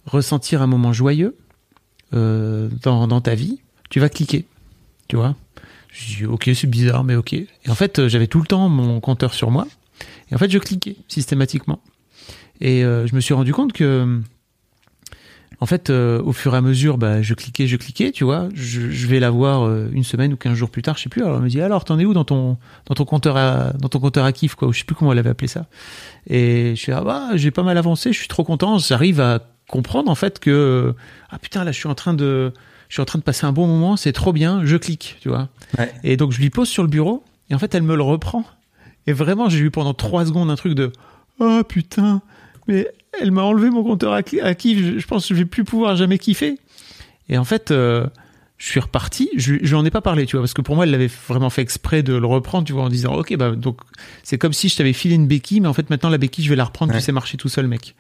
ressentir 0.05 0.61
un 0.61 0.67
moment 0.67 0.93
joyeux 0.93 1.35
dans, 2.11 3.21
ta 3.21 3.33
vie, 3.33 3.59
tu 3.89 3.99
vas 3.99 4.07
cliquer. 4.07 4.45
Tu 5.07 5.15
vois 5.15 5.35
Je 5.91 6.17
dis, 6.17 6.25
ok, 6.25 6.47
c'est 6.53 6.67
bizarre, 6.67 7.03
mais 7.03 7.15
ok. 7.15 7.33
Et 7.33 7.47
en 7.69 7.73
fait, 7.73 8.07
j'avais 8.07 8.27
tout 8.27 8.39
le 8.39 8.45
temps 8.45 8.69
mon 8.69 8.99
compteur 8.99 9.33
sur 9.33 9.49
moi. 9.49 9.65
Et 10.29 10.35
en 10.35 10.37
fait, 10.37 10.51
je 10.51 10.59
cliquais 10.59 10.95
systématiquement. 11.07 11.79
Et 12.61 12.81
je 12.81 13.15
me 13.15 13.19
suis 13.19 13.33
rendu 13.33 13.51
compte 13.51 13.73
que 13.73 14.21
en 15.63 15.65
fait, 15.65 15.89
euh, 15.89 16.21
au 16.21 16.33
fur 16.33 16.55
et 16.55 16.57
à 16.57 16.61
mesure, 16.61 16.97
bah, 16.97 17.21
je 17.21 17.33
cliquais, 17.33 17.67
je 17.67 17.77
cliquais, 17.77 18.11
tu 18.11 18.25
vois. 18.25 18.49
Je, 18.53 19.07
vais 19.07 19.21
la 19.21 19.29
voir 19.29 19.65
euh, 19.65 19.87
une 19.93 20.03
semaine 20.03 20.33
ou 20.33 20.35
quinze 20.35 20.57
jours 20.57 20.69
plus 20.69 20.81
tard, 20.81 20.97
je 20.97 21.03
sais 21.03 21.09
plus. 21.09 21.23
Alors 21.23 21.37
elle 21.37 21.41
me 21.41 21.47
dit 21.47 21.61
alors, 21.61 21.85
t'en 21.85 21.97
es 21.99 22.03
où 22.03 22.13
dans 22.13 22.25
ton 22.25 22.57
dans 22.85 22.95
ton 22.95 23.05
compteur 23.05 23.37
à 23.37 23.71
dans 23.71 23.87
ton 23.87 24.01
compteur 24.01 24.25
à 24.25 24.33
kiff 24.33 24.55
quoi? 24.55 24.67
Ou 24.67 24.73
je 24.73 24.79
sais 24.79 24.83
plus 24.83 24.93
comment 24.93 25.13
elle 25.13 25.19
avait 25.19 25.29
appelé 25.29 25.47
ça. 25.47 25.67
Et 26.27 26.71
je 26.75 26.81
suis 26.81 26.91
ah 26.91 27.01
bah 27.01 27.29
j'ai 27.35 27.49
pas 27.49 27.63
mal 27.63 27.77
avancé, 27.77 28.11
je 28.11 28.19
suis 28.19 28.27
trop 28.27 28.43
content. 28.43 28.77
J'arrive 28.77 29.21
à 29.21 29.39
comprendre 29.69 30.11
en 30.11 30.15
fait 30.15 30.39
que 30.39 30.93
ah 31.29 31.39
putain 31.39 31.63
là 31.63 31.71
je 31.71 31.77
suis 31.77 31.87
en 31.87 31.95
train 31.95 32.13
de 32.13 32.51
je 32.89 32.95
suis 32.95 33.01
en 33.01 33.05
train 33.05 33.19
de 33.19 33.23
passer 33.23 33.45
un 33.45 33.53
bon 33.53 33.65
moment, 33.65 33.95
c'est 33.95 34.11
trop 34.11 34.33
bien, 34.33 34.65
je 34.65 34.75
clique, 34.75 35.15
tu 35.21 35.29
vois. 35.29 35.47
Et 36.03 36.17
donc 36.17 36.33
je 36.33 36.41
lui 36.41 36.49
pose 36.49 36.67
sur 36.67 36.83
le 36.83 36.89
bureau 36.89 37.23
et 37.49 37.55
en 37.55 37.57
fait 37.57 37.73
elle 37.73 37.83
me 37.83 37.95
le 37.95 38.03
reprend. 38.03 38.43
Et 39.07 39.13
vraiment 39.13 39.47
j'ai 39.47 39.59
eu 39.59 39.71
pendant 39.71 39.93
trois 39.93 40.25
secondes 40.25 40.51
un 40.51 40.57
truc 40.57 40.73
de 40.73 40.91
oh 41.39 41.61
putain 41.65 42.21
mais 42.67 42.87
elle 43.19 43.31
m'a 43.31 43.43
enlevé 43.43 43.69
mon 43.69 43.83
compteur 43.83 44.13
à, 44.13 44.23
kiff. 44.23 44.97
Je, 44.99 45.05
pense 45.05 45.27
que 45.27 45.33
je 45.33 45.39
vais 45.39 45.45
plus 45.45 45.63
pouvoir 45.63 45.95
jamais 45.95 46.17
kiffer. 46.17 46.57
Et 47.29 47.37
en 47.37 47.43
fait, 47.43 47.71
euh, 47.71 48.05
je 48.57 48.69
suis 48.69 48.79
reparti. 48.79 49.29
Je, 49.35 49.55
je 49.61 49.75
ai 49.85 49.91
pas 49.91 50.01
parlé, 50.01 50.25
tu 50.25 50.35
vois, 50.35 50.43
parce 50.43 50.53
que 50.53 50.61
pour 50.61 50.75
moi, 50.75 50.85
elle 50.85 50.91
l'avait 50.91 51.09
vraiment 51.27 51.49
fait 51.49 51.61
exprès 51.61 52.03
de 52.03 52.13
le 52.13 52.25
reprendre, 52.25 52.65
tu 52.65 52.73
vois, 52.73 52.83
en 52.83 52.89
disant, 52.89 53.13
ok, 53.13 53.35
bah 53.35 53.51
donc 53.51 53.81
c'est 54.23 54.37
comme 54.37 54.53
si 54.53 54.69
je 54.69 54.77
t'avais 54.77 54.93
filé 54.93 55.15
une 55.15 55.27
béquille, 55.27 55.59
mais 55.59 55.67
en 55.67 55.73
fait 55.73 55.89
maintenant 55.89 56.09
la 56.09 56.17
béquille, 56.17 56.45
je 56.45 56.49
vais 56.49 56.55
la 56.55 56.65
reprendre. 56.65 56.93
Tu 56.93 57.01
sais 57.01 57.11
marcher 57.11 57.37
tout 57.37 57.49
seul, 57.49 57.67
mec. 57.67 57.95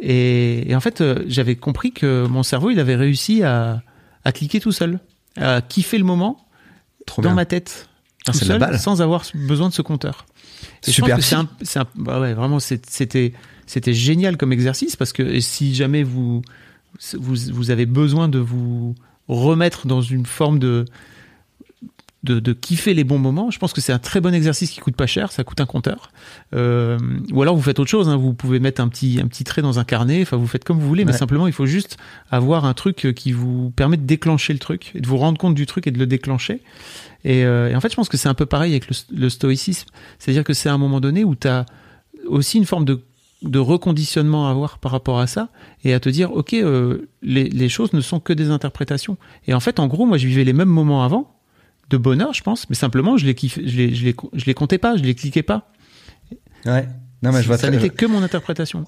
Et, 0.00 0.72
en 0.74 0.80
fait, 0.80 1.00
euh, 1.00 1.24
j'avais 1.26 1.56
compris 1.56 1.92
que 1.92 2.26
mon 2.26 2.42
cerveau, 2.42 2.70
il 2.70 2.80
avait 2.80 2.96
réussi 2.96 3.42
à, 3.42 3.82
à 4.24 4.32
cliquer 4.32 4.60
tout 4.60 4.72
seul, 4.72 5.00
à 5.36 5.62
kiffer 5.62 5.98
le 5.98 6.04
moment 6.04 6.46
dans 7.18 7.34
ma 7.34 7.44
tête, 7.44 7.88
tout 8.24 8.32
seul, 8.32 8.78
sans 8.78 9.02
avoir 9.02 9.24
besoin 9.34 9.68
de 9.68 9.74
ce 9.74 9.82
compteur. 9.82 10.26
Super. 10.82 11.22
C'est 11.22 11.34
un, 11.34 11.48
un, 11.76 11.86
bah 11.94 12.20
ouais, 12.20 12.34
vraiment, 12.34 12.58
c'était 12.60 13.32
c'était 13.72 13.94
génial 13.94 14.36
comme 14.36 14.52
exercice 14.52 14.96
parce 14.96 15.14
que 15.14 15.40
si 15.40 15.74
jamais 15.74 16.02
vous, 16.02 16.42
vous, 17.14 17.34
vous 17.52 17.70
avez 17.70 17.86
besoin 17.86 18.28
de 18.28 18.38
vous 18.38 18.94
remettre 19.28 19.86
dans 19.86 20.02
une 20.02 20.26
forme 20.26 20.58
de, 20.58 20.84
de, 22.22 22.38
de, 22.38 22.52
kiffer 22.52 22.92
les 22.92 23.02
bons 23.02 23.18
moments. 23.18 23.50
Je 23.50 23.58
pense 23.58 23.72
que 23.72 23.80
c'est 23.80 23.94
un 23.94 23.98
très 23.98 24.20
bon 24.20 24.34
exercice 24.34 24.70
qui 24.70 24.80
coûte 24.80 24.94
pas 24.94 25.06
cher, 25.06 25.32
ça 25.32 25.42
coûte 25.42 25.58
un 25.62 25.64
compteur. 25.64 26.12
Euh, 26.54 26.98
ou 27.32 27.40
alors 27.40 27.56
vous 27.56 27.62
faites 27.62 27.78
autre 27.78 27.88
chose, 27.88 28.10
hein. 28.10 28.16
vous 28.16 28.34
pouvez 28.34 28.60
mettre 28.60 28.82
un 28.82 28.88
petit, 28.88 29.20
un 29.22 29.26
petit 29.26 29.44
trait 29.44 29.62
dans 29.62 29.78
un 29.78 29.84
carnet, 29.84 30.20
enfin 30.20 30.36
vous 30.36 30.46
faites 30.46 30.64
comme 30.64 30.78
vous 30.78 30.86
voulez, 30.86 31.06
mais 31.06 31.14
simplement 31.14 31.46
il 31.46 31.54
faut 31.54 31.64
juste 31.64 31.96
avoir 32.30 32.66
un 32.66 32.74
truc 32.74 33.14
qui 33.16 33.32
vous 33.32 33.70
permet 33.70 33.96
de 33.96 34.04
déclencher 34.04 34.52
le 34.52 34.58
truc, 34.58 34.92
et 34.94 35.00
de 35.00 35.06
vous 35.06 35.16
rendre 35.16 35.38
compte 35.38 35.54
du 35.54 35.64
truc 35.64 35.86
et 35.86 35.90
de 35.90 35.98
le 35.98 36.06
déclencher. 36.06 36.60
Et, 37.24 37.46
euh, 37.46 37.70
et 37.70 37.74
en 37.74 37.80
fait 37.80 37.90
je 37.90 37.96
pense 37.96 38.10
que 38.10 38.18
c'est 38.18 38.28
un 38.28 38.34
peu 38.34 38.44
pareil 38.44 38.72
avec 38.72 38.90
le, 38.90 38.96
le 39.16 39.30
stoïcisme, 39.30 39.88
c'est-à-dire 40.18 40.44
que 40.44 40.52
c'est 40.52 40.68
à 40.68 40.74
un 40.74 40.78
moment 40.78 41.00
donné 41.00 41.24
où 41.24 41.34
tu 41.34 41.48
as 41.48 41.64
aussi 42.26 42.58
une 42.58 42.66
forme 42.66 42.84
de 42.84 43.00
de 43.42 43.58
reconditionnement 43.58 44.48
à 44.48 44.50
avoir 44.50 44.78
par 44.78 44.92
rapport 44.92 45.20
à 45.20 45.26
ça 45.26 45.48
et 45.84 45.94
à 45.94 46.00
te 46.00 46.08
dire 46.08 46.32
ok 46.32 46.54
euh, 46.54 47.08
les, 47.22 47.48
les, 47.48 47.68
choses 47.68 47.92
ne 47.92 48.00
sont 48.00 48.20
que 48.20 48.32
des 48.32 48.50
interprétations. 48.50 49.16
Et 49.46 49.54
en 49.54 49.60
fait 49.60 49.80
en 49.80 49.88
gros 49.88 50.06
moi 50.06 50.18
je 50.18 50.26
vivais 50.26 50.44
les 50.44 50.52
mêmes 50.52 50.68
moments 50.68 51.04
avant 51.04 51.38
de 51.90 51.96
bonheur 51.96 52.32
je 52.32 52.42
pense 52.42 52.68
mais 52.70 52.76
simplement 52.76 53.16
je 53.16 53.26
les 53.26 53.36
je 53.38 53.60
les 53.60 53.94
je 53.94 54.04
les 54.04 54.16
je 54.32 54.44
les 54.44 54.54
comptais 54.54 54.78
pas 54.78 54.96
je 54.96 55.02
les 55.02 55.14
cliquais 55.14 55.42
pas. 55.42 55.70
Ouais. 56.64 56.88
Non 57.22 57.32
mais 57.32 57.42
je 57.42 57.46
vois 57.46 57.58
ça 57.58 57.70
n'était 57.70 57.90
que 57.90 58.06
mon 58.06 58.22
interprétation. 58.22 58.84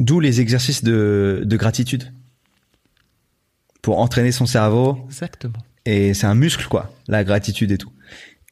D'où 0.00 0.20
les 0.20 0.40
exercices 0.40 0.84
de, 0.84 1.42
de 1.44 1.56
gratitude. 1.56 2.12
Pour 3.82 3.98
entraîner 3.98 4.32
son 4.32 4.46
cerveau. 4.46 4.98
Exactement. 5.06 5.58
Et 5.86 6.14
c'est 6.14 6.26
un 6.26 6.34
muscle 6.34 6.66
quoi 6.68 6.92
la 7.08 7.24
gratitude 7.24 7.72
et 7.72 7.78
tout. 7.78 7.92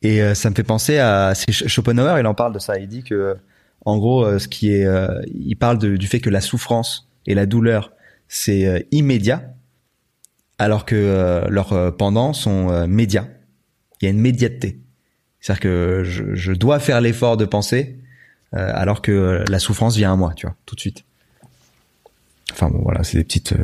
Et 0.02 0.22
euh, 0.22 0.34
ça 0.34 0.50
me 0.50 0.54
fait 0.54 0.62
penser 0.62 0.98
à 0.98 1.32
Schopenhauer 1.34 2.20
il 2.20 2.26
en 2.26 2.34
parle 2.34 2.52
de 2.52 2.58
ça. 2.58 2.78
Il 2.78 2.88
dit 2.88 3.02
que 3.02 3.36
en 3.86 3.98
gros, 3.98 4.24
euh, 4.24 4.38
ce 4.38 4.48
qui 4.48 4.72
est, 4.72 4.84
euh, 4.84 5.22
il 5.32 5.54
parle 5.54 5.78
du 5.78 6.06
fait 6.06 6.20
que 6.20 6.28
la 6.28 6.40
souffrance 6.40 7.08
et 7.26 7.34
la 7.34 7.46
douleur 7.46 7.92
c'est 8.28 8.66
euh, 8.66 8.80
immédiat, 8.90 9.54
alors 10.58 10.84
que 10.84 11.46
leurs 11.48 11.96
pendant 11.96 12.32
sont 12.32 12.86
médias. 12.88 13.26
Il 14.00 14.06
y 14.06 14.08
a 14.08 14.10
une 14.10 14.20
médiateté. 14.20 14.80
C'est-à-dire 15.38 15.60
que 15.60 16.02
je, 16.02 16.52
dois 16.52 16.80
faire 16.80 17.00
l'effort 17.02 17.36
de 17.36 17.44
penser, 17.44 18.00
alors 18.52 19.02
que 19.02 19.44
la 19.50 19.58
souffrance 19.58 19.96
vient 19.96 20.14
à 20.14 20.16
moi, 20.16 20.32
tu 20.34 20.46
vois, 20.46 20.56
tout 20.64 20.74
de 20.74 20.80
suite. 20.80 21.04
Enfin 22.52 22.70
bon, 22.70 22.80
voilà, 22.82 23.04
c'est 23.04 23.18
des 23.18 23.24
petites, 23.24 23.54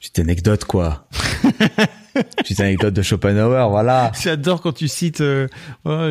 petites 0.00 0.18
anecdotes 0.18 0.64
quoi. 0.64 1.06
petite 2.38 2.60
anecdote 2.60 2.94
de 2.94 3.02
Schopenhauer, 3.02 3.68
voilà. 3.68 4.12
J'adore 4.18 4.62
quand 4.62 4.72
tu 4.72 4.88
cites 4.88 5.22
oh, 5.84 6.08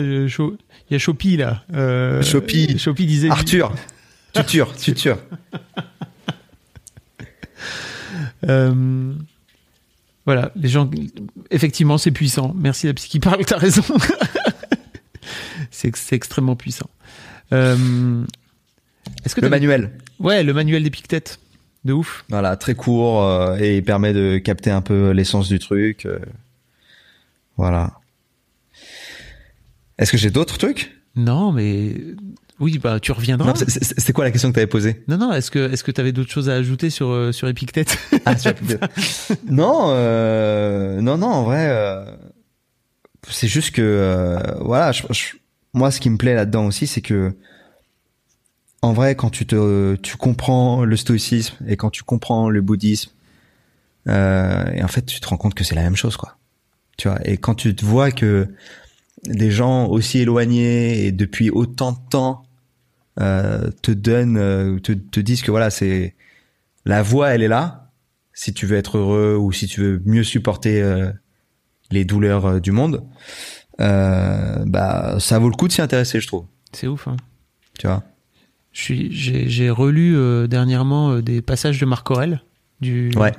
il 0.89 0.93
y 0.93 0.95
a 0.95 0.99
Chopi 0.99 1.37
là. 1.37 1.63
Euh, 1.73 2.21
Chopi. 2.21 2.77
Chopi 2.77 3.05
disait. 3.05 3.29
Arthur. 3.29 3.73
Tutur, 4.33 4.75
tutur. 4.75 5.17
euh, 8.49 9.13
voilà, 10.25 10.51
les 10.57 10.67
gens. 10.67 10.89
Effectivement, 11.51 11.97
c'est 11.97 12.11
puissant. 12.11 12.53
Merci 12.53 12.87
la 12.87 12.93
psy 12.93 13.07
qui 13.07 13.19
parle, 13.21 13.45
t'as 13.45 13.57
raison. 13.57 13.81
c'est 15.71 15.95
extrêmement 16.11 16.57
puissant. 16.57 16.89
Euh, 17.53 18.25
est-ce 19.23 19.35
que 19.35 19.41
le 19.41 19.49
manuel 19.49 19.91
Ouais, 20.19 20.43
le 20.43 20.53
manuel 20.53 20.83
d'Épictète. 20.83 21.39
De 21.83 21.93
ouf. 21.93 22.25
Voilà, 22.29 22.55
très 22.55 22.73
court 22.73 23.23
euh, 23.23 23.57
et 23.59 23.77
il 23.77 23.83
permet 23.83 24.11
de 24.11 24.39
capter 24.39 24.71
un 24.71 24.81
peu 24.81 25.11
l'essence 25.11 25.47
du 25.47 25.59
truc. 25.59 26.07
Euh, 26.07 26.17
voilà. 27.57 27.99
Est-ce 29.97 30.11
que 30.11 30.17
j'ai 30.17 30.29
d'autres 30.29 30.57
trucs? 30.57 31.01
Non, 31.15 31.51
mais 31.51 31.95
oui, 32.59 32.77
bah 32.77 32.99
tu 32.99 33.11
reviendras. 33.11 33.53
C'est 33.67 34.13
quoi 34.13 34.23
la 34.23 34.31
question 34.31 34.49
que 34.49 34.53
tu 34.53 34.59
avais 34.59 34.67
posée? 34.67 35.03
Non, 35.07 35.17
non. 35.17 35.33
Est-ce 35.33 35.51
que 35.51 35.71
est-ce 35.71 35.83
que 35.83 35.91
tu 35.91 35.99
avais 35.99 36.13
d'autres 36.13 36.31
choses 36.31 36.49
à 36.49 36.53
ajouter 36.53 36.89
sur 36.89 37.09
euh, 37.09 37.31
sur 37.31 37.47
Epictet 37.47 37.85
Ah, 38.25 38.37
sur 38.37 38.53
Non, 39.49 39.87
euh, 39.89 41.01
non, 41.01 41.17
non. 41.17 41.27
En 41.27 41.43
vrai, 41.43 41.67
euh, 41.69 42.05
c'est 43.29 43.47
juste 43.47 43.71
que 43.71 43.81
euh, 43.81 44.39
voilà. 44.61 44.93
Je, 44.93 45.03
moi, 45.73 45.91
ce 45.91 45.99
qui 45.99 46.09
me 46.09 46.17
plaît 46.17 46.33
là-dedans 46.35 46.65
aussi, 46.65 46.87
c'est 46.87 47.01
que 47.01 47.35
en 48.81 48.93
vrai, 48.93 49.15
quand 49.15 49.29
tu 49.29 49.45
te 49.45 49.95
tu 49.95 50.15
comprends 50.15 50.85
le 50.85 50.95
stoïcisme 50.95 51.55
et 51.67 51.75
quand 51.75 51.89
tu 51.89 52.03
comprends 52.03 52.49
le 52.49 52.61
bouddhisme, 52.61 53.11
et 54.07 54.83
en 54.83 54.87
fait, 54.87 55.05
tu 55.05 55.19
te 55.19 55.27
rends 55.27 55.37
compte 55.37 55.55
que 55.55 55.63
c'est 55.63 55.75
la 55.75 55.81
même 55.81 55.95
chose, 55.95 56.15
quoi. 56.15 56.37
Tu 56.97 57.09
vois. 57.09 57.19
Et 57.27 57.37
quand 57.37 57.55
tu 57.55 57.75
te 57.75 57.83
vois 57.83 58.11
que 58.11 58.47
des 59.27 59.51
gens 59.51 59.87
aussi 59.87 60.19
éloignés 60.19 61.05
et 61.05 61.11
depuis 61.11 61.49
autant 61.49 61.91
de 61.91 61.97
temps 62.09 62.43
euh, 63.19 63.69
te 63.81 63.91
donnent, 63.91 64.37
euh, 64.37 64.79
te, 64.79 64.91
te 64.91 65.19
disent 65.19 65.41
que 65.41 65.51
voilà, 65.51 65.69
c'est 65.69 66.15
la 66.85 67.01
voie, 67.01 67.29
elle 67.29 67.43
est 67.43 67.47
là. 67.47 67.91
Si 68.33 68.53
tu 68.53 68.65
veux 68.65 68.75
être 68.77 68.97
heureux 68.97 69.37
ou 69.39 69.51
si 69.53 69.67
tu 69.67 69.81
veux 69.81 70.01
mieux 70.05 70.23
supporter 70.23 70.81
euh, 70.81 71.09
les 71.91 72.03
douleurs 72.03 72.59
du 72.59 72.71
monde, 72.71 73.03
bah 73.79 75.15
ça 75.19 75.39
vaut 75.39 75.49
le 75.49 75.55
coup 75.55 75.67
de 75.67 75.73
s'y 75.73 75.81
intéresser, 75.81 76.19
je 76.19 76.27
trouve. 76.27 76.45
C'est 76.73 76.87
ouf. 76.87 77.07
Hein. 77.07 77.15
Tu 77.79 77.87
vois? 77.87 78.03
j'ai, 78.73 79.69
relu 79.69 80.47
dernièrement 80.49 81.19
des 81.19 81.41
passages 81.41 81.79
de 81.79 81.85
Marc 81.85 82.11
Aurel, 82.11 82.41
du, 82.81 83.11
Ouais. 83.15 83.31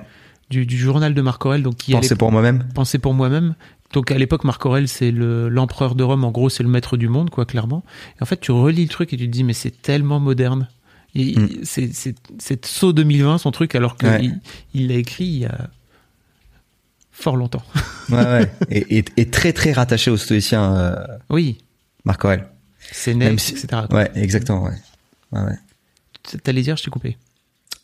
du, 0.48 0.64
du 0.64 0.78
journal 0.78 1.12
de 1.12 1.20
Marc 1.20 1.44
Aurel, 1.44 1.62
donc 1.62 1.76
qui 1.76 1.94
allait 1.94 2.14
pour 2.16 2.32
moi-même. 2.32 2.66
penser 2.74 2.98
pour 2.98 3.12
moi-même. 3.12 3.54
Donc 3.92 4.10
à 4.10 4.18
l'époque, 4.18 4.44
Marc 4.44 4.64
Aurel, 4.66 4.88
c'est 4.88 5.10
le, 5.10 5.48
l'empereur 5.48 5.94
de 5.94 6.02
Rome. 6.04 6.24
En 6.24 6.30
gros, 6.32 6.48
c'est 6.48 6.62
le 6.62 6.68
maître 6.68 6.96
du 6.96 7.08
monde, 7.08 7.30
quoi, 7.30 7.44
clairement. 7.46 7.84
Et 8.18 8.22
en 8.22 8.26
fait, 8.26 8.40
tu 8.40 8.50
relis 8.52 8.82
le 8.84 8.88
truc 8.88 9.12
et 9.12 9.16
tu 9.16 9.26
te 9.26 9.30
dis, 9.32 9.44
mais 9.44 9.52
c'est 9.52 9.82
tellement 9.82 10.20
moderne. 10.20 10.68
Il- 11.14 11.38
Mm. 11.40 11.48
C'est, 11.64 12.66
saut 12.66 12.92
2020 12.92 13.38
son 13.38 13.50
truc, 13.50 13.74
alors 13.74 13.96
qu'il 13.96 14.08
Ouais. 14.08 14.30
il 14.74 14.88
l'a 14.88 14.94
écrit 14.96 15.24
il 15.24 15.38
y 15.38 15.44
a 15.46 15.70
fort 17.12 17.36
longtemps. 17.36 17.62
Ouais, 18.10 18.24
ouais. 18.24 18.50
et, 18.70 18.98
et, 18.98 19.04
et 19.16 19.30
très 19.30 19.52
très 19.52 19.72
rattaché 19.72 20.10
aux 20.12 20.16
stoïciens, 20.16 20.76
euh, 20.76 20.94
Oui, 21.28 21.58
Marc 22.04 22.24
Aurel. 22.24 22.46
c'est 22.92 23.14
Même 23.14 23.30
net, 23.32 23.40
si- 23.40 23.52
etc. 23.52 23.82
Ouais, 23.90 24.10
exactement. 24.14 24.62
Ouais. 24.64 24.70
Ouais, 25.32 25.40
ouais. 25.42 26.38
T'allais 26.44 26.62
dire, 26.62 26.76
je 26.76 26.84
t'ai 26.84 26.90
coupé. 26.90 27.16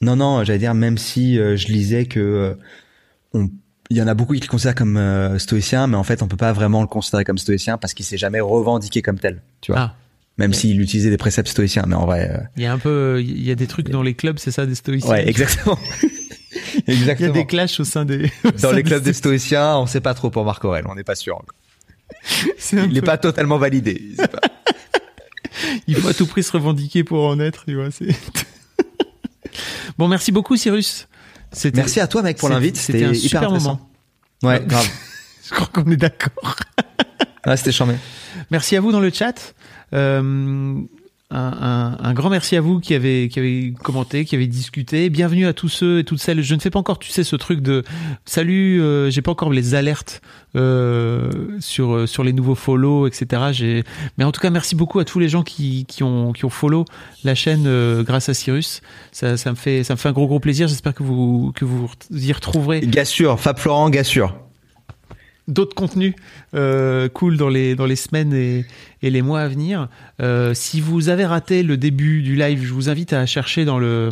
Non, 0.01 0.15
non, 0.17 0.45
j'allais 0.45 0.59
dire 0.61 0.75
même 0.75 0.97
si 0.99 1.39
euh, 1.39 1.57
je 1.57 1.69
lisais 1.69 2.05
que 2.07 2.21
euh, 2.21 2.55
on, 3.33 3.49
il 3.93 3.99
y 3.99 4.03
en 4.03 4.07
a 4.09 4.14
beaucoup 4.14 4.34
qui 4.34 4.40
le 4.40 4.47
considèrent 4.47 4.74
comme 4.74 4.97
euh, 4.97 5.38
stoïcien, 5.38 5.86
mais 5.86 5.97
en 5.97 6.03
fait 6.05 6.22
on 6.22 6.28
peut 6.28 6.36
pas 6.36 6.53
vraiment 6.53 6.80
le 6.80 6.86
considérer 6.88 7.24
comme 7.24 7.38
stoïcien 7.38 7.78
parce 7.78 7.95
qu'il 7.95 8.05
s'est 8.07 8.16
jamais 8.18 8.40
revendiqué 8.40 9.03
comme 9.03 9.18
tel, 9.18 9.43
tu 9.61 9.72
vois. 9.72 9.80
Ah, 9.80 9.95
même 10.38 10.55
s'il 10.55 10.80
utilisait 10.80 11.11
des 11.11 11.18
préceptes 11.18 11.49
stoïciens, 11.51 11.84
mais 11.86 11.95
en 11.95 12.07
vrai. 12.07 12.30
euh, 12.30 12.38
il 12.57 12.62
y 12.62 12.66
a 12.66 12.72
un 12.72 12.78
peu, 12.78 13.20
il 13.22 13.43
y 13.47 13.51
a 13.51 13.55
des 13.55 13.66
trucs 13.66 13.90
dans 13.90 14.03
les 14.03 14.14
clubs, 14.14 14.38
c'est 14.38 14.51
ça, 14.51 14.64
des 14.66 14.74
stoïciens? 14.74 15.11
Ouais, 15.11 15.28
exactement. 15.28 15.78
Il 16.88 17.05
y 17.07 17.11
a 17.11 17.14
des 17.28 17.47
clashs 17.47 17.80
au 17.80 17.84
sein 17.84 18.05
des. 18.07 18.30
au 18.45 18.51
Dans 18.51 18.59
sein 18.59 18.72
les 18.72 18.82
clubs 18.82 19.03
des 19.03 19.12
stoïciens. 19.12 19.76
on 19.76 19.86
sait 19.86 20.01
pas 20.01 20.14
trop 20.14 20.30
pour 20.30 20.45
Marc 20.45 20.64
Aurel, 20.64 20.84
on 20.88 20.95
n'est 20.95 21.05
pas 21.05 21.14
sûr. 21.14 21.40
Il 22.72 22.97
est 22.97 23.01
peu- 23.01 23.07
pas 23.07 23.18
totalement 23.18 23.59
validé. 23.59 24.03
Pas- 24.16 24.40
Il 25.86 25.95
faut 25.97 26.09
à 26.09 26.14
tout 26.14 26.26
prix 26.26 26.43
se 26.43 26.53
revendiquer 26.53 27.05
pour 27.05 27.26
en 27.26 27.38
être, 27.40 27.64
tu 27.66 27.74
vois. 27.74 27.88
bon, 29.99 30.09
merci 30.09 30.32
beaucoup, 30.32 30.57
Cyrus. 30.57 31.09
Merci 31.75 32.01
à 32.01 32.07
toi 32.07 32.23
mec 32.23 32.39
pour 32.39 32.49
l'invite, 32.49 32.77
C'était 32.77 33.05
un 33.05 33.09
hyper 33.13 33.21
super 33.21 33.43
intéressant. 33.45 33.81
moment. 34.43 34.53
Ouais, 34.55 34.63
grave. 34.67 34.89
Je 35.45 35.51
crois 35.55 35.67
qu'on 35.67 35.91
est 35.91 35.97
d'accord. 35.97 36.57
Ouais, 37.47 37.57
c'était 37.57 37.73
charmé. 37.73 37.95
Merci 38.51 38.77
à 38.77 38.81
vous 38.81 38.93
dans 38.93 39.01
le 39.01 39.11
chat. 39.11 39.55
Euh, 39.93 40.81
un, 41.33 41.97
un- 42.03 42.12
grand 42.14 42.30
merci 42.30 42.57
à 42.57 42.61
vous 42.61 42.78
qui 42.80 42.95
avez, 42.95 43.28
qui 43.28 43.39
avez 43.39 43.74
commenté, 43.83 44.24
qui 44.24 44.35
avez 44.35 44.47
discuté. 44.47 45.09
Bienvenue 45.11 45.47
à 45.47 45.53
tous 45.53 45.68
ceux 45.68 46.01
et 46.01 46.05
toutes 46.05 46.20
celles. 46.20 46.43
Je 46.43 46.55
ne 46.55 46.61
fais 46.61 46.70
pas 46.70 46.78
encore, 46.78 46.99
tu 46.99 47.11
sais, 47.11 47.24
ce 47.24 47.37
truc 47.37 47.61
de 47.61 47.83
salut. 48.24 48.80
euh, 48.83 49.11
j'ai 49.11 49.22
pas 49.22 49.30
encore 49.33 49.51
les 49.51 49.74
alertes 49.74 50.20
euh, 50.57 51.30
sur 51.61 51.95
euh, 51.95 52.07
sur 52.07 52.22
les 52.24 52.33
nouveaux 52.33 52.55
follow, 52.55 53.07
etc. 53.07 53.43
J'ai, 53.53 53.85
mais 54.18 54.24
en 54.24 54.33
tout 54.33 54.41
cas, 54.41 54.51
merci 54.51 54.74
beaucoup 54.76 54.99
à 54.99 55.05
tous 55.05 55.18
les 55.18 55.28
gens 55.28 55.43
qui, 55.43 55.85
qui 55.87 56.03
ont 56.03 56.33
qui 56.33 56.45
ont 56.45 56.51
follow 56.51 56.85
la 57.24 57.35
chaîne 57.35 57.64
euh, 57.66 58.03
grâce 58.03 58.28
à 58.28 58.35
Cyrus. 58.35 58.80
Ça, 59.12 59.37
ça 59.37 59.51
me 59.51 59.57
fait 59.57 59.85
ça 59.85 59.95
me 59.95 59.99
fait 59.99 60.09
un 60.09 60.12
gros 60.12 60.26
gros 60.26 60.41
plaisir. 60.41 60.68
J'espère 60.68 60.95
que 60.95 61.03
vous 61.03 61.53
que 61.55 61.64
vous 61.64 61.89
y 62.11 62.33
retrouverez 62.33 62.80
Gassure, 62.83 63.41
Fab 63.41 63.59
Florent, 63.59 63.89
Gassure. 63.91 64.37
D'autres 65.49 65.74
contenus 65.74 66.14
euh, 66.55 67.09
cool 67.09 67.36
dans 67.36 67.49
les 67.49 67.74
dans 67.74 67.86
les 67.86 67.97
semaines 67.97 68.32
et, 68.32 68.64
et 69.03 69.11
les 69.11 69.22
mois 69.22 69.40
à 69.40 69.49
venir. 69.49 69.88
Euh, 70.20 70.55
si 70.55 70.80
vous 70.80 71.09
avez 71.09 71.24
raté 71.26 71.62
le 71.62 71.76
début 71.76 72.22
du 72.22 72.36
live, 72.36 72.62
je 72.64 72.72
vous 72.72 72.88
invite 72.88 73.12
à 73.12 73.26
chercher 73.26 73.64
dans 73.64 73.78
le 73.78 74.11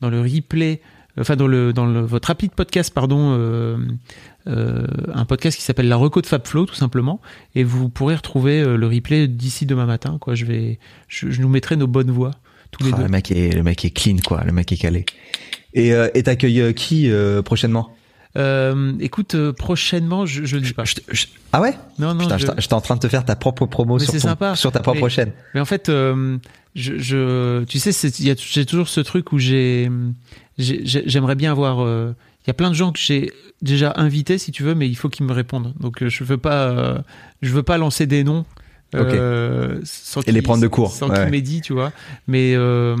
dans 0.00 0.10
le 0.10 0.20
replay, 0.20 0.80
enfin 1.20 1.36
dans 1.36 1.46
le 1.46 1.72
dans 1.72 1.86
le, 1.86 2.00
votre 2.00 2.28
rapide 2.28 2.52
podcast 2.52 2.92
pardon, 2.92 3.36
euh, 3.38 3.78
euh, 4.48 4.86
un 5.14 5.24
podcast 5.24 5.56
qui 5.56 5.62
s'appelle 5.62 5.88
La 5.88 5.96
Reco 5.96 6.20
de 6.20 6.26
Fabflow 6.26 6.66
tout 6.66 6.74
simplement, 6.74 7.20
et 7.54 7.62
vous 7.62 7.88
pourrez 7.88 8.16
retrouver 8.16 8.64
le 8.64 8.86
replay 8.86 9.28
d'ici 9.28 9.66
demain 9.66 9.86
matin. 9.86 10.18
Quoi, 10.20 10.34
je 10.34 10.44
vais 10.44 10.78
je, 11.08 11.30
je 11.30 11.40
nous 11.40 11.48
mettrai 11.48 11.76
nos 11.76 11.86
bonnes 11.86 12.10
voix 12.10 12.32
tous 12.72 12.82
les 12.84 12.90
Ah, 12.92 12.96
deux. 12.96 13.02
le 13.04 13.08
mec 13.08 13.30
est 13.30 13.54
le 13.54 13.62
mec 13.62 13.84
est 13.84 13.90
clean 13.90 14.16
quoi, 14.26 14.42
le 14.44 14.52
mec 14.52 14.72
est 14.72 14.76
calé. 14.78 15.04
Et 15.74 15.94
euh, 15.94 16.08
t'accueilles 16.08 16.74
qui 16.74 17.10
euh, 17.10 17.40
prochainement? 17.40 17.94
Euh, 18.36 18.92
écoute, 19.00 19.34
euh, 19.34 19.52
prochainement, 19.52 20.24
je 20.24 20.44
je 20.44 20.56
le 20.56 20.62
dis 20.62 20.72
pas. 20.72 20.84
Je 20.84 20.94
te- 20.94 21.00
je- 21.14 21.26
Ah 21.52 21.60
ouais 21.60 21.74
Non 21.98 22.14
non. 22.14 22.20
Putain, 22.20 22.38
je- 22.38 22.46
j'étais 22.58 22.74
en 22.74 22.80
train 22.80 22.94
de 22.96 23.00
te 23.00 23.08
faire 23.08 23.24
ta 23.24 23.36
propre 23.36 23.66
promo 23.66 23.98
sur, 23.98 24.10
c'est 24.10 24.20
ton- 24.20 24.28
sympa. 24.28 24.56
sur 24.56 24.72
ta 24.72 24.80
propre 24.80 25.02
Mais- 25.02 25.10
chaîne. 25.10 25.32
Mais 25.54 25.60
en 25.60 25.64
fait, 25.66 25.88
euh, 25.90 26.38
je, 26.74 27.64
tu 27.64 27.78
sais, 27.78 27.92
j'ai 28.36 28.64
toujours 28.66 28.88
ce 28.88 29.00
truc 29.00 29.32
où 29.32 29.38
j'ai, 29.38 29.90
j'ai- 30.58 30.80
j'ai- 30.84 31.02
j'aimerais 31.06 31.34
bien 31.34 31.50
avoir. 31.50 31.86
Il 31.86 32.48
y 32.48 32.50
a 32.50 32.54
plein 32.54 32.70
de 32.70 32.74
gens 32.74 32.90
que 32.90 32.98
j'ai 32.98 33.32
déjà 33.60 33.92
invités, 33.96 34.38
si 34.38 34.50
tu 34.50 34.62
veux, 34.62 34.74
mais 34.74 34.88
il 34.88 34.96
faut 34.96 35.08
qu'ils 35.10 35.26
me 35.26 35.32
répondent. 35.32 35.74
Donc, 35.78 36.02
je 36.06 36.24
veux 36.24 36.38
pas, 36.38 37.04
je 37.42 37.52
veux 37.52 37.62
pas 37.62 37.76
lancer 37.78 38.06
des 38.06 38.24
noms. 38.24 38.44
euh, 38.94 39.80
sans 39.84 40.20
Et 40.26 40.32
les 40.32 40.42
prendre 40.42 40.60
de 40.62 40.68
court, 40.68 40.92
sans 40.92 41.08
ouais. 41.08 41.30
qu'ils 41.30 41.62
tu 41.62 41.72
vois. 41.72 41.92
Mais 42.28 42.52
euh, 42.54 42.94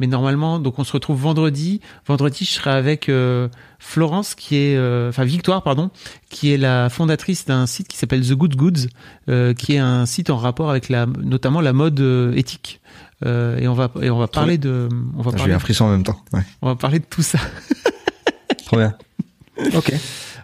mais 0.00 0.06
normalement, 0.06 0.58
donc 0.58 0.78
on 0.78 0.84
se 0.84 0.92
retrouve 0.92 1.20
vendredi. 1.20 1.80
Vendredi, 2.06 2.44
je 2.46 2.50
serai 2.50 2.70
avec 2.70 3.08
euh, 3.10 3.48
Florence, 3.78 4.34
qui 4.34 4.56
est, 4.56 4.76
euh, 4.76 5.10
enfin 5.10 5.24
Victoire, 5.24 5.62
pardon, 5.62 5.90
qui 6.30 6.52
est 6.52 6.56
la 6.56 6.88
fondatrice 6.88 7.44
d'un 7.44 7.66
site 7.66 7.86
qui 7.86 7.98
s'appelle 7.98 8.26
The 8.26 8.32
Good 8.32 8.56
Goods, 8.56 8.88
euh, 9.28 9.52
qui 9.52 9.74
est 9.74 9.78
un 9.78 10.06
site 10.06 10.30
en 10.30 10.38
rapport 10.38 10.70
avec 10.70 10.88
la, 10.88 11.04
notamment 11.06 11.60
la 11.60 11.74
mode 11.74 12.00
euh, 12.00 12.32
éthique. 12.32 12.80
Euh, 13.26 13.58
et 13.58 13.68
on 13.68 13.74
va 13.74 13.90
et 14.00 14.08
on 14.08 14.18
va 14.18 14.26
parler 14.26 14.56
de, 14.56 14.88
on 15.18 15.20
va 15.20 15.32
J'ai 15.36 15.52
un 15.52 15.58
frisson 15.58 15.84
en 15.84 15.90
même 15.90 16.04
temps. 16.04 16.18
Ouais. 16.32 16.40
on 16.62 16.68
va 16.68 16.76
parler 16.76 16.98
de 16.98 17.04
tout 17.04 17.22
ça. 17.22 17.38
Trop 18.64 18.78
bien. 18.78 18.94
Ok. 19.74 19.92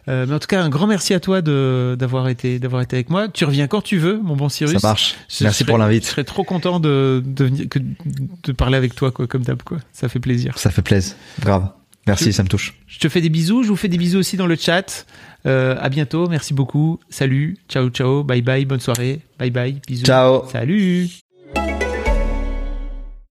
Euh, 0.08 0.24
mais 0.28 0.34
en 0.34 0.38
tout 0.38 0.46
cas, 0.46 0.62
un 0.62 0.68
grand 0.68 0.86
merci 0.86 1.14
à 1.14 1.20
toi 1.20 1.42
de 1.42 1.96
d'avoir 1.98 2.28
été 2.28 2.58
d'avoir 2.60 2.80
été 2.82 2.94
avec 2.96 3.10
moi. 3.10 3.28
Tu 3.28 3.44
reviens 3.44 3.66
quand 3.66 3.80
tu 3.82 3.98
veux, 3.98 4.18
mon 4.18 4.36
bon 4.36 4.48
Cyrus. 4.48 4.78
Ça 4.78 4.86
marche. 4.88 5.16
Je 5.28 5.42
Merci 5.44 5.58
serais- 5.64 5.66
pour 5.68 5.76
Je 5.78 5.82
l'invite. 5.82 6.04
serais 6.04 6.22
trop 6.24 6.44
content 6.44 6.78
de 6.78 7.22
de 7.26 7.44
venir 7.44 7.68
que 7.68 7.78
de 7.80 8.52
parler 8.52 8.76
avec 8.76 8.94
toi, 8.94 9.10
quoi, 9.10 9.26
comme 9.26 9.42
d'hab, 9.42 9.62
quoi. 9.62 9.78
Ça 9.92 10.08
fait 10.08 10.20
plaisir. 10.20 10.56
Ça 10.58 10.70
fait 10.70 10.82
plaisir. 10.82 11.14
Grave. 11.40 11.70
Merci, 12.06 12.32
ça 12.32 12.44
me 12.44 12.48
touche. 12.48 12.74
Je 12.86 13.00
te 13.00 13.08
fais 13.08 13.20
des 13.20 13.30
bisous. 13.30 13.64
Je 13.64 13.68
vous 13.68 13.74
fais 13.74 13.88
des 13.88 13.98
bisous 13.98 14.18
aussi 14.20 14.36
dans 14.36 14.46
le 14.46 14.54
chat. 14.54 15.06
Euh, 15.44 15.74
à 15.80 15.88
bientôt. 15.88 16.28
Merci 16.28 16.54
beaucoup. 16.54 17.00
Salut. 17.10 17.56
Ciao, 17.68 17.88
ciao. 17.90 18.22
Bye 18.22 18.42
bye. 18.42 18.64
Bonne 18.64 18.78
soirée. 18.78 19.22
Bye 19.40 19.50
bye. 19.50 19.80
Bisous. 19.88 20.04
Ciao. 20.06 20.48
Salut. 20.50 21.08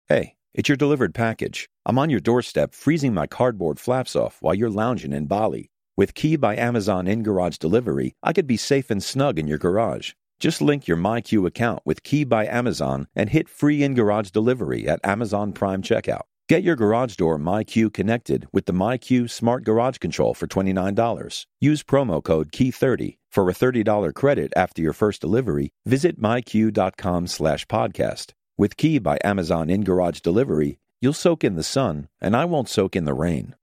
Hey, 0.10 0.34
it's 0.54 0.68
your 0.68 0.78
delivered 0.78 1.14
package. 1.14 1.68
I'm 1.88 1.98
on 1.98 2.10
your 2.10 2.20
doorstep 2.22 2.74
freezing 2.76 3.14
my 3.14 3.28
cardboard 3.28 3.80
flaps 3.80 4.16
off 4.16 4.38
while 4.42 4.54
you're 4.56 4.70
lounging 4.70 5.14
in 5.14 5.26
Bali. 5.26 5.70
With 5.98 6.14
Key 6.14 6.36
by 6.36 6.58
Amazon 6.58 7.08
in 7.08 7.24
garage 7.24 7.58
delivery, 7.58 8.18
I 8.22 8.34
could 8.34 8.48
be 8.48 8.58
safe 8.58 8.92
and 8.92 9.02
snug 9.02 9.40
in 9.40 9.48
your 9.48 9.58
garage. 9.58 10.12
Just 10.42 10.62
link 10.62 10.90
your 10.90 10.98
MyQ 10.98 11.48
account 11.48 11.84
with 11.86 12.04
Key 12.04 12.26
by 12.26 12.46
Amazon 12.48 13.08
and 13.16 13.30
hit 13.30 13.48
free 13.48 13.82
in 13.82 13.94
garage 13.94 14.32
delivery 14.32 14.90
at 14.90 15.00
Amazon 15.06 15.54
Prime 15.54 15.82
checkout. 15.82 16.24
Get 16.50 16.64
your 16.64 16.76
garage 16.76 17.16
door 17.16 17.40
MyQ 17.40 17.94
connected 17.94 18.46
with 18.52 18.66
the 18.66 18.74
MyQ 18.74 19.30
Smart 19.30 19.64
Garage 19.64 20.00
Control 20.00 20.34
for 20.34 20.48
$29. 20.48 21.46
Use 21.62 21.82
promo 21.82 22.22
code 22.22 22.52
KEY30 22.52 23.18
for 23.32 23.50
a 23.50 23.54
$30 23.54 24.14
credit 24.14 24.52
after 24.54 24.82
your 24.82 24.94
first 24.94 25.22
delivery. 25.22 25.72
Visit 25.86 26.20
myq.com 26.20 27.28
slash 27.28 27.66
podcast. 27.68 28.34
With 28.58 28.76
Key 28.76 29.00
by 29.00 29.18
Amazon 29.24 29.70
in 29.70 29.86
garage 29.86 30.20
delivery, 30.20 30.78
you'll 31.00 31.14
soak 31.14 31.46
in 31.46 31.56
the 31.56 31.64
sun, 31.64 32.10
and 32.20 32.36
I 32.36 32.44
won't 32.44 32.68
soak 32.68 32.98
in 32.98 33.06
the 33.06 33.14
rain. 33.14 33.56